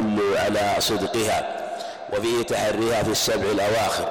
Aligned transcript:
يدل 0.00 0.36
على 0.36 0.80
صدقها 0.80 1.56
وفيه 2.12 2.42
تحريها 2.42 3.02
في 3.02 3.10
السبع 3.10 3.50
الأواخر. 3.50 4.08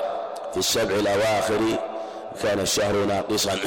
في 0.52 0.58
السبع 0.58 0.96
الأواخر 0.96 1.60
كان 2.44 2.60
الشهر 2.60 2.94
ناقصا. 2.94 3.60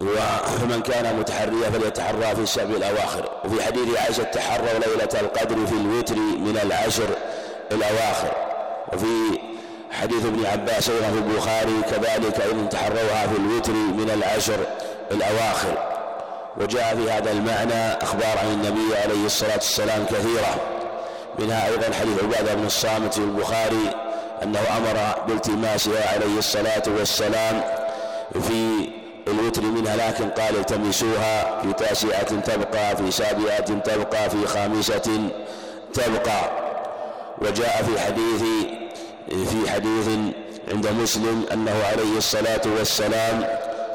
ومن 0.00 0.82
كان 0.82 1.16
متحريا 1.18 1.70
فليتحرى 1.70 2.34
في 2.34 2.40
السبع 2.40 2.76
الأواخر. 2.76 3.28
وفي 3.44 3.62
حديث 3.62 3.98
عائشة 3.98 4.22
تحروا 4.22 4.78
ليلة 4.86 5.20
القدر 5.20 5.66
في 5.66 5.72
الوتر 5.72 6.16
من 6.16 6.58
العشر 6.62 7.08
الأواخر. 7.72 8.32
وفي 8.92 9.38
حديث 9.90 10.26
ابن 10.26 10.46
عباس 10.46 10.90
في 10.90 11.18
البخاري 11.18 11.82
كذلك 11.90 12.40
إن 12.40 12.68
تحروها 12.68 13.26
في 13.26 13.36
الوتر 13.36 13.72
من 13.72 14.10
العشر 14.14 14.66
الأواخر. 15.12 15.93
وجاء 16.56 16.96
في 16.96 17.10
هذا 17.10 17.30
المعنى 17.32 17.92
أخبار 18.02 18.38
عن 18.38 18.46
النبي 18.52 18.96
عليه 19.04 19.26
الصلاة 19.26 19.54
والسلام 19.54 20.04
كثيرة. 20.04 20.54
منها 21.38 21.66
أيضا 21.66 21.94
حديث 22.00 22.22
عبادة 22.22 22.54
بن 22.54 22.66
الصامت 22.66 23.14
في 23.14 23.18
البخاري 23.20 23.90
أنه 24.42 24.58
أمر 24.76 25.22
بالتماسها 25.28 26.12
عليه 26.14 26.38
الصلاة 26.38 26.82
والسلام 26.98 27.62
في 28.48 28.88
الوتر 29.28 29.62
منها 29.62 29.96
لكن 29.96 30.28
قال 30.28 30.56
التمسوها 30.56 31.60
في 31.62 31.72
تاسعة 31.72 32.40
تبقى 32.40 32.96
في 32.96 33.10
سابعة 33.10 33.60
تبقى 33.60 34.30
في 34.30 34.46
خامسة 34.46 35.30
تبقى. 35.94 36.50
وجاء 37.42 37.82
في 37.82 38.00
حديث 38.00 38.42
في 39.50 39.70
حديث 39.70 40.08
عند 40.72 40.86
مسلم 40.88 41.44
أنه 41.52 41.84
عليه 41.92 42.16
الصلاة 42.16 42.60
والسلام 42.78 43.46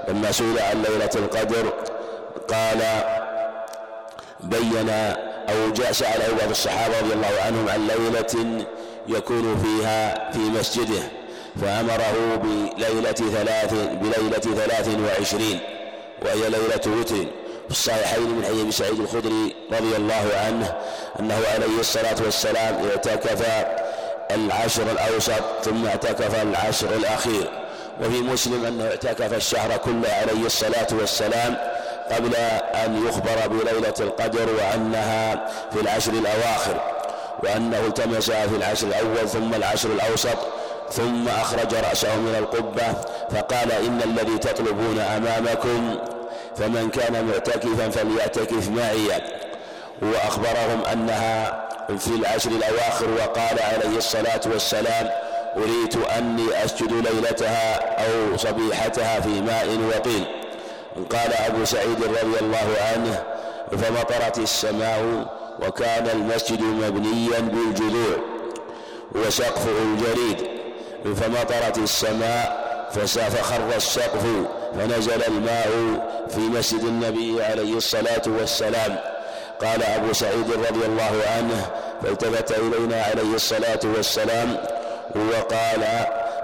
لما 0.08 0.32
سئل 0.32 0.60
عن 0.60 0.82
ليلة 0.82 1.10
القدر 1.16 1.74
قال 2.48 2.82
بين 4.40 4.90
أو 5.50 5.70
جاء 5.76 5.92
سأله 5.92 6.38
بعض 6.40 6.50
الصحابة 6.50 7.00
رضي 7.00 7.14
الله 7.14 7.42
عنهم 7.46 7.70
عن 7.70 7.88
ليلة 7.88 8.66
يكون 9.08 9.58
فيها 9.64 10.32
في 10.32 10.40
مسجده 10.40 11.02
فأمره 11.62 12.36
بليلة 12.36 13.12
ثلاث 13.12 13.74
بليلة 13.74 14.40
ثلاث 14.66 14.88
وعشرين 14.88 15.60
وهي 16.22 16.50
ليلة 16.50 17.00
وتر. 17.00 17.26
في 17.66 17.76
الصحيحين 17.76 18.30
من 18.30 18.46
حديث 18.46 18.78
سعيد 18.78 19.00
الخدري 19.00 19.56
رضي 19.72 19.96
الله 19.96 20.30
عنه 20.46 20.76
أنه 21.20 21.42
عليه 21.54 21.80
الصلاة 21.80 22.16
والسلام 22.24 22.90
اعتكف 22.90 23.46
العشر 24.32 24.92
الأوسط 24.92 25.44
ثم 25.64 25.86
اعتكف 25.86 26.42
العشر 26.42 26.96
الأخير. 26.96 27.50
وفي 28.02 28.22
مسلم 28.22 28.66
أنه 28.66 28.84
اعتكف 28.84 29.34
الشهر 29.34 29.78
كله 29.78 30.10
عليه 30.10 30.46
الصلاة 30.46 30.88
والسلام 30.92 31.58
قبل 32.12 32.36
أن 32.86 33.08
يخبر 33.08 33.48
بليلة 33.48 33.94
القدر 34.00 34.50
وأنها 34.54 35.48
في 35.72 35.82
العشر 35.82 36.12
الأواخر 36.12 36.82
وأنه 37.44 37.80
التمسها 37.88 38.48
في 38.48 38.56
العشر 38.56 38.88
الأول 38.88 39.30
ثم 39.30 39.54
العشر 39.54 39.90
الأوسط 39.90 40.38
ثم 40.92 41.28
أخرج 41.28 41.76
رأسه 41.76 42.16
من 42.16 42.36
القبة 42.40 42.94
فقال 43.30 43.72
إن 43.72 44.02
الذي 44.06 44.38
تطلبون 44.38 45.00
أمامكم 45.00 45.98
فمن 46.58 46.90
كان 46.90 47.26
معتكفا 47.26 47.90
فليعتكف 47.90 48.70
معي. 48.70 49.22
وأخبرهم 50.02 50.86
أنها 50.94 51.68
في 51.98 52.08
العشر 52.08 52.50
الأواخر 52.52 53.10
وقال 53.10 53.60
عليه 53.60 53.98
الصلاة 53.98 54.42
والسلام 54.46 55.10
أريت 55.58 55.96
أني 56.18 56.66
أسجد 56.66 56.92
ليلتها 56.94 57.76
أو 58.06 58.38
صبيحتها 58.38 59.20
في 59.20 59.42
ماء 59.42 59.68
وطين. 59.96 60.26
قال 60.96 61.34
أبو 61.34 61.66
سعيد 61.66 62.04
رضي 62.04 62.40
الله 62.42 62.68
عنه 62.94 63.24
فمطرت 63.72 64.38
السماء 64.38 65.26
وكان 65.68 66.08
المسجد 66.14 66.62
مبنيا 66.62 67.40
بالجذوع 67.40 68.18
وسقفه 69.16 69.72
الجريد 69.82 70.48
فمطرت 71.16 71.78
السماء 71.78 72.70
فخر 72.92 73.76
السقف 73.76 74.24
فنزل 74.76 75.24
الماء 75.28 75.70
في 76.30 76.40
مسجد 76.40 76.84
النبي 76.84 77.44
عليه 77.44 77.78
الصلاة 77.78 78.22
والسلام. 78.28 78.98
قال 79.62 79.84
أبو 79.84 80.14
سعيد 80.14 80.52
رضي 80.52 80.86
الله 80.86 81.12
عنه 81.38 81.66
فالتفت 82.04 82.52
إلينا 82.52 83.04
عليه 83.04 83.36
الصلاة 83.36 83.80
والسلام 83.84 84.58
وقال 85.16 85.84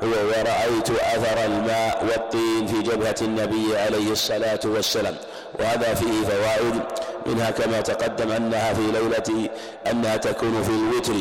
ورأيت 0.04 0.90
أثر 0.90 1.46
الماء 1.46 2.06
والطين 2.06 2.68
في 2.68 2.82
جبهة 2.82 3.16
النبي 3.22 3.78
عليه 3.78 4.12
الصلاة 4.12 4.60
والسلام 4.66 5.16
وهذا 5.60 5.94
فيه 5.94 6.26
فوائد 6.30 6.82
منها 7.26 7.52
كما 7.52 7.82
تقدم 7.82 8.32
أنها 8.32 8.74
في 8.74 8.82
ليلة 8.82 9.50
أنها 9.92 10.18
تكون 10.18 10.64
في 10.64 10.70
الوتر 10.70 11.14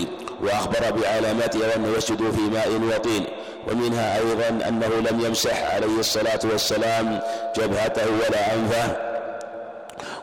وأخبر 0.42 0.90
بعلاماتها 1.00 1.68
وأنه 1.68 1.96
يسجد 1.96 2.30
في 2.30 2.40
ماء 2.40 2.68
وطين 2.96 3.24
ومنها 3.68 4.18
أيضا 4.18 4.68
أنه 4.68 4.88
لم 5.10 5.20
يمسح 5.20 5.74
عليه 5.74 5.98
الصلاة 6.00 6.40
والسلام 6.44 7.20
جبهته 7.56 8.06
ولا 8.06 8.54
أنفه 8.54 8.96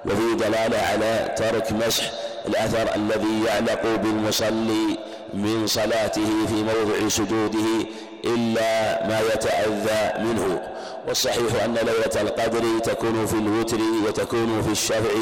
وفي 0.05 0.35
دلالة 0.35 0.77
على 0.91 1.35
ترك 1.37 1.71
مسح 1.71 2.03
الأثر 2.47 2.95
الذي 2.95 3.43
يعلق 3.47 3.81
بالمصلي 4.03 4.97
من 5.33 5.67
صلاته 5.67 6.29
في 6.47 6.53
موضع 6.53 7.09
سجوده 7.09 7.85
إلا 8.25 9.07
ما 9.07 9.19
يتأذى 9.33 10.23
منه. 10.23 10.61
والصحيح 11.07 11.63
أن 11.65 11.73
ليلة 11.73 12.21
القدر 12.21 12.79
تكون 12.83 13.25
في 13.25 13.33
الوتر 13.33 13.77
وتكون 14.07 14.61
في 14.61 14.71
الشفع 14.71 15.13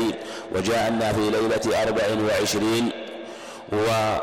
وجاء 0.56 0.88
أنها 0.88 1.14
في 1.14 1.30
ليلة 1.30 1.84
أربع 1.84 2.04
وعشرين 2.24 2.92
وفي 3.74 4.20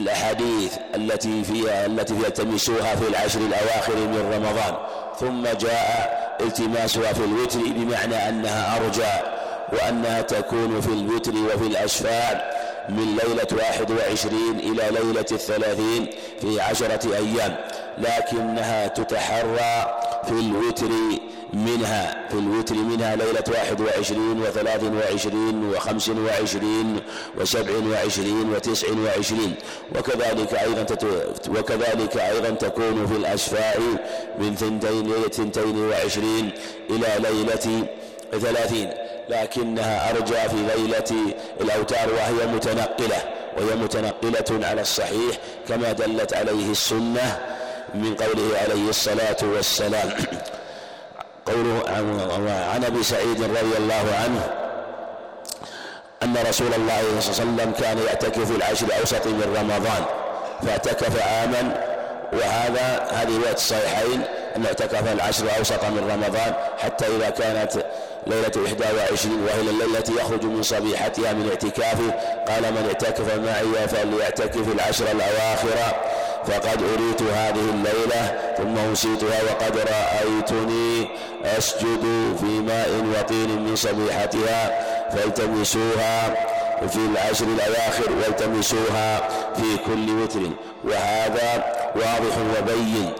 الأحاديث 0.00 0.72
التي 0.94 1.44
فيها 1.44 1.86
التي 1.86 2.14
يلتمسوها 2.14 2.96
في 2.96 3.08
العشر 3.08 3.40
الأواخر 3.40 3.96
من 3.96 4.32
رمضان. 4.34 4.76
ثم 5.20 5.42
جاء 5.66 6.36
التماسها 6.40 7.12
في 7.12 7.24
الوتر 7.24 7.58
بمعنى 7.58 8.28
أنها 8.28 8.76
أرجى 8.76 9.14
وأنها 9.72 10.22
تكون 10.22 10.80
في 10.80 10.88
الوتر 10.88 11.32
وفي 11.32 11.66
الأشفاع. 11.66 12.55
من 12.88 13.16
ليلة 13.24 13.48
واحد 13.52 13.90
وعشرين 13.90 14.58
إلى 14.58 14.98
ليلة 15.00 15.26
الثلاثين 15.32 16.06
في 16.40 16.60
عشرة 16.60 17.16
أيام 17.16 17.56
لكنها 17.98 18.86
تتحرى 18.86 20.00
في 20.24 20.32
الوتر 20.32 20.88
منها 21.52 22.28
في 22.28 22.34
الوتر 22.34 22.74
منها 22.74 23.16
ليلة 23.16 23.44
واحد 23.48 23.80
وعشرين 23.80 24.42
وثلاث 24.42 24.84
وعشرين 24.84 25.64
وخمس 25.64 26.08
وعشرين 26.08 27.00
وسبع 27.40 27.72
وعشرين 27.90 28.52
وتسع 28.52 28.86
وعشرين 29.04 29.54
وكذلك 29.98 30.54
أيضا 30.54 30.86
وكذلك 31.48 32.16
أيضا 32.16 32.50
تكون 32.50 33.06
في 33.06 33.16
الأشفاع 33.16 33.74
من 34.38 34.54
ثنتين 34.54 35.02
ليلة 35.02 35.28
ثنتين 35.28 35.88
وعشرين 35.88 36.50
إلى 36.90 37.06
ليلة 37.30 37.86
ثلاثين. 38.32 38.90
لكنها 39.28 40.10
أرجى 40.10 40.34
في 40.48 40.56
ليلة 40.76 41.34
الأوتار 41.60 42.08
وهي 42.12 42.46
متنقلة 42.46 43.16
وهي 43.58 43.76
متنقلة 43.76 44.66
على 44.66 44.80
الصحيح 44.80 45.36
كما 45.68 45.92
دلت 45.92 46.34
عليه 46.34 46.70
السنة 46.70 47.38
من 47.94 48.14
قوله 48.14 48.58
عليه 48.62 48.88
الصلاة 48.88 49.36
والسلام. 49.42 50.10
قوله 51.46 51.82
عن 52.74 52.84
أبي 52.84 53.02
سعيد 53.02 53.42
رضي 53.42 53.76
الله 53.78 54.04
عنه 54.24 54.50
أن 56.22 56.36
رسول 56.48 56.74
الله 56.74 57.20
صلى 57.20 57.44
الله 57.44 57.62
عليه 57.62 57.62
وسلم 57.62 57.72
كان 57.78 57.98
يعتكف 58.06 58.56
العشر 58.56 58.86
الأوسط 58.86 59.26
من 59.26 59.54
رمضان 59.60 60.04
فاعتكف 60.62 61.22
عاما 61.22 61.74
وهذا 62.32 63.06
هذه 63.10 63.36
رواية 63.38 63.52
الصحيحين 63.54 64.22
أن 64.56 64.66
اعتكف 64.66 65.12
العشر 65.12 65.44
الأوسط 65.44 65.84
من 65.84 66.10
رمضان 66.12 66.54
حتى 66.78 67.06
إذا 67.16 67.30
كانت 67.30 67.84
ليلة 68.26 68.66
إحدى 68.66 68.84
وعشرين 68.96 69.40
وهي 69.44 69.60
الليلة 69.60 69.98
التي 69.98 70.12
يخرج 70.12 70.44
من 70.44 70.62
صبيحتها 70.62 71.32
من 71.32 71.48
اعتكافه 71.48 72.10
قال 72.48 72.62
من 72.72 72.86
اعتكف 72.86 73.38
معي 73.38 73.88
فليعتكف 73.88 74.72
العشر 74.74 75.04
الأواخر. 75.12 75.96
فقد 76.46 76.82
أريت 76.82 77.22
هذه 77.22 77.70
الليلة 77.74 78.38
ثم 78.58 78.78
أنسيتها 78.78 79.42
وقد 79.42 79.78
رأيتني 79.78 81.08
أسجد 81.44 82.04
في 82.40 82.46
ماء 82.46 83.04
وطين 83.18 83.64
من 83.64 83.76
صبيحتها 83.76 84.80
فالتمسوها 85.10 86.34
في 86.88 86.98
العشر 87.12 87.44
الأواخر 87.44 88.12
والتمسوها 88.12 89.28
في 89.54 89.76
كل 89.86 90.10
وتر. 90.22 90.50
وهذا 90.84 91.64
واضح 91.96 92.36
وبين 92.58 93.12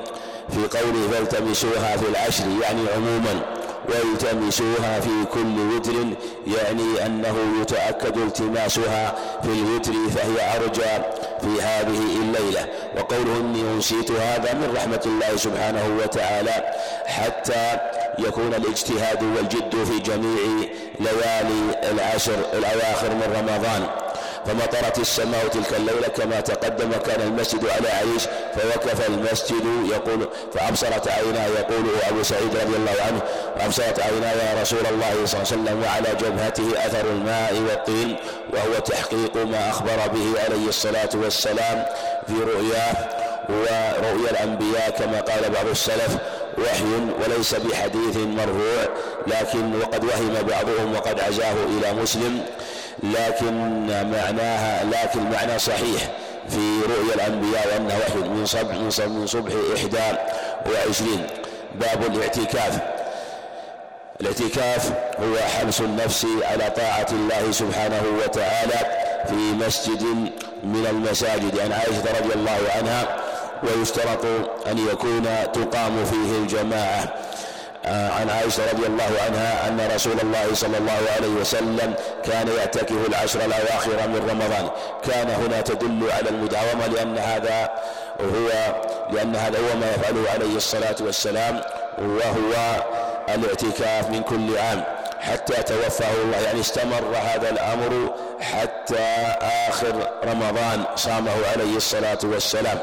في 0.50 0.78
قوله 0.78 1.08
فالتمسوها 1.12 1.96
في 1.96 2.08
العشر 2.08 2.44
يعني 2.62 2.80
عموما 2.96 3.55
والتمسوها 3.88 5.00
في 5.00 5.24
كل 5.34 5.74
وتر 5.74 5.92
يعني 6.46 7.06
أنه 7.06 7.36
يتأكد 7.60 8.18
التماسها 8.18 9.14
في 9.42 9.48
الوتر 9.48 9.92
فهي 9.92 10.56
أرجى 10.56 11.04
في 11.40 11.62
هذه 11.62 12.00
الليلة. 12.22 12.66
وقوله 12.96 13.36
إني 13.36 13.60
أنسيت 13.60 14.10
هذا 14.10 14.54
من 14.54 14.74
رحمة 14.76 15.00
الله 15.06 15.36
سبحانه 15.36 15.98
وتعالى 16.02 16.64
حتى 17.06 17.78
يكون 18.18 18.54
الاجتهاد 18.54 19.22
والجد 19.22 19.84
في 19.84 19.98
جميع 19.98 20.68
ليالي 21.00 21.90
العشر 21.90 22.38
الأواخر 22.52 23.14
من 23.14 23.34
رمضان. 23.38 24.05
فمطرت 24.46 24.98
السماء 24.98 25.48
تلك 25.48 25.72
الليلة 25.76 26.08
كما 26.08 26.40
تقدم. 26.40 26.90
كان 27.06 27.20
المسجد 27.20 27.66
على 27.68 27.88
عريش 27.88 28.22
فوقف 28.56 29.08
المسجد 29.08 29.64
يقول 29.90 30.28
فأبصرت 30.54 31.08
عينا 31.08 31.46
يقول 31.46 31.84
أبو 32.08 32.22
سعيد 32.22 32.56
رضي 32.56 32.76
الله 32.76 32.94
عنه 33.06 33.20
فأبصرت 33.58 34.00
عينا 34.00 34.32
يا 34.32 34.60
رسول 34.62 34.86
الله 34.86 35.26
صلى 35.26 35.40
الله 35.42 35.52
عليه 35.52 35.62
وسلم 35.62 35.82
وعلى 35.82 36.08
جبهته 36.20 36.86
أثر 36.86 37.10
الماء 37.10 37.54
والطين 37.68 38.16
وهو 38.52 38.78
تحقيق 38.78 39.36
ما 39.36 39.70
أخبر 39.70 39.96
به 40.14 40.42
عليه 40.44 40.68
الصلاة 40.68 41.08
والسلام 41.14 41.84
في 42.26 42.32
رؤياه 42.32 42.94
ورؤيا 43.48 44.30
الأنبياء 44.30 44.90
كما 44.90 45.20
قال 45.20 45.50
بعض 45.50 45.66
السلف 45.66 46.16
وحي 46.58 46.84
وليس 47.24 47.54
بحديث 47.54 48.16
مرفوع 48.16 48.86
لكن 49.26 49.80
وقد 49.80 50.04
وهم 50.04 50.32
بعضهم 50.48 50.94
وقد 50.94 51.20
عزاه 51.20 51.52
إلى 51.52 51.92
مسلم. 52.02 52.40
لكن 53.02 53.86
معناها 53.86 54.84
لكن 54.84 55.20
المعنى 55.20 55.58
صحيح 55.58 56.02
في 56.48 56.80
رؤيا 56.88 57.14
الأنبياء 57.14 57.66
وأنه 57.72 57.94
وحي 57.98 58.28
من 58.28 58.46
صبح 58.46 58.74
من 58.74 58.90
صبح, 58.90 59.08
من 59.08 59.26
صبح 59.26 59.52
إحدى 59.76 60.18
وعشرين. 60.70 61.26
باب 61.74 62.14
الاعتكاف. 62.14 62.78
الاعتكاف 64.20 64.92
هو 65.20 65.36
حبس 65.58 65.80
النفس 65.80 66.26
على 66.42 66.70
طاعة 66.76 67.06
الله 67.12 67.52
سبحانه 67.52 68.02
وتعالى 68.24 68.78
في 69.28 69.34
مسجد 69.34 70.02
من 70.64 70.86
المساجد. 70.90 71.60
عن 71.60 71.72
عائشة 71.72 72.18
رضي 72.20 72.34
الله 72.34 72.58
عنها 72.76 73.16
ويشترط 73.62 74.24
أن 74.66 74.78
يكون 74.92 75.26
تقام 75.52 76.04
فيه 76.04 76.38
الجماعة. 76.38 77.14
عن 77.86 78.30
عائشة 78.30 78.70
رضي 78.72 78.86
الله 78.86 79.10
عنها 79.26 79.68
أن 79.68 79.90
رسول 79.94 80.20
الله 80.20 80.54
صلى 80.54 80.78
الله 80.78 81.00
عليه 81.16 81.28
وسلم 81.28 81.94
كان 82.24 82.48
يعتكف 82.58 83.08
العشر 83.08 83.44
الأواخر 83.44 84.08
من 84.08 84.28
رمضان. 84.30 84.70
كان 85.04 85.30
هنا 85.30 85.60
تدل 85.60 86.12
على 86.12 86.28
المداومة 86.28 86.86
لأن 86.86 87.18
هذا 87.18 87.70
هو 88.20 88.48
لأن 89.10 89.36
هذا 89.36 89.58
هو 89.58 89.76
ما 89.80 89.90
يفعله 89.90 90.30
عليه 90.30 90.56
الصلاة 90.56 90.96
والسلام 91.00 91.60
وهو 91.98 92.82
الاعتكاف 93.34 94.10
من 94.10 94.22
كل 94.22 94.58
عام. 94.58 94.84
حتى 95.20 95.62
توفاه 95.62 96.14
الله 96.24 96.38
يعني 96.38 96.60
استمر 96.60 97.16
هذا 97.16 97.50
الأمر 97.50 98.14
حتى 98.40 99.16
آخر 99.68 100.10
رمضان 100.24 100.84
صامه 100.96 101.32
عليه 101.52 101.76
الصلاة 101.76 102.18
والسلام. 102.24 102.78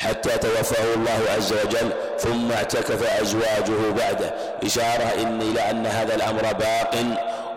حتى 0.00 0.38
توفاه 0.38 0.94
الله 0.94 1.20
عز 1.36 1.52
وجل 1.52 1.90
ثم 2.18 2.52
اعتكف 2.52 3.20
أزواجه 3.22 3.90
بعده. 3.96 4.34
إشارة 4.64 5.12
إن 5.22 5.40
إلى 5.40 5.70
أن 5.70 5.86
هذا 5.86 6.14
الأمر 6.14 6.42
باق 6.42 6.94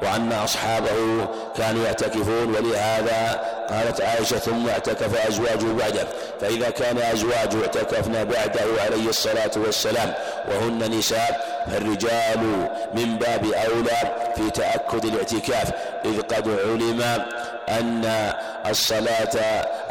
وأن 0.01 0.31
أصحابه 0.31 1.27
كانوا 1.57 1.85
يعتكفون 1.85 2.55
ولهذا 2.55 3.41
قالت 3.69 4.01
عائشة 4.01 4.37
ثم 4.37 4.69
اعتكف 4.69 5.27
أزواجه 5.27 5.73
بعده. 5.79 6.07
فإذا 6.41 6.69
كان 6.69 6.97
أزواجه 6.97 7.61
اعتكفنا 7.61 8.23
بعده 8.23 8.61
عليه 8.85 9.09
الصلاة 9.09 9.51
والسلام 9.55 10.13
وهن 10.47 10.97
نساء 10.97 11.63
فالرجال 11.71 12.67
من 12.93 13.17
باب 13.17 13.45
أولى 13.45 14.15
في 14.35 14.49
تأكد 14.49 15.05
الاعتكاف 15.05 15.71
إذ 16.05 16.21
قد 16.21 16.47
علم 16.47 17.01
أن 17.69 18.33
الصلاة 18.69 19.35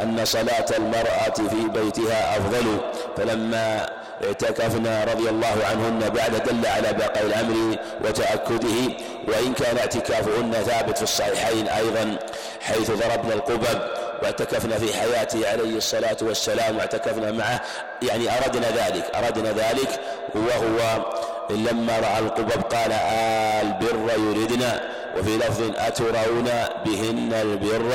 أن 0.01 0.25
صلاة 0.25 0.65
المرأة 0.77 1.33
في 1.49 1.67
بيتها 1.73 2.37
أفضل. 2.37 2.77
فلما 3.17 3.89
اعتكفنا 4.23 5.03
رضي 5.03 5.29
الله 5.29 5.55
عنهن 5.71 5.99
بعد 6.09 6.43
دل 6.43 6.67
على 6.67 6.93
بقاء 6.93 7.25
الأمر 7.25 7.77
وتأكده 8.05 8.93
وإن 9.27 9.53
كان 9.53 9.77
اعتكافهن 9.77 10.51
ثابت 10.51 10.97
في 10.97 11.03
الصحيحين 11.03 11.67
أيضا 11.67 12.17
حيث 12.61 12.91
ضربنا 12.91 13.33
القبب 13.33 13.79
واعتكفنا 14.23 14.77
في 14.77 14.93
حياته 14.97 15.49
عليه 15.49 15.77
الصلاة 15.77 16.17
والسلام 16.21 16.77
واعتكفنا 16.77 17.31
معه 17.31 17.61
يعني 18.01 18.37
أردنا 18.37 18.67
ذلك 18.69 19.15
أردنا 19.15 19.51
ذلك 19.51 19.99
وهو 20.35 21.05
لما 21.49 21.99
رأى 21.99 22.19
القبب 22.19 22.61
قال 22.63 22.91
آل 22.91 23.73
بر 23.81 24.11
يردنا 24.19 24.81
وفي 25.17 25.37
لفظ 25.37 25.71
أترون 25.77 26.49
بهن 26.85 27.33
البر 27.33 27.91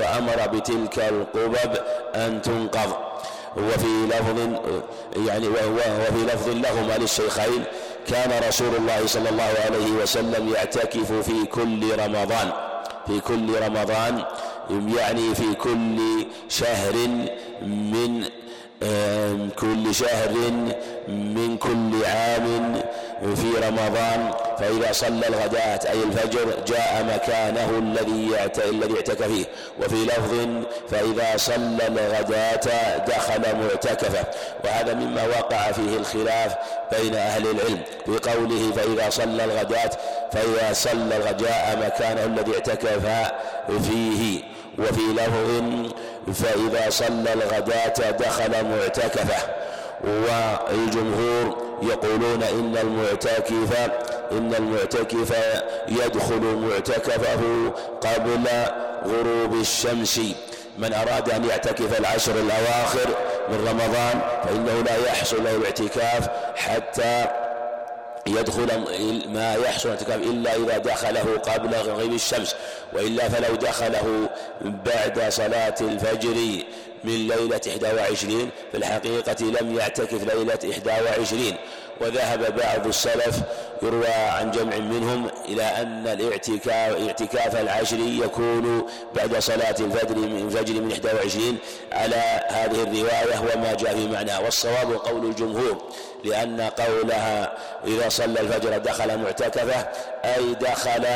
فأمر 0.00 0.46
بتلك 0.52 0.98
القبب 0.98 1.76
أن 2.14 2.42
تنقض. 2.42 2.94
وفي 3.56 4.06
لفظ 4.08 4.38
يعني 5.28 5.48
وفي 5.48 6.24
لفظ 6.26 6.48
لهما 6.48 6.98
للشيخين 6.98 7.64
كان 8.08 8.48
رسول 8.48 8.74
الله 8.78 9.06
صلى 9.06 9.28
الله 9.28 9.50
عليه 9.64 9.90
وسلم 10.02 10.48
يعتكف 10.54 11.12
في 11.12 11.44
كل 11.46 11.98
رمضان 11.98 12.52
في 13.06 13.20
كل 13.20 13.54
رمضان 13.62 14.22
يعني 14.96 15.34
في 15.34 15.54
كل 15.54 15.98
شهر 16.48 16.94
من 17.62 18.24
كل 19.60 19.94
شهر 19.94 20.32
من 21.08 21.56
كل 21.60 22.04
عام 22.04 22.80
في 23.24 23.66
رمضان 23.68 24.30
فإذا 24.58 24.92
صلى 24.92 25.28
الغداة 25.28 25.80
أي 25.90 26.02
الفجر 26.02 26.54
جاء 26.66 27.04
مكانه 27.14 27.78
الذي 27.78 28.36
الذي 28.68 28.94
اعتكف 28.94 29.22
فيه. 29.22 29.44
وفي 29.80 30.04
لفظ 30.04 30.64
فإذا 30.90 31.36
صلى 31.36 31.86
الغداة 31.88 32.96
دخل 32.96 33.56
معتكفه. 33.56 34.24
وهذا 34.64 34.94
مما 34.94 35.26
وقع 35.26 35.72
فيه 35.72 35.96
الخلاف 35.96 36.54
بين 36.92 37.14
أهل 37.14 37.50
العلم. 37.50 37.80
في 38.06 38.30
قوله 38.30 38.72
فإذا 38.76 39.10
صلى 39.10 39.44
الغداة 39.44 39.90
فإذا 40.32 40.72
صلى 40.72 41.16
الغداء 41.16 41.78
مكانه 41.86 42.24
الذي 42.24 42.54
اعتكف 42.54 43.06
فيه. 43.88 44.42
وفي 44.78 45.00
لفظ 45.12 45.62
فإذا 46.44 46.90
صلى 46.90 47.32
الغداة 47.32 48.10
دخل 48.10 48.64
معتكفه. 48.64 49.48
والجمهور 50.04 51.63
يقولون 51.82 52.42
إن 52.42 52.76
المعتكف 52.82 53.90
إن 54.32 54.54
المعتكف 54.54 55.34
يدخل 55.88 56.40
معتكفه 56.56 57.72
قبل 58.00 58.44
غروب 59.06 59.54
الشمس. 59.60 60.20
من 60.78 60.92
أراد 60.94 61.30
أن 61.30 61.44
يعتكف 61.44 62.00
العشر 62.00 62.32
الأواخر 62.32 63.08
من 63.48 63.68
رمضان 63.68 64.20
فإنه 64.44 64.82
لا 64.86 64.96
يحصل 65.06 65.44
له 65.44 65.56
الاعتكاف 65.56 66.28
حتى 66.56 67.26
يدخل 68.26 68.66
ما 69.28 69.54
يحصل 69.54 69.88
الاعتكاف 69.88 70.16
إلا 70.16 70.56
إذا 70.56 70.78
دخله 70.78 71.38
قبل 71.38 71.74
غيب 71.74 72.12
الشمس 72.12 72.54
وإلا 72.92 73.28
فلو 73.28 73.54
دخله 73.54 74.28
بعد 74.60 75.22
صلاة 75.28 75.74
الفجر 75.80 76.34
من 77.04 77.28
ليلة 77.28 77.60
21 77.82 78.50
في 78.72 78.76
الحقيقة 78.78 79.44
لم 79.44 79.78
يعتكف 79.78 80.34
ليلة 80.34 80.58
21 80.86 81.54
وذهب 82.00 82.56
بعض 82.56 82.86
السلف 82.86 83.40
يروى 83.82 84.06
عن 84.06 84.50
جمع 84.50 84.76
منهم 84.76 85.28
إلى 85.48 85.62
أن 85.62 86.06
الاعتكاف 86.06 86.96
اعتكاف 87.06 87.56
العشر 87.56 87.98
يكون 87.98 88.86
بعد 89.16 89.38
صلاة 89.38 89.76
الفجر 89.80 90.16
من 90.16 90.46
الفجر 90.46 90.80
من 90.80 90.92
21 90.92 91.58
على 91.92 92.40
هذه 92.48 92.82
الرواية 92.82 93.40
وما 93.40 93.74
جاء 93.74 93.94
في 93.94 94.08
معناه. 94.08 94.42
والصواب 94.42 94.92
قول 94.92 95.24
الجمهور 95.26 95.82
لأن 96.24 96.60
قولها 96.60 97.52
إذا 97.86 98.08
صلى 98.08 98.40
الفجر 98.40 98.78
دخل 98.78 99.18
معتكفة 99.18 99.86
أي 100.24 100.54
دخل 100.54 101.06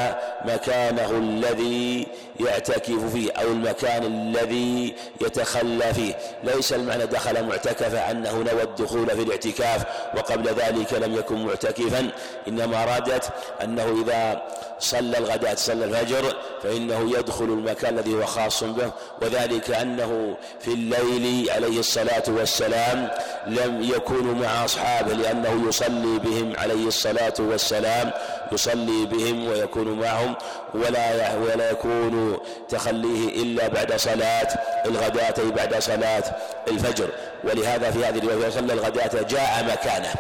مكانه 0.45 1.11
الذي 1.11 2.07
يعتكف 2.41 3.13
فيه 3.13 3.33
أو 3.33 3.47
المكان 3.49 4.05
الذي 4.05 4.95
يتخلى 5.21 5.95
فيه. 5.95 6.15
ليس 6.45 6.73
المعنى 6.73 7.07
دخل 7.07 7.45
معتكفا 7.45 8.11
أنه 8.11 8.33
نوى 8.33 8.63
الدخول 8.63 9.07
في 9.07 9.23
الاعتكاف 9.23 9.83
وقبل 10.17 10.49
ذلك 10.49 10.93
لم 10.93 11.15
يكن 11.15 11.47
معتكفا. 11.47 12.11
إنما 12.49 12.83
أرادت 12.83 13.31
أنه 13.65 14.03
إذا 14.05 14.43
صلى 14.81 15.19
الغداة 15.19 15.55
صلى 15.55 15.85
الفجر 15.85 16.37
فإنه 16.63 17.19
يدخل 17.19 17.45
المكان 17.45 17.99
الذي 17.99 18.15
هو 18.15 18.27
خاص 18.27 18.65
به 18.65 18.91
وذلك 19.23 19.71
أنه 19.71 20.37
في 20.61 20.69
الليل 20.73 21.51
عليه 21.51 21.81
الصلاة 21.81 22.23
والسلام 22.29 23.11
لم 23.47 23.83
يكونوا 23.83 24.35
مع 24.35 24.65
أصحابه 24.65 25.13
لأنه 25.15 25.69
يصلي 25.69 26.19
بهم 26.19 26.57
عليه 26.59 26.87
الصلاة 26.89 27.35
والسلام 27.39 28.11
يصلي 28.53 29.07
بهم 29.07 29.49
ويكون 29.49 30.01
معهم 30.01 30.35
ولا 30.75 31.35
ولا 31.37 31.71
يكون 31.71 32.39
تخليه 32.69 33.43
إلا 33.43 33.69
بعد 33.69 33.97
صلاة 33.97 34.49
الغداة 34.87 35.35
أي 35.39 35.51
بعد 35.51 35.79
صلاة 35.79 36.25
الفجر. 36.69 37.09
ولهذا 37.45 37.91
في 37.91 38.05
هذه 38.05 38.19
الرواية 38.19 38.51
صلى 38.51 38.73
الغداة 38.73 39.23
جاء 39.23 39.65
مكانه. 39.73 40.13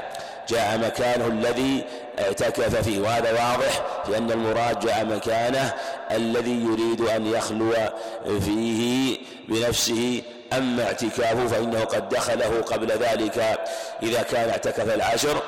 جاء 0.49 0.79
مكانه 0.79 1.27
الذي 1.27 1.85
اعتكف 2.19 2.77
فيه 2.77 3.01
وهذا 3.01 3.33
واضح 3.33 3.83
في 4.07 4.19
أن 4.19 4.31
المراد 4.31 4.81
جاء 4.81 5.05
مكانه 5.05 5.75
الذي 6.11 6.65
يريد 6.65 7.01
أن 7.01 7.27
يخلو 7.27 7.75
فيه 8.41 9.19
بنفسه 9.49 10.23
أما 10.53 10.85
اعتكافه 10.85 11.47
فإنه 11.47 11.85
قد 11.85 12.09
دخله 12.09 12.63
قبل 12.63 12.89
ذلك 12.89 13.59
إذا 14.03 14.23
كان 14.23 14.51
اعتكف 14.51 14.95
العشر 14.95 15.43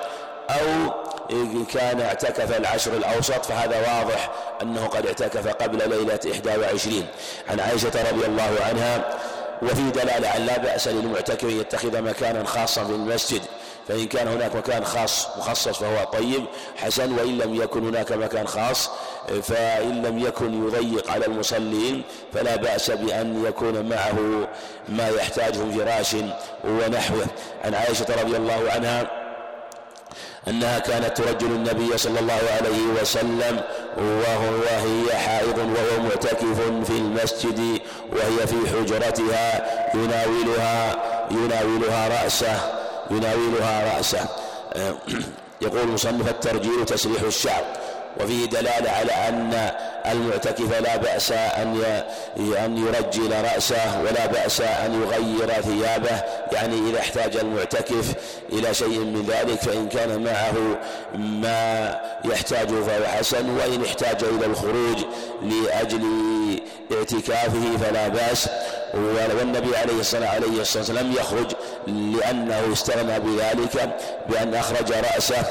أو 0.50 0.92
إن 1.30 1.64
كان 1.64 2.00
اعتكف 2.00 2.58
العشر 2.58 2.96
الأوسط 2.96 3.44
فهذا 3.44 3.76
واضح 3.78 4.30
أنه 4.62 4.86
قد 4.86 5.06
اعتكف 5.06 5.48
قبل 5.48 5.78
ليلة 5.78 6.20
21 6.24 7.06
عن 7.50 7.60
عائشة 7.60 8.10
رضي 8.12 8.26
الله 8.26 8.56
عنها 8.68 9.18
وفي 9.62 9.90
دلالة 9.90 10.28
على 10.28 10.44
لا 10.44 10.58
بأس 10.58 10.88
للمعتكف 10.88 11.44
أن 11.44 11.60
يتخذ 11.60 12.02
مكانا 12.02 12.44
خاصا 12.44 12.84
في 12.84 12.90
المسجد. 12.90 13.42
فإن 13.88 14.06
كان 14.06 14.28
هناك 14.28 14.56
مكان 14.56 14.84
خاص 14.84 15.28
مخصص 15.38 15.78
فهو 15.78 16.04
طيب 16.04 16.44
حسن 16.76 17.12
وإن 17.18 17.38
لم 17.38 17.54
يكن 17.54 17.88
هناك 17.88 18.12
مكان 18.12 18.46
خاص 18.46 18.90
فإن 19.42 20.02
لم 20.02 20.18
يكن 20.18 20.66
يضيق 20.66 21.10
على 21.10 21.26
المصلين 21.26 22.02
فلا 22.32 22.56
بأس 22.56 22.90
بأن 22.90 23.44
يكون 23.48 23.88
معه 23.88 24.48
ما 24.88 25.08
يحتاجه 25.08 25.58
فراش 25.78 26.16
ونحوه. 26.64 27.26
عن 27.64 27.74
عائشة 27.74 28.06
رضي 28.22 28.36
الله 28.36 28.70
عنها 28.74 29.10
أنها 30.48 30.78
كانت 30.78 31.16
ترجل 31.16 31.46
النبي 31.46 31.98
صلى 31.98 32.20
الله 32.20 32.40
عليه 32.58 33.02
وسلم 33.02 33.60
وهو 33.96 34.54
وهي 34.54 35.16
حائض 35.16 35.58
وهو 35.58 36.02
معتكف 36.02 36.60
في 36.86 36.98
المسجد 36.98 37.80
وهي 38.12 38.46
في 38.46 38.56
حجرتها 38.70 39.66
يناولها 39.94 40.96
يناولها 41.30 42.22
رأسه. 42.22 42.79
يناولها 43.10 43.96
رأسه. 43.96 44.28
يقول 45.60 45.88
مصنف 45.88 46.28
الترجيل 46.28 46.84
تسريح 46.86 47.22
الشعر. 47.22 47.64
وفيه 48.20 48.46
دلالة 48.46 48.90
على 48.90 49.12
أن 49.12 49.70
المعتكف 50.06 50.80
لا 50.80 50.96
بأس 50.96 51.32
أن 51.32 52.02
أن 52.64 52.78
يرجل 52.86 53.44
رأسه 53.44 54.00
ولا 54.00 54.26
بأس 54.26 54.60
أن 54.60 55.02
يغير 55.02 55.62
ثيابه. 55.62 56.22
يعني 56.52 56.90
إذا 56.90 56.98
احتاج 56.98 57.36
المعتكف 57.36 58.14
إلى 58.52 58.74
شيء 58.74 58.98
من 58.98 59.26
ذلك 59.28 59.60
فإن 59.60 59.88
كان 59.88 60.24
معه 60.24 60.78
ما 61.14 61.98
يحتاجه 62.24 62.82
فهو 62.82 63.06
حسن 63.06 63.50
وإن 63.50 63.84
احتاج 63.84 64.24
إلى 64.24 64.46
الخروج 64.46 64.98
لأجل 65.42 66.02
اعتكافه 66.92 67.76
فلا 67.80 68.08
بأس. 68.08 68.48
والنبي 68.94 69.76
عليه 69.76 70.00
الصلاة 70.00 70.40
والسلام 70.58 71.06
لم 71.06 71.12
يخرج 71.12 71.52
لأنه 71.86 72.72
استغنى 72.72 73.20
بذلك 73.20 73.96
بأن 74.28 74.54
أخرج 74.54 74.92
رأسه. 74.92 75.44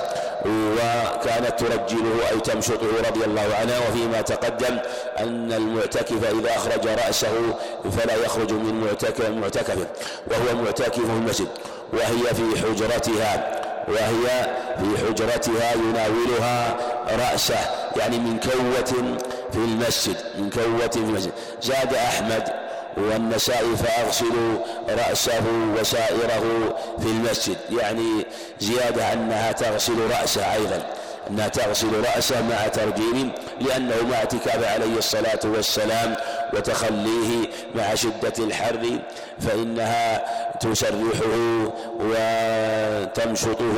وكانت 0.45 1.53
ترجله 1.59 2.29
أي 2.31 2.39
تمشطه 2.39 2.87
رضي 3.09 3.25
الله 3.25 3.55
عنها 3.61 3.89
وفيما 3.89 4.21
تقدم 4.21 4.77
أن 5.19 5.53
المعتكف 5.53 6.31
إذا 6.39 6.55
أخرج 6.55 6.87
رأسه 6.87 7.55
فلا 7.97 8.15
يخرج 8.15 8.53
من 8.53 8.81
معتكف 8.81 9.29
معتكفه 9.29 9.87
وهو 10.27 10.63
معتكف 10.63 10.95
في 10.95 11.11
المسجد 11.11 11.47
وهي 11.93 12.33
في 12.33 12.61
حجرتها 12.61 13.59
وهي 13.87 14.55
في 14.77 15.05
حجرتها 15.05 15.73
يناولها 15.73 16.77
رأسه 17.09 17.59
يعني 17.97 18.17
من 18.19 18.39
كوة 18.39 19.15
في 19.51 19.57
المسجد 19.57 20.15
من 20.39 20.49
كوة 20.49 20.87
في 20.87 20.97
المسجد. 20.97 21.31
زاد 21.61 21.93
أحمد 21.93 22.68
والنساء 23.01 23.75
فأغسل 23.75 24.57
رأسه 24.89 25.43
وسائره 25.79 26.75
في 26.99 27.05
المسجد. 27.05 27.57
يعني 27.71 28.25
زيادة 28.59 29.13
أنها 29.13 29.51
تغسل 29.51 29.97
رأسه 30.19 30.53
أيضا 30.53 30.83
أنها 31.29 31.47
تغسل 31.47 32.03
رأسه 32.15 32.41
مع 32.41 32.67
ترجيل 32.67 33.29
لأنه 33.61 33.95
مع 34.11 34.17
اعتكاف 34.17 34.73
عليه 34.73 34.97
الصلاة 34.97 35.39
والسلام 35.45 36.15
وتخليه 36.53 37.47
مع 37.75 37.95
شدة 37.95 38.33
الحر 38.39 38.99
فإنها 39.39 40.25
تسرحه 40.59 41.69
وتمشطه 41.99 43.77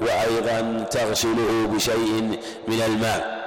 وأيضا 0.00 0.84
تغسله 0.90 1.66
بشيء 1.74 2.38
من 2.68 2.82
الماء. 2.86 3.39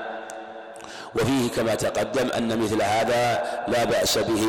وفيه 1.16 1.50
كما 1.56 1.76
تقدم 1.76 2.30
أن 2.38 2.60
مثل 2.60 2.82
هذا 2.82 3.44
لا 3.68 3.84
بأس 3.84 4.18
به 4.18 4.46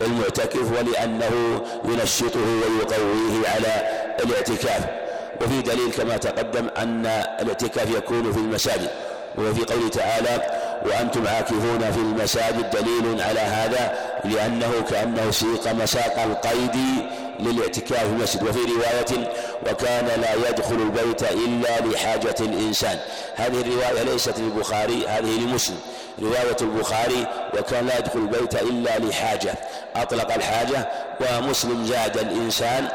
للمعتكف 0.00 0.72
ولأنه 0.78 1.60
ينشطه 1.84 2.40
ويقويه 2.40 3.48
على 3.48 3.88
الاعتكاف. 4.24 4.84
وفي 5.42 5.62
دليل 5.62 5.92
كما 5.92 6.16
تقدم 6.16 6.66
أن 6.78 7.06
الاعتكاف 7.40 7.90
يكون 7.90 8.32
في 8.32 8.38
المساجد. 8.38 8.90
وفي 9.38 9.64
قوله 9.64 9.88
تعالى 9.88 10.42
وأنتم 10.86 11.26
عاكفون 11.28 11.80
في 11.92 11.98
المساجد. 11.98 12.70
دليل 12.70 13.22
على 13.22 13.40
هذا 13.40 13.92
لأنه 14.24 14.72
كأنه 14.90 15.30
سيق 15.30 15.72
مساق 15.72 16.22
القيد 16.22 16.76
للاعتكاف 17.40 18.00
في 18.00 18.06
المسجد. 18.06 18.42
وفي 18.42 18.58
رواية 18.58 19.32
وكان 19.70 20.20
لا 20.20 20.48
يدخل 20.48 20.74
البيت 20.74 21.22
إلا 21.22 21.80
لحاجة 21.80 22.34
الإنسان. 22.40 22.98
هذه 23.34 23.60
الرواية 23.60 24.02
ليست 24.02 24.38
للبخاري 24.38 25.06
هذه 25.08 25.40
لمسلم. 25.40 25.78
رواية 26.22 26.56
البخاري 26.60 27.26
وكان 27.58 27.86
لا 27.86 27.98
يدخل 27.98 28.18
البيت 28.18 28.54
إلا 28.54 28.98
لحاجة. 28.98 29.54
أطلق 29.96 30.34
الحاجة 30.34 30.88
ومسلم 31.20 31.86
زاد 31.86 32.18
الإنسان. 32.18 32.88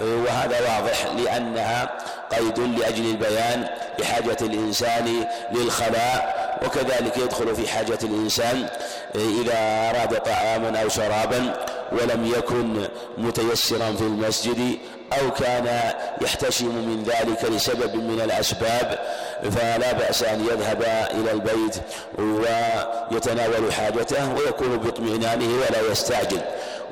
وهذا 0.00 0.60
واضح 0.60 1.06
لأنها 1.06 1.98
قيد 2.32 2.58
لأجل 2.58 3.10
البيان 3.10 3.68
لحاجة 3.98 4.36
الإنسان 4.40 5.26
للخلاء 5.52 6.36
وكذلك 6.66 7.16
يدخل 7.16 7.56
في 7.56 7.68
حاجة 7.68 7.98
الإنسان 8.02 8.68
إذا 9.14 9.90
أراد 9.90 10.20
طعاما 10.20 10.82
أو 10.82 10.88
شرابا. 10.88 11.66
ولم 11.92 12.32
يكن 12.38 12.88
متيسرا 13.18 13.92
في 13.92 14.02
المسجد 14.02 14.78
أو 15.12 15.30
كان 15.30 15.92
يحتشم 16.20 16.66
من 16.66 17.04
ذلك 17.04 17.44
لسبب 17.44 17.94
من 17.94 18.20
الأسباب 18.24 18.98
فلا 19.42 19.92
بأس 19.92 20.22
أن 20.22 20.40
يذهب 20.46 20.82
إلى 21.10 21.32
البيت 21.32 21.76
ويتناول 22.18 23.72
حاجته 23.72 24.34
ويكون 24.34 24.76
باطمئنانه 24.76 25.54
ولا 25.54 25.92
يستعجل. 25.92 26.40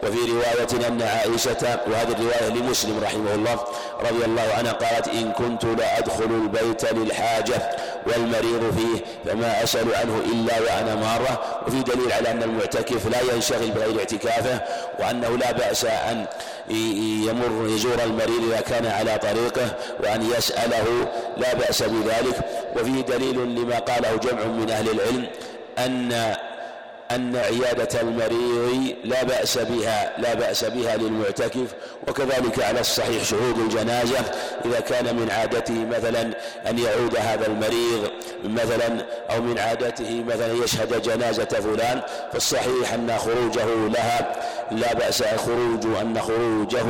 وفي 0.05 0.19
رواية 0.33 0.89
أن 0.89 1.03
عائشة 1.03 1.81
وهذه 1.87 2.13
الرواية 2.13 2.49
لمسلم 2.49 3.01
رحمه 3.03 3.35
الله 3.35 3.65
رضي 4.01 4.25
الله 4.25 4.55
عنها 4.59 4.73
قالت 4.73 5.09
إن 5.09 5.33
كنت 5.33 5.65
لأدخل 5.65 6.25
البيت 6.25 6.93
للحاجة 6.93 7.71
والمريض 8.07 8.75
فيه 8.77 9.05
فما 9.31 9.63
أسأل 9.63 9.95
عنه 9.95 10.19
إلا 10.33 10.61
وأنا 10.61 10.95
مارة. 10.95 11.63
وفي 11.67 11.83
دليل 11.83 12.13
على 12.13 12.31
أن 12.31 12.43
المعتكف 12.43 13.07
لا 13.07 13.35
ينشغل 13.35 13.71
بغير 13.71 13.99
اعتكافه 13.99 14.61
وأنه 15.01 15.29
لا 15.29 15.53
بأس 15.53 15.85
أن 15.85 16.27
يمر 17.29 17.69
يزور 17.69 18.03
المريض 18.05 18.53
إذا 18.53 18.61
كان 18.61 18.87
على 18.87 19.19
طريقه 19.19 19.75
وأن 20.01 20.31
يسأله 20.39 21.09
لا 21.37 21.55
بأس 21.55 21.83
بذلك. 21.83 22.37
وفيه 22.77 23.01
دليل 23.01 23.37
لما 23.55 23.79
قاله 23.79 24.17
جمع 24.17 24.45
من 24.45 24.71
أهل 24.71 24.91
العلم 24.91 25.27
أن 25.79 26.35
أن 27.11 27.37
عيادة 27.37 28.01
المريض 28.01 28.97
لا 29.05 29.25
بأس 29.25 29.59
بها 29.59 30.13
لا 30.19 30.35
بأس 30.35 30.65
بها 30.65 30.97
للمعتكف 30.97 31.75
وكذلك 32.09 32.63
على 32.63 32.81
الصحيح 32.81 33.25
شهود 33.25 33.59
الجنازة 33.59 34.19
إذا 34.65 34.81
كان 34.81 35.17
من 35.17 35.31
عادته 35.31 35.85
مثلا 35.85 36.23
أن 36.71 36.79
يعود 36.79 37.17
هذا 37.17 37.47
المريض 37.47 38.11
مثلا 38.45 39.07
أو 39.31 39.43
من 39.43 39.59
عادته 39.59 40.25
مثلا 40.29 40.53
يشهد 40.65 41.03
جنازة 41.03 41.45
فلان 41.45 42.01
فالصحيح 42.33 42.95
أن 42.95 43.19
خروجه 43.19 43.67
لها 43.89 44.37
لا 44.71 44.95
بأس 44.95 45.23
خروج 45.23 45.87
أن 46.01 46.21
خروجه 46.21 46.87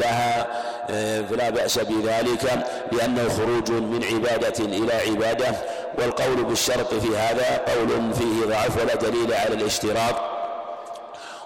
لها 0.00 0.46
فلا 1.30 1.50
بأس 1.50 1.78
بذلك 1.78 2.66
لأنه 2.92 3.28
خروج 3.28 3.70
من 3.70 4.04
عبادة 4.04 4.64
إلى 4.64 4.92
عبادة 4.92 5.54
والقول 5.98 6.44
بالشرط 6.44 6.94
في 6.94 7.16
هذا 7.16 7.60
قول 7.68 8.14
فيه 8.14 8.46
ضعف 8.46 8.82
ولا 8.82 8.94
دليل 8.94 9.34
على 9.34 9.54
الاشتراط 9.54 10.14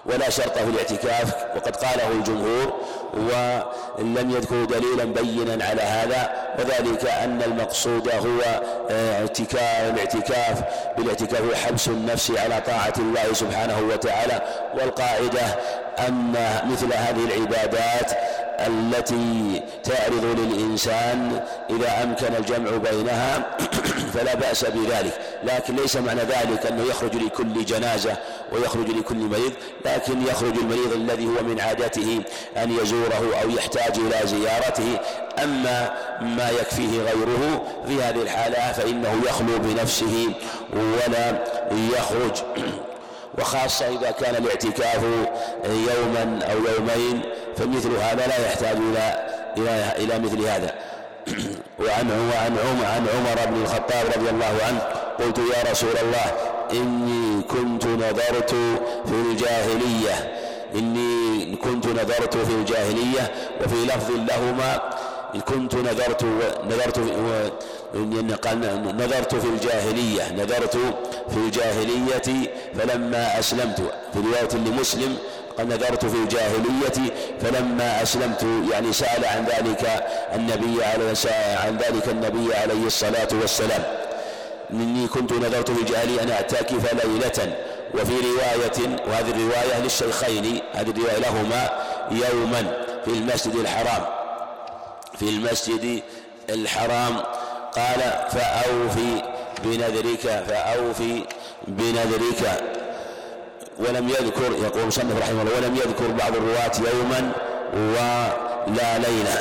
ولا 0.05 0.29
شرط 0.29 0.57
في 0.57 0.69
الاعتكاف 0.69 1.35
وقد 1.55 1.75
قاله 1.75 2.11
الجمهور 2.11 2.73
ولم 3.13 4.31
يذكروا 4.31 4.65
دليلا 4.65 5.03
بينا 5.03 5.65
على 5.65 5.81
هذا 5.81 6.31
وذلك 6.59 7.05
أن 7.05 7.41
المقصود 7.41 8.09
هو 8.09 8.61
آه، 8.89 9.21
اعتكاف 9.21 9.93
الاعتكاف 9.93 10.63
بالاعتكاف 10.97 11.65
حبس 11.65 11.87
النفس 11.87 12.31
على 12.31 12.61
طاعة 12.61 12.93
الله 12.97 13.33
سبحانه 13.33 13.79
وتعالى 13.93 14.41
والقاعدة 14.73 15.55
أن 15.99 16.33
مثل 16.71 16.93
هذه 16.93 17.25
العبادات 17.25 18.11
التي 18.59 19.61
تعرض 19.83 20.39
للإنسان 20.39 21.41
إذا 21.69 22.03
أمكن 22.03 22.35
الجمع 22.35 22.77
بينها 22.91 23.57
فلا 24.13 24.35
بأس 24.35 24.65
بذلك. 24.65 25.13
لكن 25.43 25.75
ليس 25.75 25.95
معنى 25.95 26.21
ذلك 26.21 26.65
أنه 26.65 26.83
يخرج 26.83 27.15
لكل 27.15 27.65
جنازة 27.65 28.17
ويخرج 28.51 28.89
لكل 28.89 29.15
مريض 29.15 29.53
لكن 29.85 30.21
يخرج 30.21 30.57
المريض 30.57 30.93
الذي 30.93 31.25
هو 31.25 31.43
من 31.43 31.61
عادته 31.61 32.21
أن 32.57 32.71
يزوره 32.71 33.35
أو 33.43 33.49
يحتاج 33.49 33.99
إلى 33.99 34.27
زيارته. 34.27 34.99
أما 35.43 35.89
ما 36.21 36.49
يكفيه 36.49 37.01
غيره 37.01 37.63
في 37.87 38.03
هذه 38.03 38.21
الحالة 38.21 38.71
فإنه 38.71 39.21
يخلو 39.25 39.59
بنفسه 39.59 40.33
ولا 40.73 41.43
يخرج 41.71 42.43
وخاصة 43.37 43.87
إذا 43.87 44.11
كان 44.11 44.35
الاعتكاف 44.35 45.03
يوما 45.65 46.39
أو 46.51 46.57
يومين 46.57 47.21
فمثل 47.57 47.95
هذا 47.95 48.27
لا 48.27 48.45
يحتاج 48.45 48.77
إلى 48.77 49.27
إلى 49.57 49.93
إلى 49.97 50.19
مثل 50.19 50.41
هذا. 50.45 50.75
وعن 51.79 52.09
وعن 52.33 52.57
عمر 52.57 52.85
عن 52.85 53.05
عمر 53.15 53.45
بن 53.45 53.61
الخطاب 53.61 54.05
رضي 54.15 54.29
الله 54.29 54.57
عنه 54.67 54.79
قلت 55.19 55.37
يا 55.37 55.71
رسول 55.71 55.97
الله 55.97 56.31
إني 56.71 57.41
كنت 57.43 57.85
نظرت 57.85 58.51
في 59.05 59.13
الجاهلية 59.31 60.33
إني 60.75 61.55
كنت 61.55 61.87
نظرت 61.87 62.37
في 62.37 62.51
الجاهلية 62.51 63.31
وفي 63.61 63.75
لفظ 63.85 64.11
لهما 64.11 64.81
كنت 65.47 65.75
نذرت 65.75 66.23
نذرت 66.69 66.97
قال 68.43 68.59
نذرت 68.97 69.35
في 69.35 69.47
الجاهلية 69.47 70.31
نذرت 70.31 70.77
في 71.29 71.37
الجاهلية 71.37 72.51
فلما 72.79 73.39
أسلمت. 73.39 73.79
في 74.13 74.19
رواية 74.19 74.53
لمسلم 74.53 75.17
قال 75.57 75.67
نذرت 75.67 76.05
في 76.05 76.15
الجاهلية 76.15 77.13
فلما 77.41 78.01
أسلمت. 78.01 78.45
يعني 78.71 78.93
سأل 78.93 79.25
عن 79.25 79.45
ذلك 79.45 80.05
النبي 80.35 80.83
عليه 80.83 81.13
عن 81.65 81.77
ذلك 81.77 82.07
النبي 82.09 82.55
عليه 82.55 82.85
الصلاة 82.85 83.27
والسلام. 83.41 83.83
إني 84.71 85.07
كنت 85.07 85.33
نذرت 85.33 85.71
في 85.71 85.81
الجاهلية 85.81 86.23
أن 86.23 86.29
أعتكف 86.29 86.93
ليلة. 86.93 87.55
وفي 87.93 88.13
رواية 88.13 88.97
وهذه 89.07 89.29
الرواية 89.31 89.79
للشيخين 89.83 90.61
هذه 90.73 90.89
الرواية 90.89 91.17
لهما 91.19 91.69
يوما 92.11 92.83
في 93.05 93.11
المسجد 93.11 93.55
الحرام. 93.55 94.05
في 95.19 95.29
المسجد 95.29 96.01
الحرام 96.49 97.17
قال 97.77 98.29
فأوفي 98.31 99.21
بنذرك 99.63 100.43
فأوفي 100.47 101.23
بنذرك. 101.67 102.63
ولم 103.79 104.09
يذكر 104.09 104.51
يقول 104.63 104.87
مصنف 104.87 105.21
رحمه 105.21 105.41
الله 105.41 105.55
ولم 105.55 105.75
يذكر 105.75 106.07
بعض 106.07 106.35
الرواة 106.35 106.71
يوما 106.93 107.31
ولا 107.73 108.97
ليلة. 108.97 109.39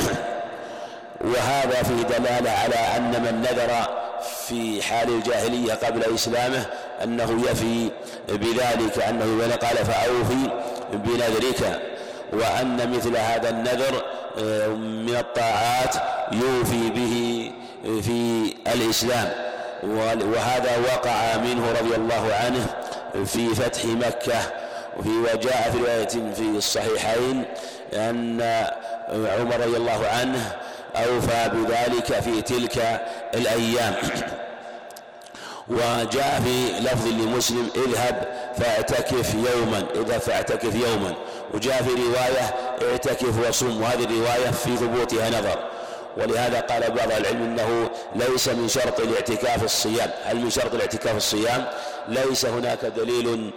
وهذا 1.20 1.82
فيه 1.82 2.02
دلالة 2.02 2.50
على 2.50 2.96
أن 2.96 3.22
من 3.22 3.40
نذر 3.40 3.88
في 4.46 4.82
حال 4.82 5.08
الجاهلية 5.08 5.74
قبل 5.74 6.14
إسلامه 6.14 6.66
أنه 7.04 7.42
يفي 7.50 7.90
بذلك 8.28 8.98
أنه 9.08 9.56
قال 9.62 9.76
فأوفي 9.76 10.50
بنذرك. 10.92 11.80
وأن 12.32 12.92
مثل 12.92 13.16
هذا 13.16 13.50
النذر 13.50 14.02
آه، 14.38 14.68
من 14.68 15.16
الطاعات 15.16 15.94
يوفي 16.32 16.90
به 16.90 17.50
في 17.84 18.54
الإسلام. 18.74 19.32
وهذا 19.82 20.78
وقع 20.78 21.36
منه 21.36 21.72
رضي 21.80 21.94
الله 21.94 22.34
عنه 22.34 22.66
في 23.24 23.54
فتح 23.54 23.84
مكة. 23.84 24.38
وفي 24.98 25.08
وجاء 25.08 25.70
في 25.72 25.78
رواية 25.78 26.32
في 26.34 26.42
الصحيحين 26.56 27.44
أن 27.94 28.40
عمر 29.08 29.60
رضي 29.60 29.76
الله 29.76 30.06
عنه 30.06 30.52
أوفى 30.96 31.50
بذلك 31.52 32.20
في 32.20 32.42
تلك 32.42 33.00
الأيام. 33.34 33.94
وجاء 35.68 36.42
في 36.44 36.80
لفظ 36.80 37.06
لمسلم 37.06 37.68
اذهب 37.76 38.28
فاعتكف 38.58 39.34
يوما 39.34 39.86
اذهب 39.94 40.20
فاعتكف 40.20 40.74
يوما. 40.74 41.14
وجاء 41.54 41.82
في 41.82 41.90
رواية 41.90 42.54
اعتكف 42.92 43.48
وصم. 43.48 43.82
وهذه 43.82 44.04
الرواية 44.04 44.50
في 44.50 44.76
ثبوتها 44.76 45.30
نظر. 45.30 45.58
ولهذا 46.16 46.60
قال 46.60 46.90
بعض 46.90 47.12
العلم 47.12 47.42
إنه 47.42 47.90
ليس 48.14 48.48
من 48.48 48.68
شرط 48.68 49.00
الاعتكاف 49.00 49.64
الصيام. 49.64 50.10
هل 50.24 50.36
من 50.36 50.50
شرط 50.50 50.74
الاعتكاف 50.74 51.16
الصيام؟ 51.16 51.64
ليس 52.08 52.46
هناك 52.46 52.84
دليل 52.84 53.52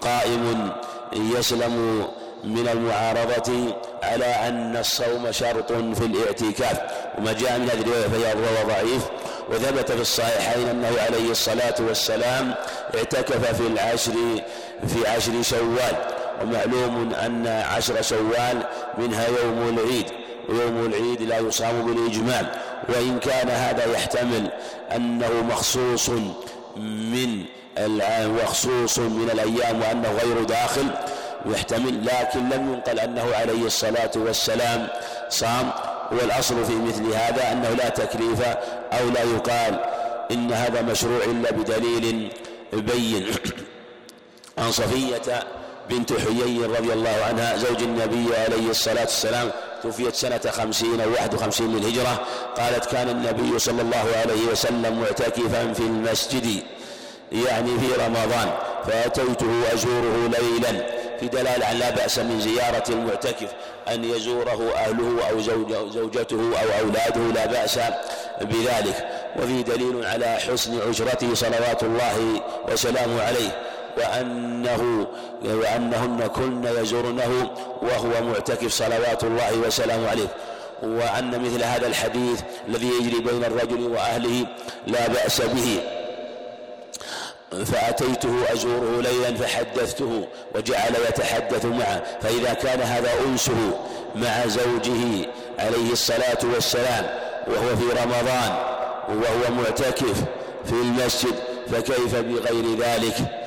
قائم 0.00 0.72
يسلم 1.12 2.06
من 2.44 2.68
المعارضة 2.68 3.76
على 4.02 4.24
أن 4.24 4.76
الصوم 4.76 5.32
شرط 5.32 5.72
في 5.72 6.04
الاعتكاف. 6.04 6.78
وما 7.18 7.32
جاء 7.32 7.58
من 7.58 7.70
هذه 7.70 7.80
الرواية 7.80 8.08
فهي 8.08 8.64
ضعيف. 8.64 9.02
وثبت 9.50 9.92
في 9.92 10.00
الصحيحين 10.00 10.68
أنه 10.68 10.90
عليه 11.06 11.30
الصلاة 11.30 11.74
والسلام 11.80 12.54
اعتكف 12.96 13.56
في 13.56 13.66
العشر 13.66 14.12
في 14.86 15.08
عشر 15.08 15.42
شوال. 15.42 15.96
ومعلوم 16.42 17.14
أن 17.14 17.46
عشر 17.46 18.02
شوال 18.02 18.62
منها 18.98 19.28
يوم 19.28 19.78
العيد. 19.78 20.21
ويوم 20.48 20.86
العيد 20.86 21.22
لا 21.22 21.38
يصام 21.38 21.82
بالإجماع 21.86 22.52
وإن 22.88 23.18
كان 23.18 23.48
هذا 23.48 23.92
يحتمل 23.92 24.50
أنه 24.96 25.42
مخصوص 25.42 26.08
من 26.76 27.44
وخصوص 28.42 28.98
من 28.98 29.30
الأيام 29.32 29.80
وأنه 29.80 30.12
غير 30.22 30.44
داخل 30.44 30.86
يحتمل 31.46 32.06
لكن 32.06 32.48
لم 32.48 32.72
ينقل 32.72 32.98
أنه 32.98 33.34
عليه 33.34 33.66
الصلاة 33.66 34.10
والسلام 34.16 34.88
صام. 35.28 35.70
والأصل 36.12 36.64
في 36.64 36.74
مثل 36.74 37.06
هذا 37.14 37.52
أنه 37.52 37.70
لا 37.70 37.88
تكليف 37.88 38.42
أو 38.92 39.08
لا 39.08 39.22
يقال 39.22 39.80
إن 40.30 40.52
هذا 40.52 40.82
مشروع 40.82 41.24
إلا 41.24 41.50
بدليل 41.50 42.32
بين. 42.72 43.26
عن 44.58 44.72
صفية 44.72 45.44
بنت 45.90 46.12
حيي 46.12 46.66
رضي 46.66 46.92
الله 46.92 47.24
عنها 47.28 47.56
زوج 47.56 47.82
النبي 47.82 48.36
عليه 48.36 48.70
الصلاة 48.70 49.00
والسلام 49.00 49.50
توفيت 49.82 50.14
سنة 50.14 50.40
خمسين 50.50 51.00
أو 51.00 51.12
واحد 51.12 51.34
وخمسين 51.34 51.66
من 51.66 51.78
الهجرة 51.78 52.26
قالت 52.56 52.84
كان 52.84 53.08
النبي 53.08 53.58
صلى 53.58 53.82
الله 53.82 54.04
عليه 54.16 54.46
وسلم 54.52 55.00
معتكفا 55.00 55.72
في 55.72 55.80
المسجد 55.80 56.62
يعني 57.32 57.78
في 57.78 58.04
رمضان 58.06 58.52
فأتيته 58.86 59.74
أزوره 59.74 60.30
ليلا. 60.38 61.02
في 61.20 61.28
دلالة 61.28 61.66
على 61.66 61.78
لا 61.78 61.90
بأس 61.90 62.18
من 62.18 62.40
زيارة 62.40 62.84
المعتكف 62.88 63.48
أن 63.88 64.04
يزوره 64.04 64.72
أهله 64.76 65.28
أو 65.30 65.40
زوجته 65.90 66.52
أو 66.62 66.80
أولاده 66.80 67.20
لا 67.20 67.46
بأس 67.46 67.78
بذلك. 68.40 69.08
وفي 69.36 69.62
دليل 69.62 70.06
على 70.06 70.26
حسن 70.26 70.88
عشرته 70.88 71.34
صلوات 71.34 71.82
الله 71.82 72.42
وسلامه 72.72 73.22
عليه. 73.22 73.62
وأنه 73.98 75.06
وأنهن 75.44 76.26
كن 76.26 76.64
يزورنه 76.64 77.50
وهو 77.82 78.24
معتكف 78.24 78.72
صلوات 78.72 79.24
الله 79.24 79.58
وسلامه 79.66 80.10
عليه. 80.10 80.28
وأن 80.82 81.44
مثل 81.44 81.64
هذا 81.64 81.86
الحديث 81.86 82.40
الذي 82.68 82.86
يجري 82.86 83.20
بين 83.20 83.44
الرجل 83.44 83.82
وأهله 83.82 84.46
لا 84.86 85.08
بأس 85.08 85.40
به. 85.42 85.82
فأتيته 87.64 88.52
أزوره 88.52 89.00
ليلا 89.00 89.34
فحدثته 89.34 90.28
وجعل 90.54 90.94
يتحدث 91.08 91.64
معه. 91.64 92.02
فإذا 92.22 92.54
كان 92.54 92.80
هذا 92.80 93.10
أنسه 93.26 93.78
مع 94.14 94.46
زوجه 94.46 95.28
عليه 95.58 95.92
الصلاة 95.92 96.38
والسلام 96.54 97.06
وهو 97.46 97.76
في 97.76 98.02
رمضان 98.02 98.56
وهو 99.08 99.54
معتكف 99.62 100.24
في 100.64 100.72
المسجد 100.72 101.34
فكيف 101.72 102.16
بغير 102.16 102.78
ذلك؟ 102.78 103.41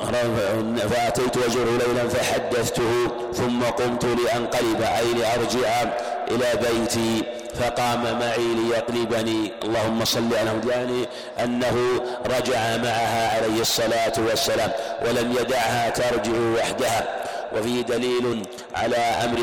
فأتيت 0.00 1.36
أزوره 1.36 1.70
ليلا 1.70 2.08
فحدثته 2.08 3.08
ثم 3.34 3.62
قمت 3.62 4.04
لأنقلب 4.04 4.82
أي 4.82 5.14
لأرجع 5.14 5.82
إلى 6.30 6.46
بيتي 6.62 7.22
فقام 7.60 8.18
معي 8.18 8.54
ليقلبني. 8.54 9.52
اللهم 9.64 10.04
صل 10.04 10.34
على 10.34 10.60
يعني 10.70 11.08
أنه 11.44 12.00
رجع 12.26 12.76
معها 12.76 13.36
عليه 13.36 13.60
الصلاة 13.60 14.12
والسلام 14.18 14.70
ولم 15.06 15.32
يدعها 15.40 15.90
ترجع 15.90 16.32
وحدها. 16.32 17.08
وفيه 17.56 17.82
دليل 17.82 18.46
على 18.74 18.96
أمر 18.96 19.38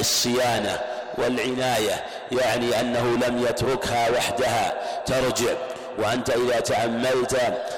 الصيانة 0.00 0.80
والعناية 1.18 2.04
يعني 2.32 2.80
أنه 2.80 3.18
لم 3.26 3.46
يتركها 3.48 4.10
وحدها 4.10 4.74
ترجع. 5.06 5.52
وأنت 5.98 6.30
إذا 6.30 6.60
تأملت 6.60 7.36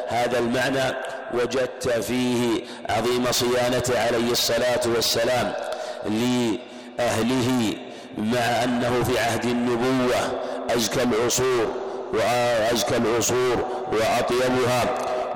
هذا 0.09 0.39
المعنى 0.39 0.95
وجدت 1.35 1.89
فيه 1.89 2.61
عظيم 2.89 3.33
صيانته 3.33 4.01
عليه 4.07 4.31
الصلاة 4.33 4.81
والسلام 4.95 5.53
لأهله 6.05 7.75
مع 8.19 8.65
أنه 8.65 9.03
في 9.05 9.19
عهد 9.19 9.45
النبوة 9.45 10.17
أزكى 10.71 11.03
العصور 11.03 11.67
وأزكى 12.13 12.97
العصور 12.97 13.57
وأطيبها 13.93 14.85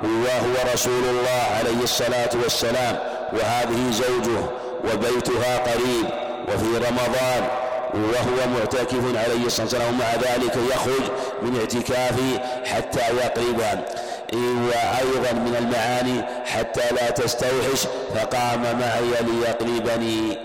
وهو 0.03 0.73
رسول 0.73 1.03
الله 1.03 1.41
عليه 1.59 1.83
الصلاة 1.83 2.29
والسلام 2.43 2.97
وهذه 3.33 3.91
زوجه 3.91 4.41
وبيتها 4.83 5.57
قريب 5.57 6.05
وفي 6.47 6.77
رمضان 6.87 7.47
وهو 7.93 8.49
معتكف 8.59 9.17
عليه 9.25 9.45
الصلاة 9.45 9.65
والسلام 9.65 9.93
ومع 9.93 10.15
ذلك 10.15 10.57
يخرج 10.75 11.03
من 11.41 11.59
اعتكافه 11.59 12.39
حتى 12.65 12.99
يقربها. 12.99 13.85
وأيضا 14.33 15.31
من 15.31 15.55
المعاني 15.59 16.45
حتى 16.45 16.95
لا 16.95 17.09
تستوحش 17.09 17.87
فقام 18.15 18.61
معي 18.61 19.21
ليقربني 19.21 20.37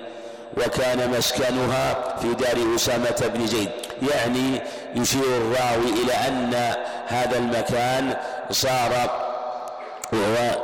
وكان 0.57 1.11
مسكنها 1.11 1.95
في 2.23 2.35
دار 2.35 2.77
أسامة 2.77 3.31
بن 3.35 3.47
زيد. 3.47 3.69
يعني 4.13 4.63
يشير 4.95 5.23
الراوي 5.25 6.03
إلى 6.03 6.13
أن 6.13 6.75
هذا 7.07 7.39
المكان 7.39 8.17
صار 8.51 9.11
وهو 10.13 10.63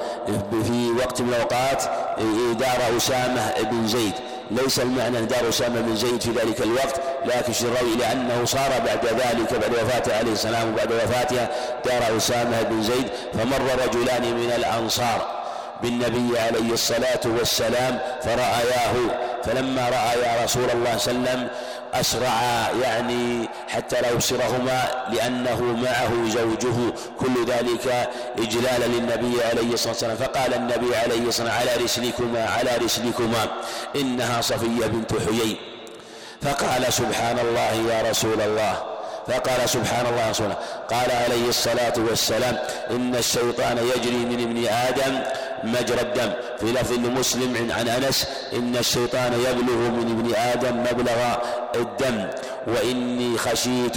في 0.63 0.91
وقت 0.99 1.21
من 1.21 1.29
الأوقات 1.29 1.83
دار 2.59 2.97
أسامة 2.97 3.53
بن 3.63 3.89
زيد. 3.89 4.15
ليس 4.51 4.81
المعنى 4.81 5.27
دار 5.27 5.49
أسامة 5.49 5.81
بن 5.81 5.97
زيد 5.97 6.21
في 6.23 6.31
ذلك 6.31 6.63
الوقت 6.63 7.01
لكن 7.27 7.53
الراوي 7.67 7.97
لأنه 7.97 8.45
صار 8.45 8.71
بعد 8.87 9.07
ذلك 9.07 9.53
بعد 9.53 9.73
وفاته 9.75 10.17
عليه 10.19 10.33
السلام 10.33 10.73
وبعد 10.73 10.93
وفاته 10.93 11.47
دار 11.85 12.17
أسامة 12.17 12.63
بن 12.63 12.83
زيد 12.83 13.09
فمر 13.35 13.87
رجلان 13.87 14.23
من 14.23 14.53
الأنصار. 14.57 15.43
بالنبي 15.83 16.39
عليه 16.39 16.73
الصلاة 16.73 17.21
والسلام 17.25 17.99
فرأياه 18.23 18.95
فلما 19.45 19.89
رأى 19.89 20.21
يا 20.23 20.45
رسول 20.45 20.71
الله 20.71 20.97
صلى 20.97 21.13
الله 21.15 21.31
عليه 21.31 21.41
وسلم 21.41 21.49
أسرع 21.95 22.41
يعني 22.83 23.49
حتى 23.73 24.01
لا 24.01 24.11
يبصرهما 24.11 24.83
لأنه 25.13 25.63
معه 25.63 26.13
زوجه. 26.29 26.93
كل 27.21 27.45
ذلك 27.47 28.11
إجلالا 28.39 28.85
للنبي 28.85 29.45
عليه 29.45 29.73
الصلاة 29.75 29.93
والسلام. 29.93 30.17
فقال 30.17 30.55
النبي 30.55 30.97
عليه 30.97 31.15
الصلاة 31.15 31.27
والسلام 31.27 31.51
على 31.51 31.85
رسلكما 31.85 32.49
على 32.49 32.71
رسلكما. 32.85 33.47
إنها 33.97 34.41
صفية 34.41 34.87
بنت 34.87 35.13
حيي 35.13 35.57
فقال 36.43 36.93
سبحان 36.93 37.39
الله 37.39 37.93
يا 37.93 38.11
رسول 38.11 38.41
الله. 38.41 38.83
فقال 39.27 39.69
سبحان 39.69 40.07
الله. 40.07 40.57
قال 40.91 41.11
عليه 41.25 41.49
الصلاة 41.49 41.93
والسلام 41.97 42.59
إن 42.91 43.15
الشيطان 43.15 43.79
يجري 43.79 44.17
من 44.17 44.41
ابن 44.43 44.67
آدم 44.67 45.21
مجرى 45.65 46.01
الدم. 46.01 46.33
في 46.61 46.67
لفظ 46.67 46.93
لمسلم 46.93 47.73
عن 47.79 47.89
أنس 47.89 48.27
إن 48.53 48.77
الشيطان 48.77 49.33
يبلغ 49.33 49.77
من 49.77 50.19
ابن 50.19 50.35
آدم 50.35 50.81
مبلغ 50.81 51.35
الدم. 51.75 52.27
وإني 52.67 53.39
خشيت 53.39 53.97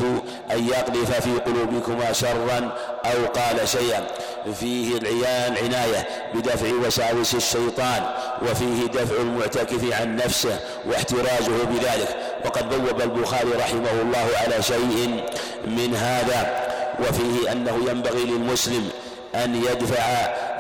أن 0.52 0.68
يقذف 0.68 1.22
في 1.22 1.40
قلوبكما 1.40 2.14
شرا 2.14 2.72
أو 3.06 3.26
قال 3.26 3.68
شيئا. 3.68 4.08
فيه 4.60 4.98
العيان 4.98 5.58
عناية 5.64 6.08
بدفع 6.34 6.68
وساوس 6.88 7.36
الشيطان 7.36 8.04
وفيه 8.42 8.88
دفع 8.88 9.16
المعتكف 9.22 10.02
عن 10.02 10.16
نفسه 10.16 10.60
واحترازه 10.86 11.64
بذلك. 11.64 12.16
وقد 12.46 12.70
بوب 12.70 13.02
البخاري 13.02 13.52
رحمه 13.52 14.02
الله 14.02 14.28
على 14.44 14.64
شيء 14.64 15.24
من 15.68 15.96
هذا. 15.96 16.66
وفيه 17.00 17.52
أنه 17.52 17.90
ينبغي 17.90 18.24
للمسلم 18.24 18.90
أن 19.44 19.56
يدفع 19.56 20.04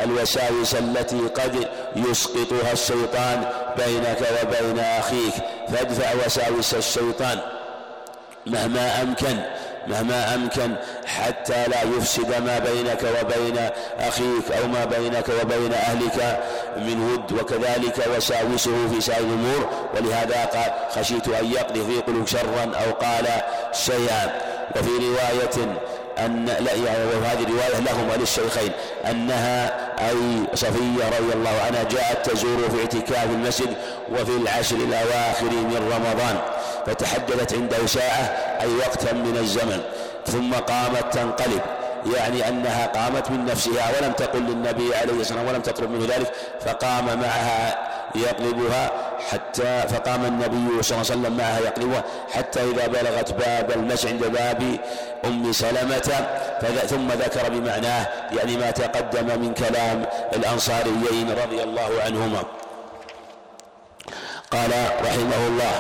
الوساوس 0.03 0.75
التي 0.75 1.19
قد 1.19 1.67
يسقطها 1.95 2.71
الشيطان 2.73 3.45
بينك 3.77 4.19
وبين 4.41 4.79
أخيك. 4.79 5.33
فادفع 5.67 6.25
وساوس 6.25 6.73
الشيطان 6.73 7.39
مهما 8.45 9.01
أمكن 9.01 9.37
مهما 9.87 10.35
أمكن 10.35 10.75
حتى 11.05 11.67
لا 11.67 11.83
يفسد 11.97 12.29
ما 12.29 12.59
بينك 12.59 13.03
وبين 13.03 13.57
أخيك 13.99 14.51
أو 14.61 14.67
ما 14.67 14.85
بينك 14.85 15.25
وبين 15.41 15.73
أهلك 15.73 16.43
من 16.77 17.11
ود. 17.11 17.31
وكذلك 17.39 18.07
وساوسه 18.17 18.87
في 18.93 19.01
سائر 19.01 19.19
الأمور. 19.19 19.69
ولهذا 19.95 20.45
قال 20.45 20.73
خشيت 20.91 21.27
أن 21.27 21.51
يقضي 21.51 21.83
في 21.83 22.01
قلوب 22.01 22.27
شرا 22.27 22.71
أو 22.85 22.91
قال 22.91 23.25
شيئا. 23.71 24.41
وفي 24.75 24.89
رواية 24.89 25.77
أن 26.19 26.45
لا 26.45 26.73
يعني 26.73 27.05
وهذه 27.05 27.47
رواية 27.49 27.79
لهم 27.79 28.09
وللشيخين 28.09 28.71
أنها 29.09 29.85
أي 30.09 30.15
صفية 30.53 31.05
رضي 31.19 31.33
الله 31.33 31.61
عنها 31.67 31.83
جاءت 31.83 32.29
تزور 32.29 32.69
في 32.69 32.79
اعتكاف 32.79 33.25
المسجد 33.25 33.75
وفي 34.11 34.37
العشر 34.37 34.75
الأواخر 34.75 35.45
من 35.51 35.91
رمضان 35.95 36.37
فتحدثت 36.85 37.53
عنده 37.53 37.85
ساعة 37.85 38.37
أي 38.61 38.75
وقتا 38.75 39.13
من 39.13 39.37
الزمن 39.37 39.81
ثم 40.25 40.53
قامت 40.53 41.13
تنقلب. 41.13 41.61
يعني 42.15 42.49
أنها 42.49 42.85
قامت 42.85 43.31
من 43.31 43.45
نفسها 43.45 43.91
ولم 43.99 44.11
تقل 44.11 44.39
للنبي 44.39 44.95
عليه 44.95 45.03
الصلاة 45.03 45.17
والسلام 45.17 45.47
ولم 45.47 45.61
تطلب 45.61 45.91
منه 45.91 46.05
ذلك 46.15 46.31
فقام 46.65 47.05
معها 47.05 47.77
يقلبها 48.15 48.91
حتى 49.31 49.83
فقام 49.89 50.25
النبي 50.25 50.83
صلى 50.83 50.97
الله 50.97 51.11
عليه 51.11 51.21
وسلم 51.21 51.37
معها 51.37 51.59
يقلبها 51.59 52.03
حتى 52.33 52.59
إذا 52.63 52.87
بلغت 52.87 53.33
باب 53.33 53.71
المسجد 53.71 54.09
عند 54.09 54.23
باب 54.23 54.79
أم 55.25 55.51
سلمة 55.51 56.27
ثم 56.87 57.07
ذكر 57.07 57.49
بمعناه 57.49 58.07
يعني 58.31 58.57
ما 58.57 58.71
تقدم 58.71 59.41
من 59.41 59.53
كلام 59.53 60.05
الأنصاريين 60.33 61.29
رضي 61.43 61.63
الله 61.63 61.89
عنهما. 62.05 62.43
قال 64.51 64.71
رحمه 65.01 65.47
الله 65.47 65.73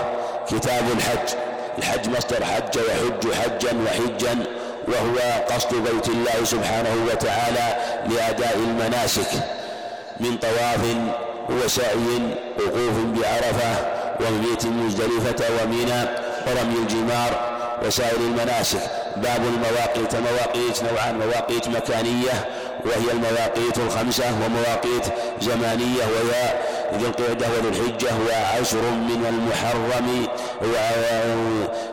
كتاب 0.47 0.83
الحج 0.97 1.35
الحج 1.77 2.09
مصدر 2.09 2.45
حج 2.45 2.75
يحج 2.75 3.33
حجا 3.33 3.77
وحجا 3.85 4.45
وهو 4.87 5.17
قصد 5.55 5.75
بيت 5.75 6.07
الله 6.07 6.43
سبحانه 6.43 6.95
وتعالى 7.11 7.77
لأداء 8.09 8.55
المناسك 8.55 9.27
من 10.19 10.37
طواف 10.37 10.81
وسعي 11.49 12.19
وقوف 12.59 12.97
بعرفة 13.15 13.95
ومبيت 14.19 14.65
مزدلفة 14.65 15.45
ومنى 15.63 16.01
ورمي 16.47 16.77
الجمار 16.79 17.55
وسائر 17.85 18.17
المناسك 18.17 18.79
باب 19.15 19.41
المواقيت 19.45 20.15
مواقيت 20.15 20.83
نوعان 20.83 21.19
مواقيت 21.19 21.67
مكانية 21.67 22.45
وهي 22.85 23.11
المواقيت 23.11 23.77
الخمسة 23.77 24.23
ومواقيت 24.45 25.05
زمانية 25.41 26.03
وهي 26.03 26.53
ذي 26.99 27.05
القعدة 27.07 27.47
وذي 27.47 27.69
الحجة 27.69 28.09
وعشر 28.29 28.81
من 28.81 29.25
المحرم 29.29 30.27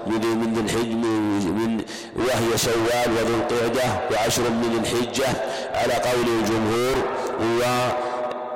من 0.06 0.54
ذي 0.54 0.60
الحج 0.60 0.92
من 0.92 1.80
وهي 2.16 2.58
شوال 2.58 3.08
وذي 3.16 3.34
القعدة 3.34 4.00
وعشر 4.12 4.42
من 4.42 4.80
الحجة. 4.84 5.28
على 5.74 5.92
قول 5.92 6.26
الجمهور 6.40 6.96
و 7.40 7.62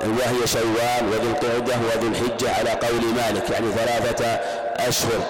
وهي 0.03 0.47
شوال 0.47 1.03
وذي 1.11 1.27
القعدة 1.27 1.75
وذي 1.87 2.07
الحجة 2.07 2.53
على 2.53 2.69
قول 2.69 3.01
مالك 3.15 3.49
يعني 3.49 3.71
ثلاثة 3.71 4.25
أشهر. 4.87 5.23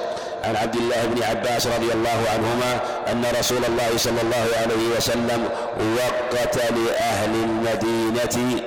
عن 0.43 0.55
عبد 0.55 0.75
الله 0.75 1.05
بن 1.05 1.23
عباس 1.23 1.67
رضي 1.67 1.91
الله 1.93 2.29
عنهما 2.33 2.79
أن 3.11 3.23
رسول 3.39 3.65
الله 3.65 3.97
صلى 3.97 4.21
الله 4.21 4.45
عليه 4.61 4.97
وسلم 4.97 5.49
وقت 5.97 6.55
لأهل 6.57 7.29
المدينة 7.33 8.61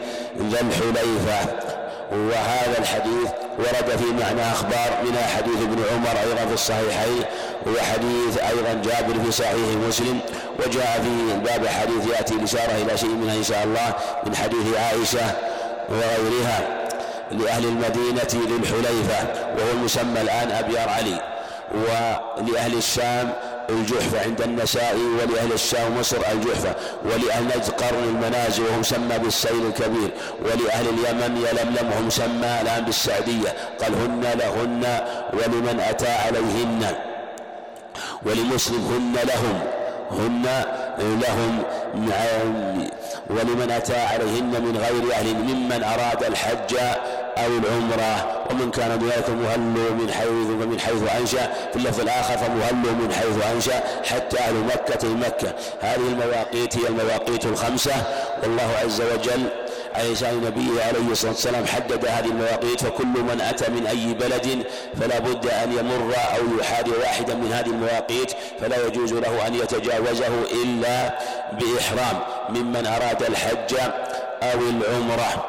ذا 0.51 0.61
الحليفة. 0.61 1.71
وهذا 2.13 2.79
الحديث 2.79 3.29
ورد 3.59 3.97
في 3.99 4.05
معنى 4.05 4.43
أخبار 4.53 4.99
منها 5.05 5.27
حديث 5.27 5.57
ابن 5.63 5.83
عمر 5.93 6.21
أيضا 6.21 6.47
في 6.47 6.55
الصحيحين 6.55 7.23
وحديث 7.67 8.39
أيضا 8.39 8.73
جابر 8.85 9.25
في 9.25 9.33
صحيح 9.33 9.69
مسلم 9.89 10.21
وجاء 10.59 11.03
في 11.03 11.39
باب 11.45 11.67
حديث 11.67 12.07
يأتي 12.17 12.35
الإشارة 12.35 12.73
إلى 12.83 12.99
شيء 12.99 13.09
منها 13.09 13.35
إن 13.35 13.45
شاء 13.45 13.65
الله 13.65 13.95
من 14.27 14.37
حديث 14.37 14.77
عائشة 14.77 15.37
وغيرها 15.91 16.87
لأهل 17.31 17.65
المدينة 17.65 18.47
للحليفة 18.47 19.29
وهو 19.59 19.71
المسمى 19.73 20.21
الآن 20.21 20.51
أبيار 20.51 20.89
علي. 20.89 21.21
ولأهل 21.75 22.75
الشام 22.75 23.33
الجحفة 23.71 24.21
عند 24.23 24.41
النساء 24.41 24.97
ولأهل 24.97 25.53
الشام 25.53 25.99
مصر 25.99 26.17
الجحفة 26.33 26.75
ولأهل 27.05 27.45
نجد 27.45 27.71
قرن 27.71 28.05
المنازل 28.09 28.63
وهم 28.63 28.83
سمى 28.83 29.19
بالسيل 29.19 29.67
الكبير 29.67 30.11
ولأهل 30.45 30.87
اليمن 30.89 31.37
يلملم 31.37 31.93
وهم 31.93 32.11
سمى 32.11 32.61
الآن 32.63 32.85
بالسعدية 32.85 33.49
قال 33.83 33.95
هن 33.95 34.21
لهن 34.39 35.01
ولمن 35.33 35.81
أتى 35.81 36.09
عليهن 36.13 36.87
ولمسلم 38.27 38.87
هن 38.87 39.29
لهم 39.29 39.61
هن 40.11 40.65
لهم 40.99 41.63
ولمن 43.31 43.71
أتى 43.71 44.01
عليهن 44.01 44.63
من 44.63 44.77
غير 44.77 45.13
أهل 45.13 45.35
ممن 45.35 45.83
أراد 45.85 46.25
الحج 46.25 46.77
أو 47.39 47.47
العمرة. 47.47 48.37
ومن 48.51 48.71
كان 48.71 48.91
ذلك 48.91 49.31
مهل 49.31 49.59
من 49.95 50.11
حيث 50.13 50.29
ومن 50.29 50.81
حيث 50.81 51.21
أنشأ. 51.21 51.53
في 51.73 51.77
اللفظ 51.77 52.01
الآخر 52.01 52.39
فمهل 52.39 52.75
من 52.75 53.13
حيث 53.13 53.45
أنشأ. 53.55 53.83
حتى 54.05 54.39
أهل 54.39 54.55
مكة 54.55 55.09
مكة. 55.09 55.55
هذه 55.81 56.09
المواقيت 56.09 56.79
هي 56.79 56.89
المواقيت 56.89 57.45
الخمسة. 57.45 57.93
والله 58.43 58.69
عز 58.85 59.01
وجل 59.01 59.47
على 59.95 60.13
لسان 60.13 60.53
عليه 60.89 61.11
الصلاة 61.11 61.33
والسلام 61.33 61.67
حدد 61.67 62.07
هذه 62.07 62.27
المواقيت 62.27 62.81
فكل 62.81 63.07
من 63.07 63.41
أتى 63.41 63.71
من 63.71 63.87
أي 63.87 64.15
بلد 64.15 64.67
فلا 65.01 65.19
بد 65.19 65.47
أن 65.47 65.73
يمر 65.73 66.15
أو 66.37 66.59
يحاذي 66.61 66.91
واحدا 66.91 67.35
من 67.35 67.53
هذه 67.53 67.67
المواقيت 67.67 68.33
فلا 68.61 68.87
يجوز 68.87 69.13
له 69.13 69.47
أن 69.47 69.55
يتجاوزه 69.55 70.43
إلا 70.65 71.19
بإحرام 71.53 72.21
ممن 72.49 72.87
أراد 72.87 73.23
الحج 73.23 73.75
أو 74.43 74.59
العمرة. 74.61 75.45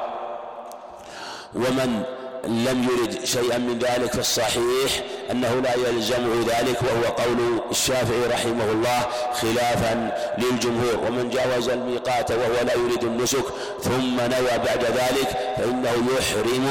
ومن 1.56 2.04
لم 2.48 2.88
يرد 2.90 3.26
شيئا 3.26 3.58
من 3.58 3.80
ذلك 3.80 4.14
في 4.14 4.20
الصحيح 4.20 5.04
أنه 5.32 5.62
لا 5.64 5.90
يلزمه 5.90 6.46
ذلك 6.48 6.80
وهو 6.82 7.14
قول 7.24 7.62
الشافعي 7.72 8.26
رحمه 8.32 8.72
الله 8.72 9.08
خلافا 9.34 10.12
للجمهور. 10.38 10.96
ومن 11.08 11.30
جاوز 11.30 11.70
الميقات 11.70 12.32
وهو 12.32 12.66
لا 12.66 12.74
يريد 12.74 13.04
النسك 13.04 13.46
ثم 13.84 14.16
نوى 14.16 14.58
بعد 14.66 14.84
ذلك 14.84 15.30
فإنه 15.58 15.94
يحرم 16.18 16.68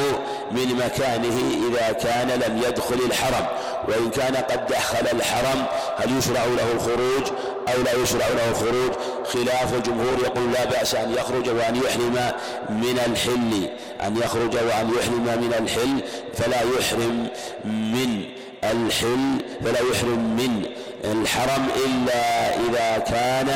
من 0.51 0.75
مكانه 0.85 1.69
إذا 1.69 1.93
كان 1.93 2.29
لم 2.29 2.63
يدخل 2.69 2.99
الحرم. 3.07 3.47
وإن 3.89 4.11
كان 4.11 4.37
قد 4.37 4.67
دخل 4.67 5.17
الحرم 5.17 5.65
هل 5.97 6.19
يشرع 6.19 6.45
له 6.45 6.73
الخروج؟ 6.73 7.27
أو 7.75 7.83
لا 7.83 8.03
يشرع 8.03 8.29
له 8.29 8.51
الخروج 8.51 8.93
خلاف 9.25 9.75
الجمهور 9.75 10.19
يقول 10.25 10.53
لا 10.53 10.65
بأس 10.65 10.95
أن 10.95 11.15
يخرج 11.15 11.49
وأن 11.49 11.77
يحرم 11.77 12.33
من 12.71 12.99
الحل. 13.07 13.69
أن 14.07 14.17
يخرج 14.17 14.55
وأن 14.55 14.91
يحرم 14.99 15.25
من 15.25 15.55
الحل 15.59 16.01
فلا 16.35 16.61
يحرم 16.79 17.29
من 17.65 18.25
الحل 18.65 19.41
فلا 19.65 19.81
يحرم 19.93 20.37
من 20.37 20.65
الحرم 21.05 21.69
إلا 21.87 22.55
إذا 22.55 22.99
كان 22.99 23.49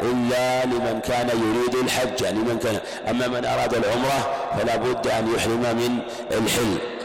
إلا 0.00 0.64
لمن 0.64 1.00
كان 1.08 1.28
يريد 1.28 1.74
الحج 1.84 2.24
لمن 2.24 2.58
كان 2.62 2.78
أما 3.10 3.28
من 3.28 3.44
أراد 3.44 3.74
العمرة 3.74 4.34
فلا 4.58 4.76
بد 4.76 5.06
أن 5.06 5.34
يحرم 5.34 5.60
من 5.60 5.98
الحل. 6.30 6.99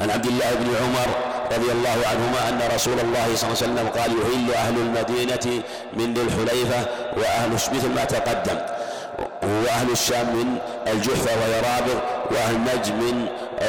عن 0.00 0.10
عبد 0.10 0.26
الله 0.26 0.54
بن 0.54 0.66
عمر 0.82 1.08
رضي 1.56 1.72
الله 1.72 2.06
عنهما 2.10 2.48
أن 2.48 2.74
رسول 2.74 3.00
الله 3.00 3.36
صلى 3.36 3.48
الله 3.48 3.62
عليه 3.62 3.72
وسلم 3.72 3.88
قال 3.88 4.10
يهل 4.10 4.54
أهل 4.54 4.76
المدينة 4.76 5.62
من 5.92 6.14
ذي 6.14 6.22
الحليفة 6.22 6.86
وأهل 7.16 7.52
مثل 7.52 7.88
ما 7.94 8.04
تقدم. 8.04 8.58
وأهل 9.42 9.90
الشام 9.90 10.26
من 10.36 10.58
الجحفة 10.92 11.30
وهي 11.40 11.60
وأهل 12.30 12.54
نجد 12.60 12.92
من 12.92 13.26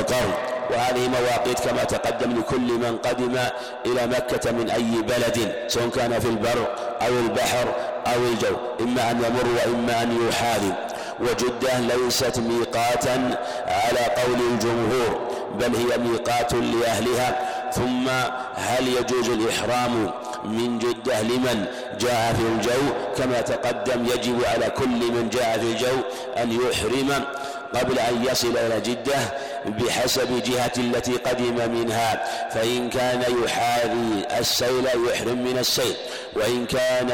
قرن 0.08 0.34
وهذه 0.72 1.08
مواقيت 1.08 1.60
كما 1.60 1.84
تقدم 1.84 2.40
لكل 2.40 2.74
من 2.74 2.98
قدم 2.98 3.38
إلى 3.86 4.08
مكة 4.08 4.52
من 4.52 4.70
أي 4.70 5.02
بلد 5.02 5.56
سواء 5.68 5.90
كان 5.90 6.20
في 6.20 6.28
البر 6.28 6.68
أو 7.02 7.08
البحر 7.08 7.68
أو 8.08 8.20
الجو 8.34 8.56
إما 8.80 9.12
أن 9.12 9.18
يمر 9.18 9.48
وإما 9.58 10.02
أن 10.04 10.28
يحاذي. 10.30 10.74
وجدة 11.20 11.80
ليست 11.80 12.40
ميقاتا 12.40 13.38
على 13.68 14.00
قول 14.00 14.40
الجمهور. 14.54 15.32
بل 15.58 15.76
هي 15.76 15.98
ميقات 15.98 16.54
لأهلها. 16.54 17.56
ثم 17.72 18.08
هل 18.56 18.88
يجوز 18.88 19.30
الإحرام 19.30 20.12
من 20.44 20.80
جدة 20.80 21.22
لمن 21.22 21.66
جاء 22.00 22.34
في 22.34 22.42
الجو؟ 22.42 22.84
كما 23.18 23.42
تقدم 23.42 24.06
يجب 24.06 24.44
على 24.46 24.70
كل 24.70 25.12
من 25.12 25.30
جاء 25.30 25.60
في 25.60 25.66
الجو 25.66 25.98
أن 26.38 26.52
يحرم. 26.52 27.24
قبل 27.76 28.00
أن 28.00 28.26
يصل 28.32 28.58
إلى 28.58 28.82
جدة 28.82 29.16
بحسب 29.66 30.44
جهة 30.44 30.72
التي 30.78 31.12
قدم 31.12 31.72
منها 31.72 32.24
فإن 32.54 32.90
كان 32.90 33.24
يحاذي 33.44 34.26
السيل 34.40 34.86
يحرم 34.86 35.38
من 35.38 35.58
السيل 35.58 35.96
وإن 36.36 36.66
كان 36.66 37.10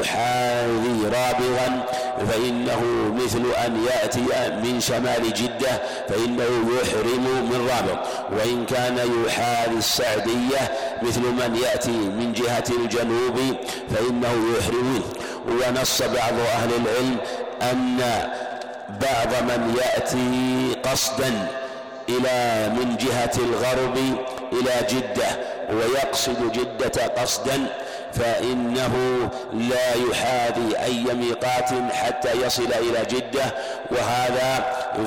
يحاذي 0.00 1.04
رابغا 1.04 1.86
فإنه 2.30 2.82
مثل 3.24 3.42
أن 3.66 3.84
يأتي 3.84 4.20
من 4.62 4.80
شمال 4.80 5.32
جدة 5.34 5.82
فإنه 6.08 6.70
يحرم 6.82 7.24
من 7.50 7.68
رابغ. 7.70 7.96
وإن 8.32 8.66
كان 8.66 9.24
يحاذي 9.26 9.76
السعدية 9.78 10.72
مثل 11.02 11.20
من 11.20 11.58
يأتي 11.62 11.90
من 11.90 12.32
جهة 12.32 12.64
الجنوب 12.70 13.56
فإنه 13.94 14.34
يحرم 14.58 15.02
ونص 15.48 16.02
بعض 16.02 16.34
أهل 16.54 16.70
العلم 16.74 17.16
أن 17.62 18.00
بعض 18.88 19.42
من 19.42 19.76
يأتي 19.78 20.76
قصدا 20.90 21.48
إلى 22.08 22.68
من 22.68 22.96
جهة 22.96 23.32
الغرب 23.38 23.96
إلى 24.52 24.86
جدة 24.90 25.26
ويقصد 25.72 26.52
جدة 26.52 27.06
قصدا 27.06 27.66
فإنه 28.12 29.28
لا 29.52 29.94
يحاذي 29.94 30.78
أي 30.84 31.14
ميقات 31.14 31.92
حتى 31.92 32.32
يصل 32.46 32.72
إلى 32.72 33.04
جدة 33.10 33.44
وهذا 33.90 34.64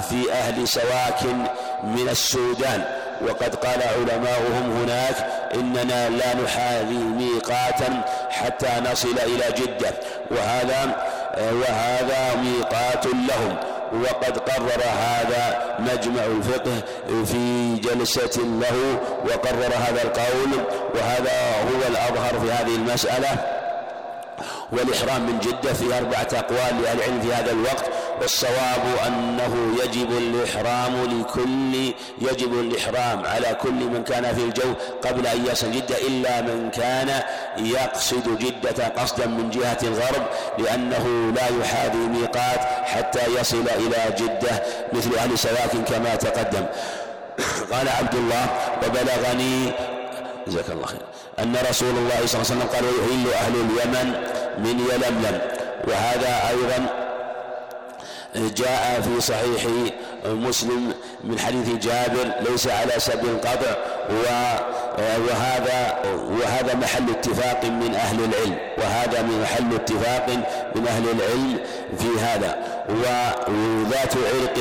في 0.09 0.31
أهل 0.33 0.67
سواكن 0.67 1.37
من 1.83 2.07
السودان. 2.09 2.83
وقد 3.21 3.55
قال 3.55 3.83
علماؤهم 3.83 4.71
هناك 4.81 5.15
إننا 5.53 6.09
لا 6.09 6.35
نحاذي 6.43 6.97
ميقاتا 6.97 8.01
حتى 8.29 8.69
نصل 8.91 9.19
إلى 9.19 9.45
جدة 9.57 9.93
وهذا 10.31 11.05
وهذا 11.37 12.35
ميقات 12.35 13.05
لهم. 13.05 13.57
وقد 13.93 14.37
قرر 14.37 14.81
هذا 14.83 15.75
مجمع 15.79 16.23
الفقه 16.25 16.81
في 17.25 17.75
جلسة 17.75 18.41
له 18.43 18.99
وقرر 19.25 19.73
هذا 19.75 20.01
القول 20.03 20.63
وهذا 20.95 21.31
هو 21.61 21.87
الأظهر 21.87 22.39
في 22.39 22.51
هذه 22.51 22.75
المسألة. 22.75 23.58
والإحرام 24.71 25.25
من 25.25 25.39
جدة 25.39 25.73
في 25.73 25.97
أربعة 25.97 26.27
أقوال 26.33 26.81
لأهل 26.81 26.97
العلم 26.97 27.21
في 27.21 27.33
هذا 27.33 27.51
الوقت 27.51 27.85
والصواب 28.21 28.83
أنه 29.07 29.75
يجب 29.83 30.11
الإحرام 30.11 31.03
لكل 31.03 31.93
يجب 32.21 32.53
الإحرام 32.59 33.25
على 33.25 33.57
كل 33.61 33.71
من 33.71 34.03
كان 34.03 34.35
في 34.35 34.41
الجو 34.43 34.73
قبل 35.03 35.27
أن 35.27 35.45
يصل 35.45 35.71
جدة 35.71 35.95
إلا 36.07 36.41
من 36.41 36.69
كان 36.71 37.21
يقصد 37.57 38.37
جدة 38.39 38.87
قصدا 38.87 39.25
من 39.25 39.49
جهة 39.49 39.77
الغرب 39.83 40.25
لأنه 40.57 41.33
لا 41.35 41.47
يحاذي 41.61 41.97
ميقات 41.97 42.59
حتى 42.83 43.19
يصل 43.39 43.65
إلى 43.77 44.15
جدة 44.17 44.63
مثل 44.93 45.15
أهل 45.15 45.37
سواكن 45.37 45.83
كما 45.83 46.15
تقدم. 46.15 46.65
قال 47.71 47.89
عبد 47.89 48.15
الله 48.15 48.47
وبلغني 48.83 49.71
جزاك 50.49 50.69
الله 50.69 50.85
خير. 50.85 51.01
أن 51.39 51.55
رسول 51.69 51.89
الله 51.89 52.25
صلى 52.25 52.41
الله 52.41 52.51
عليه 52.51 52.55
وسلم 52.55 52.67
قال 52.73 52.83
ويحل 52.85 53.33
أهل 53.33 53.53
اليمن 53.55 54.07
من 54.57 54.79
يلملم. 54.91 55.41
وهذا 55.87 56.49
أيضا 56.49 56.79
جاء 58.35 59.01
في 59.01 59.21
صحيح 59.21 59.65
مسلم 60.25 60.93
من 61.23 61.39
حديث 61.39 61.69
جابر 61.85 62.31
ليس 62.49 62.67
على 62.67 62.93
سبيل 62.97 63.29
القطع. 63.29 63.75
وهذا 65.27 65.99
وهذا 66.41 66.75
محل 66.75 67.09
اتفاق 67.09 67.65
من 67.65 67.95
أهل 67.95 68.19
العلم. 68.19 68.57
وهذا 68.77 69.21
من 69.21 69.41
محل 69.41 69.75
اتفاق 69.75 70.29
من 70.75 70.87
أهل 70.87 71.03
العلم 71.03 71.59
في 71.97 72.19
هذا. 72.19 72.57
وذات 72.89 74.13
عرق 74.17 74.57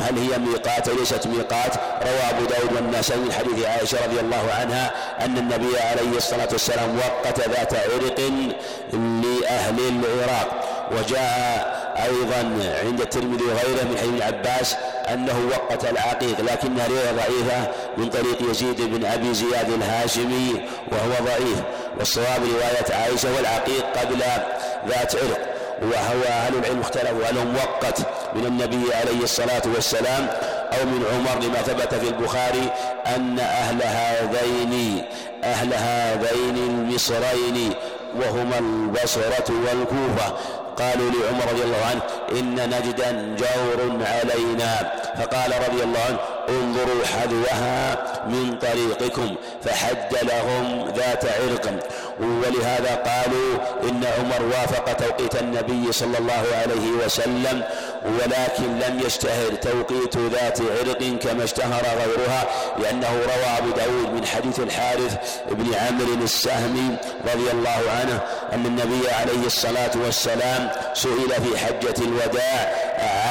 هل 0.00 0.18
هي 0.18 0.38
ميقات 0.38 0.88
ليست 0.88 1.26
ميقات؟ 1.26 1.74
روى 2.02 2.30
أبو 2.30 2.44
داود 2.44 2.72
والنسائي 2.72 3.20
من 3.20 3.32
حديث 3.32 3.66
عائشة 3.66 4.04
رضي 4.04 4.20
الله 4.20 4.52
عنها 4.60 4.90
أن 5.20 5.38
النبي 5.38 5.78
عليه 5.78 6.16
الصلاة 6.16 6.48
والسلام 6.52 6.98
وقت 6.98 7.40
ذات 7.48 7.74
عرق 7.74 8.20
لأهل 8.92 9.78
العراق. 9.78 10.70
وجاء 10.92 11.84
أيضا 12.04 12.40
عند 12.84 13.00
الترمذي 13.00 13.44
وغيره 13.44 13.84
من 13.84 13.98
حديث 13.98 14.14
العباس 14.14 14.76
أنه 15.12 15.50
وقت 15.50 15.84
العقيق 15.84 16.40
لكنها 16.40 16.86
رواية 16.86 17.12
ضعيفة 17.12 17.68
من 17.96 18.08
طريق 18.08 18.50
يزيد 18.50 18.80
بن 18.80 19.04
أبي 19.04 19.34
زياد 19.34 19.70
الهاشمي 19.70 20.62
وهو 20.92 21.24
ضعيف. 21.24 21.58
والصواب 21.98 22.42
رواية 22.54 23.02
عائشة 23.02 23.36
والعقيق 23.36 23.84
قبل 23.98 24.18
ذات 24.88 25.16
عرق. 25.16 25.53
وهو 25.82 26.22
أهل 26.28 26.54
العلم 26.54 26.80
اختلفوا 26.80 27.26
هل 27.26 27.46
مؤقت 27.46 27.98
من 28.34 28.46
النبي 28.46 28.94
عليه 28.94 29.22
الصلاة 29.22 29.62
والسلام 29.74 30.26
أو 30.72 30.86
من 30.86 31.04
عمر 31.14 31.42
لما 31.42 31.62
ثبت 31.62 31.94
في 31.94 32.08
البخاري 32.08 32.70
أن 33.06 33.38
أهل 33.38 33.82
هذين 33.82 35.04
أهل 35.44 35.74
هذين 35.74 36.56
المصرين 36.56 37.74
وهما 38.16 38.58
البصرة 38.58 39.44
والكوفة. 39.48 40.34
قالوا 40.76 41.10
لعمر 41.10 41.52
رضي 41.52 41.62
الله 41.62 41.84
عنه 41.90 42.02
إن 42.40 42.54
نجدا 42.54 43.36
جور 43.38 44.06
علينا. 44.06 44.92
فقال 45.18 45.52
رضي 45.68 45.82
الله 45.82 46.00
عنه 46.08 46.18
انظروا 46.48 47.04
حذوها 47.06 48.04
من 48.28 48.58
طريقكم 48.58 49.34
فحد 49.64 50.14
لهم 50.22 50.88
ذات 50.96 51.24
عرق. 51.24 51.80
ولهذا 52.20 52.94
قالوا 52.94 53.54
إن 53.82 54.04
عمر 54.18 54.42
وافق 54.46 54.92
توقيت 54.92 55.42
النبي 55.42 55.92
صلى 55.92 56.18
الله 56.18 56.44
عليه 56.62 57.04
وسلم 57.04 57.62
ولكن 58.04 58.78
لم 58.78 59.00
يشتهر 59.06 59.54
توقيت 59.54 60.16
ذات 60.16 60.58
عرق 60.60 61.18
كما 61.22 61.44
اشتهر 61.44 61.82
غيرها 61.82 62.44
لأنه 62.78 63.08
روى 63.08 63.58
أبو 63.58 63.70
داود 63.70 64.14
من 64.14 64.26
حديث 64.26 64.60
الحارث 64.60 65.16
بن 65.50 65.74
عمرو 65.74 66.24
السهمي 66.24 66.96
رضي 67.34 67.50
الله 67.50 67.80
عنه 68.00 68.20
أن 68.52 68.66
النبي 68.66 69.10
عليه 69.10 69.46
الصلاة 69.46 69.90
والسلام 70.04 70.70
سئل 70.94 71.30
في 71.44 71.58
حجة 71.58 72.04
الوداع 72.04 72.72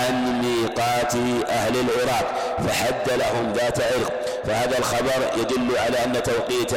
عن 0.08 0.42
ميقات 0.42 1.16
أهل 1.50 1.74
العراق 1.76 2.58
فحد 2.68 3.10
لهم 3.10 3.54
ذات 3.54 3.82
عرق. 3.82 4.13
فهذا 4.48 4.78
الخبر 4.78 5.42
يدل 5.42 5.78
على 5.78 6.04
أن 6.06 6.24
توقيت 6.24 6.72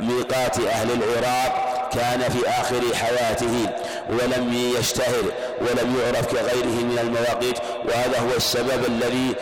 ميقات 0.00 0.58
أهل 0.58 0.88
العراق 0.90 1.74
كان 1.92 2.20
في 2.20 2.48
آخر 2.48 2.80
حياته 2.94 3.66
ولم 4.10 4.72
يشتهر 4.78 5.22
ولم 5.60 5.96
يعرف 6.00 6.26
كغيره 6.26 6.76
من 6.82 6.98
المواقيت. 7.02 7.58
وهذا 7.88 8.18
هو 8.18 8.36
السبب 8.36 8.84
الذي 8.86 9.34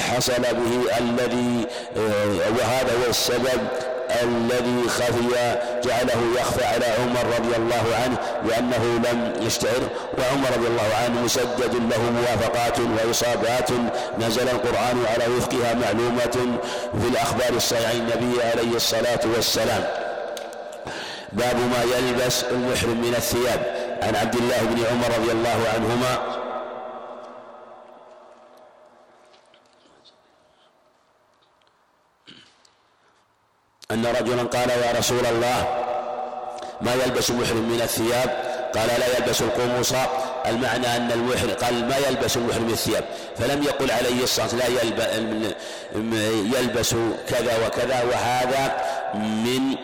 حصل 0.00 0.42
به 0.42 0.98
الذي 0.98 1.66
وهذا 2.58 2.92
هو 3.04 3.10
السبب 3.10 3.68
الذي 4.10 4.88
خفي 4.88 5.28
جعله 5.84 6.20
يخفى 6.40 6.64
على 6.64 6.84
عمر 6.84 7.36
رضي 7.38 7.56
الله 7.56 7.84
عنه 8.04 8.18
لأنه 8.48 8.84
لم 9.10 9.32
يشتعر 9.46 9.88
وعمر 10.18 10.48
رضي 10.56 10.66
الله 10.66 10.90
عنه 11.04 11.22
مسدد 11.22 11.74
له 11.74 12.10
موافقات 12.10 12.78
وإصابات. 12.80 13.70
نزل 14.18 14.48
القرآن 14.48 15.04
على 15.14 15.34
وفقها 15.36 15.74
معلومة 15.74 16.58
في 17.00 17.08
الأخبار 17.08 17.50
الصحيحة 17.56 17.92
النبي 17.92 18.42
عليه 18.42 18.76
الصلاة 18.76 19.20
والسلام. 19.34 19.84
باب 21.32 21.56
ما 21.56 21.82
يلبس 21.96 22.44
المحرم 22.44 23.00
من 23.00 23.14
الثياب. 23.16 23.88
عن 24.02 24.16
عبد 24.16 24.34
الله 24.34 24.58
بن 24.62 24.82
عمر 24.90 25.18
رضي 25.18 25.32
الله 25.32 25.58
عنهما 25.74 26.37
أن 33.92 34.06
رجلا 34.06 34.42
قال 34.42 34.70
يا 34.70 34.92
رسول 34.98 35.26
الله 35.26 35.84
ما 36.80 36.94
يلبس 36.94 37.30
المحرم 37.30 37.68
من 37.68 37.80
الثياب؟ 37.82 38.30
قال 38.74 38.86
لا 38.86 39.16
يلبس 39.16 39.42
القمص. 39.42 39.92
المعنى 40.46 40.96
أن 40.96 41.12
المحرم 41.12 41.50
قال 41.50 41.88
ما 41.88 41.96
يلبس 41.96 42.36
المحرم 42.36 42.68
الثياب؟ 42.68 43.04
فلم 43.38 43.62
يقل 43.62 43.90
عليه 43.90 44.22
الصلاة 44.22 44.54
لا 44.54 44.66
يلبس 46.58 46.94
كذا 47.28 47.66
وكذا 47.66 48.02
وهذا 48.12 48.76
من 49.14 49.76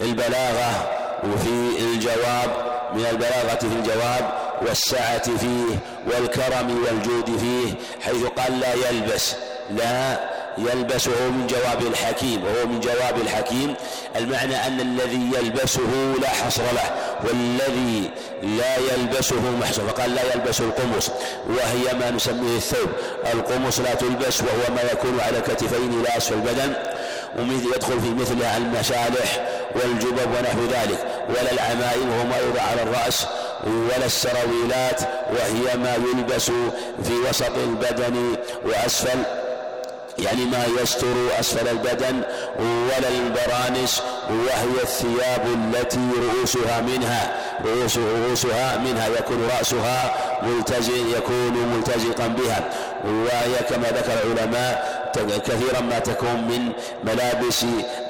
البلاغة 0.00 0.90
وفي 1.24 1.80
الجواب 1.80 2.50
من 2.94 3.06
البلاغة 3.10 3.58
في 3.58 3.74
الجواب 3.76 4.30
والسعة 4.62 5.36
فيه 5.36 5.78
والكرم 6.06 6.84
والجود 6.84 7.38
فيه 7.38 7.74
حيث 8.04 8.24
قال 8.24 8.60
لا 8.60 8.74
يلبس. 8.74 9.34
لا 9.70 10.35
يلبسه 10.58 11.10
من 11.30 11.46
جواب 11.46 11.82
الحكيم 11.82 12.44
وهو 12.44 12.66
من 12.66 12.80
جواب 12.80 13.20
الحكيم. 13.20 13.74
المعنى 14.16 14.66
أن 14.66 14.80
الذي 14.80 15.30
يلبسه 15.38 16.14
لا 16.22 16.28
حصر 16.28 16.62
له 16.62 16.90
والذي 17.24 18.10
لا 18.42 18.76
يلبسه 18.76 19.40
محصور 19.60 19.88
فقال 19.88 20.14
لا 20.14 20.22
يلبس 20.34 20.60
القمص 20.60 21.10
وهي 21.48 21.94
ما 22.00 22.10
نسميه 22.10 22.56
الثوب. 22.56 22.88
القمص 23.34 23.80
لا 23.80 23.94
تلبس 23.94 24.40
وهو 24.40 24.74
ما 24.74 24.82
يكون 24.92 25.20
على 25.20 25.40
كتفين 25.40 26.00
إلى 26.00 26.16
أسفل 26.16 26.34
البدن. 26.34 26.72
ويدخل 27.38 28.00
في 28.00 28.10
مثلها 28.14 28.56
المشالح 28.56 29.46
والجبب 29.74 30.28
ونحو 30.38 30.60
ذلك. 30.64 31.06
ولا 31.28 31.52
العمائم 31.52 32.10
وهو 32.10 32.24
ما 32.24 32.36
يوضع 32.36 32.62
على 32.62 32.82
الرأس. 32.82 33.26
ولا 33.66 34.06
السراويلات 34.06 35.00
وهي 35.30 35.76
ما 35.76 35.94
يلبس 35.94 36.50
في 37.04 37.12
وسط 37.28 37.56
البدن 37.56 38.36
وأسفل. 38.64 39.18
يعني 40.18 40.44
ما 40.44 40.64
يستر 40.82 41.14
أسفل 41.40 41.68
البدن 41.68 42.22
ولا 42.58 43.08
البرانس 43.08 44.02
وهي 44.30 44.82
الثياب 44.82 45.46
التي 45.46 46.08
رؤوسها 46.16 46.80
منها 46.80 47.36
رؤوس 47.64 47.98
رؤوسها 47.98 48.76
منها 48.76 49.08
يكون 49.08 49.48
رأسها 49.58 50.14
ملتزم 50.42 51.12
يكون 51.16 51.52
ملتزقا 51.76 52.26
بها. 52.26 52.70
وهي 53.04 53.54
كما 53.70 53.88
ذكر 53.88 54.12
العلماء 54.24 54.95
كثيرا 55.46 55.80
ما 55.80 55.98
تكون 55.98 56.48
من 56.48 56.72
ملابس 57.04 57.64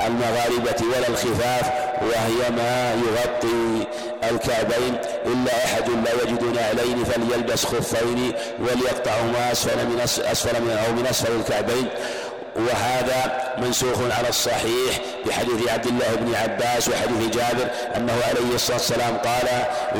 المغاربة 0.07 0.81
ولا 0.97 1.09
الخفاف 1.09 1.71
وهي 2.03 2.51
ما 2.51 2.95
يغطي 2.95 3.87
الكعبين. 4.31 4.97
إلا 5.27 5.65
أحد 5.65 5.89
لا 5.91 6.13
يجد 6.23 6.45
نعلين 6.45 7.05
فليلبس 7.05 7.65
خفين 7.67 8.33
وليقطعهما 8.61 9.53
أسفل 9.53 9.87
من 9.87 10.01
أسفل 10.01 10.63
من 10.63 10.71
أو 10.71 10.93
من 10.93 11.07
أسفل 11.07 11.33
الكعبين. 11.33 11.87
وهذا 12.59 13.47
منسوخ 13.59 13.99
على 14.19 14.29
الصحيح 14.29 15.01
بحديث 15.27 15.69
عبد 15.69 15.87
الله 15.87 16.15
بن 16.15 16.35
عباس 16.35 16.89
وحديث 16.89 17.37
جابر 17.37 17.71
أنه 17.97 18.13
عليه 18.29 18.55
الصلاة 18.55 18.77
والسلام 18.77 19.17
قال 19.17 19.49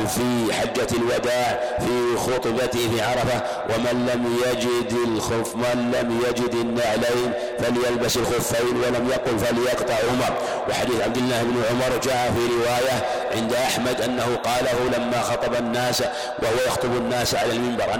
في 0.07 0.53
حجة 0.53 0.87
الوداع 0.97 1.59
في 1.79 2.17
خطبته 2.17 2.89
في 2.95 3.01
عرفة 3.01 3.41
ومن 3.69 4.05
لم 4.13 4.37
يجد 4.45 4.93
الخف 5.07 5.55
من 5.55 5.91
لم 5.91 6.21
يجد 6.29 6.53
النعلين 6.53 7.33
فليلبس 7.59 8.17
الخفين 8.17 8.77
ولم 8.77 9.09
يقل 9.09 9.39
فليقطعهما 9.39 10.29
وحديث 10.69 11.01
عبد 11.01 11.17
الله 11.17 11.43
بن 11.43 11.61
عمر 11.71 11.97
جاء 12.03 12.33
في 12.35 12.53
رواية 12.55 13.05
عند 13.35 13.53
أحمد 13.53 14.01
أنه 14.01 14.35
قاله 14.43 14.97
لما 14.97 15.21
خطب 15.21 15.55
الناس 15.55 16.01
وهو 16.41 16.55
يخطب 16.67 16.97
الناس 16.97 17.35
على 17.35 17.53
المنبر 17.53 17.95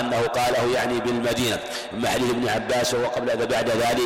أنه 0.00 0.20
قاله 0.20 0.74
يعني 0.74 1.00
بالمدينة. 1.00 1.58
أما 1.94 2.08
حديث 2.08 2.30
ابن 2.30 2.48
عباس 2.48 2.94
وقبل 2.94 3.46
بعد 3.46 3.68
ذلك 3.68 4.01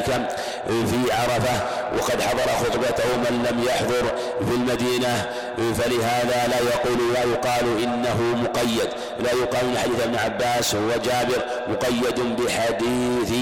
في 0.67 1.13
عرفة 1.13 1.61
وقد 1.99 2.23
حضر 2.23 2.49
خطبته 2.65 3.17
من 3.17 3.47
لم 3.51 3.65
يحضر 3.65 4.05
في 4.49 4.55
المدينة. 4.55 5.31
فلهذا 5.57 6.49
لا 6.49 6.59
يقول 6.61 7.13
لا 7.15 7.23
يقال 7.25 7.83
إنه 7.83 8.21
مقيد. 8.43 8.89
لا 9.21 9.33
يقال 9.33 9.65
إن 9.71 9.79
حديث 9.79 10.03
ابن 10.05 10.17
عباس 10.17 10.75
وجابر 10.75 11.45
مقيد 11.69 12.21
بحديث 12.21 13.33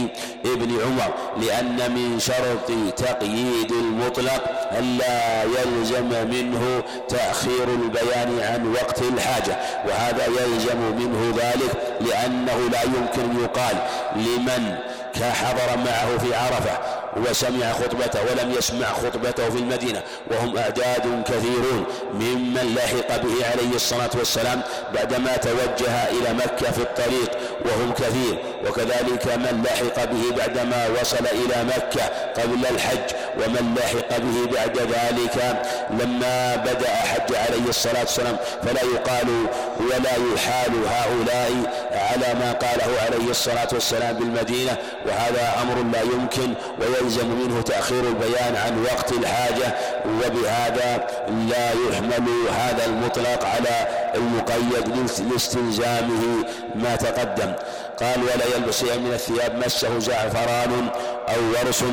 ابن 0.45 0.79
عمر 0.85 1.15
لأن 1.37 1.93
من 1.95 2.19
شرط 2.21 2.71
تقييد 2.97 3.73
المطلق 3.73 4.43
الا 4.79 5.43
يلزم 5.43 6.29
منه 6.31 6.83
تأخير 7.09 7.69
البيان 7.69 8.41
عن 8.41 8.75
وقت 8.75 9.03
الحاجة. 9.03 9.57
وهذا 9.89 10.27
يلزم 10.27 10.79
منه 10.99 11.35
ذلك 11.37 11.73
لأنه 12.01 12.59
لا 12.73 12.83
يمكن 12.83 13.43
يقال 13.43 13.77
لمن 14.17 14.75
حضر 15.23 15.77
معه 15.77 16.19
في 16.19 16.35
عرفة 16.35 16.79
وسمع 17.17 17.73
خطبته 17.73 18.21
ولم 18.23 18.51
يسمع 18.59 18.87
خطبته 18.87 19.51
في 19.51 19.59
المدينة 19.59 20.03
وهم 20.31 20.59
أعداد 20.59 21.23
كثيرون 21.27 21.85
ممن 22.15 22.75
لحق 22.77 23.17
به 23.23 23.47
عليه 23.53 23.75
الصلاة 23.75 24.11
والسلام 24.19 24.63
بعدما 24.95 25.37
توجه 25.37 26.09
إلى 26.11 26.33
مكة 26.35 26.71
في 26.71 26.79
الطريق. 26.79 27.31
وهم 27.65 27.93
كثير. 27.93 28.39
وكذلك 28.69 29.27
من 29.27 29.63
لحق 29.67 30.05
به 30.05 30.37
بعدما 30.37 30.89
وصل 31.01 31.27
إلى 31.27 31.65
مكة 31.65 32.05
قبل 32.43 32.67
الحج 32.71 33.09
ومن 33.37 33.75
لحق 33.79 34.19
به 34.19 34.57
بعد 34.57 34.79
ذلك 34.79 35.63
لما 35.91 36.57
بدأ 36.57 36.89
حج 36.89 37.35
عليه 37.35 37.69
الصلاة 37.69 38.01
والسلام 38.01 38.37
فلا 38.63 38.83
يقال 38.83 39.47
ولا 39.81 40.35
يحال 40.35 40.73
هؤلاء 40.87 41.53
على 41.93 42.35
ما 42.41 42.53
قاله 42.53 43.01
عليه 43.07 43.31
الصلاة 43.31 43.69
والسلام 43.73 44.17
بالمدينة. 44.17 44.77
وهذا 45.07 45.53
أمر 45.63 45.83
لا 45.93 46.03
يمكن 46.03 46.55
ويلزم 46.81 47.27
منه 47.27 47.63
تأخير 47.63 48.01
البيان 48.01 48.57
عن 48.57 48.85
وقت 48.85 49.13
الحاجة 49.13 49.75
وبهذا 50.07 51.07
لا 51.29 51.71
يحمل 51.89 52.29
هذا 52.51 52.87
المطلق 52.87 53.45
على 53.45 53.89
المقيد 54.15 55.09
لاستلزامه 55.33 56.45
ما 56.75 56.97
تقدم. 56.97 57.54
قال 58.01 58.23
ولا 58.23 58.57
يلبس 58.57 58.81
شيئا 58.81 58.97
من 58.97 59.13
الثياب 59.13 59.59
مسه 59.67 59.99
زعفران 59.99 60.89
أو 61.29 61.67
ورس 61.67 61.85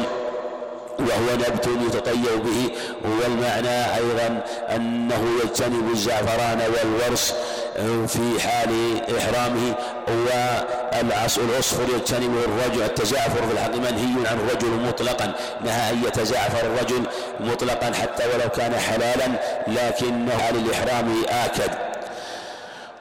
وهو 0.99 1.35
نبت 1.35 1.67
يتطيب 1.87 2.43
به. 2.43 2.71
والمعنى 3.03 3.95
أيضا 3.95 4.43
أنه 4.75 5.23
يجتنب 5.43 5.91
الزعفران 5.91 6.61
والورس 6.61 7.33
في 8.07 8.39
حال 8.39 8.71
إحرامه 9.17 9.75
والعصفر 11.37 11.83
يجتنب 11.95 12.37
الرجل 12.37 12.81
التزعفر 12.81 13.47
في 13.47 13.53
الحق 13.53 13.75
منهي 13.75 14.27
عن 14.27 14.39
الرجل 14.39 14.67
مطلقا 14.67 15.33
نهى 15.65 15.89
أن 15.89 16.03
يتزعفر 16.07 16.67
الرجل 16.67 17.03
مطلقا 17.39 17.91
حتى 18.01 18.23
ولو 18.33 18.49
كان 18.49 18.79
حلالا 18.79 19.27
لكنه 19.67 20.37
حال 20.37 20.55
الإحرام 20.55 21.23
آكد. 21.45 21.71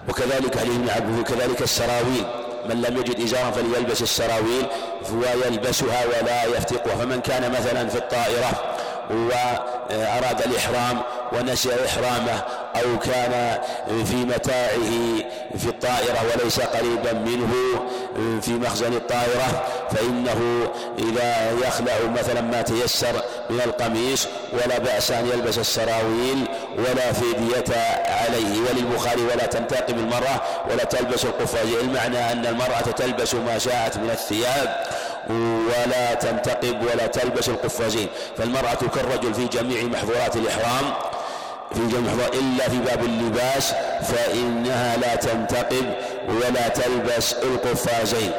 وكذلك 0.08 0.58
حديث 0.58 0.74
ابن 0.74 0.90
عبد 0.90 1.22
كذلك 1.22 1.62
السراويل. 1.62 2.24
من 2.68 2.82
لم 2.82 2.96
يجد 2.96 3.20
إزارا 3.20 3.50
فليلبس 3.50 4.02
السراويل 4.02 4.66
ويلبسها 5.12 6.04
ولا 6.06 6.44
يفتقها. 6.44 6.96
فمن 6.96 7.20
كان 7.20 7.52
مثلا 7.52 7.88
في 7.88 7.98
الطائرة 7.98 8.76
وأراد 9.10 10.42
الإحرام 10.46 11.02
ونسي 11.32 11.68
إحرامه 11.86 12.42
أو 12.76 12.98
كان 12.98 13.58
في 14.04 14.16
متاعه 14.16 14.90
في 15.58 15.66
الطائرة 15.66 16.18
وليس 16.32 16.60
قريبا 16.60 17.12
منه 17.12 17.52
في 18.40 18.50
مخزن 18.50 18.92
الطائرة. 18.92 19.64
فإنه 19.90 20.70
إذا 20.98 21.50
يخلع 21.66 21.94
مثلا 22.20 22.40
ما 22.40 22.62
تيسر 22.62 23.22
من 23.50 23.60
القميص 23.60 24.28
ولا 24.52 24.78
بأس 24.78 25.10
أن 25.10 25.26
يلبس 25.26 25.58
السراويل 25.58 26.48
ولا 26.78 27.12
فدية 27.12 27.74
عليه. 28.06 28.60
وللبخاري 28.60 29.22
ولا 29.22 29.46
تنتقم 29.46 29.94
المرأة 29.94 30.40
ولا 30.70 30.84
تلبس 30.84 31.24
القفاز 31.24 31.68
المعنى 31.82 32.32
أن 32.32 32.46
المرأة 32.46 32.80
تلبس 32.96 33.34
ما 33.34 33.58
شاءت 33.58 33.96
من 33.96 34.10
الثياب. 34.10 34.86
ولا 35.66 36.14
تنتقب 36.14 36.82
ولا 36.82 37.06
تلبس 37.06 37.48
القفازين. 37.48 38.08
فالمرأة 38.38 38.78
كالرجل 38.94 39.34
في 39.34 39.44
جميع 39.44 39.82
محظورات 39.82 40.36
الإحرام 40.36 40.92
في 41.74 41.80
جميع 41.80 42.12
إلا 42.34 42.68
في 42.68 42.78
باب 42.78 43.04
اللباس 43.04 43.74
فإنها 44.02 44.96
لا 44.96 45.14
تنتقب 45.14 45.94
ولا 46.28 46.68
تلبس 46.68 47.32
القفازين. 47.32 48.32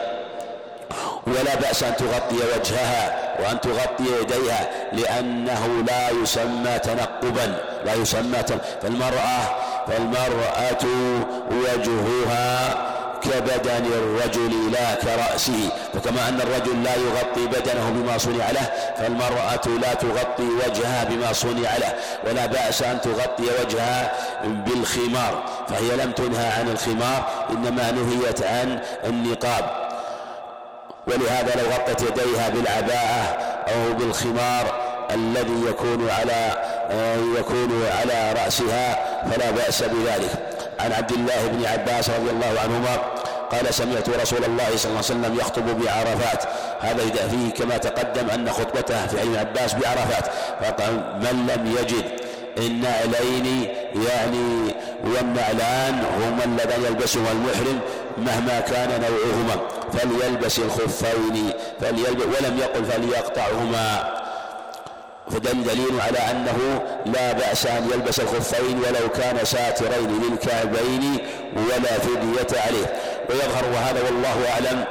ولا 1.28 1.56
بأس 1.56 1.84
أن 1.84 1.96
تغطي 1.96 2.36
وجهها 2.36 3.36
وأن 3.40 3.62
تغطي 3.62 4.04
يديها 4.22 4.70
لأنه 4.94 5.84
لا 5.88 6.10
يسمى 6.10 6.80
تنقبا 6.84 7.56
لا 7.86 7.94
يسمى 7.94 8.38
فالمرأة 8.82 9.40
فالمرأة 9.88 10.86
وجهها 11.52 12.91
كبدن 13.24 13.86
الرجل 13.86 14.72
لا 14.72 14.96
كرأسه 14.96 15.70
فكما 15.94 16.30
أن 16.30 16.42
الرجل 16.42 16.84
لا 16.84 16.96
يغطي 16.96 17.48
بدنه 17.48 17.90
بما 17.90 18.18
صنع 18.18 18.52
له 18.52 18.72
فالمرأة 18.98 19.68
لا 19.82 19.94
تغطي 19.94 20.44
وجهها 20.44 21.04
بما 21.04 21.34
صنع 21.34 21.78
له 21.78 21.94
ولا 22.28 22.46
بأس 22.46 22.84
أن 22.84 23.02
تغطي 23.02 23.44
وجهها 23.62 24.12
بالخمار. 24.44 25.44
فهي 25.70 25.96
لم 26.06 26.12
تنهى 26.12 26.48
عن 26.48 26.70
الخمار 26.70 27.46
إنما 27.50 27.92
نهيت 27.92 28.44
عن 28.44 28.80
النقاب. 29.06 29.66
ولهذا 31.08 31.62
لو 31.62 31.72
غطت 31.72 32.02
يديها 32.02 32.50
بالعباءة 32.50 33.38
أو 33.68 33.94
بالخمار 33.94 34.92
الذي 35.12 35.66
يكون 35.70 36.10
على 36.10 36.64
يكون 37.40 37.84
على 38.00 38.34
رأسها 38.44 39.00
فلا 39.32 39.52
بأس 39.52 39.84
بذلك. 39.84 40.61
عن 40.84 40.92
عبد 40.92 41.12
الله 41.12 41.48
بن 41.48 41.66
عباس 41.66 42.10
رضي 42.10 42.30
الله 42.30 42.60
عنهما 42.64 42.96
قال 43.52 43.74
سمعت 43.74 44.10
رسول 44.10 44.44
الله 44.44 44.70
صلى 44.76 44.90
الله 44.92 45.04
عليه 45.06 45.16
وسلم 45.16 45.38
يخطب 45.40 45.66
بعرفات. 45.66 46.44
هذا 46.80 47.04
فيه 47.28 47.54
كما 47.54 47.78
تقدم 47.78 48.30
أن 48.30 48.52
خطبته 48.52 49.08
في 49.08 49.22
ابن 49.22 49.36
عباس 49.36 49.74
بعرفات. 49.74 50.26
فقال 50.62 50.94
من 50.94 51.52
لم 51.56 51.76
يجد؟ 51.78 52.06
النعلين 52.58 53.68
يعني 53.96 54.76
والنعلان 55.04 56.04
هما 56.18 56.44
اللذان 56.46 56.84
يلبسهما 56.84 57.32
المحرم 57.32 57.80
مهما 58.18 58.60
كان 58.60 58.90
نوعهما. 58.90 59.62
فليلبس 59.94 60.60
الخفين 60.60 61.52
فليلبس 61.82 62.24
ولم 62.26 62.58
يقل 62.60 62.86
فليقطعهما. 62.86 64.21
فدليل 65.34 66.02
على 66.02 66.18
أنه 66.32 66.82
لا 67.06 67.32
بأس 67.34 67.66
أن 67.66 67.90
يلبس 67.94 68.20
الخفين 68.20 68.78
ولو 68.80 69.10
كان 69.10 69.46
ساترين 69.46 70.22
للكعبين 70.24 71.18
ولا 71.56 72.00
فدية 72.00 72.60
عليه. 72.62 72.94
ويظهر 73.30 73.64
وهذا 73.74 74.04
والله 74.06 74.50
أعلم 74.54 74.86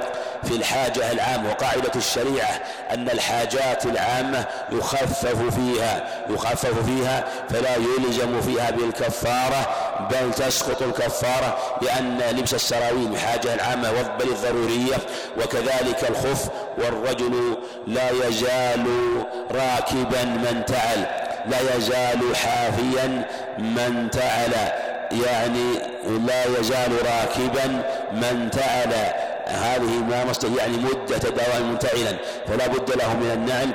في 0.44 0.56
الحاجة 0.56 1.12
العامة 1.12 1.50
وقاعدة 1.50 1.92
الشريعة 1.96 2.60
أن 2.94 3.08
الحاجات 3.10 3.86
العامة 3.86 4.44
يخفف 4.72 5.54
فيها 5.54 6.04
يخفف 6.30 6.84
فيها 6.86 7.24
فلا 7.50 7.76
يلزم 7.76 8.40
فيها 8.40 8.70
بالكفارة 8.70 9.68
بل 10.10 10.34
تسقط 10.34 10.82
الكفارة 10.82 11.58
لأن 11.82 12.18
لبس 12.30 12.54
السراويل 12.54 13.18
حاجة 13.18 13.54
العامة 13.54 13.92
بل 13.92 14.28
الضرورية 14.28 14.96
وكذلك 15.38 16.10
الخف 16.10 16.48
والرجل 16.78 17.56
لا 17.86 18.10
يزال 18.10 18.84
راكبا 19.50 20.24
من 20.24 20.62
تعل 20.66 21.06
لا 21.46 21.76
يزال 21.76 22.36
حافيا 22.36 23.24
من 23.58 24.10
تعل 24.10 24.52
يعني 25.12 25.72
لا 26.26 26.44
يزال 26.58 26.92
راكبا 26.92 27.82
من 28.12 28.50
تعل. 28.50 29.29
هذه 29.50 30.02
ما 30.10 30.24
مصدر 30.24 30.58
يعني 30.58 30.76
مدة 30.76 31.18
دوام 31.18 31.70
منتعلا 31.70 32.16
فلا 32.48 32.66
بد 32.66 32.90
له 32.96 33.14
من 33.14 33.30
النعل 33.34 33.70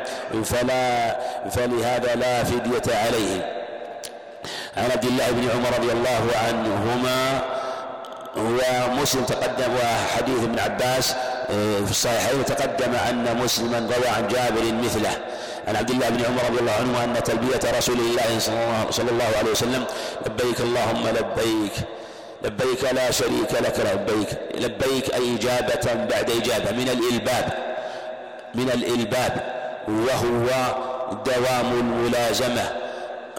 فلا 0.45 1.15
فلهذا 1.49 2.15
لا 2.15 2.43
فدية 2.43 2.95
عليه. 2.95 3.65
عن 4.77 4.91
عبد 4.91 5.05
الله 5.05 5.31
بن 5.31 5.49
عمر 5.49 5.69
رضي 5.79 5.91
الله 5.91 6.23
عنهما 6.47 7.41
ومسلم 8.37 9.23
تقدم 9.23 9.71
وحديث 9.75 10.43
ابن 10.43 10.59
عباس 10.59 11.11
آه، 11.49 11.85
في 11.85 11.91
الصحيحين 11.91 12.45
تقدم 12.45 12.95
أن 13.09 13.37
مسلما 13.43 13.79
روى 13.97 14.07
عن 14.07 14.27
جابر 14.27 14.73
مثله. 14.83 15.17
عن 15.67 15.75
عبد 15.75 15.89
الله 15.89 16.09
بن 16.09 16.25
عمر 16.25 16.41
رضي 16.49 16.59
الله 16.59 16.71
عنه 16.71 17.03
أن 17.03 17.23
تلبية 17.23 17.77
رسول 17.77 17.95
الله 17.99 18.39
صلى 18.91 19.09
الله 19.11 19.29
عليه 19.39 19.51
وسلم 19.51 19.85
لبيك 20.25 20.59
اللهم 20.61 21.07
لبيك 21.07 21.73
لبيك 22.45 22.83
لا 22.93 23.11
شريك 23.11 23.51
لك 23.61 23.79
لبيك 23.79 24.29
لبيك 24.55 25.13
أي 25.13 25.35
إجابة 25.35 25.93
بعد 25.93 26.29
إجابة. 26.29 26.71
من 26.71 26.89
الإلباب 26.89 27.53
من 28.55 28.69
الإلباب. 28.69 29.33
وهو 29.87 30.47
دوام 31.25 31.79
الملازمة. 31.79 32.71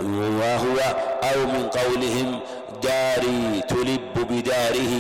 وهو 0.00 0.78
أو 1.22 1.46
من 1.46 1.68
قولهم 1.68 2.40
داري 2.82 3.62
تلب 3.68 4.14
بداره 4.30 4.94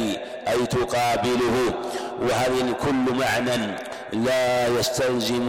أي 0.48 0.66
تقابله. 0.66 1.74
وهذه 2.22 2.74
كل 2.82 3.14
معنى 3.14 3.76
لا 4.12 4.68
يستلزم 4.68 5.46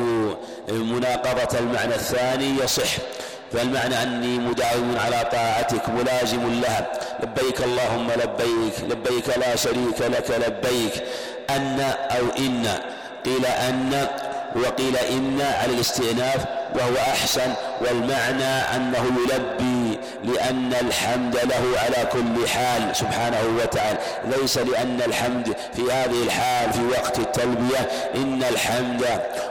مناقضة 0.70 1.60
المعنى 1.60 1.96
الثاني 1.96 2.64
يصح. 2.64 2.90
فالمعنى 3.54 4.04
أني 4.04 4.38
مداوم 4.38 4.96
على 5.06 5.30
طاعتك 5.32 5.90
ملازم 5.90 6.62
لها. 6.62 6.88
لبيك 7.24 7.62
اللهم 7.62 8.12
لبيك 8.12 8.76
لبيك 8.90 9.38
لا 9.38 9.56
شريك 9.56 10.02
لك 10.02 10.32
لبيك. 10.32 11.04
أن 11.50 11.80
أو 12.12 12.26
إن 12.40 12.68
قيل 13.26 13.46
أن 13.46 14.08
وقيل 14.56 14.98
إن 14.98 15.42
على 15.42 15.74
الاستئناف. 15.74 16.46
وهو 16.76 16.98
أحسن 16.98 17.54
والمعنى 17.82 18.76
أنه 18.76 19.12
يلبي 19.32 20.00
لأن 20.24 20.74
الحمد 20.82 21.36
له 21.36 21.80
على 21.80 22.10
كل 22.12 22.48
حال 22.48 22.96
سبحانه 22.96 23.38
وتعالى. 23.62 23.98
ليس 24.26 24.58
لأن 24.58 25.02
الحمد 25.02 25.56
في 25.76 25.82
هذه 25.92 26.24
الحال 26.24 26.74
في 26.74 26.88
وقت 26.88 27.20
التلبية 27.20 27.90
إن 28.16 28.44
الحمد 28.44 29.06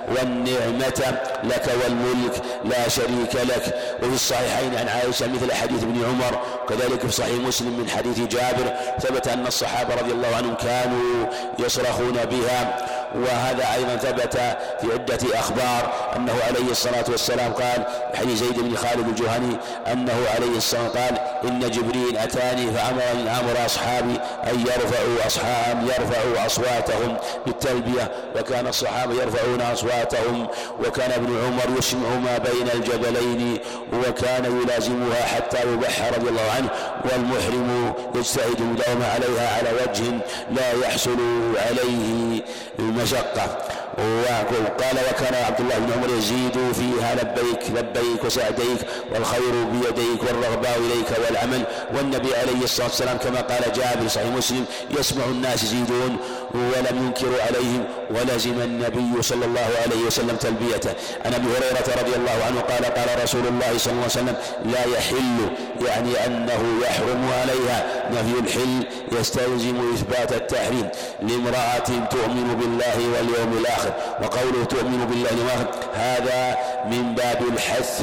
والنعمة 0.08 1.18
لك 1.44 1.64
والملك 1.82 2.42
لا 2.64 2.88
شريك 2.88 3.34
لك. 3.34 3.74
وفي 4.02 4.14
الصحيحين 4.14 4.76
عن 4.76 4.88
عائشة 4.88 5.26
مثل 5.26 5.52
حديث 5.52 5.82
ابن 5.82 6.04
عمر 6.04 6.40
وكذلك 6.64 7.00
في 7.00 7.12
صحيح 7.12 7.34
مسلم 7.34 7.80
من 7.80 7.90
حديث 7.90 8.18
جابر 8.18 8.74
ثبت 9.00 9.28
أن 9.28 9.46
الصحابة 9.46 9.94
رضي 9.94 10.12
الله 10.12 10.36
عنهم 10.36 10.54
كانوا 10.54 11.26
يصرخون 11.58 12.18
بها. 12.24 12.86
وهذا 13.14 13.74
أيضا 13.74 13.96
ثبت 13.96 14.34
في 14.80 14.92
عدة 14.92 15.38
أخبار 15.38 16.12
أنه 16.16 16.32
عليه 16.46 16.70
الصلاة 16.70 17.04
والسلام 17.16 17.52
قال 17.52 17.84
حديث 18.14 18.38
زيد 18.38 18.60
بن 18.60 18.76
خالد 18.76 19.08
الجهني 19.08 19.56
أنه 19.92 20.12
عليه 20.34 20.56
الصلاة 20.56 20.88
قال 20.88 21.18
إن 21.44 21.70
جبريل 21.70 22.16
أتاني 22.16 22.70
فأمرني 22.72 23.30
أمر 23.30 23.66
أصحابي 23.66 24.20
أن 24.50 24.60
يرفعوا 24.60 25.26
أصحاب 25.26 25.82
يرفعوا 25.82 26.46
أصواتهم 26.46 27.16
بالتلبية. 27.46 28.10
وكان 28.38 28.66
الصحابة 28.66 29.14
يرفعون 29.14 29.60
أصواتهم 29.60 30.46
وكان 30.86 31.12
ابن 31.12 31.38
عمر 31.46 31.78
يسمع 31.78 32.08
ما 32.08 32.38
بين 32.38 32.68
الجبلين 32.74 33.58
وكان 33.92 34.44
يلازمها 34.44 35.22
حتى 35.22 35.58
يبح 35.72 36.12
رضي 36.16 36.28
الله 36.28 36.50
عنه 36.56 36.68
والمحرم 37.04 37.92
يجتهد 38.14 38.60
المداومة 38.60 39.06
عليها 39.06 39.56
على 39.56 39.68
وجه 39.82 40.04
لا 40.50 40.86
يحصل 40.86 41.16
عليه 41.56 42.42
المشقة 42.78 43.58
وقال 43.98 44.96
وكان 45.10 45.34
عبد 45.44 45.60
الله 45.60 45.78
بن 45.78 45.92
عمر 45.92 46.18
يزيد 46.18 46.58
فيها 46.72 47.14
لبيك 47.14 47.62
لبيك 47.70 48.24
وسعديك 48.24 48.78
والخير 49.14 49.64
بيديك 49.72 50.22
والرغباء 50.22 50.78
إليك 50.78 51.10
والعمل. 51.18 51.62
والنبي 51.94 52.36
عليه 52.36 52.64
الصلاة 52.64 52.86
والسلام 52.86 53.16
كما 53.16 53.40
قال 53.40 53.72
جابر 53.72 54.08
صحيح 54.08 54.26
مسلم 54.26 54.64
يسمع 54.98 55.24
الناس 55.24 55.62
يزيدون. 55.62 56.16
ولم 56.56 57.06
ينكروا 57.06 57.42
عليهم 57.42 57.84
ولزم 58.10 58.60
النبي 58.60 59.22
صلى 59.22 59.44
الله 59.44 59.68
عليه 59.84 60.02
وسلم 60.06 60.36
تلبيته. 60.36 60.90
عن 61.24 61.34
أبي 61.34 61.46
هريرة 61.46 62.00
رضي 62.00 62.16
الله 62.16 62.44
عنه 62.46 62.60
قال 62.60 62.84
قال 62.84 63.22
رسول 63.22 63.46
الله 63.46 63.78
صلى 63.78 63.92
الله 63.92 64.02
عليه 64.02 64.20
وسلم 64.22 64.36
لا 64.64 64.84
يحل 64.98 65.38
يعني 65.86 66.26
أنه 66.26 66.62
يحرم 66.82 67.30
عليها 67.40 67.86
نفي 68.10 68.38
الحل 68.38 68.86
يستلزم 69.20 69.92
إثبات 69.94 70.32
التحريم 70.32 70.88
لامرأة 71.22 71.88
تؤمن 72.10 72.56
بالله 72.60 72.96
واليوم 73.14 73.58
الآخر. 73.60 73.92
وقوله 74.22 74.64
تؤمن 74.64 75.06
بالله 75.10 75.30
واليوم 75.30 75.46
الآخر 75.46 75.68
هذا 75.94 76.56
من 76.90 77.14
باب 77.14 77.42
الحث 77.52 78.02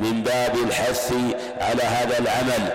من 0.00 0.22
باب 0.22 0.54
الحث 0.66 1.12
على 1.60 1.82
هذا 1.82 2.18
العمل. 2.18 2.72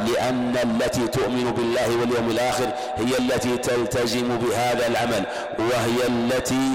ولأن 0.00 0.56
التي 0.56 1.08
تؤمن 1.08 1.50
بالله 1.50 1.88
واليوم 2.00 2.30
الآخر 2.30 2.66
هي 2.96 3.18
التي 3.18 3.56
تلتزم 3.56 4.36
بهذا 4.38 4.86
العمل 4.86 5.24
وهي 5.58 6.06
التي 6.08 6.72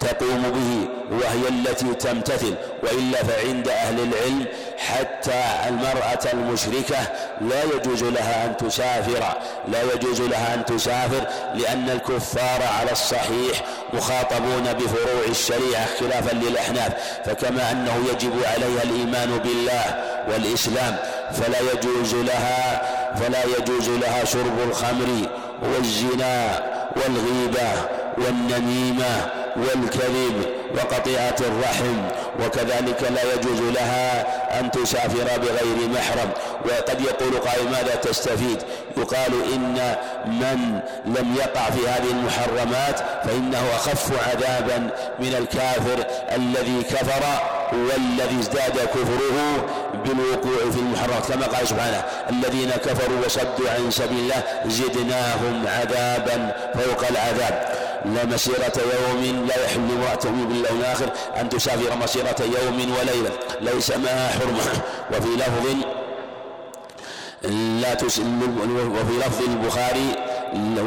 تقوم 0.00 0.42
به 0.42 0.88
وهي 1.16 1.48
التي 1.48 1.94
تمتثل 1.94 2.54
وإلا 2.82 3.22
فعند 3.24 3.68
أهل 3.68 3.94
العلم 4.00 4.46
حتى 4.78 5.42
المرأة 5.68 6.32
المشركة 6.32 6.96
لا 7.40 7.62
يجوز 7.64 8.04
لها 8.04 8.44
أن 8.46 8.56
تسافر 8.56 9.24
لا 9.68 9.82
يجوز 9.94 10.20
لها 10.20 10.54
أن 10.54 10.64
تسافر 10.64 11.26
لأن 11.54 11.90
الكفار 11.90 12.62
على 12.80 12.92
الصحيح 12.92 13.62
مخاطبون 13.92 14.72
بفروع 14.72 15.24
الشريعة 15.28 15.86
خلافا 16.00 16.34
للأحناف 16.36 16.92
فكما 17.26 17.70
أنه 17.72 17.94
يجب 18.12 18.32
عليها 18.44 18.82
الإيمان 18.82 19.38
بالله 19.38 19.84
والإسلام 20.32 20.96
فلا 21.32 21.58
يجوز 21.72 22.14
لها 22.14 22.82
فلا 23.16 23.44
يجوز 23.58 23.88
لها 23.88 24.24
شرب 24.24 24.58
الخمر 24.68 25.28
والزنا 25.62 26.62
والغيبة 26.96 27.68
والنميمة 28.18 29.30
والكذب 29.56 30.46
وقطيعة 30.76 31.36
الرحم 31.40 31.96
وكذلك 32.44 33.02
لا 33.02 33.34
يجوز 33.34 33.60
لها 33.60 34.26
أن 34.60 34.70
تسافر 34.70 35.38
بغير 35.38 35.88
محرم. 35.88 36.30
وقد 36.64 37.00
يقول 37.00 37.38
قائل 37.38 37.64
ماذا 37.64 37.94
تستفيد؟ 37.94 38.62
يقال 38.96 39.32
إن 39.54 39.96
من 40.26 40.80
لم 41.06 41.36
يقع 41.36 41.70
في 41.70 41.88
هذه 41.88 42.10
المحرمات 42.10 43.00
فإنه 43.24 43.62
أخف 43.76 44.28
عذابا 44.28 44.90
من 45.18 45.34
الكافر 45.38 46.06
الذي 46.34 46.82
كفر 46.82 47.22
والذي 47.72 48.40
ازداد 48.40 48.78
كفره 48.78 49.66
بالوقوع 50.04 50.70
في 50.70 50.78
المحرمات. 50.78 51.32
كما 51.32 51.46
قال 51.46 51.68
سبحانه 51.68 52.04
الذين 52.30 52.70
كفروا 52.70 53.18
وصدوا 53.26 53.70
عن 53.70 53.90
سبيل 53.90 54.18
الله 54.18 54.42
زدناهم 54.66 55.66
عذابا 55.66 56.56
فوق 56.74 57.08
العذاب. 57.10 57.85
لا 58.14 58.24
مسيرة 58.24 58.72
يوم 58.76 59.46
لا 59.48 59.64
يحل 59.64 59.88
امرأة 59.98 60.24
من 60.24 60.48
بالله 60.48 60.70
الآخر 60.70 61.10
أن 61.40 61.48
تسافر 61.48 61.96
مسيرة 61.96 62.36
يوم 62.40 62.96
وليلة. 62.98 63.30
ليس 63.60 63.90
معها 63.90 64.28
حرمة. 64.28 64.82
وفي 65.12 65.28
لفظ 65.36 65.66
لا 67.82 67.92
وفي 69.00 69.18
لفظ 69.18 69.42
البخاري 69.48 70.08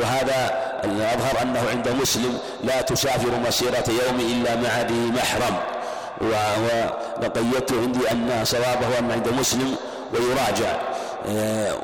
وهذا 0.01 0.69
أظهر 0.85 1.41
أنه 1.41 1.63
عند 1.69 1.89
مسلم 1.89 2.37
لا 2.63 2.81
تسافر 2.81 3.31
مسيرة 3.47 3.83
يوم 3.87 4.19
إلا 4.19 4.55
مع 4.55 4.81
ذي 4.81 5.11
محرم. 5.11 5.55
وقيدت 7.21 7.73
عندي 7.73 8.11
أن 8.11 8.41
صوابه 8.43 8.99
أن 8.99 9.11
عند 9.11 9.27
مسلم 9.39 9.75
ويراجع. 10.13 10.77
آه، 11.27 11.75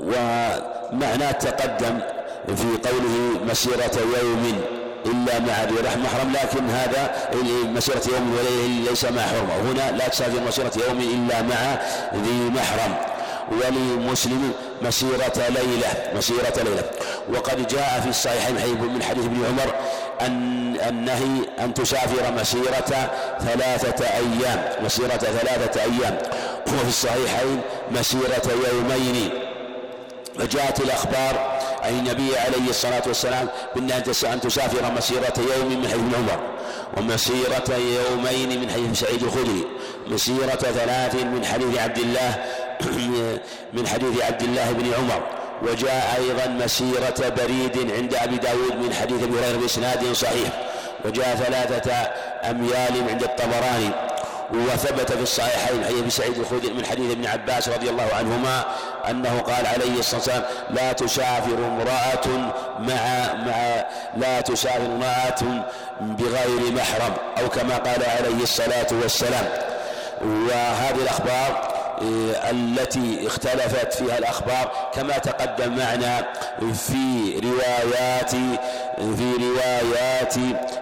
ومعناه 0.00 1.30
تقدم 1.30 2.00
في 2.46 2.88
قوله 2.88 3.44
مسيرة 3.50 3.98
يوم 4.22 4.62
إلا 5.06 5.38
مع 5.38 5.64
ذي 5.64 5.74
رحم 5.84 6.02
محرم 6.02 6.32
لكن 6.32 6.70
هذا 6.70 7.14
مسيرة 7.74 8.02
يوم 8.14 8.34
وليلة 8.38 8.90
ليس 8.90 9.04
مع 9.04 9.22
حرمة 9.22 9.72
هنا 9.72 9.96
لا 9.96 10.08
تسافر 10.08 10.40
مسيرة 10.40 10.72
يوم 10.88 11.00
إلا 11.00 11.42
مع 11.42 11.78
ذي 12.14 12.50
محرم. 12.50 12.94
ولمسلم 13.52 14.52
مسيرة 14.82 15.48
ليلة 15.48 15.88
مسيرة 16.16 16.54
ليلة. 16.64 16.90
وقد 17.34 17.66
جاء 17.66 18.00
في 18.02 18.08
الصحيحين 18.08 18.54
من 18.94 19.02
حديث 19.02 19.24
ابن 19.24 19.44
عمر 19.44 19.74
أن 20.20 20.76
النهي 20.88 21.48
أن 21.58 21.74
تسافر 21.74 22.32
مسيرة 22.32 23.10
ثلاثة 23.40 24.04
أيام 24.06 24.84
مسيرة 24.84 25.16
ثلاثة 25.16 25.80
أيام. 25.80 26.18
وفي 26.66 26.88
الصحيحين 26.88 27.60
مسيرة 27.90 28.42
يومين. 28.72 29.30
فجاءت 30.38 30.80
الأخبار 30.80 31.51
عن 31.82 31.98
النبي 31.98 32.38
عليه 32.38 32.70
الصلاة 32.70 33.02
والسلام 33.06 33.48
بأن 33.74 33.90
أن 34.32 34.40
تسافر 34.40 34.92
مسيرة 34.96 35.34
يوم 35.56 35.80
من 35.80 35.88
حيث 35.88 36.00
عمر 36.16 36.40
ومسيرة 36.96 37.76
يومين 37.76 38.60
من 38.60 38.70
حيث 38.70 39.00
سعيد 39.00 39.22
الخدري 39.22 39.66
مسيرة 40.06 40.56
ثلاث 40.56 41.14
من 41.14 41.44
حديث 41.44 41.78
عبد 41.78 41.98
الله 41.98 42.44
من 43.76 43.86
حديث 43.86 44.22
عبد 44.22 44.42
الله 44.42 44.72
بن 44.72 44.92
عمر 44.92 45.22
وجاء 45.62 46.16
أيضا 46.18 46.64
مسيرة 46.64 47.28
بريد 47.28 47.92
عند 47.92 48.14
أبي 48.14 48.36
داود 48.36 48.76
من 48.82 48.94
حديث 48.94 49.22
أبي 49.22 49.38
هريرة 49.38 49.56
بإسناد 49.56 50.12
صحيح 50.12 50.48
وجاء 51.04 51.36
ثلاثة 51.36 51.92
أميال 52.50 53.10
عند 53.10 53.22
الطبراني 53.22 54.11
وثبت 54.54 55.12
في 55.12 55.22
الصحيحين 55.22 55.84
أبي 55.84 56.10
سعيد 56.10 56.38
الخدري 56.38 56.72
من 56.72 56.86
حديث 56.86 57.10
ابن 57.12 57.26
عباس 57.26 57.68
رضي 57.68 57.90
الله 57.90 58.08
عنهما 58.18 58.64
أنه 59.10 59.40
قال 59.40 59.66
عليه 59.66 59.98
الصلاة 59.98 60.20
والسلام 60.20 60.44
لا 60.70 60.92
تسافر 60.92 61.54
امرأة 61.54 62.52
مع 62.78 63.34
مع 63.46 63.84
لا 64.16 64.40
تسافر 64.40 64.86
امرأة 64.86 65.64
بغير 66.00 66.72
محرم 66.72 67.14
أو 67.40 67.48
كما 67.48 67.76
قال 67.76 68.04
عليه 68.04 68.42
الصلاة 68.42 68.86
والسلام. 69.02 69.48
وهذه 70.22 71.02
الأخبار 71.02 71.72
إيه، 72.02 72.50
التي 72.50 73.26
اختلفت 73.26 73.92
فيها 73.92 74.18
الأخبار 74.18 74.90
كما 74.94 75.18
تقدم 75.18 75.76
معنا 75.76 76.24
في 76.58 77.40
روايات 77.44 78.30
في 78.98 79.34
روايات 79.40 80.34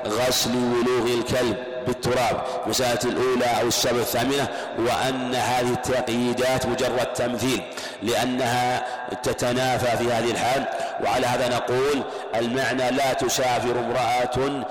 غسل 0.06 0.50
ولوغ 0.56 1.06
الكلب. 1.06 1.56
بالتراب. 1.86 2.42
المسألة 2.64 3.00
الأولى 3.04 3.60
أو 3.60 3.66
السبب 3.68 3.98
الثامنة 3.98 4.48
وأن 4.78 5.34
هذه 5.34 5.72
التقييدات 5.72 6.66
مجرد 6.66 7.12
تمثيل 7.12 7.62
لأنها 8.02 8.86
تتنافى 9.22 9.96
في 9.96 10.12
هذه 10.12 10.30
الحال. 10.30 10.64
وعلى 11.04 11.26
هذا 11.26 11.48
نقول 11.48 12.02
المعنى 12.34 12.90
لا 12.90 13.12
تسافر 13.12 13.78
امرأة 13.78 14.64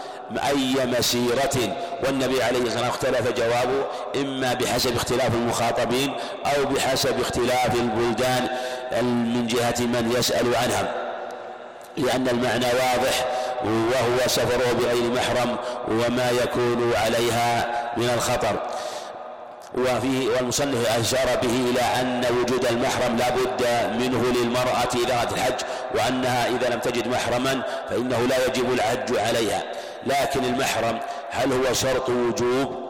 أي 0.47 0.86
مسيرة. 0.86 1.78
والنبي 2.03 2.43
عليه 2.43 2.60
الصلاة 2.60 2.89
والسلام 2.89 2.89
اختلف 2.89 3.38
جوابه 3.38 3.86
إما 4.16 4.53
بحسب 4.53 4.95
اختلاف 4.95 5.34
المخاطبين 5.34 6.14
أو 6.45 6.66
بحسب 6.66 7.22
اختلاف 7.22 7.76
البلدان 7.76 8.47
من 9.01 9.47
جهة 9.47 9.76
من 9.80 10.14
يسأل 10.18 10.55
عنها. 10.55 10.93
لأن 11.97 12.28
المعنى 12.28 12.66
واضح 12.66 13.26
وهو 13.64 14.28
سفره 14.28 14.74
بغير 14.74 15.12
محرم 15.12 15.55
وما 15.88 16.30
يكون 16.32 16.93
عليها 16.95 17.72
من 17.97 18.10
الخطر. 18.10 18.60
وفيه 19.78 20.30
والمصنف 20.30 20.99
أشار 20.99 21.36
به 21.41 21.70
إلى 21.70 21.82
أن 21.82 22.26
وجود 22.41 22.66
المحرم 22.66 23.18
لا 23.18 23.30
بد 23.30 23.64
منه 23.99 24.32
للمرأة 24.32 24.89
إذا 25.05 25.24
أتت 25.24 25.34
الحج 25.34 25.62
وأنها 25.95 26.47
إذا 26.47 26.70
لم 26.70 26.80
تجد 26.80 27.07
محرما 27.07 27.62
فإنه 27.89 28.20
لا 28.20 28.45
يجب 28.45 28.74
الحج 28.74 29.18
عليها. 29.18 29.64
لكن 30.05 30.45
المحرم 30.45 30.99
هل 31.30 31.53
هو 31.53 31.74
شرط 31.74 32.10
وجوب 32.10 32.89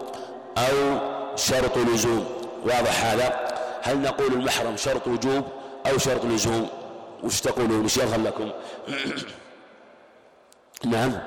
أو 0.58 1.00
شرط 1.36 1.78
لزوم؟ 1.78 2.26
واضح 2.66 3.06
هذا؟ 3.06 3.50
هل 3.82 4.02
نقول 4.02 4.34
المحرم 4.34 4.78
شرط 4.78 5.08
وجوب 5.08 5.44
أو 5.92 5.98
شرط 5.98 6.26
لزوم؟ 6.26 6.70
وش 7.24 7.42
تقولون؟ 7.42 7.86
يظهر 7.86 8.20
لكم؟ 8.20 8.52
نعم. 10.86 11.20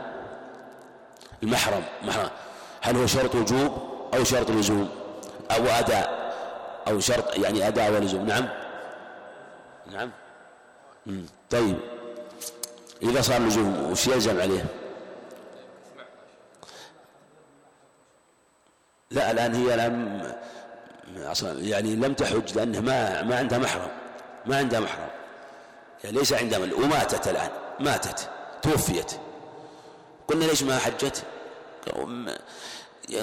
المحرم 1.42 1.84
محرم. 2.02 2.30
هل 2.80 2.96
هو 2.96 3.06
شرط 3.06 3.34
وجوب 3.34 3.92
أو 4.14 4.24
شرط 4.24 4.50
لزوم؟ 4.50 4.88
أو 5.50 5.66
أداء 5.66 6.34
أو 6.88 7.00
شرط 7.00 7.38
يعني 7.38 7.68
أداء 7.68 7.92
ولزوم. 7.92 8.26
نعم. 8.26 8.48
نعم. 9.92 10.10
طيب. 11.50 11.78
إذا 13.02 13.20
صار 13.20 13.40
لزوم 13.40 13.90
وش 13.90 14.06
يلزم 14.06 14.40
عليه؟ 14.40 14.64
لا 19.10 19.30
الآن 19.30 19.54
هي 19.54 19.74
الآن 19.74 20.32
يعني 21.42 21.96
لم 21.96 22.14
تحج 22.14 22.56
لأنها 22.56 22.80
ما 22.80 23.22
ما 23.22 23.38
عندها 23.38 23.58
محرم. 23.58 23.90
ما 24.46 24.56
عندها 24.56 24.80
محرم. 24.80 25.08
يعني 26.04 26.16
ليس 26.18 26.32
عندها 26.32 26.58
وماتت 26.58 27.28
الآن. 27.28 27.50
ماتت. 27.80 28.30
توفيت. 28.62 29.12
قلنا 30.32 30.44
ليش 30.44 30.62
ما 30.62 30.78
حجت؟ 30.78 31.22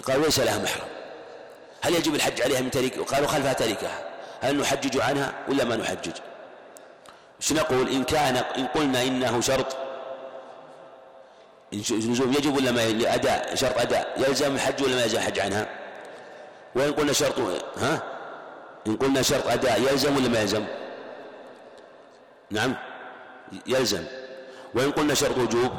قالوا 0.08 0.26
ليس 0.26 0.40
لها 0.40 0.58
محرم. 0.58 0.88
هل 1.82 1.96
يجب 1.96 2.16
الحج 2.16 2.42
عليها 2.42 2.62
من 2.62 2.72
تريك 2.72 3.00
قالوا 3.00 3.28
خلفها 3.28 3.54
تركها. 3.54 4.10
هل 4.42 4.58
نحجج 4.58 5.02
عنها 5.02 5.34
ولا 5.50 5.64
ما 5.64 5.76
نحجج؟ 5.76 6.12
إيش 7.42 7.54
نقول 7.54 7.90
إن 7.90 8.04
كان 8.04 8.38
إن 8.38 8.68
قلنا 8.68 9.04
إنه 9.04 9.42
شرط. 9.42 9.78
لزوم 11.74 12.34
يجب 12.34 12.56
ولا 12.56 12.72
ما 12.72 12.90
لأداء 12.90 13.56
شرط 13.56 13.78
أداء. 13.78 14.14
يلزم 14.18 14.56
الحج 14.56 14.84
ولا 14.84 14.96
ما 14.96 15.02
يلزم 15.02 15.18
الحج 15.18 15.40
عنها؟ 15.40 15.70
وإن 16.76 16.94
قلنا 16.94 17.14
شرط 17.14 17.40
ها؟ 17.78 18.04
إن 18.88 18.98
قلنا 18.98 19.22
شرط 19.22 19.48
أداء 19.48 19.82
يلزم 19.82 20.18
ولا 20.18 20.28
ما 20.28 20.42
يلزم؟ 20.42 20.66
نعم 22.52 22.76
يلزم. 23.68 24.04
وإن 24.76 24.92
قلنا 24.92 25.14
شرط 25.14 25.38
وجوب 25.38 25.72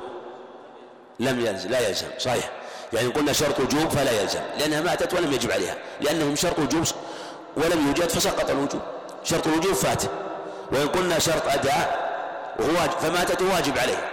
لم 1.21 1.47
يلزم 1.47 1.71
لا 1.71 1.89
يلزم 1.89 2.07
صحيح. 2.19 2.51
يعني 2.93 3.09
قلنا 3.09 3.33
شرط 3.33 3.61
وجوب 3.61 3.91
فلا 3.91 4.11
يلزم 4.23 4.41
لأنها 4.59 4.81
ماتت 4.81 5.15
ولم 5.15 5.33
يجب 5.33 5.53
عليها 5.53 5.75
لأنهم 6.01 6.37
شرط 6.37 6.59
وجوب 6.59 6.85
ولم 7.57 7.87
يوجد 7.87 8.09
فسقط 8.09 8.51
الوجوب. 8.51 8.81
شرط 9.25 9.47
الوجوب 9.47 9.73
فات. 9.73 10.03
وإن 10.73 10.89
قلنا 10.89 11.19
شرط 11.19 11.49
أداء 11.49 12.11
وهو 12.59 12.91
فماتت 13.01 13.43
واجب 13.43 13.79
عليه 13.79 14.09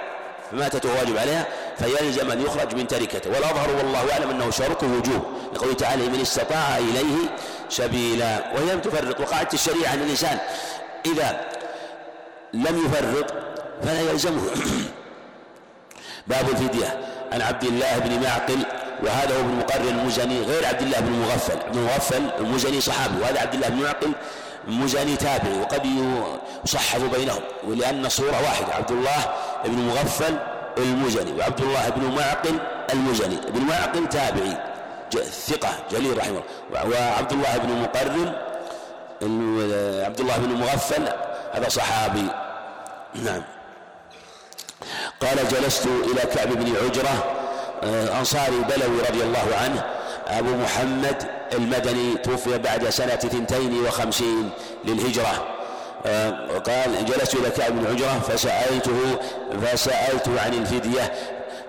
فماتت 0.52 0.86
واجب 0.86 1.18
عليها 1.18 1.46
فيلزم 1.78 2.32
أن 2.32 2.42
يخرج 2.42 2.76
من 2.76 2.88
تركته. 2.88 3.30
والأظهر 3.30 3.76
والله 3.78 4.14
أعلم 4.14 4.30
أنه 4.30 4.52
شرط 4.52 4.84
وجوب 4.84 5.22
لقوله 5.54 5.74
تعالى 5.74 6.10
من 6.10 6.22
استطاع 6.22 6.78
إليه 6.78 7.16
سبيلا 7.70 8.54
وهي 8.54 8.74
لم 8.74 8.80
تفرق 8.80 9.22
وقاعدة 9.22 9.50
الشريعة 9.54 9.94
أن 9.94 10.02
الإنسان. 10.02 10.38
إذا 11.06 11.42
لم 12.54 12.86
يفرط 12.86 13.34
فلا 13.84 14.02
يلزمه. 14.02 14.42
باب 16.28 16.50
الفدية 16.50 17.00
عن 17.34 17.42
عبد 17.42 17.64
الله 17.64 17.98
بن 17.98 18.24
معقل 18.24 18.66
وهذا 19.04 19.36
هو 19.36 19.40
ابن 19.40 19.56
مقرن 19.56 19.88
المزني 19.88 20.42
غير 20.42 20.66
عبد 20.66 20.82
الله 20.82 21.00
بن 21.00 21.14
المغفل. 21.14 21.60
ابن 21.70 21.80
المغفل 21.80 22.30
المزني 22.40 22.82
صحابي 22.82 23.22
وهذا 23.22 23.40
عبد 23.40 23.54
الله 23.54 23.70
بن 23.70 23.84
معقل 23.84 24.12
مزني 24.68 25.16
تابعي 25.16 25.60
وقد 25.62 25.86
يصحف 26.66 27.16
بينهم 27.16 27.42
ولأن 27.68 28.06
الصورة 28.06 28.42
واحدة 28.44 28.74
عبد 28.74 28.92
الله 28.92 29.34
بن 29.66 29.82
مغفل 29.82 30.38
المزني 30.78 31.32
وعبد 31.40 31.62
الله 31.62 31.90
بن 31.90 32.16
معقل 32.16 32.60
المزني 32.94 33.38
ابن 33.48 33.62
معقل 33.62 34.10
تابعي 34.10 34.58
ثقة 35.48 35.70
جليل 35.92 36.18
رحمه 36.18 36.42
الله. 36.70 37.00
وعبد 37.00 37.32
الله 37.32 37.58
بن 37.58 37.82
مقرن 37.82 38.28
عبد 40.06 40.20
الله 40.20 40.38
بن 40.38 40.54
مغفل 40.54 41.08
هذا 41.54 41.70
صحابي. 41.70 42.28
نعم. 43.16 43.42
قال 45.22 45.48
جلست 45.48 45.86
إلى 45.86 46.22
كعب 46.36 46.48
بن 46.48 46.76
عجرة 46.86 47.34
آه، 47.84 48.20
أنصاري 48.20 48.60
بلوي 48.70 49.02
رضي 49.10 49.24
الله 49.24 49.48
عنه. 49.64 49.84
أبو 50.28 50.50
محمد 50.50 51.24
المدني 51.54 52.18
توفي 52.18 52.58
بعد 52.58 52.90
سنة 52.90 53.16
ثنتين 53.16 53.86
وخمسين 53.86 54.50
للهجرة. 54.86 55.48
آه، 56.06 56.58
قال 56.58 57.06
جلست 57.06 57.36
إلى 57.36 57.50
كعب 57.50 57.72
بن 57.72 57.88
عجرة 57.88 58.20
فسألته 58.20 59.20
فسألته 59.64 60.42
عن 60.42 60.54
الفدية 60.54 61.14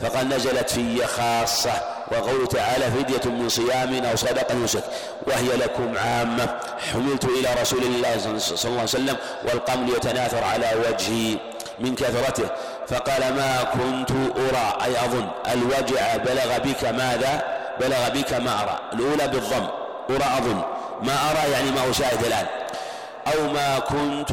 فقال 0.01 0.29
نزلت 0.29 0.71
في 0.71 1.07
خاصة 1.07 1.73
وقوله 2.13 2.47
تعالى 2.47 2.85
فدية 2.85 3.31
من 3.31 3.49
صيام 3.49 4.05
أو 4.05 4.17
صدقة 4.17 4.55
نسك 4.55 4.85
وهي 5.27 5.57
لكم 5.57 5.99
عامة. 5.99 6.61
حملت 6.93 7.25
إلى 7.25 7.49
رسول 7.61 7.83
الله 7.83 8.39
صلى 8.39 8.65
الله 8.65 8.81
عليه 8.81 8.83
وسلم 8.83 9.17
والقمل 9.45 9.89
يتناثر 9.89 10.45
على 10.45 10.71
وجهي 10.89 11.37
من 11.79 11.95
كثرته. 11.95 12.49
فقال 12.89 13.35
ما 13.35 13.63
كنت 13.63 14.11
أرى 14.37 14.85
أي 14.85 15.05
أظن 15.05 15.29
الوجع 15.53 16.17
بلغ 16.17 16.59
بك 16.59 16.85
ماذا؟ 16.85 17.43
بلغ 17.81 18.09
بك 18.09 18.33
ما 18.35 18.63
أرى. 18.63 18.79
الأولى 18.93 19.29
بالضم 19.29 19.67
أرى 20.11 20.25
أظن. 20.39 20.63
ما 21.03 21.13
أرى 21.31 21.53
يعني 21.53 21.71
ما 21.71 21.91
أشاهد 21.91 22.25
الآن. 22.25 22.47
أو 23.27 23.53
ما 23.53 23.79
كنت 23.79 24.31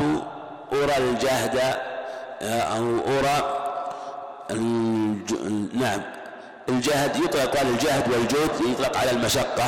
أرى 0.73 0.97
الجهد 0.97 1.75
أو 2.41 2.99
أرى 3.07 3.61
نعم. 5.73 6.01
الجهد 6.69 7.15
يطلق 7.15 7.59
على 7.59 7.69
الجهد 7.69 8.11
والجهد 8.11 8.61
يطلق 8.71 8.97
على 8.97 9.11
المشقة. 9.11 9.65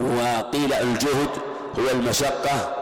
وقيل 0.00 0.72
الجهد 0.72 1.28
هو 1.78 1.90
المشقة 1.90 2.74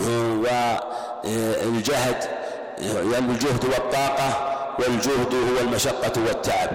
والجهد 0.00 2.24
يعني 2.24 2.37
الجهد 2.80 3.64
والطاقة 3.64 4.56
والجهد 4.78 5.34
هو 5.34 5.60
المشقة 5.60 6.12
والتعب. 6.26 6.70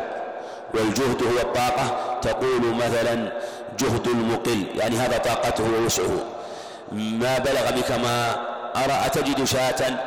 والجهد 0.73 1.23
هو 1.23 1.41
الطاقة. 1.41 2.17
تقول 2.21 2.75
مثلا 2.75 3.31
جهد 3.79 4.07
المقل 4.07 4.65
يعني 4.75 4.97
هذا 4.97 5.17
طاقته 5.17 5.63
ووسعه. 5.63 6.25
ما 6.91 7.37
بلغ 7.37 7.71
بك 7.71 7.91
ما 7.91 8.35
أرى 8.75 9.05
أتجد 9.05 9.43
شاة؟ 9.43 9.99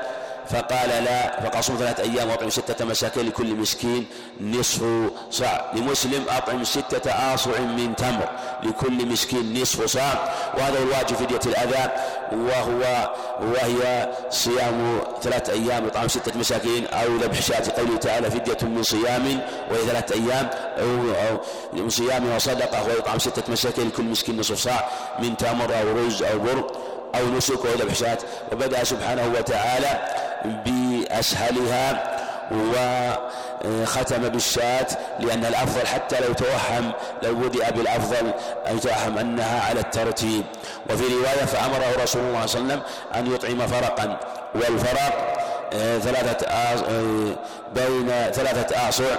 فقال 0.50 0.88
لا 0.88 1.40
فقال 1.40 1.64
صوم 1.64 1.76
ثلاثة 1.76 2.02
أيام 2.02 2.30
وأطعم 2.30 2.50
ستة 2.50 2.84
مساكين 2.84 3.26
لكل 3.28 3.54
مسكين 3.54 4.06
نصف 4.40 4.84
صاع 5.30 5.72
لمسلم 5.74 6.24
أطعم 6.28 6.64
ستة 6.64 7.10
آصع 7.34 7.60
من 7.60 7.96
تمر 7.96 8.28
لكل 8.62 9.06
مسكين 9.06 9.62
نصف 9.62 9.84
صاع. 9.84 10.34
وهذا 10.58 10.78
الواجب 10.78 11.16
فدية 11.16 11.40
الأذى 11.46 11.90
وهو 12.32 13.10
وهي 13.40 14.08
صيام 14.30 15.00
ثلاثة 15.22 15.52
أيام 15.52 15.86
إطعام 15.86 16.08
ستة 16.08 16.38
مساكين 16.38 16.86
أو 16.86 17.16
ذبح 17.16 17.42
شاة. 17.42 17.62
قوله 17.76 17.96
تعالى 17.96 18.30
فدية 18.30 18.68
من 18.68 18.82
صيام 18.82 19.40
وهي 19.70 19.80
ثلاثة 19.86 20.14
أيام 20.14 20.50
أو, 20.78 21.40
من 21.72 21.90
صيام 21.90 22.34
وصدقة 22.36 22.84
وإطعام 22.88 23.18
ستة 23.18 23.52
مساكين 23.52 23.88
لكل 23.88 24.02
مسكين 24.04 24.40
نصف 24.40 24.58
صاع 24.58 24.88
من 25.18 25.36
تمر 25.36 25.80
أو 25.80 26.06
رز 26.06 26.22
أو 26.22 26.38
بر 26.38 26.70
أو 27.14 27.26
نسك 27.36 27.66
أو 27.66 27.74
ذبح 27.74 27.94
شاة 27.94 28.18
وبدأ 28.52 28.84
سبحانه 28.84 29.32
وتعالى 29.38 30.00
بأسهلها 30.44 32.16
وختم 32.50 34.28
بالشاة 34.28 34.86
لأن 35.20 35.44
الأفضل 35.44 35.86
حتى 35.86 36.20
لو 36.20 36.32
توهم 36.32 36.92
لو 37.22 37.34
بدأ 37.34 37.70
بالأفضل 37.70 38.32
أن 38.70 38.76
يتوهم 38.76 39.18
أنها 39.18 39.68
على 39.68 39.80
الترتيب. 39.80 40.44
وفي 40.90 41.04
رواية 41.14 41.44
فأمره 41.44 42.02
رسول 42.02 42.22
الله 42.22 42.46
صلى 42.46 42.60
الله 42.60 42.72
عليه 42.72 42.80
وسلم 42.80 42.80
أن 43.14 43.34
يطعم 43.34 43.66
فرقا. 43.66 44.18
والفرق 44.54 45.36
آه، 45.72 45.98
ثلاثة 45.98 46.46
آه، 46.46 47.36
بين 47.74 48.08
ثلاثة 48.32 48.88
آصع 48.88 49.16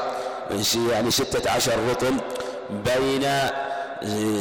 يعني 0.91 1.11
ستة 1.11 1.51
عشر 1.51 1.73
رطل 1.89 2.13
بين 2.69 3.29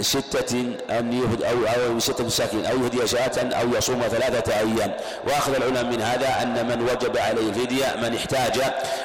ستة 0.00 0.76
أن 0.90 1.12
يهد 1.12 1.42
أو 1.42 1.56
أو 1.66 1.98
ستة 1.98 2.24
مساكين 2.24 2.66
أو 2.66 2.76
يهدي 2.84 3.06
شاة 3.06 3.38
أو 3.38 3.68
يصوم 3.78 4.02
ثلاثة 4.02 4.58
أيام. 4.58 4.96
وأخذ 5.26 5.54
العلماء 5.54 5.84
من 5.84 6.02
هذا 6.02 6.42
أن 6.42 6.68
من 6.68 6.82
وجب 6.82 7.18
عليه 7.18 7.48
الفدية 7.48 7.96
من 8.02 8.16
احتاج 8.16 8.60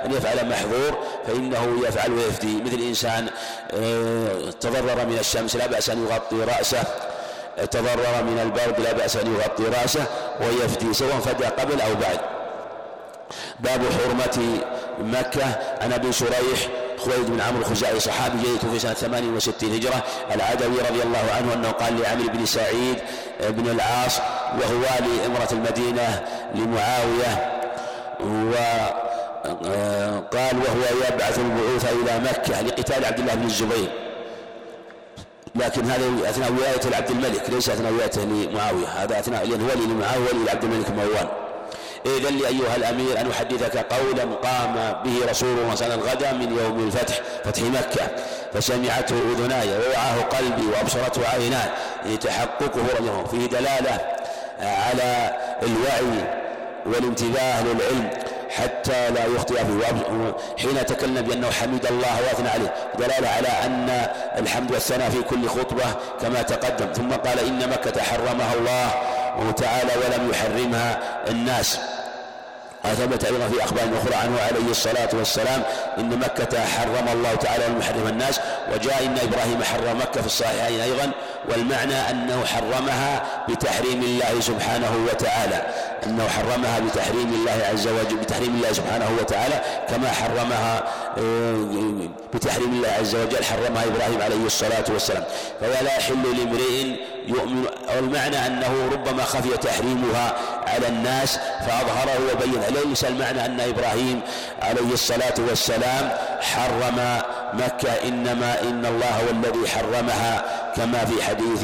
أن 0.05 0.11
يفعل 0.11 0.49
محظور 0.49 0.97
فإنه 1.27 1.81
يفعل 1.87 2.11
ويفدي. 2.11 2.61
مثل 2.65 2.81
إنسان 2.81 3.27
آه، 3.71 4.49
تضرر 4.59 5.05
من 5.05 5.17
الشمس 5.19 5.55
لا 5.55 5.67
بأس 5.67 5.89
أن 5.89 6.07
يغطي 6.07 6.35
رأسه. 6.35 6.83
تضرر 7.71 8.23
من 8.23 8.39
البرد 8.43 8.79
لا 8.79 8.93
بأس 8.93 9.15
أن 9.17 9.35
يغطي 9.35 9.63
رأسه 9.81 10.05
ويفدي 10.41 10.93
سواء 10.93 11.19
فدى 11.19 11.45
قبل 11.45 11.81
أو 11.81 11.95
بعد. 11.95 12.19
باب 13.59 13.81
حرمة 13.81 14.59
مكة. 14.99 15.59
عن 15.81 15.93
أبي 15.93 16.11
شريح 16.13 16.67
خويلد 17.01 17.27
بن 17.29 17.41
عمرو 17.41 17.61
الخزاعي 17.61 17.99
صحابي 17.99 18.37
جيد 18.37 18.71
في 18.71 18.79
سنة 18.79 18.93
68 18.93 19.73
هجرة. 19.73 20.03
العدوي 20.35 20.81
رضي 20.89 21.03
الله 21.03 21.31
عنه 21.37 21.53
أنه 21.53 21.71
قال 21.71 22.01
لعمرو 22.01 22.27
بن 22.27 22.45
سعيد 22.45 22.97
بن 23.49 23.69
العاص 23.69 24.19
وهو 24.59 24.75
والي 24.75 25.25
إمرة 25.25 25.47
المدينة 25.51 26.25
لمعاوية. 26.55 27.61
وقال 29.41 30.55
وهو 30.57 30.83
يبعث 31.07 31.39
البعوث 31.39 31.85
إلى 31.91 32.19
مكة. 32.19 32.61
لقتال 32.61 33.05
عبد 33.05 33.19
الله 33.19 33.35
بن 33.35 33.45
الزبير. 33.45 33.89
لكن 35.55 35.85
هذا 35.91 36.29
أثناء 36.29 36.51
ولاية 36.51 36.89
لعبد 36.91 37.09
الملك 37.09 37.49
ليس 37.49 37.69
أثناء 37.69 37.91
ولايته 37.91 38.23
لمعاوية. 38.23 38.87
هذا 38.87 39.19
أثناء 39.19 39.45
لأن 39.47 39.61
ولي 39.61 39.85
لمعاوية 39.85 40.29
ولي 40.33 40.45
لعبد 40.45 40.63
الملك 40.63 40.89
مروان. 40.89 41.27
إذن 42.05 42.37
لي 42.37 42.47
أيها 42.47 42.75
الأمير 42.75 43.21
أن 43.21 43.31
أحدثك 43.31 43.77
قولا 43.77 44.23
قام 44.23 45.03
به 45.03 45.29
رسول 45.29 45.49
الله 45.49 45.75
صلى 45.75 45.93
الله 45.93 45.95
عليه 45.95 46.03
وسلم 46.03 46.09
غدا 46.09 46.31
من 46.31 46.57
يوم 46.57 46.87
الفتح 46.87 47.19
فتح 47.43 47.61
مكة. 47.61 48.07
فسمعته 48.53 49.15
أذناي 49.15 49.67
ووعاه 49.69 50.21
قلبي 50.21 50.67
وأبصرته 50.67 51.29
عيناي. 51.29 51.69
لتحققه 52.05 52.81
رجله 52.99 53.23
فيه 53.31 53.45
دلالة 53.45 53.97
على 54.59 55.31
الوعي 55.63 56.41
والانتباه 56.85 57.63
للعلم 57.63 58.09
حتى 58.49 59.09
لا 59.09 59.25
يخطئ 59.25 59.55
فيه. 59.55 60.35
حين 60.57 60.85
تكلم 60.85 61.21
بأنه 61.21 61.51
حمد 61.51 61.85
الله 61.85 62.21
وأثنى 62.21 62.49
عليه. 62.49 62.73
دلالة 62.99 63.29
على 63.29 63.47
أن 63.47 64.07
الحمد 64.37 64.71
والثناء 64.71 65.09
في 65.09 65.21
كل 65.21 65.49
خطبة 65.49 65.85
كما 66.21 66.41
تقدم. 66.41 66.93
ثم 66.93 67.09
قال 67.09 67.39
إن 67.39 67.69
مكة 67.69 68.01
حرمها 68.01 68.53
الله. 68.53 68.91
تعالى 69.57 69.91
ولم 69.95 70.29
يحرمها 70.31 70.99
الناس. 71.29 71.79
وثبت 72.85 73.23
أيضا 73.23 73.47
في 73.47 73.63
أخبار 73.63 73.83
أخرى 74.01 74.15
عنه 74.15 74.41
عليه 74.41 74.71
الصلاة 74.71 75.09
والسلام 75.13 75.63
إن 75.97 76.19
مكة 76.19 76.65
حرم 76.65 77.07
الله 77.13 77.35
تعالى 77.35 77.65
ولم 77.65 77.79
يحرم 77.79 78.07
الناس 78.07 78.39
وجاء 78.73 79.05
إن 79.05 79.17
إبراهيم 79.17 79.63
حرم 79.63 79.97
مكة 79.97 80.21
في 80.21 80.27
الصحيحين 80.27 80.81
أيضا 80.81 81.11
والمعنى 81.49 82.09
أنه 82.09 82.45
حرمها 82.45 83.23
بتحريم 83.49 84.01
الله 84.01 84.39
سبحانه 84.39 85.07
وتعالى. 85.11 85.65
أنه 86.05 86.27
حرمها 86.27 86.79
بتحريم 86.79 87.33
الله 87.33 87.67
عز 87.71 87.87
وجل 87.87 88.17
بتحريم 88.17 88.55
الله 88.55 88.73
سبحانه 88.73 89.09
وتعالى 89.21 89.61
كما 89.89 90.11
حرمها 90.11 90.83
بتحريم 92.33 92.71
الله 92.73 92.89
عز 92.99 93.15
وجل 93.15 93.43
حرمها 93.43 93.83
إبراهيم 93.83 94.21
عليه 94.21 94.45
الصلاة 94.45 94.85
والسلام. 94.89 95.23
فلا 95.61 95.97
يحل 95.97 96.23
لامرئ 96.37 96.95
يؤمن 97.27 97.65
والمعنى 97.95 98.47
أنه 98.47 98.89
ربما 98.91 99.23
خفي 99.23 99.57
تحريمها 99.57 100.33
على 100.67 100.87
الناس 100.87 101.37
فأظهره 101.37 102.19
وبين. 102.33 102.61
ليس 102.89 103.05
المعنى 103.05 103.45
أن 103.45 103.59
إبراهيم 103.59 104.21
عليه 104.61 104.93
الصلاة 104.93 105.33
والسلام 105.49 106.09
حرم 106.41 107.21
مكة 107.53 107.91
إنما 108.07 108.61
إن 108.61 108.85
الله 108.85 109.09
هو 109.09 109.29
الذي 109.29 109.69
حرمها 109.69 110.43
كما 110.75 111.05
في 111.05 111.23
حديث 111.23 111.63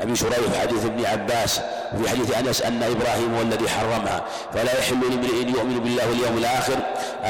أبي 0.00 0.16
شريح 0.16 0.38
وحديث 0.56 0.84
ابن 0.84 1.06
عباس 1.06 1.60
وفي 1.94 2.10
حديث 2.10 2.38
أنس 2.38 2.62
أن 2.62 2.82
إبراهيم 2.82 3.34
هو 3.34 3.42
الذي 3.42 3.68
حرمها. 3.68 4.24
فلا 4.54 4.78
يحل 4.78 5.00
لامرئ 5.00 5.50
يؤمن 5.50 5.80
بالله 5.80 6.08
واليوم 6.08 6.38
الآخر 6.38 6.78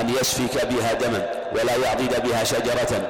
أن 0.00 0.14
يسفك 0.20 0.66
بها 0.66 0.92
دما 0.92 1.26
ولا 1.52 1.76
يعضد 1.76 2.22
بها 2.28 2.44
شجرة. 2.44 3.08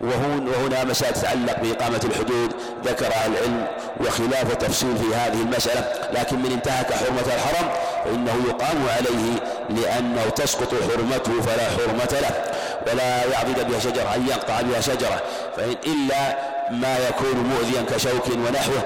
وهنا 0.00 0.84
مسائل 0.84 1.14
تتعلق 1.14 1.60
بإقامة 1.62 2.00
الحدود 2.04 2.52
ذكر 2.84 3.06
أهل 3.06 3.32
العلم 3.32 3.66
وخلاف 4.00 4.54
تفصيل 4.54 4.96
في 4.96 5.14
هذه 5.14 5.42
المسألة 5.42 5.84
لكن 6.12 6.38
من 6.38 6.52
انتهك 6.52 6.92
حرمة 6.92 7.20
الحرم 7.20 7.68
فإنه 8.04 8.32
يقام 8.48 8.88
عليه 8.96 9.40
لأنه 9.70 10.24
تسقط 10.24 10.74
حرمته 10.74 11.40
فلا 11.42 11.64
حرمة 11.70 12.20
له 12.20 12.44
ولا 12.92 13.24
يعضد 13.24 13.68
بها 13.70 13.80
شجرة 13.80 14.14
أن 14.14 14.26
يقطع 14.28 14.60
بها 14.60 14.80
شجرة 14.80 15.22
فإن 15.56 15.76
إلا 15.86 16.36
ما 16.70 16.98
يكون 17.08 17.36
مؤذيا 17.36 17.82
كشوك 17.82 18.26
ونحوه 18.28 18.82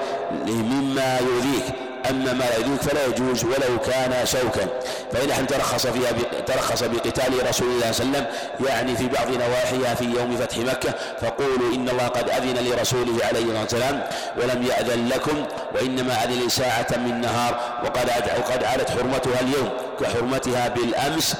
مما 0.47 1.19
يؤذيك. 1.19 1.84
أما 2.09 2.33
ما 2.33 2.43
لا 2.43 2.77
فلا 2.77 3.05
يجوز 3.05 3.43
ولو 3.43 3.79
كان 3.85 4.25
شوكا. 4.25 4.67
فإن 5.13 5.31
أحد 5.31 5.47
ترخص 5.47 5.87
فيها 5.87 6.11
ترخص 6.47 6.83
بقتال 6.83 7.49
رسول 7.49 7.67
الله 7.67 7.91
صلى 7.91 8.05
الله 8.05 8.17
عليه 8.17 8.27
وسلم 8.27 8.27
يعني 8.67 8.97
في 8.97 9.07
بعض 9.07 9.27
نواحيها 9.29 9.95
في 9.95 10.05
يوم 10.05 10.37
فتح 10.37 10.57
مكة 10.57 10.93
فقولوا 11.21 11.75
إن 11.75 11.89
الله 11.89 12.07
قد 12.07 12.29
أذن 12.29 12.67
لرسوله 12.67 13.25
عليه 13.25 13.39
الصلاة 13.39 13.61
والسلام 13.61 14.03
ولم 14.37 14.63
يأذن 14.63 15.09
لكم 15.09 15.45
وإنما 15.75 16.23
أذن 16.23 16.49
ساعة 16.49 16.87
من 16.91 17.21
نهار 17.21 17.59
وقد 17.83 18.09
وقد 18.37 18.63
عادت 18.63 18.89
حرمتها 18.89 19.39
اليوم 19.41 19.69
كحرمتها 20.01 20.67
بالأمس 20.67 21.35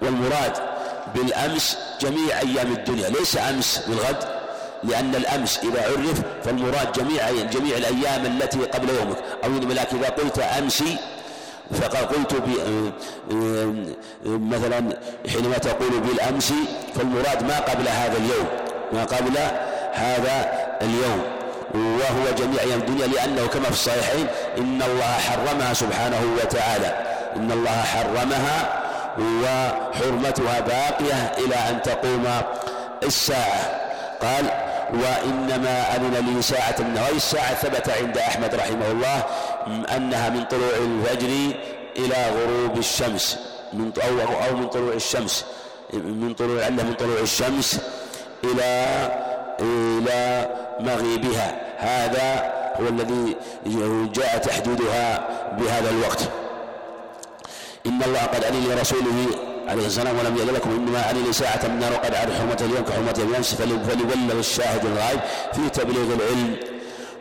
والمراد 0.00 0.52
بالأمس 1.14 1.78
جميع 2.00 2.38
أيام 2.38 2.72
الدنيا 2.72 3.08
ليس 3.08 3.36
أمس 3.36 3.78
بالغد. 3.88 4.39
لأن 4.84 5.14
الأمس 5.14 5.58
إذا 5.58 5.82
عرف 5.82 6.22
فالمراد 6.44 6.92
جميع 6.92 7.30
جميع 7.30 7.76
الأيام 7.76 8.26
التي 8.26 8.58
قبل 8.58 8.88
يومك. 8.88 9.16
أو 9.44 9.50
لكن 9.50 9.98
إذا 9.98 10.08
قلت 10.08 10.38
أمسي 10.38 10.96
فقد 11.72 11.96
قلت 11.96 12.42
مثلا 14.24 14.96
حينما 15.32 15.58
تقول 15.58 16.00
بالأمس 16.00 16.52
فالمراد 16.94 17.42
ما 17.42 17.58
قبل 17.60 17.88
هذا 17.88 18.16
اليوم. 18.18 18.46
ما 18.92 19.04
قبل 19.04 19.38
هذا 19.92 20.52
اليوم. 20.82 21.22
وهو 21.74 22.34
جميع 22.38 22.62
أيام 22.62 22.78
الدنيا 22.78 23.06
لأنه 23.06 23.46
كما 23.46 23.64
في 23.64 23.70
الصحيحين 23.70 24.26
إن 24.58 24.82
الله 24.82 25.12
حرمها 25.12 25.74
سبحانه 25.74 26.36
وتعالى. 26.42 27.06
إن 27.36 27.52
الله 27.52 27.82
حرمها 27.82 28.82
وحرمتها 29.18 30.60
باقية 30.60 31.32
إلى 31.38 31.54
أن 31.54 31.82
تقوم 31.82 32.26
الساعة. 33.02 33.80
قال 34.22 34.69
وإنما 34.92 35.96
أذن 35.96 36.34
لي 36.34 36.42
ساعة 36.42 36.74
من 36.78 36.94
نهار 36.94 37.12
الساعة 37.12 37.54
ثبت 37.54 37.90
عند 37.90 38.18
أحمد 38.18 38.54
رحمه 38.54 38.90
الله 38.90 39.24
أنها 39.96 40.28
من 40.28 40.44
طلوع 40.44 40.70
الفجر 40.76 41.28
إلى 41.96 42.16
غروب 42.36 42.78
الشمس. 42.78 43.38
من 43.72 43.92
أو 44.04 44.46
أو 44.48 44.56
من 44.56 44.68
طلوع 44.68 44.94
الشمس. 44.94 45.44
من 45.92 46.34
طلوع 46.34 46.64
عندها 46.64 46.84
من 46.84 46.94
طلوع 46.94 47.20
الشمس 47.20 47.80
إلى 48.44 48.70
إلى 49.60 50.48
مغيبها. 50.80 51.60
هذا 51.78 52.52
هو 52.80 52.88
الذي 52.88 53.36
جاء 54.14 54.38
تحديدها 54.38 55.28
بهذا 55.58 55.90
الوقت. 55.90 56.28
إن 57.86 58.02
الله 58.02 58.20
قد 58.20 58.44
أذن 58.44 58.64
لرسوله 58.68 59.26
عليه 59.70 59.86
السلام 59.86 60.18
ولم 60.18 60.36
يأذن 60.36 60.54
لكم 60.54 60.70
إنما 60.70 61.10
أذن 61.10 61.32
ساعة 61.32 61.60
من 61.64 61.74
النار 61.74 61.92
وقد 61.92 62.14
عاد 62.14 62.32
حرمة 62.32 62.58
اليوم 62.60 62.84
كحرمة 62.84 63.14
الأمس 63.30 63.54
فليبلغ 63.54 64.38
الشاهد 64.38 64.84
الغائب 64.84 65.20
في 65.52 65.80
تبليغ 65.80 66.14
العلم. 66.14 66.56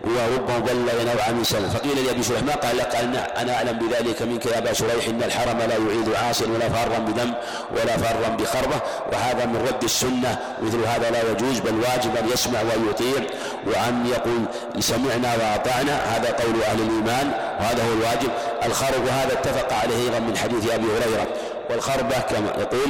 وربما 0.03 0.59
بلغ 0.59 1.03
نوعا 1.13 1.31
من 1.31 1.43
سنة. 1.43 1.69
فقيل 1.69 2.05
لأبي 2.05 2.23
شريح 2.23 2.43
ما 2.43 2.55
قال؟ 2.55 2.81
قال 2.81 3.17
أنا 3.17 3.55
أعلم 3.55 3.79
بذلك 3.79 4.21
منك 4.21 4.45
يا 4.45 4.57
أبا 4.57 4.73
شريح 4.73 5.07
إن 5.07 5.23
الحرم 5.23 5.57
لا 5.57 5.77
يعيد 5.77 6.15
عاصيا 6.15 6.47
ولا 6.47 6.69
فارا 6.69 6.99
بدم 6.99 7.33
ولا 7.71 7.97
فارا 7.97 8.29
بخربة 8.29 8.81
وهذا 9.11 9.45
من 9.45 9.67
رد 9.67 9.83
السنة. 9.83 10.39
مثل 10.61 10.77
هذا 10.85 11.11
لا 11.11 11.31
يجوز 11.31 11.59
بل 11.59 11.75
واجب 11.75 12.17
أن 12.17 12.29
يسمع 12.33 12.59
ويطيع. 12.61 13.21
وأن 13.67 14.05
يقول 14.05 14.41
سمعنا 14.83 15.35
وأطعنا 15.35 15.95
هذا 16.15 16.29
قول 16.43 16.63
أهل 16.63 16.79
الإيمان 16.81 17.31
وهذا 17.59 17.83
هو 17.83 17.93
الواجب. 17.93 18.31
الخرب 18.65 19.07
هذا 19.07 19.33
اتفق 19.33 19.73
عليه 19.73 19.95
أيضا 20.05 20.19
من 20.19 20.37
حديث 20.37 20.71
أبي 20.71 20.85
هريرة. 20.85 21.27
والخربة 21.69 22.19
كما 22.19 22.49
يقول 22.59 22.89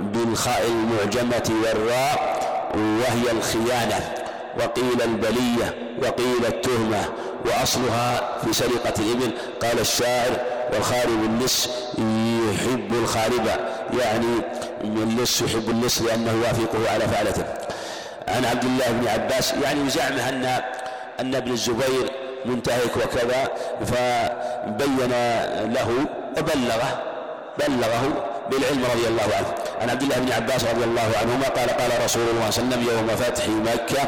بالخاء 0.00 0.66
المعجمة 0.66 1.50
والراء 1.64 2.36
وهي 2.74 3.30
الخيانة 3.30 4.14
وقيل 4.58 5.02
البلية 5.04 5.74
وقيل 6.02 6.46
التهمة 6.46 7.04
وأصلها 7.44 8.38
في 8.44 8.52
سرقة 8.52 8.94
الإبل. 8.98 9.30
قال 9.62 9.80
الشاعر 9.80 10.30
والخارب 10.72 11.24
اللص 11.24 11.68
يحب 11.98 12.92
الخارب 12.92 13.46
يعني 14.00 14.26
اللص 14.84 15.42
يحب 15.42 15.70
اللص 15.70 16.02
لأنه 16.02 16.32
يوافقه 16.32 16.90
على 16.92 17.08
فعلته. 17.08 17.44
عن 18.28 18.44
عبد 18.44 18.64
الله 18.64 18.90
بن 18.90 19.08
عباس 19.08 19.54
يعني 19.64 19.90
زعمه 19.90 20.28
أن 20.28 20.44
أن 21.20 21.34
ابن 21.34 21.52
الزبير 21.52 22.10
منتهك 22.44 22.96
وكذا 22.96 23.48
فبين 23.86 25.10
له 25.72 26.06
وبلغه 26.38 27.02
بلغه 27.58 28.24
بالعلم 28.50 28.84
رضي 28.94 29.08
الله 29.08 29.28
عنه. 29.36 29.54
عن 29.80 29.90
عبد 29.90 30.02
الله 30.02 30.18
بن 30.18 30.32
عباس 30.32 30.64
رضي 30.64 30.84
الله 30.84 31.08
عنهما 31.20 31.48
قال 31.48 31.70
قال 31.70 32.04
رسول 32.04 32.22
الله 32.28 32.50
صلى 32.50 32.62
الله 32.64 32.76
عليه 32.76 32.86
وسلم 32.86 32.96
يوم 32.96 33.16
فتح 33.16 33.48
مكة 33.48 34.02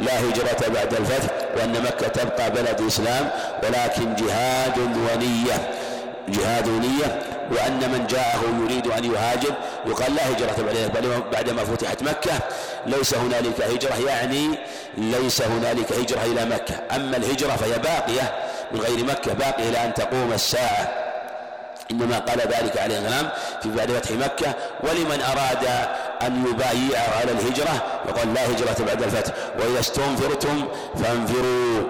لا 0.00 0.20
هجرة 0.20 0.68
بعد 0.74 0.94
الفتح 0.94 1.30
وأن 1.56 1.82
مكة 1.82 2.08
تبقى 2.08 2.50
بلد 2.50 2.80
إسلام 2.86 3.30
ولكن 3.62 4.14
جهاد 4.14 4.78
ونية 4.78 5.70
جهاد 6.28 6.68
ونية 6.68 7.22
وأن 7.50 7.90
من 7.92 8.06
جاءه 8.06 8.40
يريد 8.62 8.86
أن 8.86 9.04
يهاجر 9.04 9.54
يقال 9.86 10.14
لا 10.14 10.30
هجرة 10.30 10.54
بعدما 11.32 11.64
فتحت 11.64 12.02
مكة 12.02 12.32
ليس 12.86 13.14
هنالك 13.14 13.60
هجرة 13.60 13.94
يعني 14.06 14.58
ليس 14.98 15.42
هنالك 15.42 15.92
هجرة 15.92 16.22
إلى 16.24 16.44
مكة. 16.44 16.74
أما 16.96 17.16
الهجرة 17.16 17.56
فهي 17.56 17.78
باقية 17.78 18.32
من 18.72 18.80
غير 18.80 19.04
مكة 19.04 19.32
باقية 19.32 19.68
إلى 19.68 19.84
أن 19.84 19.94
تقوم 19.94 20.32
الساعة. 20.32 21.01
إنما 21.92 22.18
قال 22.18 22.40
ذلك 22.40 22.78
عليه 22.78 22.98
السلام 22.98 23.28
في 23.62 23.68
بعد 23.68 23.90
فتح 23.90 24.10
مكة 24.10 24.54
ولمن 24.82 25.20
أراد 25.22 25.66
أن 26.22 26.44
يبايع 26.46 27.00
على 27.20 27.32
الهجرة 27.32 27.82
يقول 28.08 28.34
لا 28.34 28.50
هجرة 28.50 28.86
بعد 28.86 29.02
الفتح 29.02 29.32
وإذا 29.58 29.80
استنفرتم 29.80 30.68
فانفروا. 31.02 31.82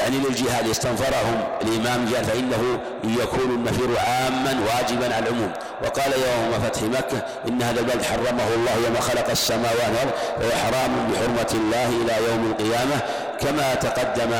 يعني 0.00 0.16
للجهاد 0.16 0.68
استنفرهم 0.68 1.42
الإمام 1.62 2.06
جاء 2.10 2.22
فإنه 2.22 2.80
يكون 3.04 3.50
النفير 3.50 3.88
عاما 3.98 4.56
واجبا 4.66 5.14
على 5.14 5.28
العموم. 5.28 5.52
وقال 5.84 6.12
يوم 6.12 6.60
فتح 6.64 6.82
مكة 6.82 7.22
إن 7.48 7.62
هذا 7.62 7.80
البلد 7.80 8.02
حرمه 8.02 8.48
الله 8.54 8.74
يوم 8.84 8.96
خلق 9.00 9.30
السماوات 9.30 9.90
والأرض 10.38 10.52
حرام 10.52 11.12
بحرمة 11.12 11.50
الله 11.54 11.88
إلى 11.88 12.26
يوم 12.30 12.50
القيامة. 12.50 13.00
كما 13.40 13.74
تقدم 13.74 14.32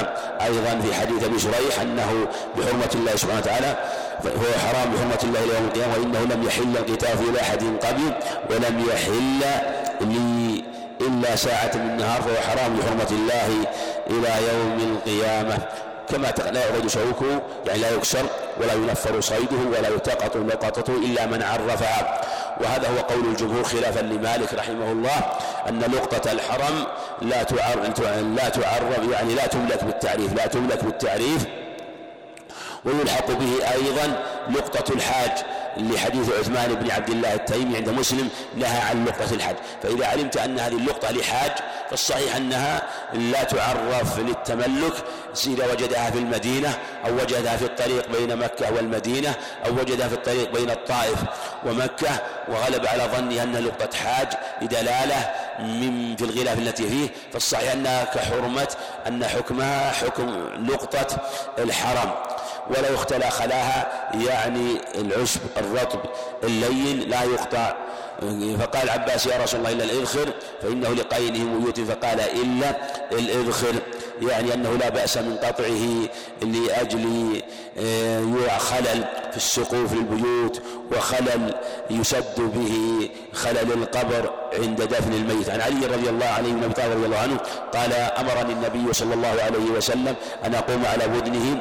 أيضا 0.42 0.80
في 0.80 0.94
حديث 0.94 1.24
أبي 1.24 1.38
شريح 1.38 1.80
أنه 1.82 2.26
بحرمة 2.58 2.90
الله 2.94 3.16
سبحانه 3.16 3.40
وتعالى 3.40 3.76
فهو 4.24 4.58
حرام 4.66 4.92
بحرمة 4.94 5.18
الله 5.24 5.44
إلى 5.44 5.54
يوم 5.54 5.64
القيامة 5.64 5.94
وإنه 5.98 6.34
لم 6.34 6.42
يحل 6.46 6.76
القتال 6.76 7.18
في 7.18 7.40
أحد 7.40 7.62
قبل 7.62 8.12
ولم 8.50 8.86
يحل 8.90 9.40
لي 10.00 10.64
إلا 11.00 11.36
ساعة 11.36 11.70
من 11.74 11.90
النهار 11.90 12.22
فهو 12.22 12.36
حرام 12.36 12.76
بحرمة 12.76 13.10
الله 13.10 13.66
إلى 14.10 14.46
يوم 14.48 14.96
القيامة. 14.96 15.58
كما 16.08 16.32
لا 16.52 16.66
يعرض 16.66 16.86
شوكه 16.88 17.42
يعني 17.66 17.78
لا 17.80 17.90
يكسر 17.90 18.26
ولا 18.60 18.72
ينفر 18.72 19.20
صيده 19.20 19.56
ولا 19.78 19.88
يلتقط 19.88 20.36
لقطته 20.36 20.92
إلا 20.96 21.26
من 21.26 21.42
عرفها 21.42 22.20
وهذا 22.60 22.88
هو 22.88 23.14
قول 23.14 23.24
الجمهور 23.24 23.64
خلافا 23.64 24.00
لمالك 24.00 24.54
رحمه 24.54 24.92
الله 24.92 25.30
أن 25.68 25.78
لقطة 25.78 26.32
الحرم 26.32 26.86
لا 27.22 27.42
تعرف 27.42 28.00
لا 28.36 28.48
تعرف 28.48 29.10
يعني 29.12 29.34
لا 29.34 29.46
تملك 29.46 29.84
بالتعريف 29.84 30.32
لا 30.32 30.46
تملك 30.46 30.84
بالتعريف 30.84 31.46
ويلحق 32.86 33.30
به 33.30 33.70
أيضا 33.72 34.22
لقطة 34.50 34.92
الحاج 34.94 35.32
لحديث 35.76 36.30
عثمان 36.40 36.74
بن 36.74 36.90
عبد 36.90 37.10
الله 37.10 37.34
التيمي 37.34 37.76
عند 37.76 37.88
مسلم 37.88 38.28
لها 38.56 38.88
عن 38.90 39.04
لقطة 39.04 39.34
الحج 39.34 39.56
فإذا 39.82 40.06
علمت 40.06 40.36
أن 40.36 40.58
هذه 40.58 40.76
اللقطة 40.76 41.10
لحاج 41.10 41.52
فالصحيح 41.90 42.36
أنها 42.36 42.82
لا 43.12 43.42
تعرف 43.42 44.18
للتملك 44.18 44.92
إذا 45.46 45.72
وجدها 45.72 46.10
في 46.10 46.18
المدينة 46.18 46.78
أو 47.06 47.14
وجدها 47.14 47.56
في 47.56 47.64
الطريق 47.64 48.08
بين 48.18 48.36
مكة 48.36 48.74
والمدينة 48.74 49.34
أو 49.66 49.72
وجدها 49.72 50.08
في 50.08 50.14
الطريق 50.14 50.52
بين 50.52 50.70
الطائف 50.70 51.18
ومكة 51.66 52.22
وغلب 52.48 52.86
على 52.86 53.08
ظني 53.16 53.42
أنها 53.42 53.60
لقطة 53.60 53.96
حاج 53.96 54.28
لدلالة 54.62 55.30
من 55.58 56.16
في 56.16 56.24
الغلاف 56.24 56.58
التي 56.58 56.88
فيه. 56.88 57.08
فالصحيح 57.32 57.72
أنها 57.72 58.04
كحرمة 58.04 58.68
أن 59.06 59.24
حكمها 59.24 59.92
حكم 59.92 60.48
لقطة 60.68 61.16
الحرم. 61.58 62.10
ولو 62.70 62.94
اختلى 62.94 63.30
خلاها 63.30 64.10
يعني 64.14 64.80
العشب 64.94 65.40
الرطب 65.56 66.00
اللين 66.44 67.08
لا 67.08 67.22
يقطع. 67.22 67.76
فقال 68.60 68.90
عباس 68.90 69.26
يا 69.26 69.42
رسول 69.42 69.60
الله 69.60 69.72
إلا 69.72 69.84
الإذخر 69.84 70.28
فإنه 70.62 70.88
لقينه 70.88 71.44
ميوت. 71.44 71.80
فقال 71.80 72.20
إلا 72.20 72.76
الإذخر. 73.12 73.74
يعني 74.22 74.54
أنه 74.54 74.72
لا 74.72 74.88
بأس 74.88 75.16
من 75.16 75.36
قطعه 75.36 76.08
لأجل 76.42 77.42
آه، 77.78 78.58
خلل 78.58 79.04
في 79.30 79.36
السقوف 79.36 79.92
للبيوت 79.92 80.62
وخلل 80.92 81.54
يسد 81.90 82.40
به 82.40 83.08
خلل 83.32 83.72
القبر 83.72 84.30
عند 84.62 84.82
دفن 84.82 85.12
الميت. 85.12 85.50
عن 85.50 85.60
علي 85.60 85.86
رضي 85.86 86.08
الله 86.08 86.26
عنه 86.26 86.48
بن 86.48 86.64
أبي 86.64 86.94
رضي 86.94 87.06
الله 87.06 87.18
عنه 87.18 87.36
قال 87.74 87.92
أمرني 87.92 88.52
النبي 88.52 88.92
صلى 88.92 89.14
الله 89.14 89.42
عليه 89.42 89.70
وسلم 89.76 90.14
أن 90.44 90.54
أقوم 90.54 90.86
على 90.86 91.08
بدنه 91.08 91.60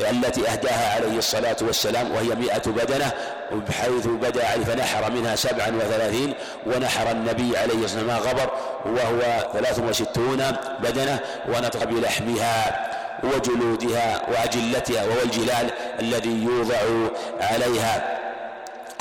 التي 0.00 0.48
أهداها 0.48 0.94
عليه 0.94 1.18
الصلاة 1.18 1.56
والسلام 1.62 2.12
وهي 2.12 2.34
مئة 2.34 2.70
بدنة 2.70 3.12
بحيث 3.52 4.06
علي 4.06 4.64
فنحر 4.64 5.10
منها 5.10 5.36
سبعا 5.36 5.68
وثلاثين 5.68 6.34
ونحر 6.66 7.10
النبي 7.10 7.56
عليه 7.56 7.84
الصلاة 7.84 8.02
والسلام 8.02 8.18
غبر 8.18 8.50
وهو 8.86 9.50
ثلاث 9.52 9.78
وستون 9.78 10.42
بدنة 10.82 11.20
ونطق 11.48 11.84
بلحمها 11.84 12.86
وجلودها 13.22 14.22
وأجلتها 14.28 15.04
وهو 15.04 15.22
الجلال 15.24 15.70
الذي 16.00 16.44
يوضع 16.44 16.76
عليها 17.40 18.20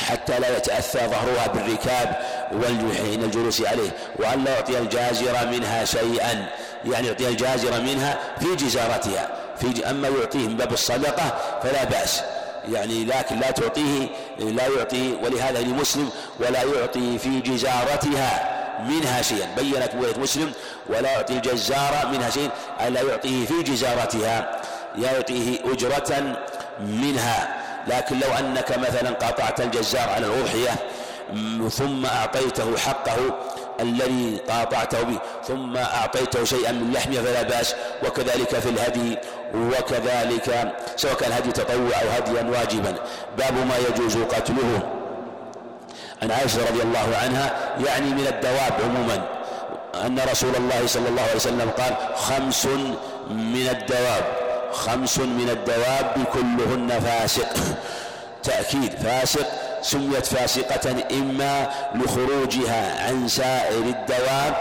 حتى 0.10 0.40
لا 0.40 0.58
يتأثى 0.58 1.00
ظهرها 1.00 1.48
بالركاب 1.48 2.16
والحين 2.52 3.24
الجلوس 3.24 3.62
عليه. 3.62 3.90
وأن 4.20 4.44
لا 4.44 4.56
يعطي 4.56 4.80
الجازر 4.80 5.48
منها 5.52 5.86
شيئا 5.86 6.46
يعني 6.86 7.08
يعطي 7.08 7.28
الجازر 7.28 7.82
منها 7.82 8.18
في 8.40 8.56
جزارتها. 8.56 9.43
في 9.60 9.90
أما 9.90 10.08
يعطيه 10.08 10.48
من 10.48 10.58
باب 10.58 10.74
الصدقة 10.74 11.34
فلا 11.64 11.84
بأس. 11.84 12.22
يعني 12.72 13.06
لكن 13.06 13.40
لا 13.40 13.52
تعطيه 13.52 14.08
لا 14.40 14.68
يعطي 14.68 15.14
ولهذا 15.24 15.62
لمسلم 15.62 16.10
ولا 16.40 16.64
يعطي 16.64 17.18
في 17.18 17.40
جزارتها 17.40 18.60
منها 18.88 19.22
شيئا. 19.22 19.48
بينت 19.58 19.90
رواية 19.96 20.18
مسلم 20.20 20.52
ولا 20.90 21.12
يعطي 21.12 21.34
الجزار 21.34 22.08
منها 22.12 22.30
شيئا 22.30 22.52
أي 22.82 22.90
لا 22.90 23.02
يعطيه 23.02 23.46
في 23.46 23.64
جزارتها 23.64 24.62
يعطيه 24.98 25.60
أجرة 25.66 26.38
منها. 26.80 27.64
لكن 27.88 28.20
لو 28.20 28.34
أنك 28.40 28.78
مثلا 28.78 29.10
قاطعت 29.12 29.62
الجزار 29.62 30.10
على 30.10 30.26
الأضحية 30.26 30.72
ثم 31.70 32.06
أعطيته 32.06 32.78
حقه 32.78 33.18
الذي 33.80 34.40
قاطعته 34.50 35.04
به 35.04 35.18
ثم 35.48 35.78
أعطيته 35.78 36.44
شيئا 36.44 36.72
من 36.72 36.94
لحمه 36.94 37.16
فلا 37.16 37.42
بأس 37.42 37.76
وكذلك 38.08 38.60
في 38.60 38.70
الهدي 38.70 39.18
وكذلك 39.56 40.74
سواء 40.96 41.14
كان 41.14 41.32
هدي 41.32 41.52
تطوع 41.52 42.02
أو 42.02 42.10
هديا 42.18 42.60
واجبا. 42.60 42.96
باب 43.38 43.54
ما 43.54 43.78
يجوز 43.90 44.18
قتله. 44.18 44.90
عن 46.22 46.32
عائشة 46.32 46.70
رضي 46.70 46.82
الله 46.82 47.18
عنها 47.24 47.76
يعني 47.86 48.10
من 48.10 48.28
الدواب 48.28 48.74
عموما 48.84 49.28
أن 50.06 50.20
رسول 50.32 50.56
الله 50.56 50.88
صلى 50.88 51.10
الله 51.10 51.22
عليه 51.22 51.36
وسلم 51.36 51.70
قال 51.78 51.96
خمس 52.16 52.66
من 53.30 53.68
الدواب 53.72 54.24
خمس 54.72 55.20
من 55.20 55.50
الدواب 55.50 56.26
كلهن 56.34 57.00
فاسق. 57.00 57.54
تأكيد 58.44 58.94
فاسق. 58.94 59.48
سميت 59.84 60.26
فاسقة 60.26 60.96
إما 61.12 61.70
لخروجها 61.96 63.08
عن 63.08 63.28
سائر 63.28 63.84
الدواب 63.84 64.56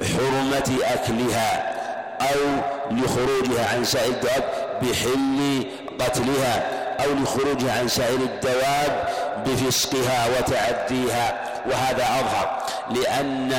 بحرمة 0.00 0.78
أكلها 0.82 1.74
أو 2.20 2.60
لخروجها 2.90 3.74
عن 3.74 3.84
سائر 3.84 4.10
الدواب 4.10 4.44
بحل 4.82 5.66
قتلها 6.00 6.80
أو 7.04 7.12
لخروجها 7.14 7.78
عن 7.78 7.88
سائر 7.88 8.18
الدواب 8.20 9.08
بفسقها 9.46 10.26
وتعديها. 10.38 11.40
وهذا 11.66 12.04
أظهر 12.04 12.62
لأن 12.90 13.52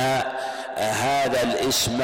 هذا 0.76 1.42
الاسم 1.42 2.00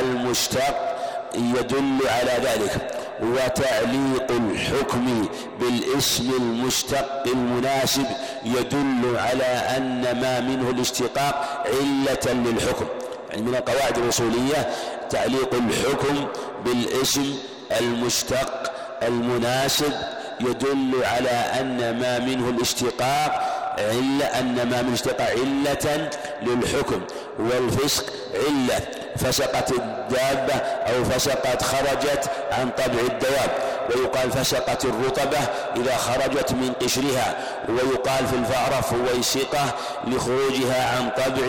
المشتق 0.00 0.96
يدل 1.34 1.98
على 2.08 2.32
ذلك. 2.42 2.95
وتعليق 3.22 4.30
الحكم 4.30 5.28
بالاسم 5.60 6.30
المشتق 6.30 7.22
المناسب 7.26 8.06
يدل 8.44 9.16
على 9.16 9.44
أن 9.76 10.20
ما 10.20 10.40
منه 10.40 10.70
الاشتقاق 10.70 11.64
علة 11.66 12.32
للحكم. 12.32 12.86
يعني 13.30 13.42
من 13.42 13.54
القواعد 13.54 13.98
الأصولية 13.98 14.70
تعليق 15.10 15.54
الحكم 15.54 16.26
بالاسم 16.64 17.34
المشتق 17.80 18.72
المناسب 19.02 19.92
يدل 20.40 21.04
على 21.04 21.30
أن 21.30 21.98
ما 22.00 22.18
منه 22.18 22.48
الاشتقاق 22.48 23.55
علة 23.78 24.26
أن 24.26 24.68
ما 24.70 24.82
من 24.82 24.92
اشتقاق 24.92 25.30
علة 25.30 26.10
للحكم 26.42 27.00
والفسق 27.38 28.04
علة. 28.34 28.80
فسقت 29.16 29.72
الدابة 29.72 30.54
أو 30.54 31.04
فسقت 31.04 31.62
خرجت 31.62 32.30
عن 32.52 32.70
طبع 32.70 33.00
الدواب. 33.00 33.50
ويقال 33.90 34.32
فسقت 34.32 34.84
الرطبة 34.84 35.38
إذا 35.76 35.96
خرجت 35.96 36.52
من 36.52 36.72
قشرها. 36.82 37.34
ويقال 37.68 38.26
في 38.26 38.36
الفأرة 38.36 38.80
فويسقة 38.80 39.64
لخروجها 40.06 40.96
عن 40.96 41.10
طبع 41.10 41.46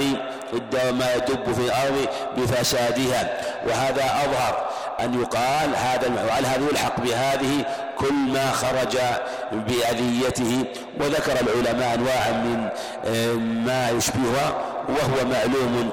ما 0.91 1.15
يدب 1.15 1.53
في 1.53 1.61
الأرض 1.61 2.07
بفسادها. 2.37 3.37
وهذا 3.67 4.03
أظهر 4.03 4.69
أن 4.99 5.21
يقال 5.21 5.75
هذا 5.75 6.25
وعلى 6.27 6.47
هذا 6.47 6.69
يلحق 6.69 6.99
بهذه؟ 6.99 7.65
كل 7.97 8.13
ما 8.13 8.51
خرج 8.51 8.97
بأذيته. 9.51 10.65
وذكر 10.99 11.33
العلماء 11.41 11.95
أنواعا 11.95 12.31
من 12.31 12.69
آه، 13.05 13.33
ما 13.65 13.89
يشبهها 13.89 14.53
وهو 14.89 15.25
معلوم 15.29 15.91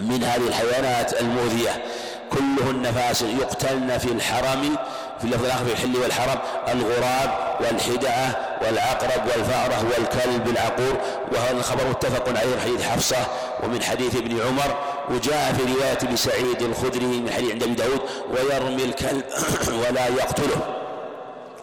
من 0.00 0.24
هذه 0.24 0.48
الحيوانات 0.48 1.20
المؤذية. 1.20 1.82
كلهن 2.30 2.92
فاسق. 2.92 3.26
يقتلن 3.40 3.98
في 3.98 4.12
الحرم 4.12 4.76
في 5.18 5.24
اللفظ 5.24 5.44
الآخر 5.44 5.64
في 5.64 5.72
الحل 5.72 5.96
والحرم 5.96 6.38
الغراب 6.68 7.30
والحدعة 7.60 8.36
والعقرب 8.62 9.26
والفأرة 9.26 9.84
والكلب 9.84 10.48
العقور. 10.48 11.00
وهذا 11.32 11.58
الخبر 11.58 11.88
متفق 11.88 12.28
عليه 12.28 12.54
من 12.54 12.60
حديث 12.60 12.82
حفصة 12.82 13.26
ومن 13.62 13.82
حديث 13.82 14.16
ابن 14.16 14.40
عمر. 14.40 14.76
وجاء 15.10 15.52
في 15.52 15.74
رواية 15.74 15.98
ابن 16.02 16.16
سعيد 16.16 16.62
الخدري 16.62 17.06
من 17.06 17.30
حديث 17.30 17.52
عند 17.52 17.62
أبي 17.62 17.74
داود 17.74 18.00
ويرمي 18.30 18.84
الكلب 18.84 19.24
ولا 19.88 20.06
يقتله. 20.08 20.84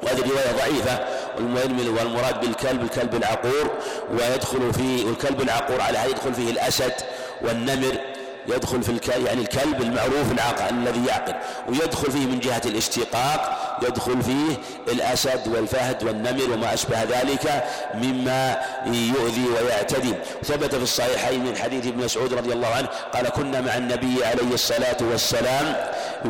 وهذه 0.04 0.30
رواية 0.30 0.52
ضعيفة 0.58 1.00
والمراد 1.90 2.42
بالكلب 2.42 2.82
الكلب 2.82 3.16
العقور 3.16 3.72
ويدخل 4.12 4.74
فيه 4.74 5.10
الكلب 5.10 5.42
العقور 5.42 5.82
على 5.82 6.00
يدخل 6.10 6.34
فيه 6.34 6.52
الأسد 6.52 6.94
والنمر 7.42 8.11
يدخل 8.48 8.84
في 8.84 8.90
الكلب 8.90 9.26
يعني 9.26 9.42
الكلب 9.42 9.82
المعروف 9.82 10.32
العاقل 10.32 10.76
الذي 10.76 11.06
يعقل 11.06 11.34
ويدخل 11.70 12.12
فيه 12.12 12.26
من 12.26 12.40
جهة 12.40 12.62
الاشتقاق 12.66 13.58
يدخل 13.88 14.22
فيه 14.24 14.58
الأسد 14.94 15.48
والفهد 15.48 16.04
والنمر 16.04 16.54
وما 16.54 16.74
أشبه 16.74 17.04
ذلك 17.04 17.64
مما 17.94 18.58
يؤذي 18.86 19.46
ويعتدي. 19.48 20.14
ثبت 20.44 20.76
في 20.76 20.84
الصحيحين 20.84 21.46
من 21.46 21.58
حديث 21.58 21.88
ابن 21.88 22.04
مسعود 22.04 22.34
رضي 22.34 22.54
الله 22.54 22.68
عنه 22.68 22.88
قال 23.14 23.30
كنا 23.30 23.62
مع 23.62 23.78
النبي 23.78 24.26
عليه 24.26 24.54
الصلاة 24.54 24.98
والسلام 25.02 25.76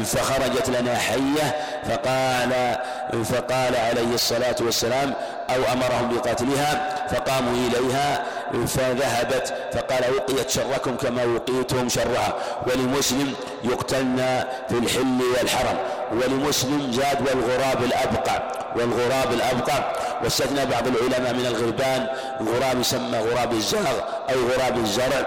فخرجت 0.06 0.70
لنا 0.70 0.98
حية 0.98 1.56
فقال 1.90 2.78
فقال 3.24 3.76
عليه 3.76 4.14
الصلاة 4.14 4.56
والسلام 4.62 5.14
أو 5.56 5.74
أمرهم 5.74 6.16
بقتلها 6.16 6.98
فقاموا 7.12 7.54
إليها 7.54 8.24
فذهبت 8.68 9.54
فقال 9.74 10.04
وقيت 10.16 10.50
شركم 10.50 10.96
كما 10.96 11.24
وقيتم 11.26 11.90
شرها. 11.90 12.34
ولمسلم 12.68 13.34
يقتلن 13.64 14.44
في 14.70 14.78
الحل 14.78 15.22
والحرم. 15.38 15.78
ولمسلم 16.12 16.92
زاد 16.92 17.22
والغراب 17.22 17.84
الأبقع 17.84 18.40
والغراب 18.76 19.34
الأبقع 19.34 19.92
واستثنى 20.24 20.66
بعض 20.66 20.88
العلماء 20.88 21.34
من 21.34 21.46
الغربان. 21.46 22.08
غراب 22.42 22.80
يسمى 22.80 23.18
غراب 23.18 23.52
الزرع 23.52 23.92
أو 24.30 24.40
غراب 24.50 24.78
الزرع 24.78 25.26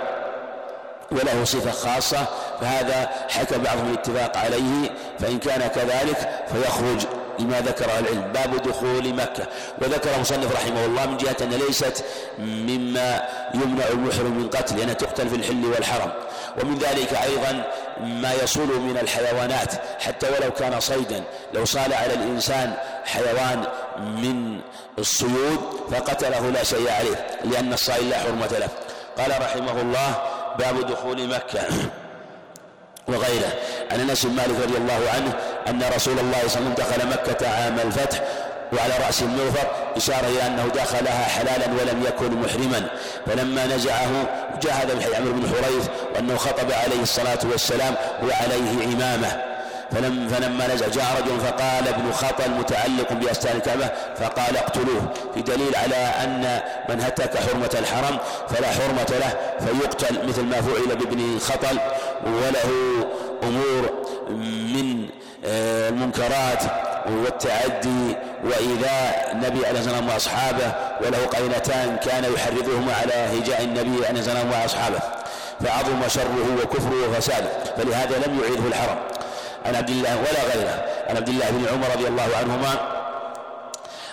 وله 1.13 1.45
صفة 1.45 1.71
خاصة 1.71 2.27
فهذا 2.61 3.09
حكى 3.29 3.59
بعضهم 3.59 3.89
الاتفاق 3.91 4.37
عليه 4.37 4.91
فإن 5.21 5.39
كان 5.39 5.69
كذلك 5.69 6.29
فيخرج 6.53 7.07
لما 7.39 7.61
ذكره 7.61 7.99
العلم. 7.99 8.33
باب 8.35 8.63
دخول 8.63 9.15
مكة. 9.15 9.47
وذكر 9.83 10.21
مصنف 10.21 10.55
رحمه 10.55 10.85
الله 10.85 11.07
من 11.07 11.17
جهة 11.17 11.37
أن 11.41 11.51
ليست 11.51 12.05
مما 12.39 13.23
يمنع 13.55 13.85
المحرم 13.91 14.39
من 14.39 14.49
قتل 14.49 14.77
لأنها 14.77 14.95
تقتل 14.95 15.29
في 15.29 15.37
الحل 15.37 15.65
والحرم. 15.65 16.13
ومن 16.63 16.79
ذلك 16.79 17.15
أيضا 17.15 17.65
ما 18.01 18.33
يصول 18.43 18.81
من 18.81 18.99
الحيوانات. 19.03 19.73
حتى 20.01 20.27
ولو 20.31 20.51
كان 20.51 20.81
صيدا 20.81 21.23
لو 21.55 21.65
صال 21.65 21.95
على 21.95 22.15
الإنسان 22.15 22.75
حيوان 23.05 23.65
من 23.99 24.61
الصيود 24.99 25.59
فقتله 25.91 26.51
لا 26.51 26.65
شيء 26.65 26.91
عليه 26.91 27.27
لأن 27.45 27.73
الصائل 27.73 28.11
لا 28.11 28.19
حرمة 28.19 28.59
له. 28.59 28.69
قال 29.19 29.43
رحمه 29.43 29.81
الله 29.81 30.23
باب 30.59 30.87
دخول 30.87 31.29
مكة. 31.29 31.67
وغيره. 33.09 33.53
عن 33.93 34.01
أنس 34.01 34.27
بن 34.27 34.35
مالك 34.35 34.61
رضي 34.63 34.77
الله 34.77 35.01
عنه 35.15 35.33
أن 35.69 35.83
رسول 35.97 36.19
الله 36.19 36.19
صلى 36.19 36.19
الله 36.19 36.37
عليه 36.37 36.45
وسلم 36.45 36.75
دخل 36.75 37.09
مكة 37.09 37.49
عام 37.49 37.79
الفتح 37.79 38.23
وعلى 38.73 38.95
رأس 39.07 39.23
المغفر 39.23 39.67
إشارة 39.97 40.27
إلى 40.27 40.47
أنه 40.47 40.67
دخلها 40.75 41.25
حلالا 41.25 41.67
ولم 41.67 42.03
يكن 42.07 42.35
محرما. 42.41 42.89
فلما 43.27 43.67
نزعه 43.67 44.11
جاهد 44.63 44.99
بحي 44.99 45.15
عمرو 45.15 45.33
بن 45.33 45.49
حريث 45.49 45.89
وأنه 46.15 46.37
خطب 46.37 46.73
عليه 46.73 47.03
الصلاة 47.03 47.39
والسلام 47.51 47.95
وعليه 48.23 48.85
إمامه. 48.85 49.54
فلم 49.95 50.29
فلما 50.29 50.75
نزع 50.75 50.89
جاء 50.89 51.05
رجل 51.19 51.41
فقال 51.41 51.89
ابن 51.89 52.13
خطل 52.13 52.51
متعلق 52.51 53.13
بأستار 53.13 53.57
الكعبة 53.57 53.91
فقال 54.17 54.57
اقتلوه 54.57 55.13
في 55.35 55.43
دليل 55.43 55.77
على 55.77 55.97
أن 55.97 56.61
من 56.89 57.01
هتك 57.01 57.37
حرمة 57.39 57.71
الحرم 57.79 58.19
فلا 58.49 58.69
حرمة 58.69 59.07
له 59.21 59.35
فيقتل 59.67 60.29
مثل 60.29 60.43
ما 60.45 60.61
فعل 60.63 60.97
بابن 60.97 61.39
خطل 61.39 61.79
وله 62.27 62.71
أمور 63.43 64.05
من 64.41 65.09
آه، 65.47 65.89
المنكرات 65.89 66.63
والتعدي 67.07 68.17
وإيذاء 68.45 69.29
النبي 69.33 69.67
عليه 69.67 69.79
الصلاة 69.81 69.95
والسلام 69.97 70.09
وأصحابه 70.09 70.73
وله 71.01 71.27
قرينتان 71.27 71.97
كان 71.97 72.25
يحرضهما 72.35 72.95
على 72.95 73.13
هجاء 73.13 73.63
النبي 73.63 74.07
عليه 74.07 74.21
الصلاة 74.21 74.43
والسلام 74.45 74.63
وأصحابه 74.63 74.99
فعظم 75.61 76.09
شره 76.09 76.57
وكفره 76.63 77.09
وفساده 77.11 77.49
فلهذا 77.77 78.17
لم 78.27 78.41
يعيده 78.41 78.69
الحرم. 78.69 78.97
عن 79.65 79.75
عبد 79.77 79.91
الله 79.91 80.17
ولا 80.17 80.55
غيره. 80.55 80.85
عن 81.09 81.17
عبد 81.17 81.29
الله 81.29 81.51
بن 81.51 81.67
عمر 81.73 81.87
رضي 81.97 82.09
الله 82.09 82.29
عنهما 82.41 82.75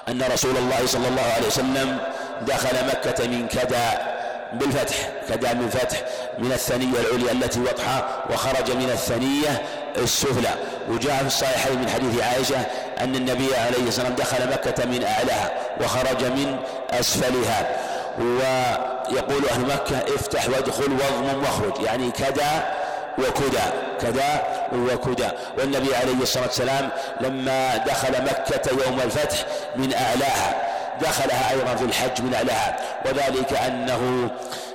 أن 0.09 0.23
رسول 0.33 0.57
الله 0.57 0.85
صلى 0.85 1.07
الله 1.07 1.21
عليه 1.35 1.47
وسلم 1.47 1.97
دخل 2.41 2.85
مكة 2.87 3.27
من 3.27 3.47
كدا 3.47 4.11
بالفتح 4.53 4.95
كدا 5.29 5.53
من 5.53 5.69
فتح 5.69 5.97
من 6.39 6.51
الثنية 6.51 6.99
العليا 6.99 7.31
التي 7.31 7.59
وضحى 7.59 8.03
وخرج 8.29 8.71
من 8.71 8.89
الثنية 8.89 9.61
السفلى. 9.97 10.49
وجاء 10.89 11.17
في 11.17 11.27
الصحيحين 11.27 11.81
من 11.81 11.89
حديث 11.89 12.21
عائشة 12.23 12.59
أن 12.99 13.15
النبي 13.15 13.55
عليه 13.55 13.87
الصلاة 13.87 14.09
والسلام 14.09 14.15
دخل 14.15 14.49
مكة 14.49 14.85
من 14.85 15.03
أعلاها 15.03 15.51
وخرج 15.81 16.23
من 16.23 16.57
أسفلها. 16.91 17.77
ويقول 18.19 19.45
أهل 19.51 19.61
مكة 19.61 20.15
افتح 20.15 20.49
وادخل 20.49 20.91
واضمم 20.91 21.43
واخرج. 21.43 21.83
يعني 21.83 22.11
كدا 22.11 22.80
وكدى 23.17 23.65
كدا 24.01 24.43
وكدى. 24.73 25.27
والنبي 25.57 25.95
عليه 25.95 26.21
الصلاة 26.21 26.45
والسلام 26.45 26.89
لما 27.21 27.77
دخل 27.77 28.23
مكة 28.23 28.85
يوم 28.85 28.99
الفتح 28.99 29.37
من 29.75 29.93
أعلاها 29.93 30.71
دخلها 31.01 31.51
أيضا 31.51 31.75
في 31.75 31.85
الحج 31.85 32.21
من 32.21 32.33
أعلاها. 32.33 32.77
وذلك 33.05 33.53
أنه 33.53 34.29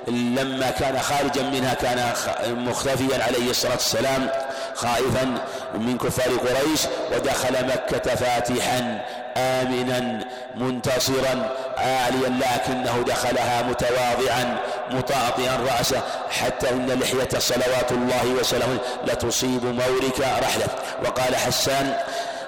لما 0.07 0.71
كان 0.71 0.99
خارجا 0.99 1.43
منها 1.43 1.73
كان 1.73 2.13
مختفيا 2.45 3.23
عليه 3.23 3.49
الصلاة 3.49 3.73
والسلام 3.73 4.29
خائفا 4.75 5.37
من 5.73 5.97
كفار 5.97 6.29
قريش 6.37 6.81
ودخل 7.11 7.65
مكة 7.65 8.15
فاتحا 8.15 9.05
آمنا 9.37 10.25
منتصرا 10.55 11.49
عاليا 11.77 12.29
لكنه 12.29 13.03
دخلها 13.07 13.61
متواضعا 13.61 14.57
مطاطئا 14.91 15.55
رأسه 15.55 16.01
حتى 16.29 16.69
إن 16.69 16.99
لحية 17.01 17.39
صلوات 17.39 17.91
الله 17.91 18.25
وسلامه 18.39 18.77
لتصيب 19.07 19.65
مورك 19.65 20.19
رحلة. 20.19 20.67
وقال 21.05 21.35
حسان 21.35 21.93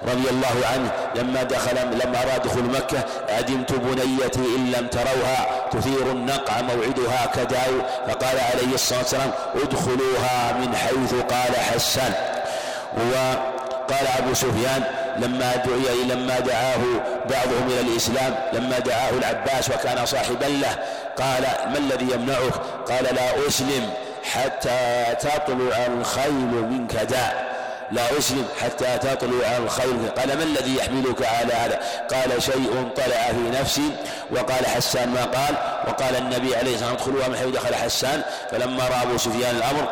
رضي 0.04 0.30
الله 0.30 0.68
عنه 0.74 0.92
لما 1.16 1.44
دخل 1.44 1.76
لما 1.76 2.24
أراد 2.24 2.42
دخول 2.42 2.64
مكة 2.64 3.04
أدمت 3.30 3.72
بنيتي 3.72 4.40
إن 4.40 4.72
لم 4.72 4.88
تروها 4.88 5.48
تثير 5.72 6.12
النقع 6.12 6.62
موعدها 6.62 7.26
كداو 7.36 7.74
فقال 8.08 8.40
عليه 8.40 8.74
الصلاة 8.74 9.00
والسلام 9.00 9.32
ادخلوها 9.64 10.54
من 10.62 10.76
حيث 10.76 11.14
قال 11.14 11.56
حسان 11.56 12.14
وقال 12.98 14.08
أبو 14.18 14.34
سفيان 14.34 14.84
لما 15.18 15.56
دعي 15.56 16.04
لما 16.10 16.40
دعاه 16.40 16.78
بعضهم 17.30 17.68
إلى 17.68 17.82
الإسلام 17.82 18.36
لما 18.54 18.80
دعاه 18.80 19.10
العباس 19.10 19.70
وكان 19.70 20.06
صاحبا 20.06 20.46
له 20.46 20.76
قال 21.18 21.44
ما 21.72 21.78
الذي 21.78 22.06
يمنعك؟ 22.14 22.54
قال 22.90 23.04
لا 23.16 23.48
أسلم 23.48 23.90
حتى 24.24 25.06
تطلع 25.20 25.86
الخيل 26.00 26.66
منك 26.70 26.96
داء. 26.96 27.59
لا 27.92 28.18
أسلم 28.18 28.46
حتى 28.62 28.98
تطلع 28.98 29.58
الخيل 29.58 30.10
قال 30.18 30.38
ما 30.38 30.44
الذي 30.44 30.76
يحملك 30.76 31.26
على 31.26 31.54
هذا؟ 31.54 31.80
قال 32.12 32.44
شيء 32.44 32.90
طلع 32.96 33.28
في 33.32 33.62
نفسي. 33.62 33.92
وقال 34.32 34.66
حسان 34.66 35.10
ما 35.10 35.24
قال؟ 35.24 35.56
وقال 35.88 36.16
النبي 36.16 36.56
عليه 36.56 36.74
الصلاة 36.74 36.92
والسلام 36.92 36.94
ادخلوها 36.94 37.28
من 37.28 37.36
حيث 37.36 37.48
دخل 37.48 37.76
حسان. 37.76 38.22
فلما 38.52 38.84
رأى 38.88 39.04
أبو 39.04 39.18
سفيان 39.18 39.56
الأمر 39.56 39.90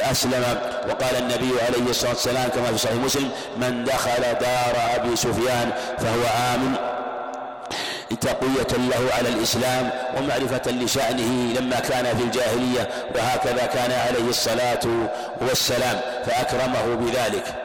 أسلم. 0.00 0.44
وقال 0.88 1.16
النبي 1.16 1.52
عليه 1.66 1.90
الصلاة 1.90 2.10
والسلام 2.10 2.48
كما 2.48 2.66
في 2.66 2.78
صحيح 2.78 2.96
مسلم 2.96 3.30
من 3.56 3.84
دخل 3.84 4.22
دار 4.22 4.74
أبي 4.96 5.16
سفيان 5.16 5.72
فهو 5.98 6.54
آمن. 6.54 6.91
تقوية 8.22 8.88
له 8.90 9.14
على 9.14 9.28
الإسلام 9.28 9.90
ومعرفة 10.16 10.70
لشأنه 10.70 11.52
لما 11.60 11.80
كان 11.80 12.16
في 12.16 12.22
الجاهلية 12.24 12.88
وهكذا 13.14 13.66
كان 13.66 13.92
عليه 13.92 14.28
الصلاة 14.28 14.80
والسلام 15.40 16.00
فأكرمه 16.26 16.94
بذلك. 16.94 17.61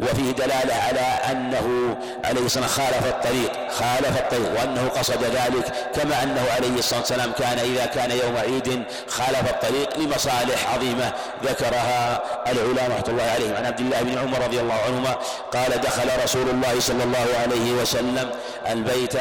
وفيه 0.00 0.32
دلالة 0.32 0.74
على 0.74 1.00
أنه 1.30 1.96
عليه 2.24 2.40
الصلاة 2.46 2.64
والسلام 2.64 2.68
خالف 2.68 3.06
الطريق 3.06 3.52
خالف 3.70 4.20
الطريق 4.20 4.60
وأنه 4.60 4.88
قصد 4.88 5.24
ذلك 5.24 5.72
كما 5.94 6.22
أنه 6.22 6.44
عليه 6.56 6.78
الصلاة 6.78 7.00
والسلام 7.00 7.32
كان 7.32 7.58
إذا 7.58 7.86
كان 7.86 8.10
يوم 8.10 8.36
عيد 8.36 8.82
خالف 9.08 9.50
الطريق 9.50 9.98
لمصالح 9.98 10.74
عظيمة 10.74 11.12
ذكرها 11.44 12.22
العلماء 12.46 12.90
رحمة 12.90 13.04
الله 13.08 13.22
عليهم. 13.22 13.56
عن 13.56 13.66
عبد 13.66 13.80
الله 13.80 14.02
بن 14.02 14.18
عمر 14.18 14.44
رضي 14.44 14.60
الله 14.60 14.74
عنهما 14.86 15.16
قال 15.52 15.80
دخل 15.80 16.22
رسول 16.24 16.48
الله 16.48 16.80
صلى 16.80 17.04
الله 17.04 17.26
عليه 17.42 17.72
وسلم 17.72 18.30
البيت 18.70 19.14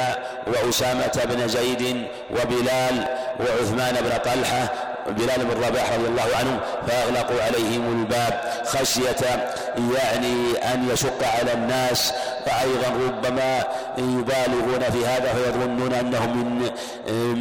وأسامة 0.48 1.22
بن 1.26 1.48
زيد 1.48 2.08
وبلال 2.32 3.08
وعثمان 3.40 3.96
بن 3.96 4.18
طلحة 4.26 4.91
بلال 5.08 5.46
بن 5.46 5.64
رباح 5.68 5.94
رضي 5.94 6.08
الله 6.08 6.28
عنه 6.40 6.60
فأغلقوا 6.88 7.44
عليهم 7.44 8.00
الباب 8.00 8.42
خشية 8.66 9.50
يعني 9.96 10.58
أن 10.74 10.90
يشق 10.94 11.28
على 11.40 11.54
الناس. 11.54 12.14
وأيضا 12.48 13.08
ربما 13.08 13.64
يبالغون 13.98 14.80
في 14.92 15.06
هذا 15.06 15.34
فيظنون 15.34 15.94
أنه 15.94 16.26
من 16.26 16.70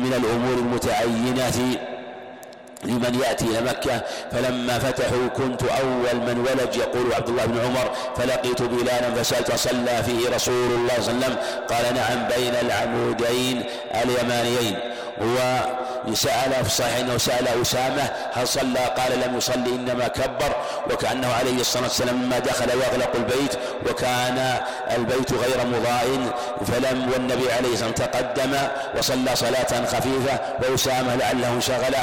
من 0.02 0.12
الأمور 0.12 0.54
المتعينة 0.58 1.78
لمن 2.84 3.20
يأتي 3.24 3.44
إلى 3.44 3.60
مكة. 3.60 4.02
فلما 4.32 4.78
فتحوا 4.78 5.28
كنت 5.36 5.62
أول 5.62 6.16
من 6.16 6.38
ولج 6.38 6.76
يقول 6.76 7.14
عبد 7.14 7.28
الله 7.28 7.44
بن 7.44 7.60
عمر. 7.60 7.90
فلقيت 8.16 8.62
بلالا 8.62 9.14
فسألت 9.14 9.54
صلى 9.54 10.02
فيه 10.06 10.34
رسول 10.34 10.54
الله 10.54 10.94
صلى 11.00 11.14
الله 11.14 11.26
عليه 11.26 11.36
وسلم. 11.36 11.36
قال 11.68 11.94
نعم 11.94 12.28
بين 12.28 12.54
العمودين 12.54 13.64
اليمانيين. 14.04 14.78
و 15.20 15.60
سأل 16.14 16.52
في 16.52 16.66
الصحيح 16.66 16.96
أنه 16.98 17.18
سأل 17.18 17.48
أسامة 17.62 18.10
هل 18.32 18.48
صلى؟ 18.48 18.78
قال 18.78 19.20
لم 19.20 19.36
يصلي 19.36 19.74
إنما 19.74 20.08
كبر 20.08 20.56
وكأنه 20.92 21.32
عليه 21.32 21.60
الصلاة 21.60 21.82
والسلام 21.82 22.22
لما 22.22 22.38
دخل 22.38 22.70
يغلق 22.70 23.10
البيت 23.16 23.54
وكان 23.90 24.58
البيت 24.96 25.32
غير 25.32 25.66
مضاء 25.66 26.06
فلم 26.66 27.10
والنبي 27.12 27.52
عليه 27.52 27.72
الصلاة 27.72 27.88
والسلام 27.88 27.92
تقدم 27.92 28.52
وصلى 28.98 29.36
صلاة 29.36 29.84
خفيفة 29.86 30.40
وأسامة 30.70 31.14
لعله 31.16 31.48
انشغل 31.54 31.94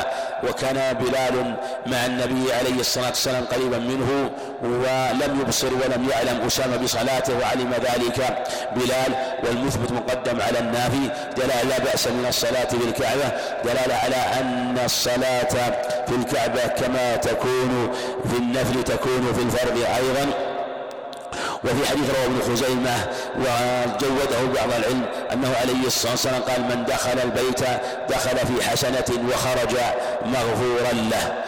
وكان 0.44 0.94
بلال 0.94 1.56
مع 1.86 2.06
النبي 2.06 2.54
عليه 2.54 2.80
الصلاة 2.80 3.08
والسلام 3.08 3.46
قريبا 3.46 3.78
منه 3.78 4.30
ولم 4.64 5.42
يبصر 5.42 5.74
ولم 5.74 6.10
يعلم 6.12 6.46
أسامة 6.48 6.78
بصلاته 6.78 7.40
وعلم 7.40 7.74
ذلك 7.74 8.48
بلال 8.76 9.12
والمثبت 9.44 9.92
مقدم 9.92 10.42
على 10.42 10.60
النافي 10.60 11.10
دلالة 11.38 11.64
لا 11.64 11.80
بأس 11.80 12.08
من 12.08 12.26
الصلاة 12.30 12.68
بالكعبة. 12.72 13.07
دلالة 13.64 13.96
على 13.96 14.16
أن 14.16 14.78
الصلاة 14.86 15.54
في 16.08 16.16
الكعبة 16.16 16.68
كما 16.68 17.16
تكون 17.16 17.92
في 18.32 18.38
النفل 18.38 18.84
تكون 18.84 19.34
في 19.34 19.42
الفرض 19.42 19.78
أيضا. 19.78 20.32
وفي 21.64 21.90
حديث 21.90 22.10
رواه 22.10 22.26
ابن 22.26 22.42
خزيمة 22.54 22.96
وجوده 23.36 24.54
بعض 24.56 24.70
العلم 24.80 25.06
أنه 25.34 25.56
عليه 25.62 25.88
الصلاة 25.88 26.12
والسلام 26.12 26.42
قال 26.42 26.62
من 26.62 26.86
دخل 26.86 27.20
البيت 27.24 27.62
دخل 28.10 28.38
في 28.38 28.70
حسنة 28.70 29.28
وخرج 29.30 29.76
مغفورا 30.26 30.94
له. 30.94 31.44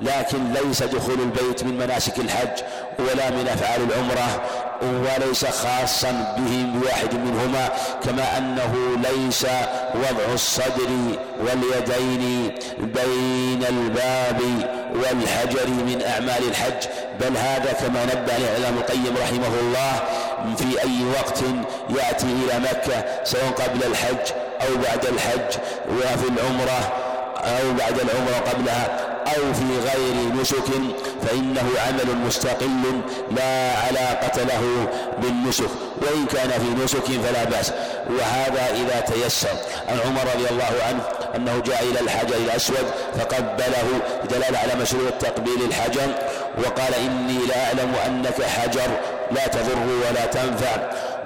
لكن 0.00 0.52
ليس 0.52 0.82
دخول 0.82 1.20
البيت 1.20 1.64
من 1.64 1.78
مناسك 1.78 2.18
الحج 2.18 2.62
ولا 2.98 3.30
من 3.30 3.48
أفعال 3.48 3.80
العمرة. 3.82 4.42
وليس 4.82 5.44
خاصا 5.44 6.34
به 6.38 6.66
بواحد 6.74 7.14
منهما 7.14 7.68
كما 8.04 8.38
أنه 8.38 8.74
ليس 8.96 9.46
وضع 9.94 10.32
الصدر 10.34 10.90
واليدين 11.40 12.54
بين 12.78 13.64
الباب 13.68 14.40
والحجر 14.94 15.68
من 15.68 16.02
أعمال 16.06 16.48
الحج. 16.48 16.88
بل 17.20 17.36
هذا 17.36 17.72
كما 17.72 18.04
نبه 18.04 18.36
الإعلام 18.36 18.76
القيم 18.78 19.14
رحمه 19.22 19.60
الله 19.60 19.92
في 20.56 20.82
أي 20.84 21.04
وقت 21.18 21.42
يأتي 21.98 22.26
إلى 22.26 22.58
مكة 22.60 23.04
سواء 23.24 23.50
قبل 23.50 23.84
الحج 23.84 24.32
أو 24.62 24.76
بعد 24.76 25.04
الحج 25.04 25.60
وفي 25.90 26.28
العمرة 26.28 27.07
أو 27.44 27.72
بعد 27.78 28.00
العمرة 28.00 28.50
قبلها 28.50 28.98
أو 29.26 29.52
في 29.54 29.88
غير 29.88 30.40
نسك 30.40 30.64
فإنه 31.22 31.68
عمل 31.86 32.16
مستقل 32.26 33.00
لا 33.30 33.72
علاقة 33.86 34.42
له 34.42 34.88
بالنسك 35.22 35.70
وإن 36.02 36.26
كان 36.26 36.50
في 36.50 36.84
نسك 36.84 37.04
فلا 37.04 37.44
بأس. 37.44 37.72
وهذا 38.10 38.66
إذا 38.74 39.00
تيسر. 39.00 39.56
عن 39.88 39.98
عمر 40.06 40.20
رضي 40.34 40.48
الله 40.50 40.84
عنه 40.88 41.02
أنه 41.36 41.62
جاء 41.66 41.82
إلى 41.82 42.00
الحجر 42.00 42.36
الأسود 42.36 42.86
فقبله 43.18 44.00
دلالة 44.30 44.58
على 44.58 44.74
مشروع 44.82 45.10
تقبيل 45.10 45.62
الحجر 45.68 46.14
وقال 46.58 46.94
إني 46.94 47.38
لا 47.48 47.64
أعلم 47.64 47.94
أنك 48.06 48.42
حجر. 48.42 49.17
لا 49.30 49.46
تضر 49.46 49.78
ولا 50.08 50.26
تنفع. 50.26 50.76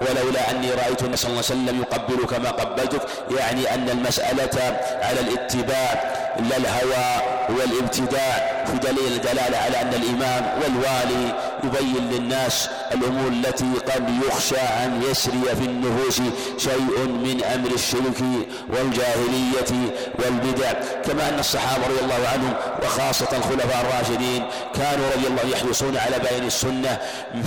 ولولا 0.01 0.51
أني 0.51 0.71
رأيت 0.71 1.03
النبي 1.03 1.17
صلى 1.17 1.31
الله 1.31 1.43
عليه 1.51 1.55
وسلم 1.63 1.81
يقبلك 1.81 2.33
ما 2.41 2.51
قبلتك 2.51 3.01
يعني 3.39 3.75
أن 3.75 3.89
المسألة 3.89 4.81
على 5.03 5.21
الاتباع 5.21 6.22
لا 6.39 6.57
الهوى 6.57 7.23
والابتداع 7.49 8.65
في 8.67 8.79
دليل 8.79 9.21
دلالة 9.21 9.59
على 9.59 9.81
أن 9.83 9.95
الإمام 9.95 10.51
والوالي 10.63 11.35
يبين 11.65 12.11
للناس 12.11 12.69
الأمور 12.95 13.29
التي 13.29 13.65
قد 13.95 14.11
يخشى 14.27 14.57
أن 14.57 15.03
يسري 15.11 15.43
في 15.43 15.65
النفوس 15.65 16.21
شيء 16.59 16.99
من 17.09 17.45
أمر 17.55 17.71
الشرك 17.75 18.21
والجاهلية 18.69 19.93
والبدع. 20.19 20.73
كما 21.05 21.29
أن 21.29 21.39
الصحابة 21.39 21.87
رضي 21.87 22.01
الله 22.01 22.29
عنهم 22.33 22.55
وخاصة 22.83 23.29
الخلفاء 23.37 23.81
الراشدين 23.81 24.45
كانوا 24.75 25.07
رضي 25.17 25.27
الله 25.27 25.57
يحرصون 25.57 25.97
على 25.97 26.19
بيان 26.19 26.47
السنة 26.47 26.99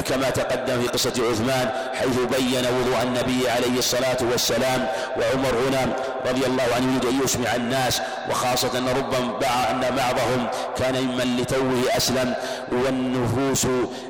كما 0.09 0.29
تقدم 0.29 0.81
في 0.81 0.88
قصة 0.88 1.13
عثمان 1.31 1.69
حيث 1.93 2.17
بين 2.39 2.65
وضوء 2.65 3.03
النبي 3.03 3.49
عليه 3.49 3.79
الصلاة 3.79 4.17
والسلام 4.31 4.88
وعمر 5.17 5.53
هنا 5.69 5.95
رضي 6.30 6.45
الله 6.45 6.63
عنه 6.76 6.91
يريد 6.91 7.05
أن 7.05 7.23
يسمع 7.23 7.55
الناس 7.55 8.01
وخاصة 8.30 8.78
أن 8.78 8.88
ربما 8.89 9.71
أن 9.71 9.95
بعضهم 9.95 10.47
كان 10.78 11.03
ممن 11.03 11.38
لتوه 11.38 11.97
أسلم 11.97 12.34
والنفوس 12.71 13.65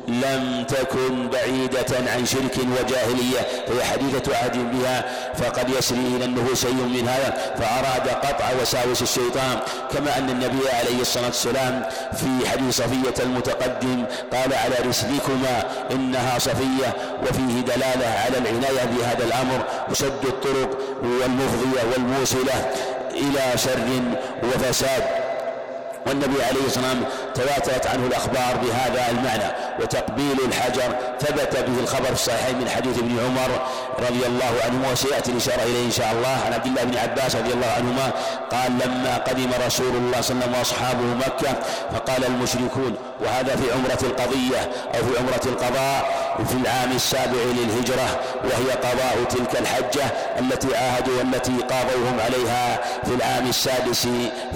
لم 0.08 0.66
تكن 0.68 1.30
بعيدة 1.30 2.12
عن 2.16 2.26
شرك 2.26 2.58
وجاهلية 2.58 3.40
فهي 3.68 3.84
حديثة 3.84 4.38
عهد 4.38 4.72
بها 4.72 5.06
فقد 5.36 5.70
يسري 5.70 6.16
إلى 6.16 6.26
النفوس 6.26 6.62
شيء 6.62 6.74
من 6.74 7.08
هذا 7.08 7.54
فأراد 7.60 8.10
قطع 8.10 8.46
وساوس 8.62 9.02
الشيطان 9.02 9.60
كما 9.94 10.18
أن 10.18 10.30
النبي 10.30 10.70
عليه 10.70 11.02
الصلاة 11.02 11.26
والسلام 11.26 11.84
في 12.14 12.50
حديث 12.50 12.78
صفية 12.78 13.24
المتقدم 13.24 14.06
قال 14.34 14.54
على 14.54 14.76
رسلكما 14.90 15.64
إنها 15.92 16.40
صفية 16.40 16.96
وفيه 17.24 17.62
دلالة 17.62 18.08
على 18.26 18.38
العناية 18.38 18.86
بهذا 18.86 19.24
الأمر 19.24 19.64
وسد 19.92 20.26
الطرق 20.26 20.78
والمفضية. 21.04 21.82
والموصلة 22.06 22.72
إلى 23.12 23.58
شر 23.58 24.02
وفساد. 24.44 25.04
والنبي 26.08 26.44
عليه 26.44 26.66
الصلاة 26.66 26.88
والسلام 26.88 27.04
تواترت 27.36 27.88
عنه 27.88 28.08
الأخبار 28.08 28.58
بهذا 28.64 29.12
المعنى 29.12 29.52
وتقبيل 29.80 30.38
الحجر 30.48 30.96
ثبت 31.20 31.58
به 31.58 31.80
الخبر 31.80 32.06
في 32.06 32.12
الصحيحين 32.12 32.58
من 32.58 32.70
حديث 32.70 32.98
ابن 32.98 33.20
عمر 33.20 33.62
رضي 34.00 34.26
الله 34.26 34.54
عنهما 34.66 34.92
وسيأتي 34.92 35.32
الإشارة 35.32 35.64
إليه 35.64 35.86
إن 35.86 35.92
شاء 35.92 36.12
الله. 36.12 36.38
عن 36.46 36.54
عبد 36.54 36.66
الله 36.66 36.84
بن 36.84 36.98
عباس 36.98 37.36
رضي 37.36 37.54
الله 37.54 37.68
عنهما 37.78 38.12
قال 38.52 38.72
لما 38.72 39.18
قدم 39.18 39.50
رسول 39.68 39.96
الله 39.96 40.22
صلى 40.22 40.34
الله 40.34 40.46
عليه 40.46 40.46
وسلم 40.46 40.54
وأصحابه 40.60 41.04
مكة 41.04 41.54
فقال 41.94 42.26
المشركون 42.26 42.96
وهذا 43.22 43.56
في 43.56 43.72
عمرة 43.72 44.00
القضية 44.04 44.62
أو 44.96 45.00
في 45.08 45.20
عمرة 45.20 45.42
القضاء؟ 45.46 46.25
في 46.44 46.54
العام 46.54 46.92
السابع 46.92 47.42
للهجرة 47.58 48.20
وهي 48.44 48.72
قضاء 48.72 49.24
تلك 49.30 49.60
الحجة 49.60 50.04
التي 50.40 50.76
عاهدوا 50.78 51.18
والتي 51.18 51.52
قاضوهم 51.52 52.20
عليها 52.20 52.80
في 53.06 53.14
العام 53.16 53.48
السادس 53.50 54.02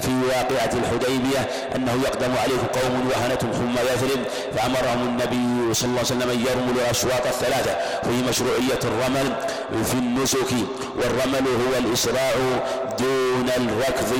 في 0.02 0.10
واقعة 0.28 0.70
الحديبية 0.74 1.48
أنه 1.76 1.92
يقدم 2.04 2.32
عليهم 2.42 2.66
قوم 2.82 3.08
وهنتهم 3.10 3.52
ثم 3.52 3.74
يثرب 3.92 4.20
فأمرهم 4.56 5.08
النبي 5.08 5.59
صلى 5.72 5.88
الله 5.88 5.98
عليه 5.98 6.08
وسلم 6.08 6.30
أن 6.30 6.40
يرملوا 6.46 6.82
الأشواط 6.84 7.26
الثلاثة 7.26 7.76
في 8.02 8.28
مشروعية 8.28 8.80
الرمل 8.84 9.36
في 9.84 9.94
النسك 9.94 10.52
والرمل 10.96 11.46
هو 11.48 11.78
الإسراع 11.78 12.32
دون 12.98 13.50
الركض 13.56 14.12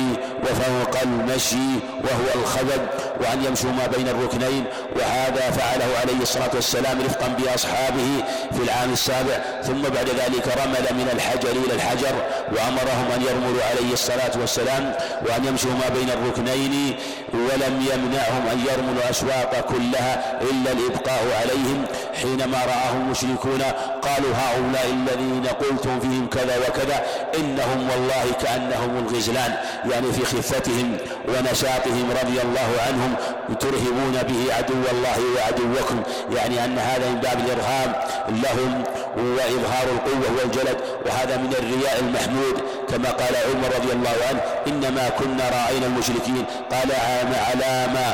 وفوق 0.43 1.01
المشي 1.03 1.71
وهو 2.03 2.41
الخبد 2.41 2.81
وأن 3.21 3.45
يمشوا 3.45 3.71
ما 3.71 3.87
بين 3.87 4.07
الركنين 4.07 4.63
وهذا 4.95 5.51
فعله 5.51 5.97
عليه 6.01 6.21
الصلاة 6.21 6.49
والسلام 6.53 7.01
رفقا 7.01 7.27
بأصحابه 7.27 8.23
في 8.51 8.63
العام 8.63 8.93
السابع. 8.93 9.61
ثم 9.63 9.81
بعد 9.81 10.09
ذلك 10.09 10.47
رمل 10.47 10.85
من 10.97 11.09
الحجر 11.13 11.49
إلى 11.49 11.73
الحجر 11.73 12.15
وأمرهم 12.51 13.11
أن 13.15 13.21
يرملوا 13.21 13.63
عليه 13.63 13.93
الصلاة 13.93 14.31
والسلام 14.39 14.93
وأن 15.29 15.45
يمشوا 15.45 15.71
ما 15.71 15.89
بين 15.99 16.09
الركنين 16.09 16.95
ولم 17.33 17.85
يمنعهم 17.93 18.47
أن 18.51 18.59
يرملوا 18.71 19.03
الأسواق 19.03 19.65
كلها 19.69 20.41
إلا 20.41 20.71
الإبقاء 20.71 21.21
عليهم 21.41 21.85
حينما 22.21 22.57
رآهم 22.65 23.01
المشركون 23.01 23.61
قالوا 24.01 24.33
هؤلاء 24.43 24.87
الذين 24.99 25.45
قلتم 25.45 25.99
فيهم 25.99 26.27
كذا 26.29 26.55
وكذا 26.57 26.97
إنهم 27.39 27.89
والله 27.89 28.25
كأنهم 28.43 28.91
الغزلان. 28.97 29.53
يعني 29.91 30.11
في 30.13 30.25
خفتهم 30.25 30.97
ونشاطهم 31.27 32.11
رضي 32.21 32.41
الله 32.41 32.69
عنهم 32.87 33.15
ترهبون 33.59 34.15
به 34.29 34.53
عدو 34.55 34.83
الله 34.91 35.19
وعدوكم. 35.35 36.01
يعني 36.35 36.65
أن 36.65 36.77
هذا 36.77 37.09
من 37.09 37.19
باب 37.19 37.39
الإرهاب 37.39 37.89
لهم 38.43 38.83
وإظهار 39.17 39.85
القوة 39.95 40.29
والجلد. 40.37 40.77
وهذا 41.05 41.37
من 41.37 41.53
الرياء 41.59 41.99
المحمود 41.99 42.55
كما 42.89 43.09
قال 43.11 43.35
عمر 43.35 43.75
رضي 43.75 43.91
الله 43.93 44.15
عنه 44.29 44.41
إنما 44.67 45.09
كنا 45.19 45.49
راعين 45.49 45.83
المشركين. 45.83 46.45
قال 46.71 46.89
على 47.49 47.87
ما 47.93 48.07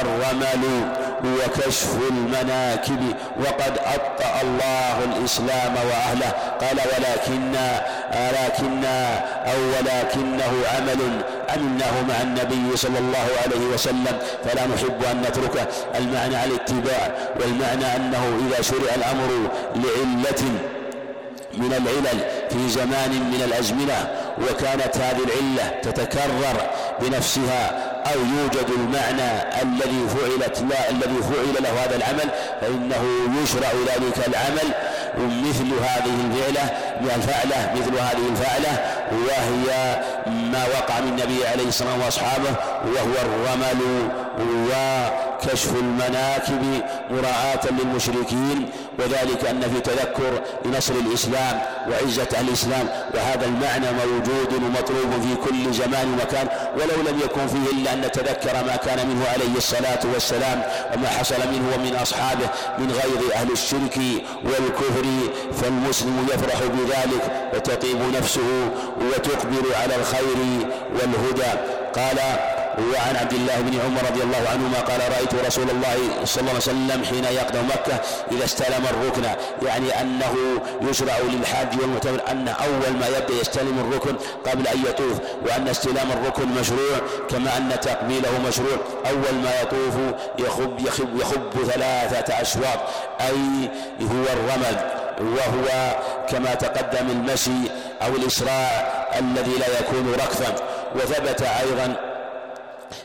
الرمل 0.00 0.64
وكشف 1.24 1.96
المناكب 2.74 3.16
وقد 3.40 3.78
أبطأ 3.78 4.40
الله 4.42 5.04
الإسلام 5.04 5.74
وأهله. 5.74 6.30
قال 6.60 6.76
ولكن 6.76 7.52
لكن 8.12 8.84
أو 9.46 9.58
ولكنه 9.78 10.52
عمل 10.76 11.22
عملناه 11.48 12.02
مع 12.08 12.22
النبي 12.22 12.76
صلى 12.76 12.98
الله 12.98 13.26
عليه 13.44 13.66
وسلم. 13.74 14.18
فلا 14.44 14.66
نحب 14.66 15.04
أن 15.10 15.22
نتركه. 15.22 15.66
المعنى 15.98 16.44
الاتباع 16.44 17.10
والمعنى 17.40 17.96
أنه 17.96 18.38
إذا 18.48 18.62
شرع 18.62 18.94
الأمر 18.94 19.50
لعلة 19.76 20.42
من 21.58 21.72
العلل 21.72 22.20
في 22.50 22.68
زمان 22.68 23.10
من 23.10 23.42
الأزمنة 23.44 24.10
وكانت 24.38 24.96
هذه 24.96 25.18
العلة 25.24 25.80
تتكرر 25.82 26.70
بنفسها 27.00 27.94
أو 28.06 28.20
يوجد 28.20 28.70
المعنى 28.70 29.62
الذي 29.62 30.08
فعلت 30.08 30.64
لا 30.70 30.90
الذي 30.90 31.22
فعل 31.22 31.62
له 31.62 31.84
هذا 31.84 31.96
العمل 31.96 32.30
فإنه 32.60 33.04
يشرع 33.42 33.68
ذلك 33.86 34.28
العمل 34.28 34.74
مثل 35.18 35.66
هذه 35.84 36.14
الفعلة 36.24 36.70
الفعلة 37.14 37.72
مثل 37.74 37.94
هذه 37.98 38.28
الفعلة 38.30 38.84
وهي 39.12 40.00
ما 40.26 40.64
وقع 40.78 41.00
من 41.00 41.08
النبي 41.08 41.46
عليه 41.46 41.68
الصلاة 41.68 41.84
والسلام 41.84 42.00
وأصحابه 42.00 42.54
وهو 42.84 43.14
الرمل 43.22 43.80
وكشف 44.40 45.70
المناكب 45.76 46.82
مراعاة 47.10 47.60
للمشركين 47.70 48.68
وذلك 48.98 49.44
أن 49.44 49.60
في 49.60 49.80
تذكر 49.80 50.42
لنصر 50.64 50.94
الإسلام 50.94 51.60
وعزة 51.90 52.28
الإسلام 52.40 52.88
وهذا 53.14 53.46
المعنى 53.46 53.86
موجود 53.92 54.52
ومطلوب 54.62 55.10
في 55.22 55.34
كل 55.50 55.72
زمان 55.72 56.12
ومكان 56.12 56.48
ولو 56.74 57.10
لم 57.10 57.20
يكن 57.20 57.46
فيه 57.46 57.78
إلا 57.80 57.92
أن 57.92 58.00
نتذكر 58.00 58.64
ما 58.66 58.76
كان 58.76 59.08
منه 59.08 59.24
عليه 59.28 59.56
الصلاة 59.56 60.00
والسلام 60.14 60.62
وما 60.96 61.08
حصل 61.08 61.36
منه 61.52 61.74
ومن 61.76 61.96
أصحابه 62.02 62.48
من 62.78 62.90
غير 62.90 63.34
أهل 63.34 63.52
الشرك 63.52 63.98
والكفر 64.44 65.04
فالمسلم 65.62 66.26
يفرح 66.34 66.60
بذلك 66.62 66.93
وتطيب 67.54 67.98
نفسه 68.16 68.70
وتقبل 69.00 69.74
على 69.82 69.96
الخير 69.96 70.38
والهدى. 70.94 71.52
قال 71.94 72.18
وعن 72.74 73.16
عبد 73.16 73.32
الله 73.32 73.60
بن 73.60 73.80
عمر 73.80 74.10
رضي 74.10 74.22
الله 74.22 74.48
عنهما 74.52 74.80
قال 74.80 75.00
رأيت 75.12 75.46
رسول 75.46 75.70
الله 75.70 76.24
صلى 76.24 76.40
الله 76.40 76.50
عليه 76.50 76.58
وسلم 76.58 77.04
حين 77.04 77.24
يقدم 77.24 77.64
مكة 77.64 78.00
إذا 78.32 78.44
استلم 78.44 78.84
الركن. 78.90 79.22
يعني 79.66 80.00
أنه 80.00 80.34
يشرع 80.82 81.18
للحاج 81.18 81.80
والمعتمر 81.80 82.20
أن 82.30 82.48
أول 82.48 82.96
ما 83.00 83.06
يبدأ 83.06 83.34
يستلم 83.40 83.78
الركن 83.78 84.16
قبل 84.50 84.66
أن 84.66 84.82
يطوف 84.88 85.18
وأن 85.46 85.68
استلام 85.68 86.12
الركن 86.12 86.48
مشروع 86.60 86.98
كما 87.30 87.56
أن 87.56 87.80
تقبيله 87.80 88.30
مشروع. 88.48 88.76
أول 89.06 89.34
ما 89.44 89.60
يطوف 89.62 89.94
يخب 90.38 90.80
يخب 90.86 91.20
يخب 91.20 91.64
ثلاثة 91.66 92.40
أشواط 92.42 92.78
أي 93.20 93.68
هو 94.00 94.24
الرمل. 94.32 95.03
وهو 95.20 95.96
كما 96.28 96.54
تقدم 96.54 97.10
المشي 97.10 97.70
أو 98.02 98.16
الإسراع 98.16 98.68
الذي 99.18 99.52
لا 99.58 99.78
يكون 99.80 100.12
ركضا. 100.14 100.54
وثبت 100.94 101.42
أيضا 101.42 101.96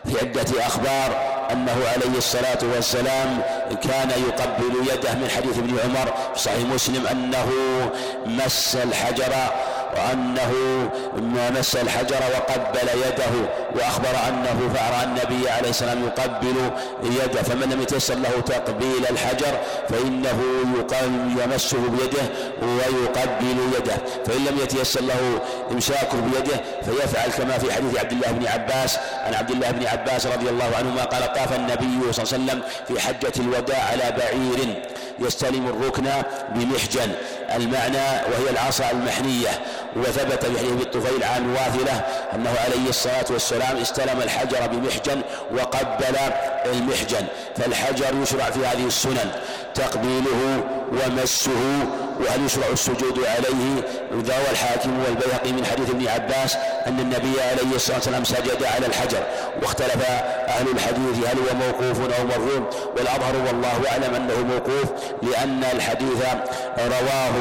في 0.06 0.20
عدة 0.22 0.66
أخبار 0.68 1.40
أنه 1.52 1.78
عليه 1.94 2.18
الصلاة 2.18 2.58
والسلام 2.76 3.42
كان 3.84 4.10
يقبل 4.10 4.94
يده 4.94 5.14
من 5.14 5.30
حديث 5.38 5.58
ابن 5.58 5.78
عمر 5.84 6.14
في 6.36 6.40
صحيح 6.40 6.60
مسلم 6.60 7.08
أنه 7.08 7.50
مس 8.26 8.76
الحجر 8.76 9.34
وأنه 9.98 10.54
مس 11.60 11.76
الحجر 11.76 12.16
وقبل 12.34 12.88
يده 13.08 13.50
وأخبر 13.76 14.10
أنه 14.28 14.74
فرأى 14.76 15.04
النبي 15.04 15.50
عليه 15.50 15.70
السلام 15.70 16.04
يقبل 16.04 16.72
يده 17.04 17.42
فمن 17.44 17.70
لم 17.74 17.82
يتيسر 17.82 18.16
له 18.16 18.40
تقبيل 18.46 19.06
الحجر 19.10 19.58
فإنه 19.90 20.40
يمسه 21.44 21.78
بيده 21.78 22.24
ويقبل 22.62 23.58
يده 23.78 23.98
فإن 24.26 24.46
لم 24.46 24.60
يتيسر 24.64 25.02
له 25.02 25.42
إمساكه 25.72 26.18
بيده 26.22 26.62
فيفعل 26.86 27.30
كما 27.30 27.58
في 27.58 27.74
حديث 27.74 28.00
عبد 28.00 28.12
الله 28.12 28.32
بن 28.32 28.48
عباس 28.48 28.98
عن 29.26 29.34
عبد 29.34 29.52
الله 29.52 29.72
بن 29.72 29.88
عباس 29.88 30.28
رضي 30.28 30.50
الله 30.50 30.72
عنهما 30.78 31.04
قال 31.04 31.34
طاف 31.34 31.56
النبي 31.56 32.14
صلى 32.14 32.24
الله 32.24 32.34
عليه 32.34 32.62
وسلم 32.62 32.62
في 32.88 33.00
حجة 33.02 33.34
الوداع 33.40 33.84
على 33.92 34.14
بعير. 34.18 34.84
يستلم 35.22 35.68
الركن 35.68 36.06
بمحجن. 36.56 37.12
المعنى 37.56 38.08
وهي 38.32 38.50
العصا 38.50 38.92
المحنية 38.92 39.50
وثبت 39.96 40.46
في 40.46 40.58
حديث 40.60 40.82
الطفيل 40.82 41.24
عن 41.24 41.54
واثلة 41.54 42.02
أنه 42.36 42.54
عليه 42.66 42.90
الصلاة 42.90 43.26
والسلام 43.30 43.78
استلم 43.78 44.22
الحجر 44.22 44.68
بمحجن 44.68 45.22
وقبل 45.52 46.16
المحجن 46.66 47.26
فالحجر 47.58 48.22
يشرع 48.24 48.50
في 48.50 48.60
هذه 48.66 48.88
السنن. 48.88 49.32
تقبيله 49.80 50.64
ومسه 50.92 51.62
وهل 52.20 52.46
يشرع 52.46 52.68
السجود 52.74 53.20
عليه. 53.20 53.72
روى 54.12 54.50
الحاكم 54.52 55.04
والبيهقي 55.04 55.52
من 55.52 55.66
حديث 55.66 55.90
ابن 55.90 56.08
عباس 56.08 56.56
أن 56.88 57.00
النبي 57.00 57.42
عليه 57.42 57.76
الصلاة 57.76 57.98
والسلام 57.98 58.24
سجد 58.24 58.64
على 58.64 58.86
الحجر. 58.86 59.24
واختلف 59.62 60.02
أهل 60.48 60.68
الحديث 60.76 61.28
هل 61.28 61.38
هو 61.38 61.56
موقوف 61.66 62.20
أو 62.20 62.26
مرفوع 62.26 62.70
والأظهر 62.98 63.36
والله 63.48 63.92
أعلم 63.92 64.16
أنه 64.16 64.38
موقوف 64.54 64.88
لأن 65.22 65.64
الحديث 65.74 66.22
رواه 66.78 67.36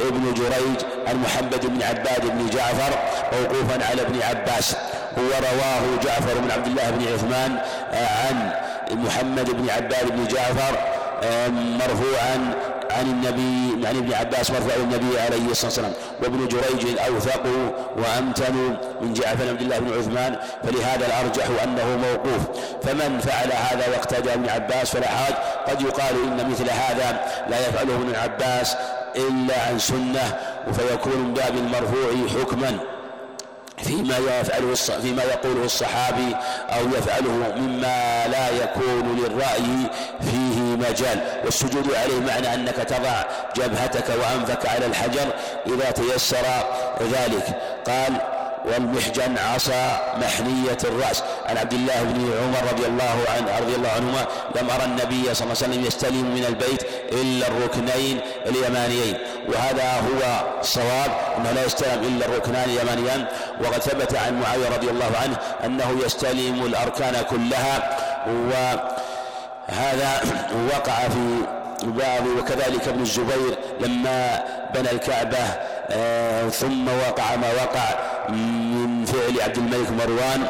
ابن 0.00 0.34
جريج 0.34 0.78
عن 1.06 1.16
محمد 1.16 1.66
بن 1.66 1.82
عباد 1.82 2.22
بن 2.26 2.50
جعفر 2.50 2.98
موقوفا 3.32 3.86
على 3.90 4.02
ابن 4.02 4.22
عباس. 4.22 4.76
ورواه 5.16 6.02
جعفر 6.04 6.38
بن 6.38 6.50
عبد 6.50 6.66
الله 6.66 6.90
بن 6.90 7.12
عثمان 7.14 7.58
عن 7.92 8.52
محمد 8.90 9.50
بن 9.50 9.70
عباد 9.70 10.08
بن 10.10 10.26
جعفر 10.26 10.97
مرفوعا 11.52 12.54
عن 12.90 13.06
النبي 13.06 13.86
عن 13.88 13.96
ابن 13.96 14.14
عباس 14.14 14.50
مرفوع 14.50 14.74
النبي 14.76 15.20
عليه 15.20 15.50
الصلاة 15.50 15.66
والسلام. 15.66 15.92
وابن 16.22 16.48
جريج 16.48 16.98
اوثق 16.98 17.42
وأمتن 17.96 18.76
من 19.00 19.12
جعفر 19.12 19.48
عبد 19.48 19.60
الله 19.60 19.78
بن 19.78 19.98
عثمان 19.98 20.36
فلهذا 20.62 21.06
الأرجح 21.06 21.44
أنه 21.62 21.96
موقوف. 21.96 22.42
فمن 22.82 23.18
فعل 23.18 23.52
هذا 23.52 23.88
واقتدى 23.90 24.34
ابن 24.34 24.48
عباس 24.48 24.90
فلا 24.90 25.08
حرج. 25.08 25.34
قد 25.66 25.80
يقال 25.82 26.14
إن 26.24 26.50
مثل 26.50 26.70
هذا 26.70 27.20
لا 27.48 27.68
يفعله 27.68 27.94
ابن 27.94 28.14
عباس 28.14 28.76
إلا 29.16 29.66
عن 29.68 29.78
سنة 29.78 30.38
فيكون 30.72 31.34
باب 31.34 31.54
المرفوع 31.56 32.28
حكما. 32.40 32.78
فيما 33.84 34.16
يفعله 34.16 34.74
فيما 34.74 35.22
يقوله 35.22 35.64
الصحابي 35.64 36.36
أو 36.70 36.88
يفعله 36.98 37.30
مما 37.56 38.26
لا 38.26 38.48
يكون 38.50 39.18
للرأي 39.18 39.90
فيه 40.20 40.60
مجال. 40.60 41.20
والسجود 41.44 41.94
عليه 41.94 42.20
معنى 42.20 42.54
أنك 42.54 42.74
تضع 42.76 43.22
جبهتك 43.56 44.08
وأنفك 44.08 44.66
على 44.68 44.86
الحجر 44.86 45.26
إذا 45.66 45.90
تيسر 45.90 46.46
ذلك 47.00 47.46
قال 47.86 48.37
والمحجن 48.64 49.38
عصا 49.38 50.00
محنية 50.16 50.78
الرأس. 50.84 51.22
عن 51.46 51.56
عبد 51.58 51.72
الله 51.72 52.02
بن 52.02 52.32
عمر 52.42 52.72
رضي 52.72 52.86
الله 52.86 53.16
عنه 53.36 53.58
رضي 53.58 53.74
الله 53.74 53.88
عنهما 53.88 54.26
لم 54.56 54.70
أرى 54.70 54.84
النبي 54.84 55.34
صلى 55.34 55.44
الله 55.44 55.56
عليه 55.62 55.66
وسلم 55.66 55.84
يستلم 55.84 56.34
من 56.34 56.44
البيت 56.48 56.82
إلا 57.12 57.46
الركنين 57.48 58.20
اليمانيين. 58.46 59.18
وهذا 59.48 59.92
هو 59.92 60.46
الصواب 60.60 61.10
أنه 61.36 61.50
لا 61.50 61.64
يستلم 61.64 62.02
إلا 62.02 62.26
الركنان 62.26 62.70
اليمانيان. 62.70 63.26
وقد 63.64 63.82
ثبت 63.82 64.14
عن 64.14 64.40
معاوية 64.40 64.68
رضي 64.68 64.90
الله 64.90 65.10
عنه 65.22 65.36
أنه 65.64 66.00
يستلم 66.06 66.66
الأركان 66.66 67.22
كلها. 67.30 67.96
وهذا 68.26 70.20
وقع 70.74 71.08
في 71.08 71.42
بعض 71.82 72.26
وكذلك 72.38 72.88
ابن 72.88 73.02
الزبير 73.02 73.58
لما 73.80 74.44
بنى 74.74 74.90
الكعبة 74.90 75.38
آه 75.90 76.48
ثم 76.48 76.88
وقع 76.88 77.36
ما 77.36 77.52
وقع. 77.52 78.07
من 78.28 79.04
فعل 79.04 79.40
عبد 79.40 79.56
الملك 79.56 79.90
مروان. 79.90 80.48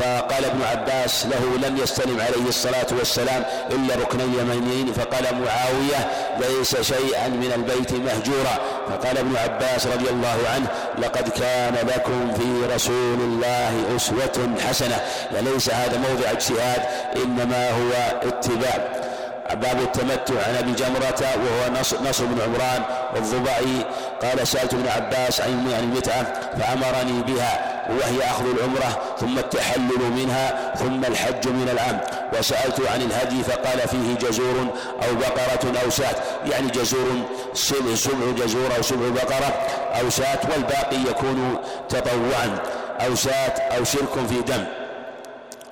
فقال 0.00 0.44
ابن 0.44 0.62
عباس 0.62 1.26
له 1.26 1.68
لم 1.68 1.76
يستلم 1.76 2.20
عليه 2.20 2.48
الصلاة 2.48 2.86
والسلام 2.98 3.44
إلا 3.70 3.94
ركنين 3.94 4.34
يمينين. 4.40 4.92
فقال 4.92 5.24
معاوية 5.24 6.10
ليس 6.40 6.80
شيئا 6.80 7.28
من 7.28 7.52
البيت 7.54 7.92
مهجورا. 7.92 8.58
فقال 8.88 9.18
ابن 9.18 9.36
عباس 9.36 9.86
رضي 9.86 10.10
الله 10.10 10.38
عنه 10.54 10.66
لقد 10.98 11.28
كان 11.28 11.74
لكم 11.74 12.34
في 12.34 12.74
رسول 12.74 13.20
الله 13.20 13.96
أسوة 13.96 14.56
حسنة. 14.68 15.00
ليس 15.40 15.70
هذا 15.70 15.98
موضع 15.98 16.30
اجتهاد 16.30 16.82
إنما 17.16 17.70
هو 17.70 18.18
اتباع. 18.28 19.09
باب 19.54 19.80
التمتع 19.80 20.34
عن 20.46 20.56
أبي 20.56 20.72
جمرة 20.72 21.20
وهو 21.20 21.72
نصر 22.10 22.24
بن 22.24 22.40
عمران 22.40 22.82
الضبعي. 23.16 23.84
قال 24.22 24.46
سألت 24.46 24.74
ابن 24.74 24.88
عباس 24.88 25.40
عن 25.40 25.74
المتعة 25.78 26.40
فأمرني 26.58 27.22
بها 27.22 27.80
وهي 27.90 28.30
أخذ 28.30 28.44
العمرة 28.50 29.02
ثم 29.20 29.38
التحلل 29.38 30.12
منها 30.16 30.74
ثم 30.74 31.04
الحج 31.04 31.48
من 31.48 31.68
العام. 31.72 32.00
وسألت 32.38 32.80
عن 32.94 33.02
الهدي 33.02 33.42
فقال 33.42 33.88
فيه 33.88 34.28
جزور 34.28 34.66
أو 35.08 35.14
بقرة 35.14 35.80
أو 35.84 35.90
شاة 35.90 36.16
يعني 36.50 36.70
جزور 36.70 37.22
سبع 37.54 38.30
جزور 38.38 38.76
أو 38.76 38.82
سبع 38.82 39.08
بقرة 39.08 39.52
أو 40.00 40.10
شاة 40.10 40.40
والباقي 40.52 40.96
يكون 41.10 41.56
تطوعا. 41.88 42.58
أو 43.06 43.14
شاة 43.14 43.60
أو 43.76 43.84
شرك 43.84 44.26
في 44.28 44.40
دم. 44.40 44.64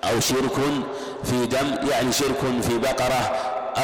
أو 0.05 0.21
شرك 0.21 0.57
في 1.25 1.47
دم 1.47 1.89
يعني 1.91 2.13
شرك 2.13 2.41
في 2.63 2.79
بقرة 2.79 3.31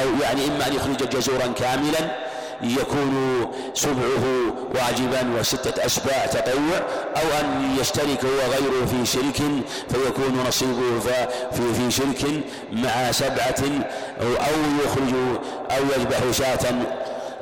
أو 0.01 0.07
يعني 0.23 0.47
إما 0.47 0.67
أن 0.67 0.75
يخرج 0.75 1.09
جزورا 1.09 1.47
كاملا 1.47 2.25
يكون 2.63 3.47
سبعه 3.75 4.25
واجبا 4.75 5.41
وستة 5.41 5.87
أسباع 5.87 6.27
تطوع 6.27 6.79
أو 7.17 7.41
أن 7.41 7.77
يشترك 7.81 8.25
هو 8.25 8.53
غيره 8.53 8.87
في 8.87 9.07
شرك 9.07 9.43
فيكون 9.89 10.45
نصيبه 10.49 11.01
في 11.53 11.75
في 11.75 11.91
شرك 11.91 12.27
مع 12.73 13.13
سبعة 13.13 13.63
أو 14.21 14.85
يخرج 14.85 15.15
أو 15.71 15.83
يذبح 15.85 16.19
شاة. 16.33 16.85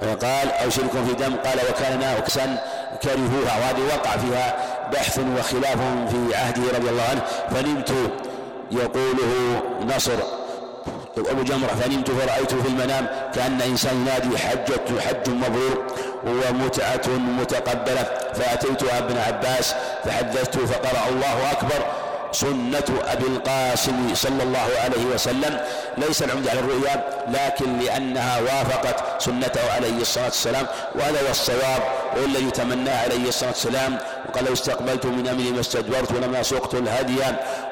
قال 0.03 0.53
أو 0.53 0.71
شرك 0.71 0.91
في 0.91 1.15
دم. 1.15 1.37
قال 1.37 1.59
وكان 1.71 2.01
ناقصا 2.01 2.59
كرهوها. 3.03 3.59
وهذه 3.59 3.97
وقع 3.97 4.17
فيها 4.17 4.57
بحث 4.93 5.19
وخلاف 5.39 5.79
في 6.11 6.37
عهده 6.37 6.79
رضي 6.79 6.91
الله 6.91 7.03
عنه. 7.11 7.23
فنمت 7.51 7.93
يقوله 8.71 9.63
نصر. 9.97 10.42
أبو 11.19 11.43
جمرة. 11.43 11.69
فنمت 11.69 12.11
فرأيت 12.11 12.55
في 12.55 12.69
المنام 12.69 13.07
كأن 13.35 13.61
إنسان 13.61 13.97
ينادي 14.01 14.39
حجة 14.39 15.01
حج 15.01 15.31
مبرور 15.31 15.87
ومتعة 16.25 17.09
متقبلة. 17.41 18.05
فأتيت 18.35 18.83
ابن 18.83 19.19
عباس 19.19 19.75
فحدثته 20.05 20.67
فقرأ 20.67 21.09
الله 21.09 21.53
أكبر 21.53 21.87
سنة 22.33 23.01
أبي 23.07 23.27
القاسم 23.27 24.15
صلى 24.15 24.43
الله 24.43 24.69
عليه 24.85 25.05
وسلم. 25.15 25.61
ليس 25.99 26.23
العمد 26.23 26.49
على 26.49 26.61
الرؤيا 26.61 27.05
لكن 27.29 27.79
لأنها 27.79 28.41
وافقت 28.41 29.23
سنته 29.23 29.73
عليه 29.73 30.01
الصلاة 30.01 30.25
والسلام. 30.25 30.67
وهذا 30.95 31.27
هو 31.27 31.31
الصواب 31.31 31.83
والذي 32.17 32.51
تمناه 32.51 33.03
عليه 33.03 33.29
الصلاة 33.29 33.51
والسلام. 33.51 33.99
وقال 34.29 34.45
لو 34.45 34.53
استقبلت 34.53 35.07
من 35.07 35.29
أمري 35.29 35.51
ما 35.51 35.61
استدبرت 35.61 36.13
ولما 36.13 36.43
سقت 36.43 36.75
الهدي 36.75 37.19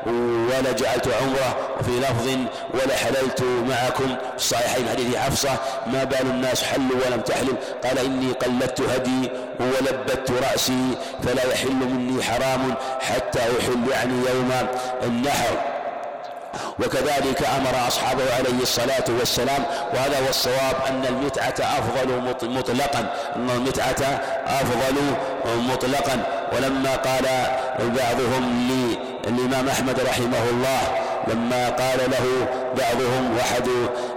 ولا 0.07 0.73
جعلت 0.73 1.09
عمرة 1.09 1.57
وفي 1.81 1.91
لفظ 2.01 2.29
ولا 2.75 2.97
حللت 2.97 3.43
معكم. 3.69 4.17
الصحيحين 4.37 4.89
حديث 4.89 5.17
حفصة 5.17 5.51
ما 5.87 6.05
بال 6.05 6.21
الناس 6.21 6.63
حلوا 6.63 7.07
ولم 7.07 7.21
تحلل. 7.21 7.55
قال 7.85 7.99
إني 7.99 8.33
قلدت 8.33 8.81
هدي 8.81 9.31
ولبت 9.61 10.33
رأسي 10.43 10.89
فلا 11.23 11.53
يحل 11.53 11.75
مني 11.75 12.23
حرام 12.23 12.75
حتى 13.01 13.39
أحل 13.39 13.91
يعني 13.91 14.13
يوم 14.13 14.53
النحر. 15.03 15.80
وكذلك 16.79 17.43
أمر 17.57 17.89
أصحابه 17.89 18.35
عليه 18.35 18.63
الصلاة 18.63 19.05
والسلام 19.19 19.65
وهذا 19.95 20.19
هو 20.25 20.29
الصواب 20.29 20.77
أن 20.89 21.05
المتعة 21.07 21.55
أفضل 21.59 22.35
مطلقا 22.43 23.15
أن 23.37 23.51
المتعة 23.51 24.21
أفضل 24.47 24.97
مطلقا 25.73 26.23
ولما 26.53 26.97
قال 26.97 27.25
بعضهم 27.79 28.71
للإمام 29.27 29.69
أحمد 29.69 30.01
رحمه 30.01 30.51
الله 30.51 30.81
لما 31.29 31.69
قال 31.69 31.99
له 32.11 32.49
بعضهم 32.79 33.37
واحد 33.37 33.69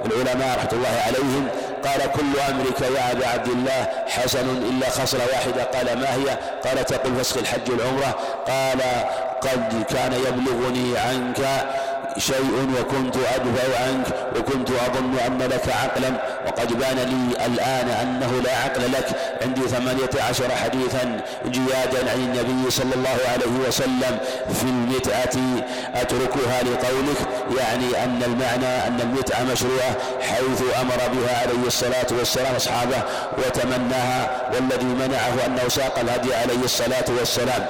العلماء 0.06 0.58
رحمة 0.58 0.70
الله 0.74 1.02
عليهم 1.08 1.48
قال 1.86 2.12
كل 2.12 2.40
أمرك 2.50 2.82
يا 2.82 3.12
أبا 3.12 3.28
عبد 3.28 3.48
الله 3.48 3.90
حسن 4.08 4.50
إلا 4.50 4.90
خصله 4.90 5.26
واحدة 5.34 5.64
قال 5.64 6.00
ما 6.00 6.14
هي؟ 6.14 6.38
قال 6.66 6.86
تقول 6.86 7.16
فسخ 7.16 7.38
الحج 7.38 7.70
العمره 7.70 8.16
قال 8.48 8.80
قد 9.42 9.84
كان 9.90 10.14
يبلغني 10.14 10.98
عنك 10.98 11.66
شيء 12.18 12.76
وكنت 12.80 13.16
أدفع 13.16 13.84
عنك 13.84 14.08
وكنت 14.40 14.70
أظن 14.70 15.18
أن 15.28 15.38
لك 15.38 15.70
عقلا 15.70 16.12
وقد 16.48 16.74
بان 16.80 16.96
لي 16.98 17.46
الآن 17.46 17.90
أنه 17.90 18.42
لا 18.42 18.58
عقل 18.58 18.92
لك. 18.92 19.08
عندي 19.42 19.62
ثمانية 19.62 20.10
عشر 20.30 20.52
حديثا 20.64 21.22
جيادا 21.46 22.12
عن 22.12 22.20
النبي 22.20 22.72
صلى 22.72 22.96
الله 22.96 23.18
عليه 23.34 23.68
وسلم 23.68 24.18
في 24.54 24.64
المتعة. 24.64 25.64
أتركها 25.96 26.64
لقولك 26.64 27.20
يعني 27.58 28.04
أن 28.04 28.24
المعنى 28.26 28.88
أن 28.88 29.00
المتعة 29.02 29.44
مشروعة 29.44 29.98
حيث 30.22 30.62
أمر 30.82 30.98
بها 31.14 31.42
عليه 31.42 31.68
الصلاة 31.68 32.08
والسلام 32.12 32.56
أصحابه 32.56 33.04
وتمناها 33.38 34.42
والذي 34.54 34.86
منعه 34.86 35.46
أنه 35.46 35.68
ساق 35.68 36.00
الهدي 36.00 36.36
عليه 36.36 36.64
الصلاة 36.64 37.06
والسلام. 37.20 37.66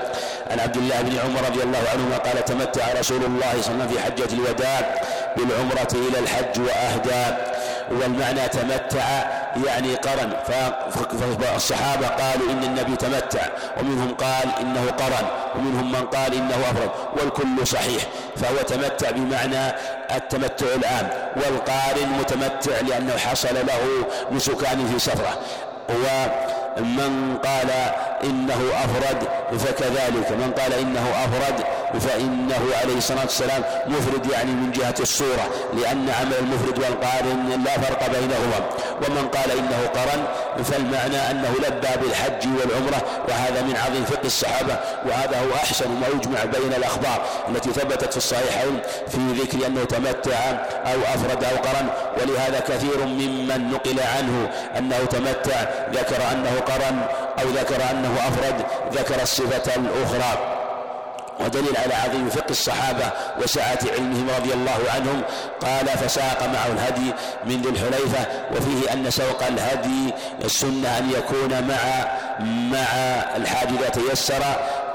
عن 0.52 0.60
عبد 0.60 0.78
الله 0.78 1.02
بن 1.02 1.18
عمر 1.18 1.41
رضي 1.49 1.64
الله 1.64 1.80
عنهما 1.94 2.18
قال 2.18 2.45
تمتع 2.45 2.94
رسول 2.99 3.24
الله 3.24 3.61
صلى 3.61 3.74
الله 3.74 3.84
عليه 3.84 3.88
وسلم 3.88 3.88
في 3.88 3.99
حجة 3.99 4.34
الوداع 4.34 5.02
بالعمرة 5.38 5.94
إلى 5.94 6.20
الحج 6.20 6.61
وأهدى. 6.61 7.38
والمعنى 7.91 8.49
تمتع 8.49 9.06
يعني 9.65 9.95
قرن. 9.95 10.34
فالصحابة 11.40 12.07
قالوا 12.07 12.52
إن 12.52 12.64
النبي 12.64 12.95
تمتع. 12.95 13.41
ومنهم 13.80 14.14
قال 14.14 14.48
إنه 14.61 14.91
قرن. 14.91 15.28
ومنهم 15.56 15.91
من 15.91 16.06
قال 16.06 16.34
إنه 16.34 16.56
أفرد. 16.72 16.90
والكل 17.18 17.68
صحيح. 17.68 18.03
فهو 18.36 18.57
تمتع 18.57 19.11
بمعنى 19.11 19.76
التمتع 20.15 20.65
العام. 20.76 21.10
والقارن 21.36 22.10
متمتع 22.20 22.80
لأنه 22.88 23.18
حصل 23.18 23.56
له 23.56 24.06
نسكان 24.32 24.88
في 24.88 24.99
سفرة. 24.99 25.40
ومن 26.78 27.38
قال 27.44 27.70
إنه 28.24 28.62
أفرد 28.86 29.28
فكذلك. 29.60 30.32
من 30.32 30.52
قال 30.58 30.74
إنه 30.74 31.06
أفرد 31.26 31.64
فإنه 31.99 32.61
عليه 32.82 32.98
الصلاة 32.98 33.22
والسلام 33.22 33.64
مفرد 33.88 34.32
يعني 34.32 34.52
من 34.52 34.72
جهة 34.72 34.95
الصورة 34.99 35.49
لأن 35.74 36.10
عمل 36.10 36.34
المفرد 36.40 36.80
والقارن 36.80 37.64
لا 37.65 37.80
فرق 37.80 38.07
بينهما. 38.11 38.70
ومن 39.02 39.28
قال 39.28 39.52
إنه 39.52 39.88
قرن 39.95 40.24
فالمعنى 40.64 41.32
أنه 41.32 41.53
لبى 41.68 41.88
بالحج 42.02 42.48
والعمرة 42.48 43.02
وهذا 43.30 43.61
من 43.61 43.78
عظيم 43.78 44.06
فقه 44.06 44.26
الصحابة 44.26 44.80
وهذا 45.06 45.40
هو 45.40 45.56
أحسن 45.56 45.90
ما 45.90 46.07
يجمع 46.07 46.44
بين 46.44 46.74
الأخبار 46.74 47.26
التي 47.49 47.70
ثبتت 47.70 48.11
في 48.11 48.18
الصحيحين 48.18 48.80
في 49.07 49.18
ذكر 49.18 49.68
أنه 49.68 49.84
تمتع 49.84 50.40
أو 50.86 50.99
أفرد 51.15 51.44
أو 51.44 51.57
قرن. 51.57 51.90
ولهذا 52.22 52.60
كثير 52.60 53.06
ممن 53.06 53.72
نقل 53.72 53.99
عنه 54.18 54.49
أنه 54.78 54.98
تمتع 54.98 55.61
ذكر 55.94 56.32
أنه 56.32 56.60
قرن 56.60 57.02
أو 57.41 57.49
ذكر 57.49 57.91
أنه 57.91 58.14
أفرد 58.28 58.65
ذكر 58.94 59.22
الصفة 59.22 59.76
الأخرى. 59.76 60.52
ودليل 61.39 61.77
على 61.77 61.93
عظيم 61.93 62.30
فقه 62.30 62.49
الصحابة 62.49 63.05
وسعة 63.43 63.80
علمهم 63.97 64.30
رضي 64.39 64.53
الله 64.53 64.80
عنهم 64.95 65.22
قال 65.61 65.88
فساق 65.88 66.43
معه 66.53 66.68
الهدي 66.68 67.14
من 67.45 67.61
ذي 67.61 67.69
الحليفة 67.69 68.26
وفيه 68.55 68.93
أن 68.93 69.11
سوق 69.11 69.43
الهدي 69.47 70.14
السنة 70.45 70.97
أن 70.97 71.10
يكون 71.10 71.68
مع 71.68 71.77
مع 72.72 72.88
الحاج 73.38 73.68
إذا 73.80 73.89
تيسر 73.89 74.43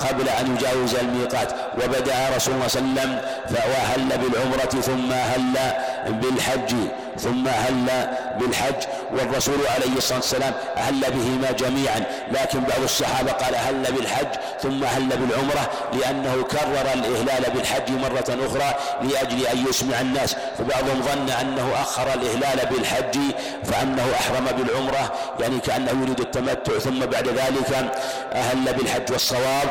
قبل 0.01 0.29
أن 0.29 0.57
يجاوز 0.57 0.95
الميقات. 0.95 1.53
وبدأ 1.75 2.15
رسول 2.37 2.55
الله 2.55 2.69
صلى 2.69 2.81
الله 2.83 3.01
عليه 3.01 3.11
وسلم 3.11 3.21
فأهل 3.57 4.19
بالعمرة 4.19 4.81
ثم 4.83 5.13
أهل 5.13 5.73
بالحج 6.09 6.75
ثم 7.19 7.49
أهل 7.49 8.09
بالحج؟ 8.41 8.75
والرسول 9.13 9.67
عليه 9.75 9.97
الصلاة 9.97 10.19
والسلام 10.19 10.55
أهل 10.77 11.01
بهما 11.01 11.51
جميعا. 11.51 12.05
لكن 12.33 12.61
بعض 12.61 12.83
الصحابة 12.83 13.33
قال 13.33 13.55
أهل 13.55 13.93
بالحج 13.93 14.29
ثم 14.63 14.85
أهل 14.85 15.09
بالعمرة 15.09 15.71
لأنه 15.93 16.43
كرر 16.43 16.93
الإهلال 16.95 17.51
بالحج 17.55 17.91
مرة 17.91 18.47
أخرى 18.47 18.75
لأجل 19.03 19.47
أن 19.47 19.67
يسمع 19.69 20.01
الناس. 20.01 20.37
فبعضهم 20.59 21.03
ظن 21.03 21.31
أنه 21.31 21.73
أخر 21.83 22.15
الإهلال 22.15 22.67
بالحج 22.67 23.19
فأنه 23.65 24.07
أحرم 24.21 24.45
بالعمرة 24.45 25.13
يعني 25.41 25.59
كأنه 25.59 26.03
يريد 26.03 26.21
التمتع. 26.21 26.79
ثم 26.79 26.99
بعد 26.99 27.29
ذلك 27.29 27.93
أهل 28.33 28.73
بالحج 28.73 29.13
والصواب؟ 29.13 29.69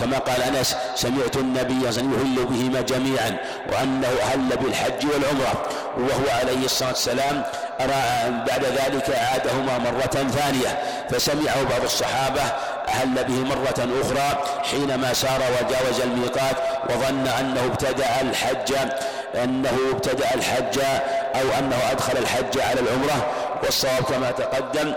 كما 0.00 0.18
قال 0.18 0.42
أنس 0.42 0.76
سمعت 0.94 1.36
النبي 1.36 1.92
صلى 1.92 2.02
الله 2.02 2.18
عليه 2.18 2.18
وسلم 2.18 2.36
يهل 2.36 2.44
بهما 2.46 2.80
جميعا 2.80 3.36
وأنه 3.72 4.08
أهل 4.22 4.56
بالحج 4.56 5.06
والعمرة. 5.06 5.62
وهو 5.98 6.38
عليه 6.40 6.64
الصلاة 6.64 6.88
والسلام 6.88 7.42
بعد 8.46 8.64
ذلك 8.64 9.10
أعادهما 9.10 9.78
مرة 9.78 10.30
ثانية. 10.30 10.78
فسمعه 11.10 11.62
بعض 11.62 11.82
الصحابة 11.84 12.42
أهل 12.88 13.24
به 13.24 13.34
مرة 13.34 14.00
أخرى 14.00 14.44
حينما 14.62 15.12
سار 15.12 15.40
وجاوز 15.40 16.00
الميقات 16.00 16.56
وظن 16.90 17.26
أنه 17.26 17.64
ابتدأ 17.64 18.20
الحج 18.20 18.74
أنه 19.34 19.76
ابتدأ 19.92 20.34
الحج 20.34 20.78
أو 21.34 21.58
أنه 21.58 21.76
أدخل 21.90 22.18
الحج 22.18 22.60
على 22.60 22.80
العمرة 22.80 23.26
والصواب 23.62 24.02
كما 24.02 24.30
تقدم 24.30 24.94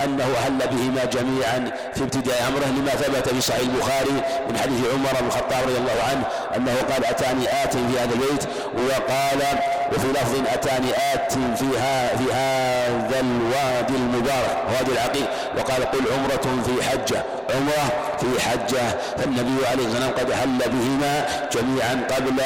أنه 0.00 0.24
أهل 0.24 0.58
بهما 0.58 1.04
جميعا 1.04 1.70
في 1.94 2.02
ابتداء 2.02 2.48
أمره 2.48 2.66
لما 2.80 2.90
ثبت 2.90 3.28
في 3.28 3.40
صحيح 3.40 3.60
البخاري 3.60 4.22
من 4.50 4.58
حديث 4.58 4.78
عمر 4.94 5.20
بن 5.20 5.26
الخطاب 5.26 5.62
رضي 5.68 5.78
الله 5.78 5.96
عنه 6.10 6.24
أنه 6.56 6.74
قال 6.92 7.04
أتاني 7.04 7.64
آت 7.64 7.72
في 7.72 7.98
هذا 8.00 8.14
البيت 8.14 8.44
وقال 8.74 9.58
وفي 9.92 10.06
لفظ 10.06 10.34
أتاني 10.52 10.90
آت 11.14 11.32
فيها 11.32 12.16
في 12.16 12.32
هذا 12.32 13.20
الوادي 13.20 13.94
المبارك 13.96 14.64
وادي 14.72 14.92
العقيق 14.92 15.28
وقال 15.58 15.84
قل 15.84 16.00
عمرة 16.12 16.62
في 16.66 16.82
حجة 16.82 17.22
عمرة 17.54 17.92
في 18.20 18.40
حجة 18.40 18.98
فالنبي 19.18 19.66
عليه 19.66 19.86
الصلاة 19.86 20.06
والسلام 20.06 20.10
قد 20.12 20.30
أهل 20.30 20.58
بهما 20.58 21.26
جميعا 21.52 22.06
قبل 22.16 22.40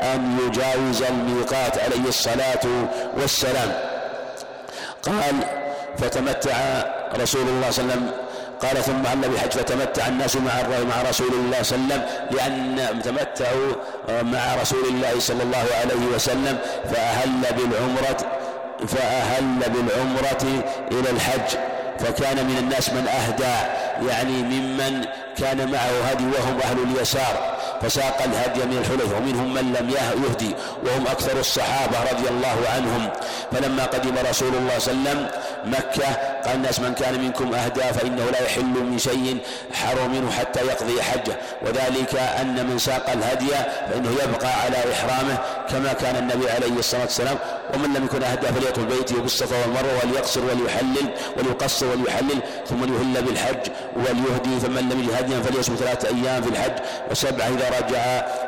أن 0.00 0.38
يجاوز 0.46 1.02
الميقات 1.02 1.78
عليه 1.78 2.08
الصلاة 2.08 2.60
والسلام. 3.16 3.72
قال 5.02 5.34
فتمتع 5.98 6.56
رسول 7.20 7.48
الله 7.48 7.70
صلى 7.70 7.84
الله 7.84 7.94
عليه 7.94 8.02
وسلم. 8.02 8.10
قال 8.62 8.76
ثم 8.84 9.06
أهل 9.06 9.28
بحج 9.28 9.50
فتمتع 9.50 10.08
الناس 10.08 10.36
مع 10.36 10.52
مع 10.90 11.02
رسول 11.10 11.32
الله 11.32 11.62
صلى 11.62 11.78
الله 11.78 11.94
عليه 11.94 12.02
وسلم 12.02 12.02
لأن 12.30 13.02
تمتعوا 13.02 13.72
مع 14.22 14.54
رسول 14.62 14.84
الله 14.88 15.14
صلى 15.18 15.42
الله 15.42 15.66
عليه 15.82 16.06
وسلم 16.14 16.58
فأهل 16.92 17.42
بالعمرة 17.56 18.16
فأهل 18.88 19.58
بالعمرة 19.58 20.64
إلى 20.92 21.10
الحج. 21.10 21.58
فكان 21.98 22.36
من 22.46 22.56
الناس 22.58 22.90
من 22.90 23.08
أهدى 23.08 23.56
يعني 24.08 24.32
ممن 24.32 25.04
كان 25.38 25.70
معه 25.72 26.10
هدي 26.10 26.24
وهم 26.24 26.60
أهل 26.64 26.76
اليسار 26.82 27.56
فساق 27.82 28.22
الهدي 28.22 28.64
من 28.64 28.78
الحلف 28.78 29.16
ومنهم 29.16 29.54
من 29.54 29.72
لم 29.80 29.90
يهدي 29.90 30.54
وهم 30.86 31.06
أكثر 31.06 31.40
الصحابة 31.40 32.02
رضي 32.12 32.28
الله 32.28 32.56
عنهم. 32.74 33.08
فلما 33.52 33.84
قدم 33.84 34.14
رسول 34.30 34.54
الله 34.54 34.78
صلى 34.78 34.92
الله 34.92 35.10
عليه 35.10 35.20
وسلم 35.20 35.28
مكة 35.64 36.14
قال 36.44 36.54
الناس 36.54 36.80
من 36.80 36.94
كان 36.94 37.20
منكم 37.20 37.54
أهدى 37.54 37.80
فإنه 37.80 38.24
لا 38.32 38.42
يحل 38.42 38.64
من 38.64 38.98
شيء 38.98 39.38
حرم 39.72 40.10
منه 40.12 40.30
حتى 40.30 40.60
يقضي 40.60 41.02
حجه. 41.02 41.36
وذلك 41.62 42.14
أن 42.40 42.66
من 42.66 42.78
ساق 42.78 43.10
الهدي 43.10 43.50
فإنه 43.90 44.10
يبقى 44.24 44.60
على 44.62 44.76
إحرامه 44.92 45.38
كما 45.70 45.92
كان 45.92 46.16
النبي 46.16 46.50
عليه 46.50 46.78
الصلاة 46.78 47.02
والسلام. 47.02 47.38
ومن 47.74 47.94
لم 47.94 48.04
يكن 48.04 48.22
أهدى 48.22 48.46
فليطل 48.46 48.84
بيته 48.84 49.20
بالصفا 49.20 49.56
والمروة 49.60 49.98
وليقصر 50.04 50.40
وليحلل 50.40 51.08
وليقصر 51.36 51.86
وليحلل 51.86 52.40
ثم 52.68 52.84
ليهل 52.84 53.22
بالحج 53.22 53.70
وليهدي 53.96 54.60
ثم 54.60 54.78
لم 54.78 55.00
يجد 55.02 55.25
هديا 55.26 55.40
فليصم 55.40 55.74
ثلاثة 55.74 56.08
أيام 56.08 56.42
في 56.42 56.48
الحج 56.48 56.72
وسبعة 57.10 57.48
إذا 57.48 57.68
رجع 57.68 58.00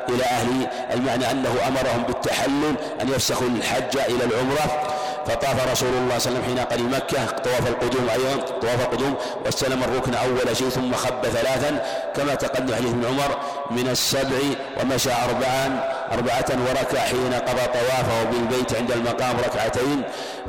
إلى 0.08 0.24
أهله 0.24 0.70
المعنى 0.94 1.30
أنه 1.30 1.54
أمرهم 1.68 2.02
بالتحلل 2.02 2.74
أن 3.00 3.08
يفسخوا 3.08 3.46
الحج 3.46 3.98
إلى 4.08 4.24
العمرة. 4.24 4.94
فطاف 5.26 5.72
رسول 5.72 5.88
الله 5.88 6.18
صلى 6.18 6.32
الله 6.32 6.40
عليه 6.40 6.40
وسلم 6.40 6.42
حين 6.44 6.58
قدم 6.58 6.96
مكة. 6.96 7.26
طواف 7.26 7.68
القدوم 7.68 8.08
أيضا 8.10 8.44
طواف 8.60 8.80
القدوم 8.80 9.14
واستلم 9.44 9.82
الركن 9.82 10.14
أول 10.14 10.56
شيء 10.56 10.68
ثم 10.68 10.94
خب 10.94 11.22
ثلاثا. 11.22 11.82
كما 12.16 12.34
تقدم 12.34 12.74
حديث 12.74 12.90
ابن 12.90 13.04
عمر 13.04 13.36
من 13.70 13.88
السبع 13.88 14.38
ومشى 14.82 15.10
أربعا 15.12 15.80
أربعة 16.12 16.46
وركع 16.68 16.98
حين 17.00 17.32
قضى 17.34 17.66
طوافه 17.66 18.24
بالبيت 18.24 18.74
عند 18.76 18.92
المقام 18.92 19.36
ركعتين 19.46 20.02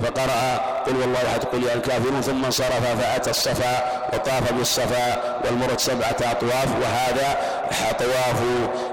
فقرأ 0.04 0.58
قل 0.88 0.96
والله 0.98 1.20
أحد 1.32 1.44
قل 1.44 1.64
يا 1.64 1.74
الكافرون 1.74 2.22
ثم 2.22 2.46
انصرف 2.46 3.02
فأتى 3.02 3.30
الصفا 3.30 4.02
وطاف 4.14 4.54
بالصفا 4.54 5.40
والمرد 5.46 5.80
سبعة 5.80 6.16
أطواف 6.22 6.68
وهذا 6.82 7.38
طواف 8.00 8.42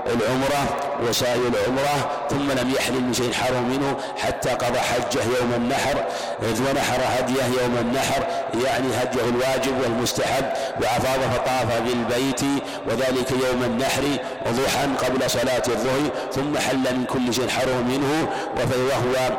العمرة 0.07 0.77
وسائر 1.09 1.41
العمرة 1.49 2.11
ثم 2.31 2.53
لم 2.53 2.71
يحلل 2.71 3.01
من 3.01 3.15
شيء 3.15 3.33
حرم 3.33 3.69
منه 3.69 3.97
حتى 4.19 4.51
قضى 4.51 4.79
حجه 4.79 5.21
يوم 5.41 5.53
النحر 5.57 6.05
ونحر 6.43 7.01
هديه 7.19 7.63
يوم 7.63 7.77
النحر 7.81 8.23
يعني 8.65 8.87
هديه 9.03 9.21
الواجب 9.29 9.81
والمستحب 9.83 10.45
وأفاض 10.81 11.21
فطاف 11.35 11.81
بالبيت 11.81 12.41
وذلك 12.87 13.31
يوم 13.31 13.63
النحر 13.63 14.03
وضحى 14.47 15.07
قبل 15.07 15.31
صلاة 15.31 15.63
الظهر 15.69 16.11
ثم 16.33 16.59
حل 16.59 16.97
من 16.97 17.05
كل 17.05 17.35
شيء 17.35 17.49
حرم 17.49 17.89
منه. 17.89 18.29
وهو 18.57 19.37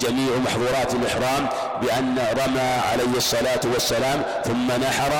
جميع 0.00 0.36
محظورات 0.44 0.94
الإحرام 0.94 1.48
بأن 1.82 2.18
رمى 2.32 2.70
عليه 2.92 3.16
الصلاة 3.16 3.60
والسلام 3.72 4.22
ثم 4.44 4.66
نحر 4.72 5.12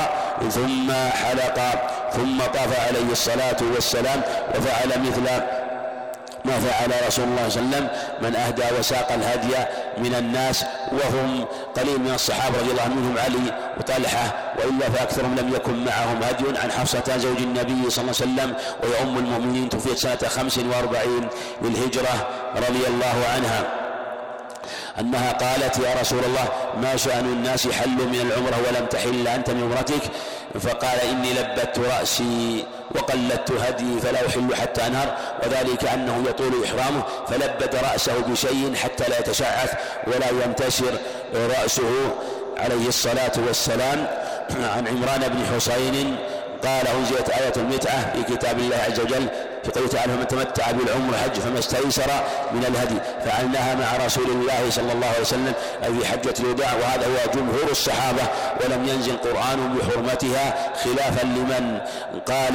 ثم 0.50 0.92
حلق 0.92 1.58
ثم 2.12 2.38
طاف 2.38 2.80
عليه 2.88 3.12
الصلاة 3.12 3.56
والسلام 3.74 4.22
وفعل 4.54 5.00
مثل 5.00 5.26
ما 6.44 6.60
فعل 6.60 7.06
رسول 7.06 7.24
الله 7.24 7.48
صلى 7.48 7.62
الله 7.62 7.76
عليه 7.76 7.86
وسلم 7.86 7.88
من 8.22 8.36
أهدى 8.36 8.78
وساق 8.78 9.12
الهدي 9.12 9.54
من 9.98 10.14
الناس 10.14 10.64
وهم 10.92 11.44
قليل 11.76 12.00
من 12.00 12.12
الصحابة 12.14 12.58
رضي 12.58 12.70
الله 12.70 12.82
عنهم 12.82 13.18
علي 13.18 13.54
وطلحة 13.78 14.54
وإلا 14.58 14.90
فأكثرهم 14.90 15.36
لم 15.36 15.54
يكن 15.54 15.84
معهم 15.84 16.22
هدي 16.22 16.58
عن 16.58 16.72
حفصة 16.72 17.16
زوج 17.16 17.36
النبي 17.36 17.90
صلى 17.90 18.02
الله 18.02 18.14
عليه 18.20 18.32
وسلم 18.32 18.54
وهي 18.82 19.02
أم 19.02 19.18
المؤمنين 19.18 19.68
توفيت 19.68 19.98
سنة 19.98 20.28
خمس 20.28 20.58
وأربعين 20.58 21.28
للهجرة 21.62 22.28
رضي 22.56 22.86
الله 22.88 23.16
عنها. 23.34 23.64
أنها 25.00 25.32
قالت 25.32 25.78
يا 25.78 26.00
رسول 26.00 26.24
الله 26.24 26.48
ما 26.82 26.96
شأن 26.96 27.24
الناس 27.24 27.68
حلوا 27.68 28.06
من 28.06 28.20
العمرة 28.20 28.56
ولم 28.68 28.86
تحل 28.86 29.28
أنت 29.28 29.50
من 29.50 29.62
عمرتك؟ 29.62 30.02
فقال 30.60 31.00
إني 31.00 31.32
لبت 31.32 31.78
رأسي 31.78 32.64
وقلدت 32.94 33.50
هدي 33.52 34.00
فلا 34.02 34.26
أحل 34.26 34.54
حتى 34.54 34.86
أنهر 34.86 35.16
وذلك 35.46 35.84
أنه 35.84 36.24
يطول 36.28 36.52
إحرامه 36.64 37.02
فلبد 37.28 37.74
رأسه 37.92 38.20
بشيء 38.20 38.74
حتى 38.74 39.04
لا 39.10 39.18
يتشعث 39.18 39.72
ولا 40.06 40.44
ينتشر. 40.44 40.98
رأسه 41.34 41.90
عليه 42.56 42.88
الصلاة 42.88 43.32
والسلام 43.46 44.06
عن 44.50 44.88
عمران 44.88 45.20
بن 45.28 45.56
حسين 45.56 46.16
قال 46.64 46.86
أنزلت 46.88 47.30
آية 47.30 47.52
المتعة 47.56 48.12
في 48.12 48.36
كتاب 48.36 48.58
الله 48.58 48.76
عز 48.76 49.00
وجل 49.00 49.26
في 49.64 49.70
قوله 49.70 49.88
تعالى 49.88 50.12
فمن 50.12 50.26
تمتع 50.28 50.70
بالعمر 50.70 51.16
حج 51.16 51.40
فما 51.40 51.58
استيسر 51.58 52.10
من 52.52 52.64
الهدي 52.64 52.94
فعلناها 53.24 53.74
مع 53.74 54.04
رسول 54.06 54.30
الله 54.30 54.70
صلى 54.70 54.92
الله 54.92 55.06
عليه 55.06 55.20
وسلم 55.20 55.52
أي 55.84 55.94
في 56.00 56.06
حجة 56.06 56.34
الوداع 56.40 56.74
وهذا 56.74 57.06
هو 57.06 57.30
جمهور 57.34 57.70
الصحابة 57.70 58.22
ولم 58.64 58.88
ينزل 58.88 59.16
قرآن 59.16 59.74
بحرمتها 59.78 60.54
خلافا 60.84 61.26
لمن 61.26 61.78
قال 62.28 62.54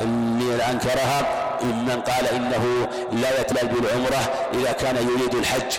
لمن 0.00 0.60
أنكرها 0.70 1.26
ممن 1.62 2.00
قال 2.00 2.28
إنه 2.28 2.88
لا 3.12 3.40
يتلل 3.40 3.68
بالعمرة 3.68 4.30
إذا 4.54 4.72
كان 4.72 4.96
يريد 4.96 5.34
الحج 5.34 5.72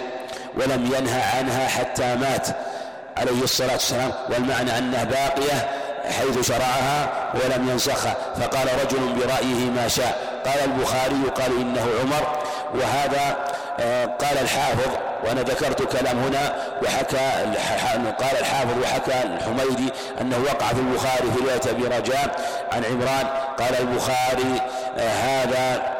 ولم 0.57 0.85
ينهى 0.97 1.21
عنها 1.21 1.67
حتى 1.67 2.15
مات 2.15 2.47
عليه 3.17 3.43
الصلاة 3.43 3.73
والسلام 3.73 4.11
والمعنى 4.29 4.77
أنها 4.77 5.03
باقية 5.03 5.69
حيث 6.19 6.47
شرعها 6.47 7.09
ولم 7.33 7.69
ينسخها 7.69 8.15
فقال 8.39 8.67
رجل 8.85 9.13
برأيه 9.19 9.69
ما 9.75 9.87
شاء. 9.87 10.36
قال 10.47 10.71
البخاري 10.71 11.29
قال 11.35 11.61
إنه 11.61 11.87
عمر 12.01 12.37
وهذا 12.75 13.37
آه، 13.79 14.05
قال 14.05 14.37
الحافظ 14.41 14.91
وأنا 15.25 15.41
ذكرت 15.41 15.97
كلام 15.97 16.19
هنا 16.19 16.55
وحكى 16.83 17.17
قال 18.19 18.37
الحافظ 18.39 18.83
وحكى 18.83 19.23
الحميدي 19.23 19.93
أنه 20.21 20.37
وقع 20.37 20.67
في 20.67 20.79
البخاري 20.79 21.31
في 21.31 21.39
رواية 21.39 21.61
أبي 21.69 21.83
رجاء 21.97 22.49
عن 22.71 22.85
عمران 22.85 23.27
قال 23.59 23.75
البخاري 23.79 24.61
آه، 24.97 25.09
هذا 25.09 25.97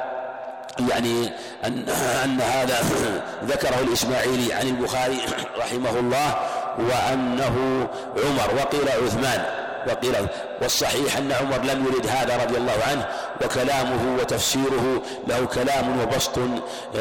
يعني 0.89 1.29
أن, 1.65 1.85
أن 2.23 2.41
هذا 2.41 2.75
ذكره 3.51 3.79
الإسماعيلي 3.79 4.53
عن 4.53 4.67
البخاري 4.67 5.17
رحمه 5.61 5.99
الله 5.99 6.35
وأنه 6.77 7.87
عمر 8.17 8.55
وقيل 8.55 8.89
عثمان. 9.05 9.66
وقيل 9.87 10.27
والصحيح 10.61 11.17
أن 11.17 11.31
عمر 11.31 11.57
لم 11.57 11.85
يرد 11.85 12.07
هذا 12.07 12.43
رضي 12.43 12.57
الله 12.57 12.77
عنه 12.91 13.07
وكلامه 13.45 14.17
وتفسيره 14.19 15.01
له 15.27 15.45
كلام 15.45 15.99
وبسط 16.01 16.39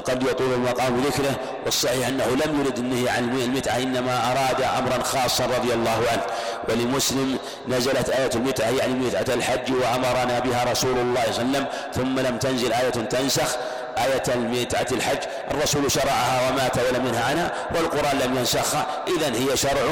قد 0.04 0.22
يطول 0.22 0.52
المقام 0.52 1.00
ذكره 1.00 1.36
والصحيح 1.64 2.08
أنه 2.08 2.26
لم 2.26 2.60
يرد 2.60 2.78
النهي 2.78 3.08
عن 3.08 3.24
المتعة 3.24 3.76
إنما 3.76 4.32
أراد 4.32 4.62
أمرا 4.78 5.02
خاصا 5.02 5.46
رضي 5.46 5.74
الله 5.74 6.00
عنه. 6.12 6.22
ولمسلم 6.68 7.38
نزلت 7.68 8.08
آية 8.08 8.30
المتعة 8.34 8.70
يعني 8.70 8.94
متعة 8.94 9.34
الحج 9.34 9.72
وأمرنا 9.72 10.38
بها 10.38 10.64
رسول 10.70 10.98
الله 10.98 11.24
صلى 11.32 11.42
الله 11.42 11.58
عليه 11.58 11.66
وسلم 11.66 11.66
ثم 11.94 12.20
لم 12.20 12.38
تنزل 12.38 12.72
آية 12.72 12.90
تنسخ 12.90 13.56
آية 13.98 14.22
المتعة 14.34 14.86
الحج. 14.92 15.18
الرسول 15.50 15.90
شرعها 15.90 16.50
ومات 16.50 16.78
ولم 16.78 17.06
ينهى 17.06 17.22
عنها 17.22 17.52
والقرآن 17.74 18.18
لم 18.18 18.36
ينسخها 18.36 18.86
إذا 19.16 19.26
هي 19.26 19.56
شرع 19.56 19.82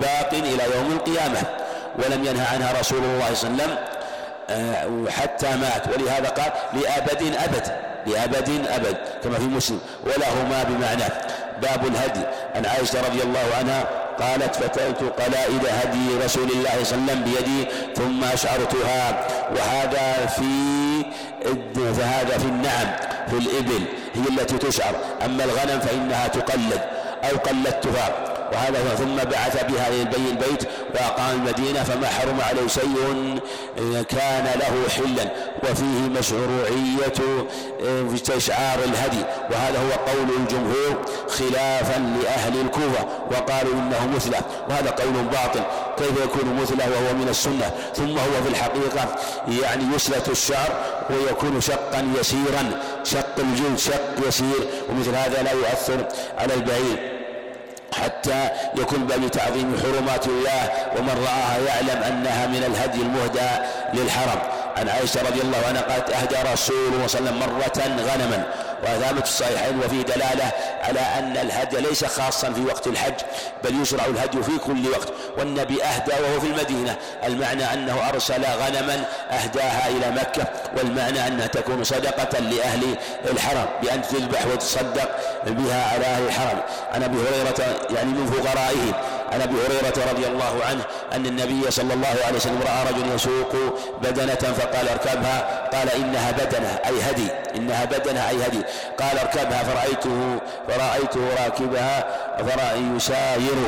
باق 0.00 0.32
إلى 0.32 0.64
يوم 0.76 0.92
القيامة. 0.92 1.59
ولم 1.98 2.24
ينهى 2.24 2.46
عنها 2.46 2.80
رسول 2.80 2.98
الله 2.98 3.34
صلى 3.34 3.50
الله 3.50 3.62
عليه 3.62 3.72
وسلم 3.72 3.76
آه، 4.50 5.10
حتى 5.10 5.46
مات. 5.56 5.88
ولهذا 5.88 6.28
قال 6.28 6.52
لأبد 6.72 7.22
أبد 7.44 7.66
لأبد 8.06 8.66
أبد 8.68 8.96
كما 9.24 9.38
في 9.38 9.44
مسلم. 9.44 9.80
ولهما 10.04 10.62
بمعنى. 10.62 11.04
باب 11.62 11.86
الهدي. 11.86 12.20
عن 12.54 12.66
عائشة 12.66 13.00
رضي 13.06 13.22
الله 13.22 13.46
عنها 13.58 13.84
قالت 14.20 14.56
فتلت 14.56 15.02
قلائد 15.20 15.66
هدي 15.66 16.24
رسول 16.24 16.50
الله 16.50 16.84
صلى 16.84 16.98
الله 16.98 17.12
عليه 17.12 17.20
وسلم 17.20 17.24
بيدي 17.24 17.68
ثم 17.96 18.24
أشعرتها 18.24 19.26
وهذا 19.56 20.26
في 20.26 20.50
فهذا 21.74 22.38
في 22.38 22.44
النعم 22.44 22.88
في 23.30 23.36
الإبل 23.36 23.84
هي 24.14 24.40
التي 24.40 24.58
تشعر. 24.58 24.94
أما 25.24 25.44
الغنم 25.44 25.80
فإنها 25.80 26.28
تقلد 26.28 26.80
أو 27.30 27.36
قلدتها. 27.38 28.29
وهذا 28.52 28.94
ثم 28.94 29.16
بعث 29.16 29.64
بها 29.64 29.88
إلى 29.88 30.02
البيت 30.30 30.68
وأقام 30.94 31.36
المدينة 31.36 31.82
فما 31.82 32.06
حرم 32.08 32.40
عليه 32.40 32.66
شيء 32.66 33.40
كان 34.08 34.44
له 34.44 34.88
حلا 34.96 35.30
وفيه 35.62 36.18
مشروعية 36.18 37.40
آه، 37.84 38.14
استشعار 38.14 38.78
الهدي. 38.84 39.24
وهذا 39.50 39.78
هو 39.78 40.12
قول 40.12 40.28
الجمهور 40.40 41.04
خلافا 41.28 41.98
لأهل 42.22 42.60
الكوفة 42.60 43.06
وقالوا 43.30 43.72
إنه 43.72 44.10
مثلى 44.16 44.38
وهذا 44.70 44.90
قول 44.90 45.12
باطل 45.12 45.62
كيف 45.98 46.24
يكون 46.24 46.54
مثلى 46.62 46.84
وهو 46.84 47.14
من 47.14 47.28
السنة؟ 47.28 47.70
ثم 47.94 48.18
هو 48.18 48.42
في 48.44 48.48
الحقيقة 48.48 49.16
يعني 49.62 49.94
يسلة 49.94 50.22
الشعر 50.28 50.84
ويكون 51.10 51.60
شقا 51.60 52.12
يسيرا 52.20 52.80
شق 53.04 53.38
الجلد 53.38 53.78
شق 53.78 54.28
يسير 54.28 54.68
ومثل 54.88 55.14
هذا 55.14 55.42
لا 55.42 55.52
يؤثر 55.52 56.08
على 56.38 56.54
البعير. 56.54 57.19
حتى 57.94 58.48
يكون 58.76 59.06
باب 59.06 59.30
تعظيم 59.30 59.76
حرمات 59.82 60.26
الله 60.26 60.62
ومن 60.98 61.24
رآها 61.26 61.58
يعلم 61.68 62.02
أنها 62.02 62.46
من 62.46 62.64
الهدي 62.64 63.02
المهدى 63.02 63.50
للحرم. 63.94 64.40
عن 64.76 64.88
عائشة 64.88 65.22
رضي 65.22 65.40
الله 65.40 65.58
عنها 65.68 65.82
قالت 65.82 66.10
أهدى 66.10 66.52
رسول 66.52 66.76
الله 66.94 67.06
صلى 67.06 67.20
الله 67.20 67.30
عليه 67.30 67.30
وسلم 67.30 67.38
مرة 67.38 68.12
غنما. 68.12 68.44
وثابت 68.82 69.22
الصحيحين 69.22 69.78
وفي 69.78 70.02
دلالة 70.02 70.52
على 70.82 71.00
أن 71.00 71.36
الهدي 71.36 71.76
ليس 71.80 72.04
خاصا 72.04 72.52
في 72.52 72.64
وقت 72.64 72.86
الحج 72.86 73.14
بل 73.64 73.82
يشرع 73.82 74.04
الهدي 74.04 74.42
في 74.42 74.58
كل 74.58 74.88
وقت 74.88 75.08
والنبي 75.38 75.84
أهدى 75.84 76.12
وهو 76.12 76.40
في 76.40 76.46
المدينة. 76.46 76.96
المعنى 77.24 77.72
أنه 77.72 78.08
أرسل 78.08 78.44
غنما 78.44 79.04
أهداها 79.30 79.88
إلى 79.88 80.10
مكة 80.10 80.44
والمعنى 80.76 81.26
أنها 81.26 81.46
تكون 81.46 81.84
صدقة 81.84 82.38
لأهل 82.38 82.96
الحرم 83.30 83.66
بأن 83.82 84.02
تذبح 84.02 84.46
وتصدق 84.46 85.10
بها 85.46 85.92
على 85.92 86.04
أهل 86.04 86.22
الحرم. 86.26 86.60
عن 86.92 87.02
أبي 87.02 87.16
هريرة 87.16 87.86
يعني 87.90 88.10
من 88.10 88.26
فقرائهم 88.26 88.92
عن 89.32 89.40
أبي 89.42 89.54
هريرة 89.66 90.10
رضي 90.10 90.26
الله 90.26 90.64
عنه 90.68 90.82
أن 91.12 91.26
النبي 91.26 91.70
صلى 91.70 91.94
الله 91.94 92.16
عليه 92.26 92.36
وسلم 92.36 92.60
رأى 92.62 92.92
رجل 92.92 93.14
يسوق 93.14 93.56
بدنة 94.02 94.34
فقال 94.34 94.88
اركبها 94.88 95.68
قال 95.72 95.90
إنها 95.90 96.30
بدنة 96.30 96.78
أي 96.86 97.10
هدي 97.10 97.28
إنها 97.56 97.84
بدنة 97.84 98.28
أي 98.28 98.46
هدي. 98.46 98.62
قال 99.00 99.18
اركبها 99.18 99.62
فرأيته 99.62 100.38
فرأيته 100.68 101.20
راكبها 101.44 102.06
فرأى 102.38 102.78
يساير. 102.96 103.58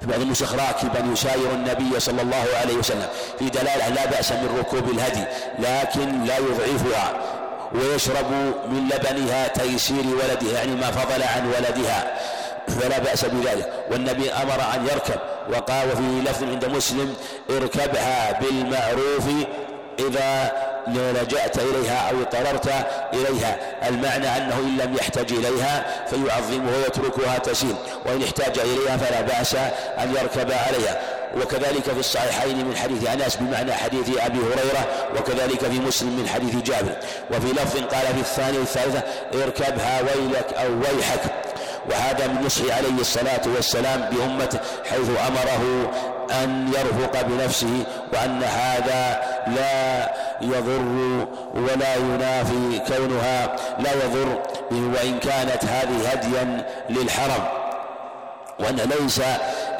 في 0.00 0.06
بعض 0.06 0.20
النسخ 0.20 0.54
راكبا 0.54 1.12
يساير 1.12 1.50
النبي 1.52 2.00
صلى 2.00 2.22
الله 2.22 2.46
عليه 2.62 2.74
وسلم. 2.74 3.06
في 3.38 3.48
دلالة 3.50 3.88
لا 3.88 4.06
بأس 4.06 4.32
من 4.32 4.58
ركوب 4.58 4.90
الهدي 4.90 5.24
لكن 5.58 6.24
لا 6.24 6.38
يضعفها. 6.38 7.12
ويشرب 7.74 8.30
من 8.70 8.90
لبنها 8.94 9.48
تيسير 9.48 10.04
ولدها 10.06 10.52
يعني 10.52 10.76
ما 10.76 10.90
فضل 10.90 11.22
عن 11.22 11.46
ولدها. 11.46 12.18
فلا 12.68 12.98
بأس 12.98 13.24
بذلك. 13.24 13.72
والنبي 13.90 14.32
أمر 14.32 14.60
أن 14.74 14.86
يركب. 14.86 15.20
وقال 15.52 15.88
وفي 15.92 16.30
لفظ 16.30 16.44
عند 16.44 16.64
مسلم 16.64 17.14
اركبها 17.50 18.40
بالمعروف 18.40 19.24
إذا 19.98 20.52
لجأت 20.88 21.58
إليها 21.58 22.10
أو 22.10 22.20
اضطررت 22.20 22.72
إليها. 23.14 23.58
المعنى 23.88 24.36
أنه 24.36 24.58
إن 24.58 24.76
لم 24.76 24.96
يحتج 24.96 25.32
إليها 25.32 25.86
فيعظمه 26.10 26.70
ويتركها 26.76 27.38
تسير 27.38 27.74
وإن 28.06 28.22
احتاج 28.22 28.58
إليها 28.58 28.96
فلا 28.96 29.20
بأس 29.20 29.54
أن 29.98 30.14
يركب 30.14 30.52
عليها. 30.52 31.00
وكذلك 31.36 31.82
في 31.82 32.00
الصحيحين 32.00 32.56
من 32.68 32.76
حديث 32.76 33.08
أنس 33.08 33.36
بمعنى 33.36 33.72
حديث 33.72 34.08
أبي 34.18 34.38
هريرة 34.38 34.86
وكذلك 35.18 35.60
في 35.60 35.80
مسلم 35.80 36.08
من 36.08 36.28
حديث 36.28 36.54
جابر. 36.56 36.92
وفي 37.30 37.52
لفظ 37.52 37.76
قال 37.76 38.06
في 38.14 38.20
الثانية 38.20 38.58
والثالثة 38.58 39.02
اركبها 39.34 40.00
ويلك 40.00 40.52
أو 40.52 40.78
ويحك. 40.78 41.20
وهذا 41.90 42.26
من 42.26 42.46
نصح 42.46 42.76
عليه 42.76 43.00
الصلاة 43.00 43.40
والسلام 43.56 44.00
بأمته 44.00 44.58
حيث 44.90 45.08
أمره 45.28 45.90
أن 46.42 46.68
يرفق 46.68 47.22
بنفسه 47.22 47.84
وأن 48.12 48.42
هذا 48.42 49.20
لا 49.46 50.12
يضر 50.40 51.26
ولا 51.54 51.94
ينافي 51.96 52.78
كونها 52.88 53.56
لا 53.78 53.92
يضر 54.04 54.42
وإن 54.70 55.18
كانت 55.18 55.64
هذه 55.64 56.08
هديا 56.12 56.66
للحرم. 56.90 57.44
وأن 58.58 58.76
ليس 58.76 59.20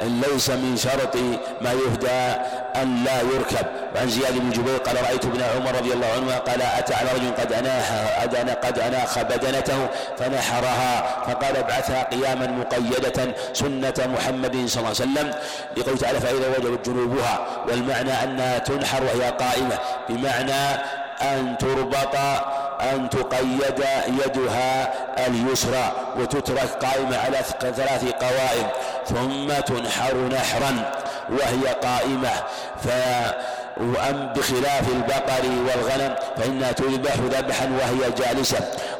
ليس 0.01 0.51
من 0.51 0.77
شرط 0.77 1.17
ما 1.61 1.73
يهدى 1.73 2.43
أن 2.83 3.05
لا 3.05 3.21
يركب. 3.21 3.67
وعن 3.95 4.09
زياد 4.09 4.39
بن 4.39 4.51
جبير 4.51 4.77
قال 4.77 5.03
رأيت 5.03 5.25
ابن 5.25 5.43
عمر 5.43 5.75
رضي 5.79 5.93
الله 5.93 6.07
عنهما 6.07 6.39
قال 6.39 6.63
أتى 6.63 6.95
على 6.95 7.11
رجل 7.13 7.31
قد 7.41 7.53
أناها 7.53 8.23
قد 8.65 8.79
أناخ 8.79 9.19
بدنته 9.19 9.89
فنحرها 10.19 11.23
فقال 11.27 11.57
ابعثها 11.57 12.03
قياما 12.03 12.47
مقيدة 12.47 13.35
سنة 13.53 13.95
محمد 14.15 14.67
صلى 14.67 14.81
الله 14.81 14.95
عليه 15.01 15.05
وسلم. 15.11 15.31
لقوله 15.77 15.97
تعالى 15.99 16.21
فإذا 16.21 16.49
وجبت 16.59 16.89
جنوبها 16.89 17.47
والمعنى 17.69 18.13
أنها 18.13 18.59
تنحر 18.59 19.03
وهي 19.05 19.31
قائمة 19.31 19.79
بمعنى 20.09 20.83
أن 21.23 21.59
تربط 21.59 22.17
أن 22.81 23.11
تقيد 23.11 23.85
يدها 24.27 24.93
اليسرى 25.27 25.93
وتترك 26.19 26.85
قائمة 26.85 27.19
على 27.19 27.39
ثلاث 27.61 28.05
قوائم 28.05 28.67
ثم 29.07 29.61
تنحر 29.61 30.17
نحرا 30.17 30.93
وهي 31.31 31.75
قائمة. 31.83 32.31
ف 32.85 32.89
وأم 33.77 34.33
بخلاف 34.37 34.89
البقر 34.89 35.43
والغنم 35.45 36.15
فإنها 36.37 36.73
تذبح 36.73 37.15
ذبحا 37.15 37.67
وهي 37.67 38.11
جالسة. 38.11 38.59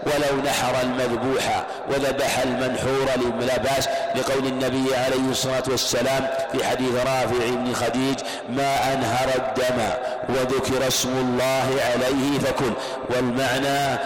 ولو 0.09 0.43
نحر 0.43 0.81
المذبوح 0.83 1.67
وذبح 1.89 2.39
المنحور 2.39 3.07
لا 3.41 3.59
بأس 3.59 3.89
لقول 4.17 4.47
النبي 4.47 4.97
عليه 4.97 5.31
الصلاة 5.31 5.63
والسلام 5.69 6.27
في 6.53 6.65
حديث 6.65 6.95
رافع 6.95 7.49
بن 7.51 7.73
خديج 7.75 8.17
ما 8.49 8.93
أنهر 8.93 9.29
الدم 9.37 9.83
وذكر 10.29 10.87
اسم 10.89 11.09
الله 11.09 11.69
عليه 11.95 12.39
فكل. 12.39 12.73
والمعنى 13.11 13.99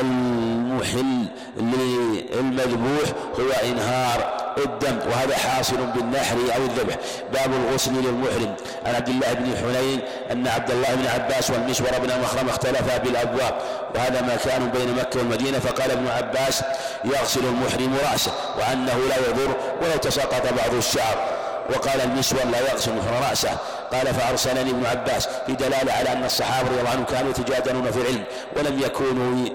المحل 0.00 1.26
للمذبوح 1.56 3.08
هو 3.40 3.68
إنهار. 3.68 4.47
الدم 4.64 4.98
وهذا 5.10 5.36
حاصل 5.36 5.76
بالنحر 5.76 6.36
أو 6.56 6.62
الذبح. 6.62 6.94
باب 7.32 7.50
الغسل 7.52 7.92
للمحرم. 7.92 8.54
عن 8.86 8.94
عبد 8.94 9.08
الله 9.08 9.32
بن 9.32 9.56
حنين 9.56 10.00
أن 10.32 10.48
عبد 10.48 10.70
الله 10.70 10.94
بن 10.94 11.06
عباس 11.06 11.50
والمسور 11.50 11.88
بن 11.98 12.20
مخرم 12.20 12.48
اختلفا 12.48 12.98
بالأبواب 12.98 13.54
وهذا 13.94 14.22
مكان 14.22 14.70
بين 14.70 14.94
مكة 14.94 15.18
والمدينة 15.18 15.58
فقال 15.58 15.90
ابن 15.90 16.08
عباس 16.08 16.62
يغسل 17.04 17.44
المحرم 17.44 17.96
رأسه 18.12 18.32
وأنه 18.58 18.98
لا 19.08 19.16
يضر 19.16 19.56
ولو 19.82 19.96
تساقط 19.96 20.42
بعض 20.42 20.74
الشعر. 20.74 21.37
وقال 21.70 22.00
المسور 22.00 22.44
لا 22.44 22.72
يغسل 22.72 22.92
رأسه. 23.30 23.50
قال 23.92 24.06
فأرسلني 24.14 24.70
ابن 24.70 24.86
عباس 24.86 25.28
في 25.46 25.52
دلالة 25.52 25.92
على 25.92 26.12
أن 26.12 26.24
الصحابة 26.24 26.68
رضي 26.68 26.80
الله 26.80 26.90
عنهم 26.90 27.04
كانوا 27.04 27.30
يتجادلون 27.30 27.90
في 27.90 28.00
العلم 28.00 28.24
ولم 28.56 28.80
يكونوا 28.80 29.48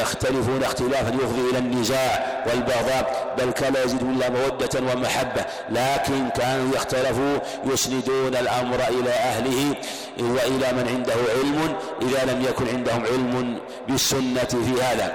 يختلفون 0.00 0.62
اختلافا 0.62 1.14
يفضي 1.14 1.50
إلى 1.50 1.58
النزاع 1.58 2.42
والبغضاء 2.46 3.34
بل 3.38 3.50
كان 3.50 3.74
يزيد 3.84 4.02
إلا 4.02 4.28
مودة 4.28 4.92
ومحبة. 4.92 5.44
لكن 5.70 6.28
كانوا 6.28 6.74
يختلفوا 6.74 7.38
يسندون 7.64 8.36
الأمر 8.36 8.80
إلى 8.88 9.10
أهله 9.10 9.74
وإلى 10.18 10.72
من 10.72 10.88
عنده 10.88 11.14
علم 11.36 11.76
إذا 12.02 12.32
لم 12.32 12.44
يكن 12.44 12.68
عندهم 12.68 13.04
علم 13.06 13.58
بالسنة 13.88 14.44
في 14.44 14.82
هذا. 14.82 15.14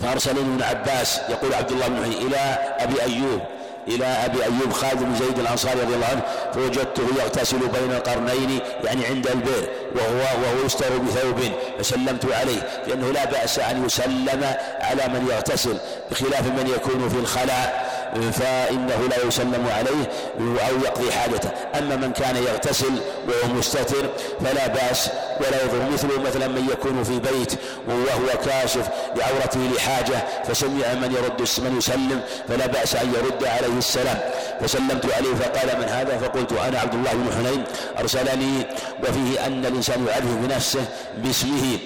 فأرسلني 0.00 0.40
ابن 0.40 0.62
عباس 0.62 1.20
يقول 1.28 1.54
عبد 1.54 1.72
الله 1.72 1.88
بن 1.88 2.02
إلى 2.02 2.58
أبي 2.78 3.02
أيوب 3.02 3.40
إلى 3.88 4.04
أبي 4.06 4.44
أيوب 4.44 4.72
خالد 4.72 5.02
بن 5.02 5.14
زيد 5.14 5.38
الأنصاري 5.38 5.80
رضي 5.80 5.94
الله 5.94 6.06
عنه 6.06 6.22
فوجدته 6.54 7.02
يغتسل 7.18 7.58
بين 7.58 7.92
القرنين 7.92 8.60
يعني 8.84 9.06
عند 9.06 9.26
البئر 9.26 9.68
وهو 9.94 10.18
وهو 10.18 10.66
يستر 10.66 10.98
بثوب 10.98 11.40
فسلمت 11.78 12.32
عليه 12.32 12.82
لأنه 12.86 13.10
لا 13.10 13.24
بأس 13.24 13.58
أن 13.58 13.84
يسلم 13.86 14.54
على 14.80 15.08
من 15.08 15.28
يغتسل 15.30 15.78
بخلاف 16.10 16.46
من 16.46 16.72
يكون 16.74 17.08
في 17.08 17.18
الخلاء. 17.18 17.85
فإنه 18.14 19.08
لا 19.10 19.26
يسلم 19.28 19.66
عليه 19.76 20.10
أو 20.40 20.76
يقضي 20.84 21.12
حاجته. 21.12 21.50
أما 21.78 21.96
من 21.96 22.12
كان 22.12 22.36
يغتسل 22.36 22.92
وهو 23.28 23.54
مستتر 23.54 24.10
فلا 24.40 24.66
بأس 24.66 25.10
ولا 25.40 25.64
يضر. 25.64 25.92
مثله 25.92 26.20
مثلا 26.20 26.48
من 26.48 26.68
يكون 26.72 27.04
في 27.04 27.18
بيت 27.18 27.52
وهو 27.88 28.44
كاشف 28.44 28.88
لعورته 29.16 29.60
لحاجة 29.76 30.24
فسمع 30.48 30.94
من 30.94 31.16
يرد 31.16 31.40
من 31.40 31.78
يسلم 31.78 32.20
فلا 32.48 32.66
بأس 32.66 32.96
أن 32.96 33.14
يرد 33.14 33.44
عليه 33.44 33.78
السلام. 33.78 34.18
فسلمت 34.60 35.12
عليه 35.16 35.34
فقال 35.34 35.80
من 35.80 35.88
هذا؟ 35.88 36.18
فقلت 36.18 36.52
أنا 36.52 36.80
عبد 36.80 36.94
الله 36.94 37.12
بن 37.12 37.32
حنين. 37.36 37.64
أرسلني. 37.98 38.66
وفيه 39.02 39.46
أن 39.46 39.66
الإنسان 39.66 40.06
يعرف 40.06 40.34
بنفسه 40.42 40.84
باسمه. 41.18 41.78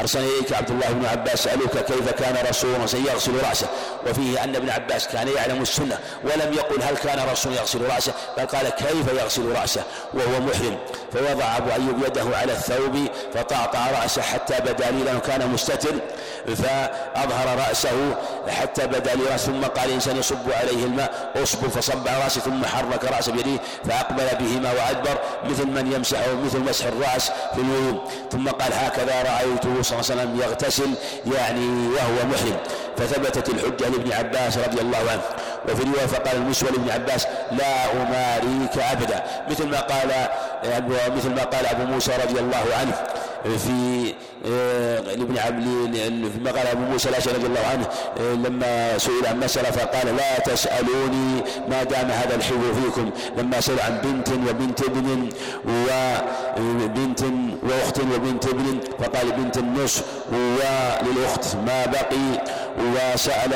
أرسل 0.00 0.18
إليك 0.18 0.52
عبد 0.52 0.70
الله 0.70 0.92
بن 0.92 1.06
عباس 1.06 1.44
سألوك 1.44 1.78
كيف 1.78 2.10
كان 2.10 2.46
رسول 2.48 2.70
يغسل 3.06 3.32
رأسه. 3.48 3.66
وفيه 4.06 4.44
أن 4.44 4.56
ابن 4.56 4.70
عباس 4.70 5.08
كان 5.08 5.28
يعلم 5.28 5.62
السنة 5.62 5.98
ولم 6.24 6.52
يقل 6.52 6.82
هل 6.82 6.96
كان 6.96 7.28
رسول 7.32 7.52
يغسل 7.52 7.82
رأسه 7.94 8.12
بل 8.38 8.46
قال 8.46 8.68
كيف 8.68 9.12
يغسل 9.22 9.52
رأسه؟ 9.52 9.82
وهو 10.14 10.40
محرم. 10.40 10.78
فوضع 11.12 11.56
أبو 11.56 11.70
أيوب 11.70 12.04
يده 12.06 12.36
على 12.36 12.52
الثوب 12.52 13.08
فطعطع 13.34 13.90
رأسه 14.02 14.22
حتى 14.22 14.54
بدا 14.60 14.90
لي 14.90 15.04
لأنه 15.04 15.18
كان 15.18 15.48
مستتر 15.48 15.94
فأظهر 16.46 17.58
رأسه 17.68 18.14
حتى 18.48 18.86
بدا 18.86 19.14
لي 19.14 19.24
رأسه 19.32 19.46
ثم 19.46 19.64
قال 19.64 19.88
الإنسان 19.88 20.16
يصب 20.16 20.52
عليه 20.52 20.84
الماء 20.84 21.32
أصب 21.42 21.68
فصب 21.68 22.08
على 22.08 22.22
رأسه 22.24 22.40
ثم 22.40 22.64
حرك 22.64 23.04
رأسه 23.04 23.32
بيده 23.32 23.62
فأقبل 23.88 24.24
بهما 24.40 24.72
وأدبر 24.72 25.18
مثل 25.44 25.66
من 25.66 25.92
يمسح 25.92 26.18
مثل 26.44 26.58
مسح 26.58 26.86
الرأس 26.86 27.30
في 27.54 27.60
الوضوء. 27.60 28.10
ثم 28.32 28.48
قال 28.48 28.72
هكذا 28.72 29.22
رأيته 29.22 29.82
صلى 29.86 30.00
الله 30.00 30.10
عليه 30.10 30.22
وسلم 30.22 30.40
يغتسل 30.40 30.90
يعني 31.36 31.66
وهو 31.88 32.26
محرم. 32.30 32.58
فثبتت 32.98 33.48
الحجة 33.48 33.88
لابن 33.88 34.12
عباس 34.12 34.58
رضي 34.58 34.80
الله 34.80 34.98
عنه. 35.10 35.22
وفي 35.68 35.82
رواية 35.82 36.06
فقال 36.06 36.36
المسوى 36.36 36.70
لابن 36.70 36.90
عباس 36.90 37.26
لا 37.52 37.92
أماريك 37.92 38.78
أبدا. 38.92 39.24
مثل 39.50 39.66
ما 39.66 39.80
قال 39.80 40.10
مثل 41.16 41.30
ما 41.30 41.42
قال 41.44 41.66
أبو 41.66 41.82
موسى 41.82 42.12
رضي 42.24 42.40
الله 42.40 42.64
عنه. 42.80 42.94
في 43.46 44.14
آه، 44.46 45.00
لابن 45.00 45.34
فيما 46.34 46.50
قال 46.50 46.66
أبو 46.66 46.82
موسى 46.82 47.08
الأشعري 47.08 47.36
رضي 47.36 47.46
الله 47.46 47.60
عنه 47.72 47.86
آه، 48.20 48.34
لما 48.34 48.98
سئل 48.98 49.26
عن 49.26 49.40
مساله 49.40 49.70
فقال 49.70 50.16
لا 50.16 50.38
تسألوني 50.38 51.42
ما 51.68 51.82
دام 51.82 52.10
هذا 52.10 52.34
الحب 52.34 52.62
فيكم. 52.84 53.10
لما 53.38 53.60
سئل 53.60 53.80
عن 53.80 53.98
بنت 54.04 54.28
وبنت 54.28 54.82
ابن 54.82 55.28
وبنت 56.58 57.20
وأخت 57.62 58.00
وبنت 58.00 58.46
ابن 58.46 58.80
فقال 58.98 59.32
بنت 59.32 59.56
النصف 59.56 60.02
وللاخت 60.32 61.56
ما 61.66 61.86
بقي. 61.86 62.44
وسأل 62.78 63.50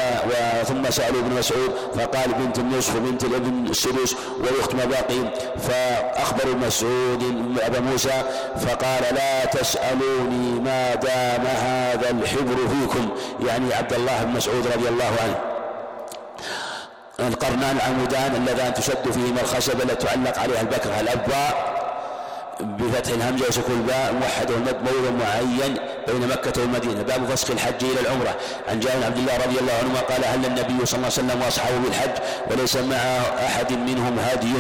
ثم 0.66 0.90
سألوا 0.90 1.20
ابن 1.20 1.34
مسعود 1.34 1.70
فقال 1.94 2.32
بنت 2.32 2.58
النصف 2.58 2.96
وبنت 2.96 3.24
الابن 3.24 3.66
السدس 3.66 4.16
والاخت 4.40 4.74
ما 4.74 4.84
باقي 4.84 5.32
فأخبروا 5.68 6.54
مسعود 6.54 7.22
أبا 7.62 7.80
موسى 7.80 8.22
فقال 8.56 9.14
لا 9.14 9.44
تسألوني 9.44 10.60
ما 10.60 10.94
دام 10.94 11.46
هذا 11.46 12.10
الحبر 12.10 12.56
فيكم. 12.56 13.08
يعني 13.46 13.74
عبد 13.74 13.92
الله 13.92 14.24
بن 14.24 14.32
مسعود 14.32 14.66
رضي 14.66 14.88
الله 14.88 15.12
عنه. 15.22 15.38
القرنان 17.20 17.76
العمودان 17.76 18.34
اللذان 18.36 18.74
تشد 18.74 19.10
فيهما 19.12 19.40
الخشبة 19.40 19.82
التي 19.82 20.06
تعلق 20.06 20.38
عليها 20.38 20.60
البكرة 20.60 21.00
الأبواء. 21.00 21.79
بفتح 22.62 23.12
الهمزة 23.12 23.48
وسكون 23.48 23.74
الباء 23.74 24.12
موحد 24.12 24.50
والمد 24.50 24.76
موضع 24.76 25.24
معين 25.24 25.76
بين 26.08 26.28
مكة 26.28 26.60
والمدينة 26.60 27.02
باب 27.02 27.24
فسخ 27.24 27.50
الحج 27.50 27.84
إلى 27.84 28.00
العمرة. 28.00 28.36
عن 28.68 28.80
جابر 28.80 28.96
بن 28.96 29.04
عبد 29.04 29.18
الله 29.18 29.36
رضي 29.36 29.60
الله 29.60 29.72
عنهما 29.82 30.00
قال 30.00 30.24
هل 30.24 30.46
النبي 30.46 30.86
صلى 30.86 30.96
الله 30.96 31.10
عليه 31.12 31.22
وسلم 31.28 31.42
وأصحابه 31.42 31.78
بالحج 31.78 32.10
وليس 32.50 32.76
مع 32.76 32.96
أحد 33.46 33.72
منهم 33.72 34.18
هادي. 34.18 34.54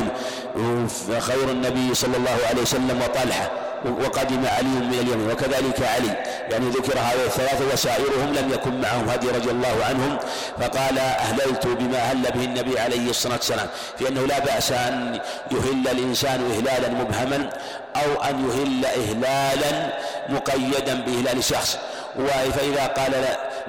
خير 1.20 1.50
النبي 1.50 1.94
صلى 1.94 2.16
الله 2.16 2.38
عليه 2.48 2.62
وسلم 2.62 3.02
وطلحة. 3.02 3.50
وقدم 3.84 4.46
علي 4.46 4.68
من 4.68 4.98
اليمن 5.00 5.30
وكذلك 5.32 5.82
علي. 5.82 6.16
يعني 6.50 6.70
ذكر 6.70 6.98
هؤلاء 6.98 7.26
الثلاثة 7.26 7.72
وسائرهم 7.72 8.34
لم 8.34 8.52
يكن 8.52 8.80
معهم 8.80 9.08
هدي 9.08 9.28
رضي 9.28 9.50
الله 9.50 9.84
عنهم 9.88 10.18
فقال 10.60 10.98
أهللت 10.98 11.66
بما 11.66 11.98
أهل 11.98 12.22
به 12.22 12.44
النبي 12.44 12.80
عليه 12.80 13.10
الصلاة 13.10 13.34
والسلام. 13.34 13.66
في 13.98 14.08
أنه 14.08 14.26
لا 14.26 14.38
بأس 14.38 14.72
أن 14.72 15.20
يهل 15.50 15.88
الإنسان 15.88 16.50
إهلالا 16.50 16.88
مبهما 16.88 17.50
أو 17.96 18.22
أن 18.22 18.50
يهل 18.50 18.84
إهلالا 18.84 19.92
مقيدا 20.28 20.94
بإهلال 20.94 21.44
شخص. 21.44 21.78
فإذا 22.56 22.86
قال 22.86 23.12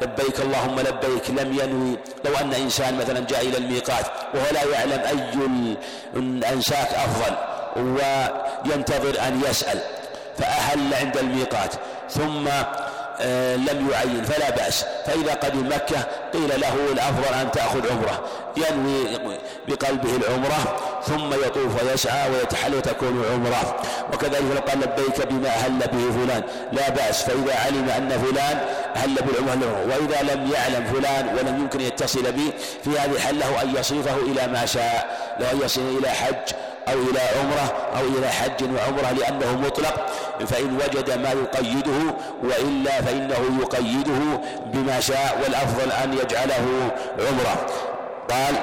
لبيك 0.02 0.40
اللهم 0.40 0.80
لبيك 0.80 1.30
لم 1.30 1.60
ينوي. 1.60 1.98
لو 2.26 2.36
أن 2.42 2.54
إنسان 2.54 2.98
مثلا 2.98 3.20
جاء 3.20 3.42
إلى 3.42 3.58
الميقات 3.58 4.06
وهو 4.34 4.46
لا 4.52 4.64
يعلم 4.64 5.02
أي 5.06 5.38
الأنساك 6.16 6.90
أفضل 6.94 7.36
وينتظر 8.66 9.28
أن 9.28 9.42
يسأل. 9.50 9.80
فأهل 10.38 10.94
عند 10.94 11.18
الميقات 11.18 11.74
ثم 12.10 12.48
آه، 13.24 13.56
لم 13.56 13.90
يعين 13.92 14.24
فلا 14.24 14.50
بأس. 14.50 14.86
فإذا 15.06 15.34
قدم 15.34 15.68
مكة 15.68 16.08
قيل 16.34 16.62
له 16.62 16.74
الأفضل 16.92 17.34
أن 17.42 17.52
تأخذ 17.52 17.92
عمرة. 17.92 18.24
ينوي 18.58 19.20
بقلبه 19.68 20.10
العمرة 20.16 20.78
ثم 21.06 21.34
يطوف 21.46 21.84
ويسعى 21.84 22.32
ويتحل 22.32 22.76
وتكون 22.76 23.24
عمرة. 23.34 23.76
وكذلك 24.14 24.44
لو 24.56 24.62
قال 24.62 24.80
لبيك 24.80 25.28
بما 25.30 25.50
أهل 25.50 25.80
به 25.80 26.26
فلان. 26.26 26.44
لا 26.72 26.90
بأس 26.90 27.24
فإذا 27.24 27.56
علم 27.66 27.90
أن 27.90 28.10
فلان 28.10 28.60
أهل 28.96 29.16
بالعمرة 29.16 29.86
وإذا 29.86 30.34
لم 30.34 30.52
يعلم 30.52 30.86
فلان 30.94 31.38
ولم 31.38 31.60
يمكن 31.62 31.82
يتصل 31.82 32.32
به 32.32 32.54
في 32.84 32.90
هذه 32.90 33.12
الحال 33.12 33.40
له 33.40 33.62
أن 33.62 33.76
يصرفه 33.76 34.16
إلى 34.16 34.48
ما 34.48 34.66
شاء 34.66 35.18
له 35.40 35.52
أن 35.52 35.62
يصل 35.62 35.98
إلى 36.00 36.10
حج. 36.10 36.54
أو 36.88 36.94
إلى 36.94 37.20
عمرة 37.20 37.74
أو 37.98 38.18
إلى 38.18 38.30
حج 38.30 38.64
وعمرة 38.64 39.12
لأنه 39.12 39.62
مطلق 39.62 40.10
فإن 40.48 40.76
وجد 40.76 41.12
ما 41.12 41.32
يقيده 41.32 42.14
وإلا 42.44 43.02
فإنه 43.02 43.60
يقيده 43.62 44.42
بما 44.66 45.00
شاء 45.00 45.42
والأفضل 45.44 45.92
أن 45.92 46.14
يجعله 46.14 46.92
عمرة. 47.20 47.66
قال 48.30 48.56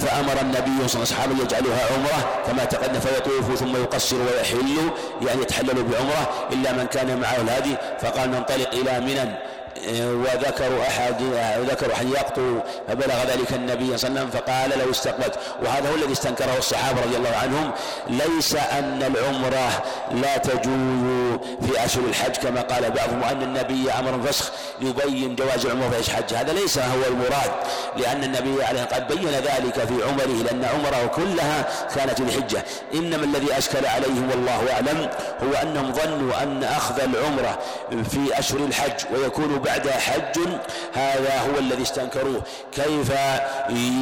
فأمر 0.00 0.40
النبي 0.40 0.88
صلى 0.88 1.02
الله 1.02 1.14
عليه 1.22 1.34
وسلم 1.34 1.40
يجعلها 1.44 1.80
عمرة 1.94 2.42
كما 2.46 2.64
تقدم 2.64 3.00
فيطوف 3.00 3.54
ثم 3.58 3.76
يقصر 3.76 4.16
ويحل 4.16 4.90
يعني 5.26 5.42
يتحلل 5.42 5.82
بعمرة 5.82 6.48
إلا 6.52 6.72
من 6.72 6.86
كان 6.86 7.20
معه 7.20 7.36
الهدي 7.36 7.76
فقال 8.00 8.30
ننطلق 8.30 8.70
إلى 8.72 9.00
منى. 9.00 9.34
وذكروا 9.98 10.82
أحد 10.88 11.22
ذكروا 11.70 11.94
أحد 11.94 12.08
يقطع 12.08 12.42
فبلغ 12.88 13.24
ذلك 13.24 13.52
النبي 13.52 13.98
صلى 13.98 14.08
الله 14.08 14.20
عليه 14.20 14.28
وسلم 14.28 14.30
فقال 14.30 14.78
لو 14.78 14.90
استقبلت. 14.90 15.38
وهذا 15.62 15.90
هو 15.90 15.94
الذي 15.94 16.12
استنكره 16.12 16.58
الصحابة 16.58 17.00
رضي 17.02 17.16
الله 17.16 17.36
عنهم. 17.42 17.70
ليس 18.08 18.54
أن 18.54 19.02
العمرة 19.02 19.82
لا 20.22 20.36
تجوز 20.36 21.38
في 21.66 21.84
أشهر 21.84 22.04
الحج 22.04 22.36
كما 22.36 22.60
قال 22.60 22.90
بعضهم 22.90 23.22
أن 23.22 23.42
النبي 23.42 23.90
أمر 23.90 24.22
فسخ 24.26 24.52
يبين 24.80 25.36
جواز 25.36 25.66
العمرة 25.66 25.88
في 25.88 25.98
الحج 26.10 26.34
هذا 26.34 26.52
ليس 26.52 26.78
هو 26.78 27.04
المراد 27.08 27.50
لأن 27.96 28.24
النبي 28.24 28.64
عليه 28.64 28.82
قد 28.84 29.08
بين 29.08 29.28
ذلك 29.28 29.74
في 29.74 29.94
عمره 30.08 30.42
لأن 30.44 30.64
عمره 30.64 31.06
كلها 31.16 31.68
كانت 31.96 32.20
الحجة 32.20 32.64
إنما 32.94 33.24
الذي 33.24 33.58
أشكل 33.58 33.86
عليهم 33.86 34.30
والله 34.30 34.72
أعلم 34.72 35.10
هو 35.42 35.62
أنهم 35.62 35.92
ظنوا 35.92 36.42
أن 36.42 36.64
أخذ 36.64 37.00
العمرة 37.00 37.58
في 37.90 38.38
أشهر 38.38 38.58
الحج 38.58 39.04
ويكون 39.14 39.58
بعد 39.68 39.90
حج 39.90 40.38
هذا 40.94 41.40
هو 41.40 41.58
الذي 41.58 41.82
استنكروه. 41.82 42.42
كيف 42.72 43.12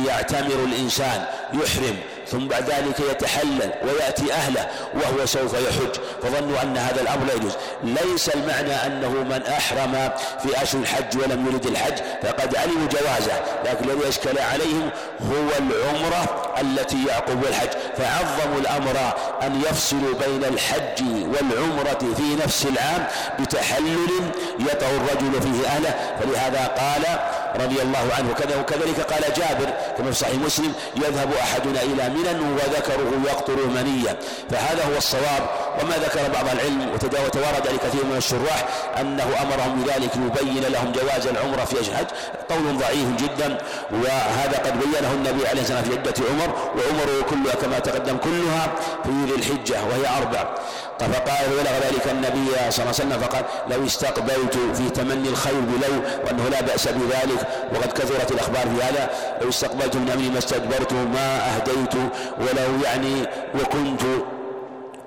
يعتمر 0.06 0.64
الإنسان؟ 0.64 1.24
يحرم. 1.54 1.96
ثم 2.30 2.48
بعد 2.48 2.70
ذلك 2.70 3.00
يتحلل 3.10 3.70
ويأتي 3.82 4.32
أهله 4.32 4.68
وهو 4.94 5.26
سوف 5.26 5.54
يحج. 5.54 6.00
فظنوا 6.22 6.62
أن 6.62 6.76
هذا 6.76 7.00
الأمر 7.00 7.26
لا 7.26 7.34
يجوز. 7.34 7.52
ليس 7.82 8.28
المعنى 8.28 8.74
أنه 8.86 9.08
من 9.08 9.42
أحرم 9.42 10.10
في 10.42 10.62
أشهر 10.62 10.80
الحج 10.80 11.18
ولم 11.18 11.46
يرد 11.46 11.66
الحج 11.66 11.94
فقد 12.22 12.56
علموا 12.56 12.88
جوازه. 12.88 13.40
لكن 13.64 13.90
الذي 13.90 14.08
أشكل 14.08 14.38
عليهم 14.38 14.90
هو 15.20 15.48
العمرة 15.58 16.52
التي 16.60 17.06
يعقب 17.08 17.44
الحج. 17.44 17.68
فعظموا 17.98 18.58
الأمر 18.60 19.12
أن 19.42 19.62
يفصلوا 19.70 20.14
بين 20.26 20.44
الحج 20.44 21.02
والعمرة 21.02 22.14
في 22.16 22.36
نفس 22.44 22.66
العام 22.66 23.06
بتحلل 23.40 24.30
يطع 24.60 24.86
الرجل 24.86 25.42
فيه 25.42 25.68
أهله. 25.68 25.94
فلهذا 26.20 26.66
قال 26.66 27.18
رضي 27.60 27.82
الله 27.82 28.06
عنه 28.18 28.32
كذا 28.32 28.60
وكذلك 28.60 29.00
قال 29.00 29.22
جابر 29.36 29.72
كما 29.98 30.10
في 30.10 30.18
صحيح 30.18 30.34
مسلم 30.34 30.72
يذهب 30.96 31.32
أحدنا 31.34 31.82
إلى 31.82 32.08
منى 32.08 32.52
وذكره 32.54 33.10
يقطر 33.26 33.66
منيا 33.66 34.16
فهذا 34.50 34.84
هو 34.84 34.96
الصواب. 34.96 35.42
وما 35.82 35.96
ذكر 35.96 36.20
بعض 36.34 36.48
العلم 36.52 36.90
وتوارد 36.94 37.66
لكثير 37.74 38.04
من 38.04 38.16
الشراح 38.16 38.68
أنه 39.00 39.28
أمرهم 39.42 39.82
بذلك 39.82 40.10
يبين 40.16 40.64
لهم 40.72 40.92
جواز 40.92 41.26
العمرة 41.26 41.64
في 41.64 41.80
الحج 41.80 42.06
قول 42.50 42.78
ضعيف 42.78 43.08
جدا. 43.18 43.58
وهذا 43.92 44.58
قد 44.64 44.80
بينه 44.80 45.12
النبي 45.12 45.48
عليه 45.48 45.60
الصلاة 45.60 45.78
والسلام 45.78 46.02
في 46.02 46.08
عدة 46.08 46.14
عمر 46.30 46.54
وعمره 46.76 47.22
كلها 47.30 47.54
كما 47.54 47.78
تقدم 47.78 48.16
كلها 48.16 48.72
في 49.04 49.10
ذي 49.26 49.34
الحجة 49.34 49.84
وهي 49.84 50.18
أربع. 50.18 50.54
فقال 51.00 51.48
بلغ 51.50 51.72
ذلك 51.86 52.06
النبي 52.10 52.46
صلى 52.50 52.68
الله 52.68 52.72
عليه 52.78 52.88
وسلم 52.88 53.18
فقال 53.20 53.44
لو 53.70 53.86
استقبلت 53.86 54.58
في 54.74 54.90
تمني 54.90 55.28
الخير 55.28 55.60
بلو 55.60 56.02
وأنه 56.26 56.48
لا 56.48 56.60
بأس 56.60 56.88
بذلك 56.88 57.45
وقد 57.74 57.92
كثرت 57.92 58.32
الأخبار 58.32 58.62
في 58.62 58.82
هذا. 58.82 59.10
لو 59.42 59.48
استقبلت 59.48 59.96
من 59.96 60.10
أمري 60.10 60.28
ما 60.28 60.38
استدبرت 60.38 60.92
ما 60.92 61.54
أهديت 61.54 61.94
ولو 62.40 62.82
يعني 62.84 63.26
وكنت 63.54 64.02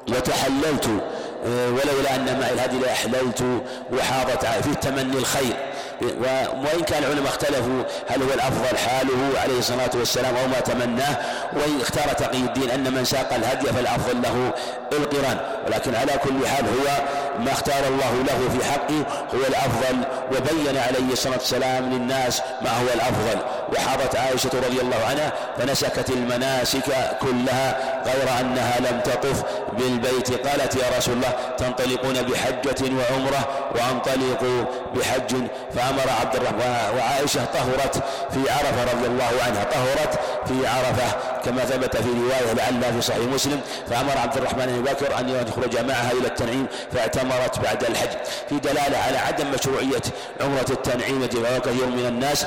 وتحللت 0.09 0.89
آه، 1.45 1.69
ولولا 1.69 2.15
أن 2.15 2.39
معي 2.39 2.53
الهدي 2.53 2.79
لأحللت 2.79 3.43
وحاضت 3.93 4.45
في 4.45 4.75
تمني 4.75 5.17
الخير. 5.17 5.53
وإن 6.01 6.81
كان 6.87 7.03
العلماء 7.03 7.27
اختلفوا 7.27 7.83
هل 8.07 8.23
هو 8.23 8.33
الأفضل 8.33 8.77
حاله 8.77 9.39
عليه 9.43 9.59
الصلاة 9.59 9.89
والسلام 9.95 10.35
أو 10.35 10.47
ما 10.47 10.59
تمناه. 10.59 11.17
وإن 11.53 11.81
اختار 11.81 12.13
تقي 12.13 12.37
الدين 12.37 12.69
أن 12.69 12.93
من 12.93 13.05
ساق 13.05 13.33
الهدي 13.33 13.67
فالأفضل 13.67 14.21
له 14.21 14.53
القران. 14.91 15.37
ولكن 15.67 15.95
على 15.95 16.11
كل 16.11 16.47
حال 16.47 16.65
هو 16.65 16.87
ما 17.45 17.51
اختار 17.51 17.87
الله 17.87 18.13
له 18.27 18.49
في 18.59 18.65
حقه 18.71 19.05
هو 19.35 19.39
الأفضل 19.47 19.97
وبين 20.31 20.77
عليه 20.77 21.13
الصلاة 21.13 21.37
والسلام 21.37 21.89
للناس 21.93 22.41
ما 22.61 22.69
هو 22.69 22.87
الأفضل. 22.93 23.39
وحاضت 23.73 24.15
عائشة 24.15 24.49
رضي 24.53 24.81
الله 24.81 25.05
عنها 25.09 25.33
فنسكت 25.57 26.09
المناسك 26.09 27.17
كلها 27.21 27.77
غير 28.05 28.39
أنها 28.39 28.79
لم 28.79 28.99
تطف 28.99 29.43
بالبيت. 29.77 30.47
قالت 30.47 30.75
يا 30.75 30.97
رسول 30.97 31.13
الله 31.13 31.33
تنطلقون 31.57 32.13
بحجة 32.13 32.81
وعمرة 32.81 33.47
وأنطلق 33.75 34.67
بحج 34.95 35.35
فأمر 35.75 36.09
عبد 36.21 36.35
الرحمن 36.35 36.97
وعائشة 36.97 37.45
طهرت 37.45 38.03
في 38.31 38.51
عرفة 38.51 38.83
رضي 38.83 39.07
الله 39.07 39.31
عنها. 39.45 39.63
طهرت 39.63 40.19
في 40.47 40.67
عرفة 40.67 41.17
كما 41.45 41.65
ثبت 41.65 41.97
في 41.97 42.09
رواية 42.09 42.53
لعلها 42.53 42.91
في 42.91 43.01
صحيح 43.01 43.23
مسلم. 43.33 43.61
فأمر 43.89 44.17
عبد 44.17 44.37
الرحمن 44.37 44.65
بن 44.65 44.91
بكر 44.91 45.19
أن 45.19 45.29
يخرج 45.29 45.85
معها 45.85 46.11
إلى 46.11 46.27
التنعيم 46.27 46.67
فاعتمرت 46.93 47.59
بعد 47.59 47.83
الحج. 47.83 48.17
في 48.49 48.59
دلالة 48.59 48.97
على 48.97 49.17
عدم 49.17 49.51
مشروعية 49.51 50.01
عمرة 50.41 50.65
التنعيم 50.69 51.21
وهو 51.21 51.61
كثير 51.61 51.85
من 51.85 52.05
الناس 52.07 52.45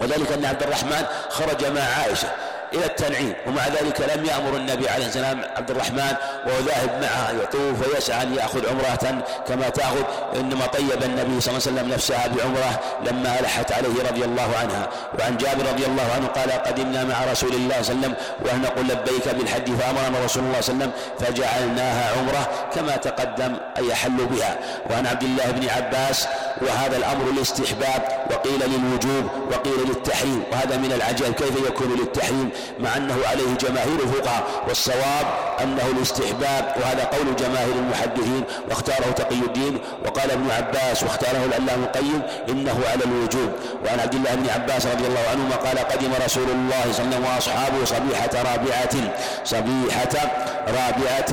وذلك 0.00 0.32
أن 0.32 0.44
عبد 0.44 0.62
الرحمن 0.62 1.06
خرج 1.30 1.66
مع 1.66 1.80
عائشة. 1.80 2.28
إلى 2.76 2.86
التنعيم 2.86 3.32
ومع 3.46 3.66
ذلك 3.68 4.00
لم 4.16 4.24
يأمر 4.24 4.56
النبي 4.56 4.88
عليه 4.88 5.06
السلام 5.06 5.40
عبد 5.56 5.70
الرحمن 5.70 6.14
وهو 6.46 6.58
ذاهب 6.66 7.02
معها 7.02 7.32
يطوف 7.42 7.88
ويسعى 7.88 8.22
أن 8.22 8.34
يأخذ 8.34 8.68
عمرة 8.68 9.24
كما 9.48 9.68
تأخذ 9.68 10.02
إنما 10.36 10.66
طيب 10.66 11.02
النبي 11.02 11.40
صلى 11.40 11.56
الله 11.56 11.62
عليه 11.66 11.72
وسلم 11.76 11.88
نفسها 11.88 12.26
بعمرة 12.26 12.80
لما 13.06 13.40
ألحت 13.40 13.72
عليه 13.72 14.02
رضي 14.10 14.24
الله 14.24 14.56
عنها. 14.60 14.88
وعن 15.18 15.36
جابر 15.36 15.66
رضي 15.72 15.86
الله 15.86 16.06
عنه 16.14 16.26
قال 16.26 16.50
قدمنا 16.50 17.04
مع 17.04 17.24
رسول 17.32 17.52
الله 17.54 17.82
صلى 17.82 17.94
الله 17.94 18.06
عليه 18.06 18.14
وسلم 18.14 18.14
وأن 18.44 18.62
نقول 18.62 18.88
لبيك 18.88 19.28
بالحج 19.28 19.70
فأمرنا 19.74 20.24
رسول 20.24 20.42
الله 20.44 20.60
صلى 20.60 20.74
الله 20.74 20.84
عليه 20.84 20.92
وسلم 20.92 20.92
فجعلناها 21.20 22.18
عمرة 22.18 22.48
كما 22.74 22.96
تقدم 22.96 23.56
أن 23.78 23.84
يحل 23.84 24.26
بها. 24.26 24.58
وعن 24.90 25.06
عبد 25.06 25.22
الله 25.22 25.50
بن 25.50 25.68
عباس 25.68 26.26
وهذا 26.62 26.96
الأمر 26.96 27.30
الاستحباب 27.30 28.26
وقيل 28.30 28.60
للوجوب 28.70 29.30
وقيل 29.50 29.88
للتحريم 29.88 30.42
وهذا 30.52 30.76
من 30.76 30.92
العجائب 30.92 31.34
كيف 31.34 31.56
يكون 31.66 31.96
للتحريم؟ 32.00 32.50
مع 32.80 32.96
أنه 32.96 33.16
عليه 33.30 33.54
جماهير 33.60 34.00
الفقهاء 34.02 34.44
والصواب 34.68 35.26
أنه 35.62 35.82
الاستحباب 35.96 36.74
وهذا 36.76 37.04
قول 37.04 37.36
جماهير 37.36 37.74
المحدثين 37.74 38.44
واختاره 38.70 39.10
تقي 39.10 39.34
الدين 39.34 39.78
وقال 40.06 40.30
ابن 40.30 40.50
عباس 40.50 41.02
واختاره 41.02 41.44
العلام 41.44 41.82
القيم 41.82 42.22
إنه 42.48 42.80
على 42.92 43.04
الوجوب. 43.04 43.52
وعن 43.86 44.00
عبد 44.00 44.14
الله 44.14 44.34
بن 44.34 44.50
عباس 44.50 44.86
رضي 44.86 45.06
الله 45.06 45.24
عنهما 45.30 45.56
قال 45.56 45.78
قدم 45.78 46.10
رسول 46.24 46.50
الله 46.50 46.92
صلى 46.92 47.04
الله 47.04 47.16
عليه 47.16 47.16
وسلم 47.16 47.24
وأصحابه 47.34 47.84
صبيحة 47.84 48.30
رابعة 48.52 49.12
صبيحة 49.44 50.30
رابعة 50.68 51.32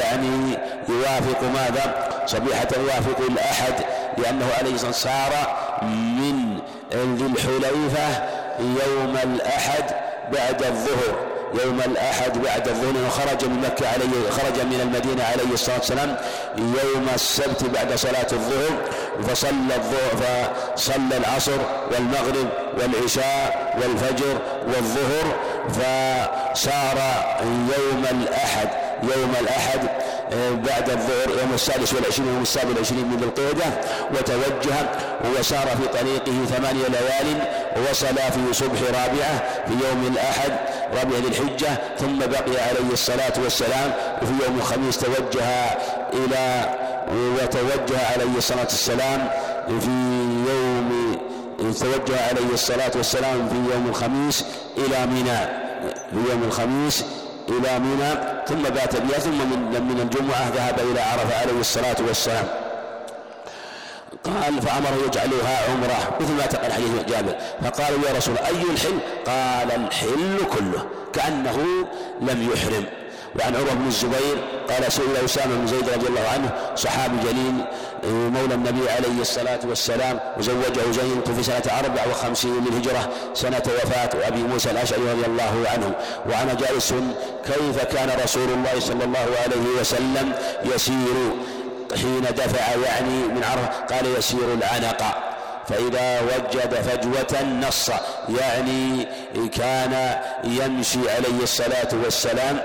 يعني 0.00 0.58
يوافق 0.88 1.42
ماذا؟ 1.42 2.08
صبيحة 2.26 2.68
يوافق 2.76 3.18
الأحد 3.28 3.74
لأنه 4.18 4.46
عليه 4.58 4.74
الصلاة 4.74 4.90
والسلام 4.90 5.04
سار 5.04 5.56
من 5.92 6.58
ذي 7.16 7.26
الحليفة 7.26 8.22
يوم 8.60 9.16
الأحد 9.22 10.03
بعد 10.32 10.62
الظهر 10.62 11.34
يوم 11.64 11.80
الأحد 11.80 12.42
بعد 12.42 12.68
الظهر 12.68 13.10
خرج 13.10 13.44
من 13.44 13.60
مكة 13.60 13.88
عليه 13.88 14.30
خرج 14.30 14.60
من 14.66 14.80
المدينة 14.82 15.24
عليه 15.24 15.52
الصلاة 15.54 15.76
والسلام 15.76 16.16
يوم 16.58 17.06
السبت 17.14 17.64
بعد 17.64 17.94
صلاة 17.94 18.26
الظهر 18.32 18.70
فصلى 19.28 19.74
الظهر 19.76 20.50
فصلى 20.76 21.16
العصر 21.16 21.58
والمغرب 21.92 22.48
والعشاء 22.80 23.74
والفجر 23.82 24.38
والظهر 24.66 25.36
فسار 25.68 26.98
يوم 27.78 28.04
الأحد 28.10 28.68
يوم 29.02 29.34
الأحد 29.40 29.80
بعد 30.64 30.90
الظهر 30.90 31.38
يوم 31.40 31.54
السادس 31.54 31.94
والعشرين 31.94 32.28
يوم 32.28 32.42
السابع 32.42 32.68
والعشرين 32.68 33.04
من 33.08 33.16
ذي 33.16 33.26
وتوجه 34.14 34.74
وسار 35.38 35.66
في 35.66 35.98
طريقه 35.98 36.44
ثمانية 36.56 36.88
ليال 36.88 37.42
ووصل 37.76 38.06
في 38.16 38.52
صبح 38.52 38.78
رابعة 38.82 39.38
في 39.66 39.72
يوم 39.88 40.12
الأحد 40.12 40.52
رابع 40.94 41.16
ذي 41.18 41.28
الحجة 41.28 41.80
ثم 41.98 42.18
بقي 42.18 42.62
عليه 42.68 42.92
الصلاة 42.92 43.32
والسلام 43.42 43.92
وفي 44.22 44.44
يوم 44.44 44.58
الخميس 44.58 44.98
توجه 44.98 45.44
إلى 46.12 46.74
وتوجه 47.12 48.06
عليه 48.12 48.36
الصلاة 48.38 48.62
والسلام 48.62 49.28
في 49.80 49.86
يوم 50.48 51.18
توجه 51.80 52.26
عليه 52.28 52.52
الصلاة 52.54 52.90
والسلام 52.96 53.48
في 53.48 53.74
يوم 53.74 53.86
الخميس 53.88 54.44
إلى 54.78 55.06
منى 55.06 55.38
في 56.10 56.30
يوم 56.30 56.42
الخميس 56.46 57.04
إلى 57.48 57.78
منى 57.78 58.10
ثم 58.48 58.62
بات 58.62 58.96
بها 58.96 59.18
ثم 59.18 59.38
من, 59.38 60.00
الجمعة 60.00 60.48
ذهب 60.54 60.80
إلى 60.80 61.00
عرفة 61.00 61.40
عليه 61.40 61.60
الصلاة 61.60 61.96
والسلام. 62.08 62.46
قال 64.24 64.62
فأمره 64.62 65.06
يجعلها 65.06 65.70
عمرة 65.70 66.16
مثل 66.20 66.32
ما 66.32 66.46
تقل 66.46 66.72
حديث 66.72 67.04
جابر. 67.08 67.34
فقالوا 67.62 68.08
يا 68.08 68.16
رسول 68.16 68.38
أي 68.38 68.62
الحل؟ 68.72 68.98
قال 69.26 69.72
الحل 69.72 70.38
كله 70.58 70.86
كأنه 71.12 71.58
لم 72.20 72.50
يحرم. 72.52 72.84
وعن 73.40 73.56
عروة 73.56 73.74
بن 73.74 73.86
الزبير 73.86 74.36
قال 74.70 74.92
سئل 74.92 75.16
أسامة 75.24 75.54
بن 75.54 75.66
زيد 75.66 75.88
رضي 75.88 76.06
الله 76.06 76.28
عنه 76.34 76.50
صحابي 76.76 77.16
جليل 77.22 77.64
مولى 78.12 78.54
النبي 78.54 78.90
عليه 78.90 79.20
الصلاة 79.20 79.60
والسلام 79.64 80.20
وزوجه 80.38 80.90
زينب 80.90 81.34
في 81.36 81.42
سنة 81.42 81.78
أربع 81.78 82.06
وخمسين 82.10 82.64
للهجرة 82.64 83.08
سنة 83.34 83.62
وفاة 83.66 84.28
أبي 84.28 84.42
موسى 84.42 84.70
الأشعري 84.70 85.02
رضي 85.02 85.26
الله 85.26 85.64
عنه. 85.72 85.94
وأنا 86.26 86.54
جالس 86.54 86.94
كيف 87.44 87.84
كان 87.84 88.20
رسول 88.24 88.48
الله 88.48 88.80
صلى 88.80 89.04
الله 89.04 89.26
عليه 89.44 89.80
وسلم 89.80 90.32
يسير 90.64 91.14
حين 91.96 92.22
دفع 92.22 92.74
يعني 92.86 93.28
من 93.34 93.44
عرفة؟ 93.44 93.94
قال 93.94 94.18
يسير 94.18 94.54
العنق. 94.54 95.02
فإذا 95.68 96.20
وجد 96.20 96.74
فجوة 96.74 97.42
نص 97.42 97.90
يعني 98.28 99.08
كان 99.48 100.20
يمشي 100.44 101.10
عليه 101.10 101.42
الصلاة 101.42 101.88
والسلام 102.04 102.60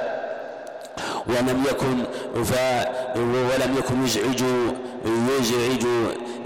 ولم 1.27 1.63
يكن 1.69 2.03
ف 2.43 2.53
ولم 3.15 3.76
يكن 3.77 4.03
يزعج 4.05 4.41
يزعج 5.39 5.85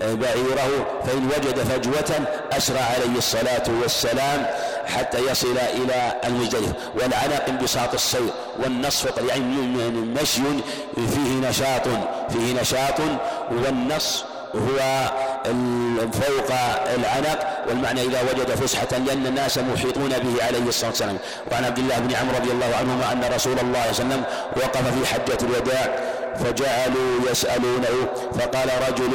بعيره 0.04 0.88
فإن 1.06 1.26
وجد 1.38 1.60
فجوة 1.60 2.28
أسرع 2.52 2.82
عليه 2.82 3.18
الصلاة 3.18 3.64
والسلام 3.82 4.46
حتى 4.86 5.20
يصل 5.32 5.58
إلى 5.58 6.14
المزدلفة 6.28 6.74
والعناق 6.96 7.50
انبساط 7.50 7.94
السير 7.94 8.30
والنصف 8.64 9.18
يعني 9.30 9.68
مشي 10.22 10.42
فيه 10.96 11.50
نشاط 11.50 11.88
فيه 12.30 12.62
نشاط 12.62 13.00
والنص 13.52 14.24
هو 14.56 14.80
فوق 16.14 16.52
العنق 16.96 17.40
والمعنى 17.68 18.02
إذا 18.02 18.22
وجد 18.22 18.50
فسحة 18.56 18.88
لأن 18.92 19.26
الناس 19.26 19.58
محيطون 19.58 20.10
به 20.10 20.46
عليه 20.46 20.68
الصلاة 20.68 20.90
والسلام. 20.90 21.18
وعن 21.52 21.66
عبد 21.66 21.78
الله 21.78 22.00
بن 22.00 22.16
عمرو 22.16 22.38
رضي 22.38 22.52
الله 22.52 22.76
عنهما 22.80 23.12
أن 23.12 23.34
رسول 23.36 23.60
الله 23.60 23.60
صلى 23.60 23.70
الله 23.70 23.80
عليه 23.80 23.92
وسلم 23.92 24.24
وقف 24.56 25.00
في 25.00 25.14
حجة 25.14 25.38
الوداع 25.46 25.96
فجعلوا 26.40 27.32
يسألونه 27.32 28.08
فقال 28.40 28.70
رجل 28.90 29.14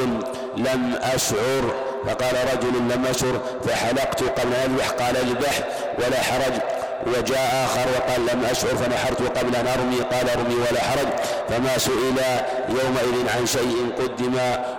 لم 0.57 0.99
أشعر 1.03 1.75
فقال 2.07 2.35
رجل 2.55 2.79
لم 2.79 3.07
أشعر 3.11 3.41
فحلقت 3.65 4.23
قبل 4.23 4.53
أن 4.55 4.79
قال 4.99 5.17
أذبح 5.17 5.61
ولا 5.99 6.23
حرج. 6.23 6.78
وجاء 7.07 7.65
آخر 7.65 7.87
وقال 7.97 8.27
لم 8.27 8.45
أشعر 8.45 8.77
فنحرت 8.77 9.39
قبل 9.39 9.57
أن 9.57 9.67
أرمي 9.67 10.01
قال 10.01 10.31
ارمي 10.31 10.55
ولا 10.55 10.83
حرج. 10.83 11.09
فما 11.49 11.79
سئل 11.79 12.19
يومئذ 12.69 13.29
عن 13.37 13.47
شيء 13.47 13.93
قدم 13.99 14.35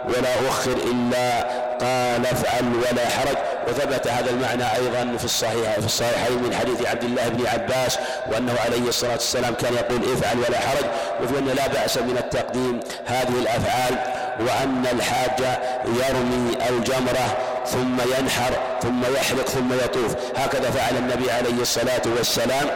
ولا 0.06 0.50
أخر 0.50 0.72
إلا 0.72 1.44
قال 1.82 2.26
افعل 2.26 2.76
ولا 2.76 3.10
حرج. 3.10 3.38
وثبت 3.68 4.08
هذا 4.08 4.30
المعنى 4.30 4.64
أيضا 4.76 5.18
في 5.18 5.26
الصحيح 5.26 5.80
في 5.80 5.86
الصحيحين 5.86 6.44
من 6.44 6.56
حديث 6.56 6.86
عبد 6.88 7.04
الله 7.04 7.28
بن 7.28 7.48
عباس 7.48 8.00
وأنه 8.32 8.56
عليه 8.66 8.90
الصلاة 8.90 9.12
والسلام 9.12 9.54
كان 9.54 9.74
يقول 9.74 10.14
افعل 10.14 10.38
ولا 10.38 10.60
حرج. 10.60 10.86
وفي 11.24 11.40
أن 11.40 11.46
لا 11.46 11.68
بأس 11.68 11.98
من 11.98 12.18
التقديم 12.18 12.80
هذه 13.06 13.40
الأفعال 13.40 13.96
وأن 14.40 14.86
الحاج 14.94 15.40
يرمي 15.86 16.58
الجمرة 16.70 17.38
ثم 17.72 17.98
ينحر 18.18 18.54
ثم 18.82 19.02
يحلق 19.16 19.48
ثم 19.48 19.74
يطوف. 19.74 20.16
هكذا 20.38 20.72
فعل 20.72 20.98
النبي 20.98 21.32
عليه 21.32 21.62
الصلاة 21.62 22.02
والسلام. 22.18 22.68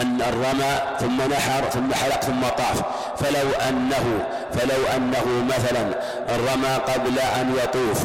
أن 0.00 0.22
رمى 0.22 0.98
ثم 1.00 1.32
نحر 1.32 1.70
ثم 1.70 1.94
حلق 1.94 2.20
ثم 2.24 2.42
طاف. 2.42 2.82
فلو 3.18 3.50
أنه 3.68 4.26
فلو 4.52 4.86
أنه 4.96 5.44
مثلا 5.48 5.82
رمى 6.30 6.74
قبل 6.74 7.18
أن 7.18 7.56
يطوف 7.64 8.02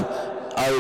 أو 0.58 0.74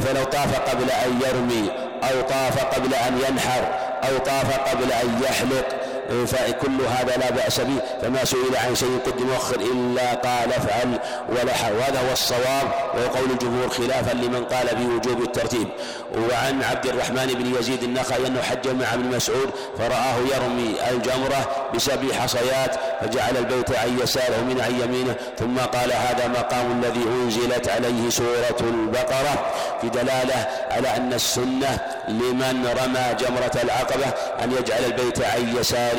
فلو 0.00 0.24
طاف 0.24 0.60
قبل 0.70 0.90
أن 0.90 1.20
يرمي 1.26 1.70
أو 2.10 2.20
طاف 2.20 2.64
قبل 2.64 2.94
أن 2.94 3.20
ينحر 3.28 3.62
أو 4.08 4.18
طاف 4.18 4.58
قبل 4.58 4.92
أن 4.92 5.22
يحلق 5.24 5.66
فكل 6.08 6.80
هذا 6.98 7.16
لا 7.16 7.30
بأس 7.30 7.60
به 7.60 7.78
فما 8.02 8.24
سئل 8.24 8.56
عن 8.66 8.74
شيء 8.74 8.98
قدم 9.06 9.26
مؤخر 9.26 9.60
إلا 9.60 10.14
قال 10.14 10.52
افعل 10.52 10.98
ولا 11.28 11.52
وهذا 11.78 12.08
هو 12.08 12.12
الصواب 12.12 12.72
وهو 12.94 13.06
قول 13.06 13.30
الجمهور 13.30 13.68
خلافا 13.68 14.12
لمن 14.12 14.44
قال 14.44 14.76
بوجوب 14.76 15.22
الترتيب. 15.22 15.68
وعن 16.14 16.62
عبد 16.62 16.86
الرحمن 16.86 17.26
بن 17.26 17.54
يزيد 17.58 17.82
النخعي 17.82 18.26
أنه 18.26 18.42
حج 18.42 18.68
مع 18.68 18.94
ابن 18.94 19.16
مسعود 19.16 19.50
فرآه 19.78 20.16
يرمي 20.34 20.74
الجمرة 20.90 21.70
بسبع 21.74 22.14
حصيات 22.14 22.76
فجعل 23.00 23.36
البيت 23.36 23.76
عن 23.76 23.98
يساره 24.02 24.40
من 24.48 24.60
عن 24.60 24.80
يمينه 24.80 25.14
ثم 25.38 25.58
قال 25.58 25.92
هذا 25.92 26.28
مقام 26.28 26.82
الذي 26.82 27.02
أنزلت 27.02 27.68
عليه 27.68 28.10
سورة 28.10 28.56
البقرة 28.60 29.52
في 29.80 29.88
دلالة 29.88 30.46
على 30.70 30.96
أن 30.96 31.12
السنة 31.12 31.78
لمن 32.08 32.66
رمى 32.66 33.14
جمرة 33.20 33.62
العقبة 33.64 34.06
أن 34.44 34.52
يجعل 34.52 34.84
البيت 34.84 35.22
عن 35.22 35.56
يساره 35.60 35.97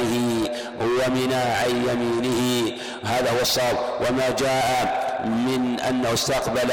ومن 0.82 1.34
عن 1.34 1.70
يمينه. 1.70 2.72
هذا 3.06 3.32
هو 3.32 3.42
الصواب. 3.42 3.78
وما 4.00 4.30
جاء 4.30 5.10
من 5.26 5.80
أنه 5.80 6.14
استقبل 6.14 6.72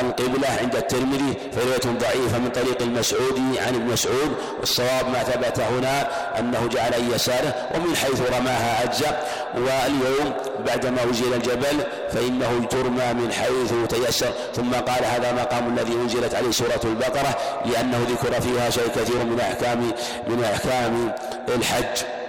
القبلة 0.00 0.48
عند 0.60 0.76
الترمذي 0.76 1.34
فرواية 1.52 1.98
ضعيفة 1.98 2.38
من 2.38 2.50
طريق 2.50 2.82
المسعودي 2.82 3.60
عن 3.60 3.74
ابن 3.74 3.86
مسعود. 3.86 4.32
والصواب 4.60 5.08
ما 5.12 5.22
ثبت 5.22 5.60
هنا 5.60 6.08
أنه 6.38 6.66
جعل 6.66 6.92
يساره 7.14 7.54
ومن 7.74 7.96
حيث 7.96 8.20
رماها 8.20 8.84
أجزاء 8.84 9.28
واليوم 9.54 10.32
بعدما 10.66 11.10
أزيل 11.10 11.34
الجبل 11.34 11.80
فإنه 12.12 12.66
ترمى 12.70 13.12
من 13.12 13.32
حيث 13.32 13.72
تيسر. 13.88 14.32
ثم 14.54 14.72
قال 14.72 15.04
هذا 15.04 15.32
مقام 15.32 15.78
الذي 15.78 15.92
أنزلت 15.92 16.34
عليه 16.34 16.50
سورة 16.50 16.80
البقرة 16.84 17.36
لأنه 17.64 18.06
ذكر 18.08 18.40
فيها 18.40 18.70
شيء 18.70 18.88
كثير 18.88 19.24
من 19.24 19.40
أحكام 19.40 19.92
من 20.28 20.44
أحكام 20.44 21.12
الحج. 21.48 22.19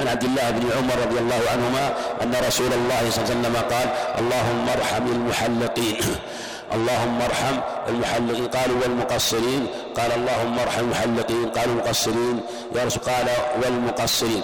عن 0.00 0.08
عبد 0.08 0.24
الله 0.24 0.50
بن 0.50 0.70
عمر 0.78 0.94
رضي 1.06 1.18
الله 1.18 1.40
عنهما 1.52 1.94
أن 2.22 2.34
رسول 2.46 2.72
الله 2.72 3.10
صلى 3.10 3.24
الله 3.24 3.30
عليه 3.30 3.40
وسلم 3.40 3.56
قال 3.56 3.88
اللهم 4.18 4.68
ارحم 4.68 5.06
المحلقين. 5.06 5.96
اللهم 6.76 7.18
ارحم 7.22 7.56
المحلقين. 7.88 8.46
قالوا 8.46 8.76
والمقصرين. 8.82 9.66
قال 9.96 10.12
اللهم 10.12 10.58
ارحم 10.58 10.80
المحلقين. 10.80 11.48
قالوا 11.48 11.72
المقصرين. 11.74 12.40
يا 12.74 12.84
رسول 12.84 13.02
قال 13.02 13.26
والمقصرين. 13.62 14.42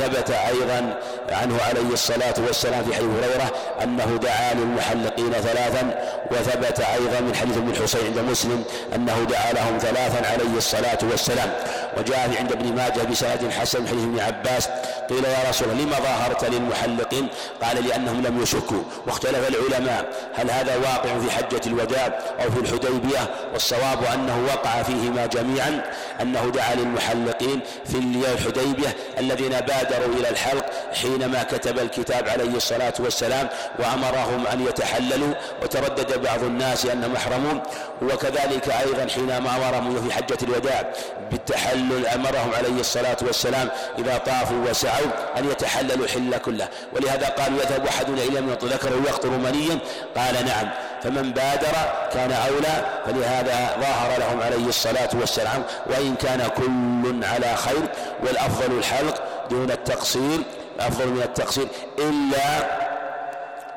ثبت 0.00 0.30
أيضا 0.30 0.98
عنه 1.28 1.62
عليه 1.62 1.92
الصلاة 1.92 2.34
والسلام 2.46 2.84
في 2.84 2.94
حديث 2.94 3.08
هريرة 3.08 3.52
أنه 3.82 4.18
دعا 4.22 4.54
للمحلقين 4.54 5.32
ثلاثا 5.32 6.00
وثبت 6.30 6.80
أيضا 6.80 7.20
من 7.20 7.34
حديث 7.34 7.56
ابن 7.56 7.70
الحسين 7.70 8.00
عند 8.06 8.18
مسلم 8.18 8.64
أنه 8.94 9.26
دعا 9.30 9.52
لهم 9.52 9.78
ثلاثا 9.78 10.32
عليه 10.32 10.56
الصلاة 10.56 10.98
والسلام. 11.10 11.52
وجاء 11.98 12.30
عند 12.38 12.52
ابن 12.52 12.74
ماجه 12.74 13.00
بسند 13.10 13.50
حسن 13.60 13.88
حديث 13.88 14.02
ابن 14.02 14.20
عباس 14.20 14.68
قيل 15.10 15.24
يا 15.24 15.48
رسول 15.48 15.68
الله 15.70 15.84
لما 15.84 15.96
ظاهرت 15.96 16.44
للمحلقين؟ 16.44 17.28
قال 17.62 17.88
لأنهم 17.88 18.22
لم 18.22 18.42
يشكوا. 18.42 18.82
واختلف 19.06 19.48
العلماء 19.48 20.04
هل 20.34 20.50
هذا 20.50 20.76
واقع 20.76 21.18
في 21.18 21.30
حجة 21.30 21.60
الوداع 21.66 22.18
أو 22.44 22.50
في 22.50 22.60
الحديبية؟ 22.60 23.30
والصواب 23.52 24.04
أنه 24.14 24.46
وقع 24.46 24.82
فيهما 24.82 25.26
جميعا 25.26 25.82
أنه 26.22 26.50
دعا 26.54 26.74
للمحلقين 26.74 27.60
في 27.84 27.98
الحديبية 27.98 28.96
الذين 29.18 29.59
بادروا 29.60 30.14
إلى 30.14 30.28
الحلق 30.28 30.66
حينما 30.94 31.42
كتب 31.42 31.78
الكتاب 31.78 32.28
عليه 32.28 32.56
الصلاة 32.56 32.94
والسلام 32.98 33.48
وأمرهم 33.78 34.46
أن 34.46 34.66
يتحللوا. 34.66 35.34
وتردد 35.62 36.22
بعض 36.22 36.44
الناس 36.44 36.86
أنهم 36.86 37.12
محرمون 37.12 37.62
وكذلك 38.02 38.68
أيضا 38.68 39.06
حينما 39.14 39.56
أمرهم 39.56 40.08
في 40.08 40.14
حجة 40.14 40.38
الوداع 40.42 40.92
بالتحلل 41.30 42.06
أمرهم 42.06 42.54
عليه 42.58 42.80
الصلاة 42.80 43.16
والسلام 43.22 43.68
إذا 43.98 44.18
طافوا 44.18 44.70
وسعوا 44.70 45.10
أن 45.38 45.50
يتحللوا 45.50 46.04
الحل 46.04 46.38
كله. 46.38 46.68
ولهذا 46.92 47.26
قالوا 47.26 47.58
يذهب 47.62 47.86
احدنا 47.86 48.22
إلى 48.22 48.40
من 48.40 48.52
ذكره 48.52 49.02
يقطر 49.08 49.30
منيا 49.30 49.78
قال 50.16 50.46
نعم 50.46 50.70
فمن 51.02 51.32
بادر 51.32 51.72
كان 52.12 52.32
أولى 52.32 52.84
فلهذا 53.06 53.76
ظاهر 53.80 54.18
لهم 54.18 54.42
عليه 54.42 54.68
الصلاة 54.68 55.08
والسلام 55.20 55.62
وإن 55.86 56.14
كان 56.14 56.48
كل 56.56 57.24
على 57.24 57.56
خير 57.56 57.82
والأفضل 58.22 58.78
الحلق 58.78 59.22
دون 59.50 59.70
التقصير 59.70 60.40
أفضل 60.80 61.08
من 61.08 61.22
التقصير 61.22 61.68
إلا 61.98 62.80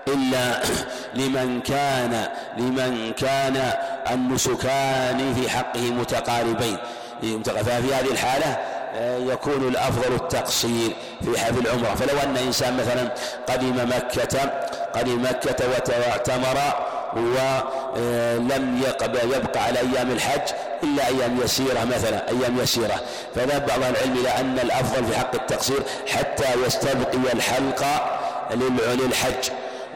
إلا 0.07 0.59
لمن 1.19 1.61
كان 1.61 2.27
لمن 2.57 3.13
كان 3.13 3.73
النسكان 4.11 5.33
في 5.33 5.49
حقه 5.49 5.81
متقاربين. 5.81 6.77
ففي 7.45 7.93
هذه 7.93 8.11
الحالة 8.11 8.57
آه، 8.95 9.17
يكون 9.17 9.67
الأفضل 9.67 10.15
التقصير 10.15 10.95
في 11.21 11.39
حفل 11.39 11.59
العمرة. 11.59 11.95
فلو 11.95 12.19
أن 12.19 12.37
إنسان 12.37 12.77
مثلا 12.77 13.13
قدم 13.49 13.89
مكة 13.89 14.39
قدم 14.95 15.23
مكة 15.23 15.69
واعتمر 15.99 16.57
ولم 17.15 18.81
يبقى 19.35 19.63
على 19.63 19.79
أيام 19.79 20.11
الحج 20.11 20.41
إلا 20.83 21.07
أيام 21.07 21.39
يسيرة 21.43 21.83
مثلا 21.83 22.29
أيام 22.29 22.59
يسيرة. 22.59 22.95
فذهب 23.35 23.65
بعض 23.65 23.79
العلم 23.79 24.17
إلى 24.17 24.29
أن 24.29 24.59
الأفضل 24.59 25.05
في 25.05 25.17
حق 25.17 25.35
التقصير 25.35 25.79
حتى 26.07 26.45
يستبقي 26.67 27.33
الحلق 27.33 27.85
للحج 28.53 29.49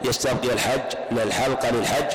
يستبقي 0.04 0.52
الحج 0.52 0.80
للحلقة 1.12 1.70
للحج 1.70 2.06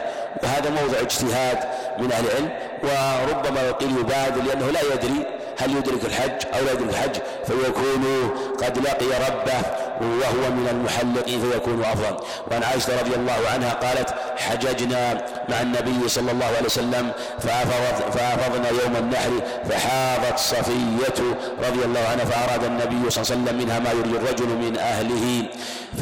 وهذا 0.43 0.69
موضع 0.69 0.99
اجتهاد 0.99 1.57
من 1.99 2.11
أهل 2.11 2.25
العلم 2.25 2.49
وربما 2.83 3.61
يقيل 3.61 3.91
يبادر 3.99 4.41
لأنه 4.41 4.71
لا 4.71 4.79
يدري 4.93 5.25
هل 5.57 5.77
يدرك 5.77 6.05
الحج 6.05 6.45
أو 6.53 6.65
لا 6.65 6.71
يدرك 6.71 6.89
الحج؟ 6.89 7.15
فيكون 7.47 8.31
قد 8.63 8.77
لقي 8.77 9.05
ربه 9.05 9.61
وهو 10.01 10.51
من 10.51 10.67
المحلقين 10.71 11.41
فيكون 11.41 11.83
أفضل. 11.83 12.17
وعن 12.51 12.63
عائشة 12.63 12.99
رضي 13.01 13.15
الله 13.15 13.39
عنها 13.53 13.73
قالت 13.73 14.15
حججنا 14.37 15.25
مع 15.49 15.61
النبي 15.61 16.09
صلى 16.09 16.31
الله 16.31 16.45
عليه 16.45 16.65
وسلم 16.65 17.11
فأفضنا 17.39 18.69
يوم 18.69 18.95
النحر 18.95 19.31
فحاضت 19.69 20.39
صفية 20.39 21.19
رضي 21.67 21.85
الله 21.85 21.99
عنها 22.11 22.25
فأراد 22.25 22.63
النبي 22.63 23.09
صلى 23.09 23.23
الله 23.23 23.31
عليه 23.31 23.41
وسلم 23.43 23.57
منها 23.57 23.79
ما 23.79 23.91
يريد 23.91 24.15
الرجل 24.15 24.47
من 24.47 24.77
أهله. 24.77 25.43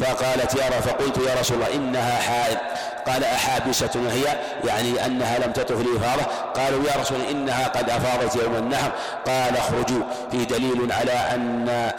فقالت 0.00 0.54
يا 0.54 0.80
فقلت 0.80 1.18
يا 1.18 1.40
رسول 1.40 1.56
الله 1.56 1.74
إنها 1.74 2.20
حائض. 2.20 2.58
قال 3.06 3.24
أحابسة 3.24 3.90
هي 4.10 4.38
يعني 4.68 5.06
أنها 5.06 5.38
لم 5.38 5.52
تطف 5.52 5.80
الإفاضة 5.80 6.22
قالوا 6.56 6.84
يا 6.84 7.00
رسول 7.00 7.18
إنها 7.30 7.68
قد 7.68 7.90
أفاضت 7.90 8.36
يوم 8.36 8.56
النحر. 8.56 8.92
قال 9.26 9.56
اخرجوا. 9.56 10.02
فيه 10.30 10.44
دليل 10.44 10.92
على 10.92 11.12
أن 11.12 11.90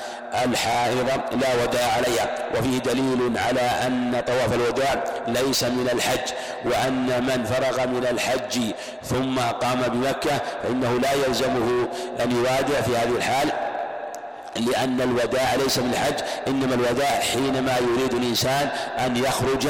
الحائض 0.45 1.07
لا 1.31 1.63
وداع 1.63 1.91
عليها. 1.97 2.35
وفيه 2.57 2.77
دليل 2.77 3.37
على 3.37 3.61
أن 3.61 4.23
طواف 4.27 4.53
الوداع 4.53 5.03
ليس 5.27 5.63
من 5.63 5.89
الحج 5.93 6.33
وأن 6.65 7.23
من 7.23 7.43
فرغ 7.43 7.87
من 7.87 8.07
الحج 8.11 8.59
ثم 9.03 9.39
قام 9.39 9.81
بمكة 9.81 10.41
فإنه 10.63 10.99
لا 10.99 11.13
يلزمه 11.13 11.87
أن 12.23 12.31
يوادع 12.31 12.81
في 12.81 12.97
هذه 12.97 13.15
الحال. 13.17 13.72
لأن 14.55 15.01
الوداع 15.01 15.55
ليس 15.55 15.77
من 15.79 15.89
الحج 15.93 16.23
إنما 16.47 16.75
الوداع 16.75 17.19
حينما 17.19 17.77
يريد 17.77 18.13
الإنسان 18.13 18.69
أن 19.05 19.17
يخرج 19.17 19.67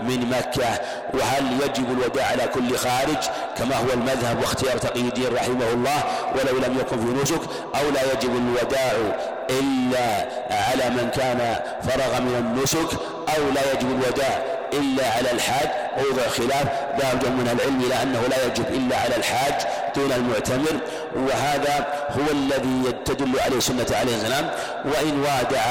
من 0.00 0.30
مكة. 0.30 0.80
وهل 1.14 1.60
يجب 1.64 1.90
الوداع 1.90 2.26
على 2.26 2.48
كل 2.54 2.76
خارج؟ 2.76 3.18
كما 3.58 3.76
هو 3.76 3.92
المذهب 3.94 4.40
واختيار 4.40 4.78
تقي 4.78 5.00
الدين 5.00 5.34
رحمه 5.34 5.72
الله 5.72 6.04
ولو 6.34 6.58
لم 6.58 6.78
يكن 6.80 6.96
في 6.98 7.22
نسك 7.22 7.40
أو 7.74 7.90
لا 7.90 8.12
يجب 8.12 8.36
الوداع 8.36 8.92
إلا 9.50 10.28
على 10.50 10.90
من 10.90 11.10
كان 11.10 11.56
فرغ 11.82 12.20
من 12.20 12.36
النسك 12.38 12.98
أو 13.36 13.50
لا 13.54 13.72
يجب 13.72 13.90
الوداع 13.90 14.55
إلا 14.72 15.10
على 15.16 15.30
الحاج 15.30 15.68
ووضع 15.98 16.28
خلاف 16.28 16.68
ذهب 17.00 17.24
من 17.26 17.48
العلم 17.52 17.80
إلى 17.86 18.02
أنه 18.02 18.20
لا 18.20 18.46
يجب 18.46 18.66
إلا 18.68 18.96
على 18.96 19.16
الحاج 19.16 19.54
دون 19.96 20.12
المعتمر. 20.12 20.80
وهذا 21.16 21.86
هو 22.10 22.32
الذي 22.32 22.92
تدل 23.04 23.40
عليه 23.40 23.60
سنة 23.60 23.86
عليه 24.00 24.14
السلام 24.16 24.50
وإن 24.84 25.20
وادع 25.20 25.62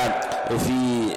في 0.50 0.76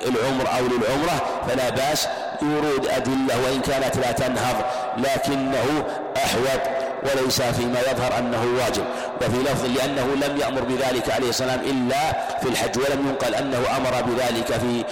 العمر 0.09 0.49
أو 0.59 0.65
للعمرة 0.67 1.43
فلا 1.49 1.71
بأس 1.71 2.09
يورود 2.43 2.87
أدلة 2.87 3.45
وإن 3.45 3.61
كانت 3.61 3.97
لا 3.97 4.13
تنهض 4.13 4.57
لكنه 4.99 5.85
أحوط 6.17 6.61
وليس 7.03 7.43
فيما 7.43 7.81
يظهر 7.81 8.19
أنه 8.19 8.45
واجب 8.59 8.85
وفي 9.21 9.43
لفظ 9.43 9.67
لأنه 9.67 10.07
لم 10.27 10.37
يأمر 10.37 10.61
بذلك 10.61 11.11
عليه 11.11 11.29
السلام 11.29 11.61
إلا 11.61 12.13
في 12.43 12.49
الحج 12.49 12.79
ولم 12.79 13.07
ينقل 13.09 13.35
أنه 13.35 13.59
أمر 13.77 14.03
بذلك 14.03 14.47
في 14.47 14.85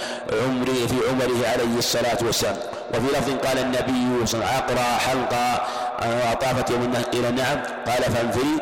عمره 0.45 0.87
في 0.87 0.95
عمره 1.09 1.47
عليه 1.47 1.77
الصلاة 1.77 2.17
والسلام. 2.21 2.55
وفي 2.93 3.07
لفظ 3.17 3.47
قال 3.47 3.59
النبي 3.59 3.77
صلى 3.83 3.93
الله 3.93 4.13
عليه 4.15 4.23
وسلم 4.23 4.43
عقرى 4.43 4.99
حلقة 4.99 5.61
وطافت 6.05 6.69
يوم 6.69 6.83
النهر 6.83 7.03
قيل 7.03 7.35
نعم 7.35 7.57
قال 7.87 8.03
فانفري 8.03 8.57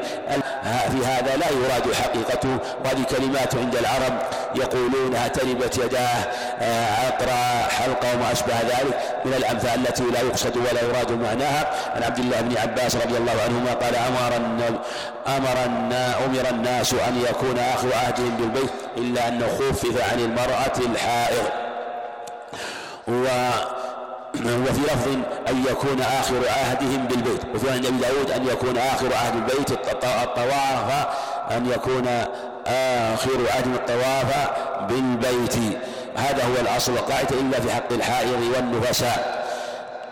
في 0.65 1.05
هذا 1.05 1.37
لا 1.37 1.49
يراد 1.49 1.93
حقيقته. 1.93 2.57
وهذه 2.85 3.03
كلمات 3.03 3.55
عند 3.55 3.75
العرب 3.75 4.13
يقولونها 4.55 5.27
تربت 5.27 5.77
يداه 5.77 6.17
عقرى 7.05 7.69
حلقة 7.69 8.15
وما 8.15 8.31
أشبه 8.31 8.61
ذلك. 8.61 8.99
من 9.25 9.33
الأمثال 9.33 9.87
التي 9.87 10.03
لا 10.03 10.21
يقصد 10.21 10.57
ولا 10.57 10.81
يراد 10.81 11.11
معناها. 11.11 11.73
عن 11.95 12.03
عبد 12.03 12.19
الله 12.19 12.41
بن 12.41 12.57
عباس 12.57 12.95
رضي 12.95 13.17
الله 13.17 13.33
عنهما 13.45 13.73
قال 13.73 13.95
أمر 13.95 14.35
أمر 15.27 15.65
أمر 16.25 16.49
الناس 16.49 16.93
أن 16.93 17.21
يكون 17.29 17.57
آخر 17.59 17.87
عهدهم 17.93 18.37
بالبيت 18.37 18.71
إلا 18.97 19.27
أنه 19.27 19.47
خفف 19.47 20.11
عن 20.11 20.19
المرأة 20.19 20.77
الحائض. 20.91 21.45
و 23.07 23.27
وفي 24.43 24.81
لفظ 24.81 25.07
أن 25.49 25.63
يكون 25.71 26.01
آخر 26.01 26.49
عهدهم 26.49 27.05
بالبيت. 27.07 27.41
وفي 27.55 27.71
عند 27.71 27.85
أبي 27.85 27.97
داود 27.97 28.31
أن 28.31 28.47
يكون 28.47 28.77
آخر 28.77 29.13
عهد 29.15 29.35
البيت 29.35 29.71
الطواف 29.71 31.07
أن 31.51 31.71
يكون 31.71 32.07
آخر 32.67 33.39
عهد 33.55 33.67
الطواف 33.67 34.49
بالبيت. 34.89 35.55
هذا 36.17 36.43
هو 36.43 36.61
الأصل 36.61 36.93
والقاعدة 36.93 37.39
إلا 37.39 37.59
في 37.59 37.71
حق 37.71 37.91
الحائض 37.91 38.41
والنفساء. 38.55 39.45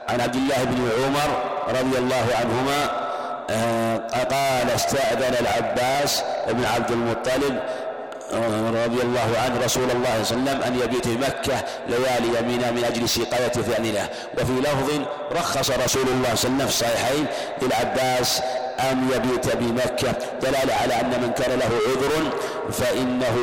عن 0.10 0.22
عبد 0.22 0.36
الله 0.36 0.64
بن 0.64 0.90
عمر 1.04 1.44
رضي 1.70 1.98
الله 1.98 2.26
عنهما 2.40 3.04
آه، 3.50 3.98
قال 4.32 4.70
استأذن 4.76 5.36
العباس 5.40 6.24
بن 6.48 6.66
عبد 6.66 6.92
المطلب 6.92 7.60
رضي 8.86 9.02
الله 9.02 9.30
عنه 9.46 9.66
رسول 9.66 9.92
الله 9.92 10.24
صلى 10.24 10.38
الله 10.38 10.52
عليه 10.52 10.62
وسلم 10.62 10.62
أن 10.62 10.80
يبيت 10.80 11.08
في 11.08 11.18
مكة 11.18 11.64
ليالي 11.88 12.40
يمينا 12.40 12.72
من 12.72 12.84
أجل 12.84 13.10
سقاية 13.10 13.52
الله 13.58 14.10
وفي 14.38 14.52
لفظ 14.52 14.90
رخص 15.32 15.72
رسول 15.72 16.08
الله 16.08 16.10
صلى 16.10 16.12
الله 16.16 16.28
عليه 16.28 16.34
وسلم 16.34 16.58
في 16.58 16.66
الصحيحين 16.66 17.26
للعباس 17.62 18.42
أن 18.80 19.10
يبيت 19.16 19.56
بمكة 19.56 20.16
دلالة 20.42 20.74
على 20.74 21.02
أن 21.02 21.22
من 21.22 21.32
كان 21.38 21.60
له 21.60 21.66
عذر 21.66 22.32
فإنه 22.72 23.38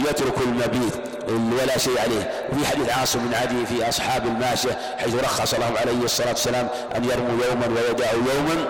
يترك 0.00 0.38
المبيت. 0.46 0.94
ولا 1.30 1.78
شيء 1.78 2.00
عليه. 2.00 2.30
وفي 2.52 2.66
حديث 2.66 2.90
عاصم 2.98 3.18
بن 3.18 3.34
عدي 3.34 3.66
في 3.66 3.88
أصحاب 3.88 4.26
الماشية 4.26 4.78
حيث 4.98 5.14
رخص 5.14 5.54
لهم 5.54 5.76
عليه 5.76 6.04
الصلاة 6.04 6.28
والسلام 6.28 6.68
أن 6.96 7.04
يرموا 7.04 7.44
يوما 7.44 7.66
ويدعوا 7.66 8.22
يوما 8.34 8.66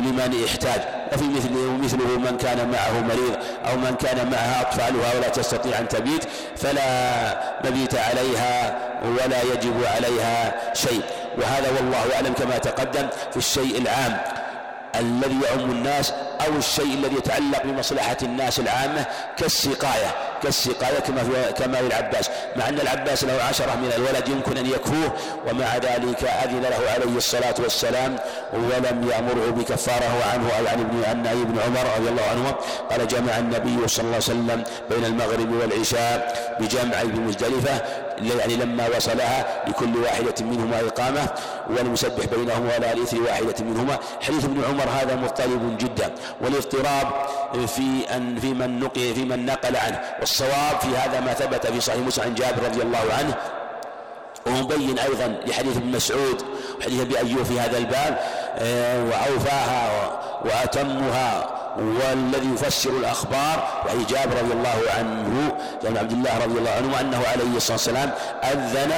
لمن 0.00 0.44
احتاج. 0.48 0.80
وفي 1.12 1.24
مثله 1.24 1.78
مثله 1.82 2.18
من 2.18 2.36
كان 2.36 2.70
معه 2.70 3.00
مريض 3.00 3.36
أو 3.64 3.76
من 3.76 3.94
كان 3.94 4.30
معها 4.30 4.60
أطفالها 4.60 5.18
ولا 5.18 5.28
تستطيع 5.28 5.78
أن 5.78 5.88
تبيت 5.88 6.24
فلا 6.56 6.82
مبيت 7.64 7.94
عليها 7.94 8.78
ولا 9.04 9.42
يجب 9.42 9.84
عليها 9.84 10.54
شيء. 10.74 11.02
وهذا 11.38 11.70
والله 11.76 12.14
أعلم 12.14 12.32
كما 12.32 12.58
تقدم 12.58 13.08
في 13.30 13.36
الشيء 13.36 13.78
العام. 13.78 14.18
الذي 15.00 15.36
يعم 15.44 15.70
الناس 15.70 16.12
أو 16.46 16.56
الشيء 16.58 16.94
الذي 16.94 17.16
يتعلق 17.16 17.62
بمصلحة 17.64 18.16
الناس 18.22 18.60
العامة 18.60 19.06
كالسقاية 19.36 20.14
كالسقاية 20.42 20.98
كما 20.98 21.24
في 21.24 21.52
كما 21.52 21.78
في 21.78 21.86
العباس. 21.86 22.30
مع 22.56 22.68
أن 22.68 22.80
العباس 22.80 23.24
له 23.24 23.42
عشرة 23.48 23.74
من 23.74 23.92
الولد 23.96 24.28
يمكن 24.28 24.56
أن 24.56 24.66
يكفوه 24.66 25.12
ومع 25.48 25.76
ذلك 25.76 26.24
أذن 26.24 26.62
له 26.62 26.90
عليه 26.90 27.16
الصلاة 27.16 27.54
والسلام 27.58 28.16
ولم 28.52 29.08
يأمره 29.10 29.50
بكفارة 29.50 30.24
عنه 30.32 30.50
أو 30.58 30.66
عن 30.66 30.80
ابن 30.80 31.04
عن 31.06 31.26
ابن 31.26 31.58
عمر 31.60 31.96
رضي 31.98 32.08
الله 32.08 32.22
عنهما. 32.30 32.54
قال 32.90 33.08
جمع 33.08 33.38
النبي 33.38 33.88
صلى 33.88 34.04
الله 34.04 34.14
عليه 34.14 34.16
وسلم 34.16 34.64
بين 34.90 35.04
المغرب 35.04 35.52
والعشاء 35.52 36.56
بجمع 36.60 37.02
بمزدلفة 37.02 37.80
يعني 38.18 38.56
لما 38.56 38.88
وصلها 38.96 39.62
لكل 39.68 39.96
واحدة 39.96 40.34
منهما 40.40 40.80
إقامة 40.80 41.28
ولم 41.70 41.92
يسبح 41.92 42.24
بينهما 42.24 42.76
ولا 42.76 42.94
لإثر 42.94 43.22
واحدة 43.22 43.54
منهما. 43.64 43.98
حديث 44.20 44.44
ابن 44.44 44.64
عمر 44.64 44.84
هذا 45.00 45.16
مضطرب 45.16 45.78
جدا 45.78 46.14
والاضطراب 46.40 47.06
في 47.66 48.16
أن 48.16 48.38
في 48.40 48.54
من 48.54 48.80
نقل 48.80 49.14
في 49.14 49.24
من 49.24 49.46
نقل 49.46 49.76
عنه 49.76 50.00
والصواب 50.20 50.80
في 50.80 50.96
هذا 50.96 51.20
ما 51.20 51.34
ثبت 51.34 51.66
في 51.66 51.80
صحيح 51.80 52.00
مسلم 52.00 52.24
عن 52.24 52.34
جابر 52.34 52.62
رضي 52.62 52.82
الله 52.82 53.04
عنه 53.18 53.34
ومبين 54.46 54.98
أيضا 54.98 55.36
لحديث 55.46 55.76
ابن 55.76 55.86
مسعود 55.96 56.42
وحديث 56.80 57.00
أبي 57.00 57.18
أيوب 57.18 57.42
في 57.42 57.60
هذا 57.60 57.78
الباب 57.78 58.18
آه، 58.58 59.04
وأوفاها 59.04 60.10
وأتمها 60.44 61.55
والذي 61.78 62.48
يفسر 62.54 62.90
الأخبار 62.90 63.68
وهي 63.86 64.04
جابر 64.04 64.36
رضي 64.42 64.52
الله 64.52 64.78
عنه 64.98 65.52
جابر 65.82 65.98
عبد 65.98 66.12
الله 66.12 66.38
رضي 66.44 66.58
الله 66.58 66.70
عنه 66.70 67.00
أنه 67.00 67.22
عليه 67.32 67.56
الصلاة 67.56 67.76
والسلام 67.76 68.10
أذن 68.44 68.92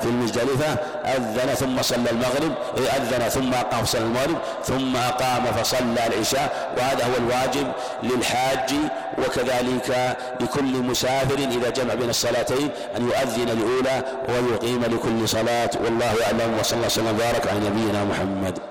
في 0.00 0.06
المزدلفة 0.06 0.66
أذن 1.04 1.54
ثم 1.54 1.82
صلى 1.82 2.10
المغرب 2.10 2.52
أذن 2.76 3.28
ثم 3.28 3.54
أقام 3.54 3.84
فصلى 3.84 4.00
المغرب 4.02 4.38
ثم 4.64 4.96
أقام 4.96 5.44
فصلى 5.44 6.06
العشاء 6.06 6.74
وهذا 6.78 7.04
هو 7.04 7.16
الواجب 7.18 7.72
للحاج 8.02 8.70
وكذلك 9.18 10.16
لكل 10.40 10.82
مسافر 10.82 11.38
إذا 11.38 11.70
جمع 11.70 11.94
بين 11.94 12.10
الصلاتين 12.10 12.68
أن 12.96 13.02
يؤذن 13.08 13.48
الأولى 13.48 14.02
ويقيم 14.28 14.84
لكل 14.84 15.28
صلاة 15.28 15.70
والله 15.84 16.14
أعلم 16.26 16.56
وصلى 16.60 16.76
الله 16.76 16.86
وسلم 16.86 17.06
وبارك 17.06 17.46
على 17.46 17.58
نبينا 17.60 18.04
محمد. 18.04 18.69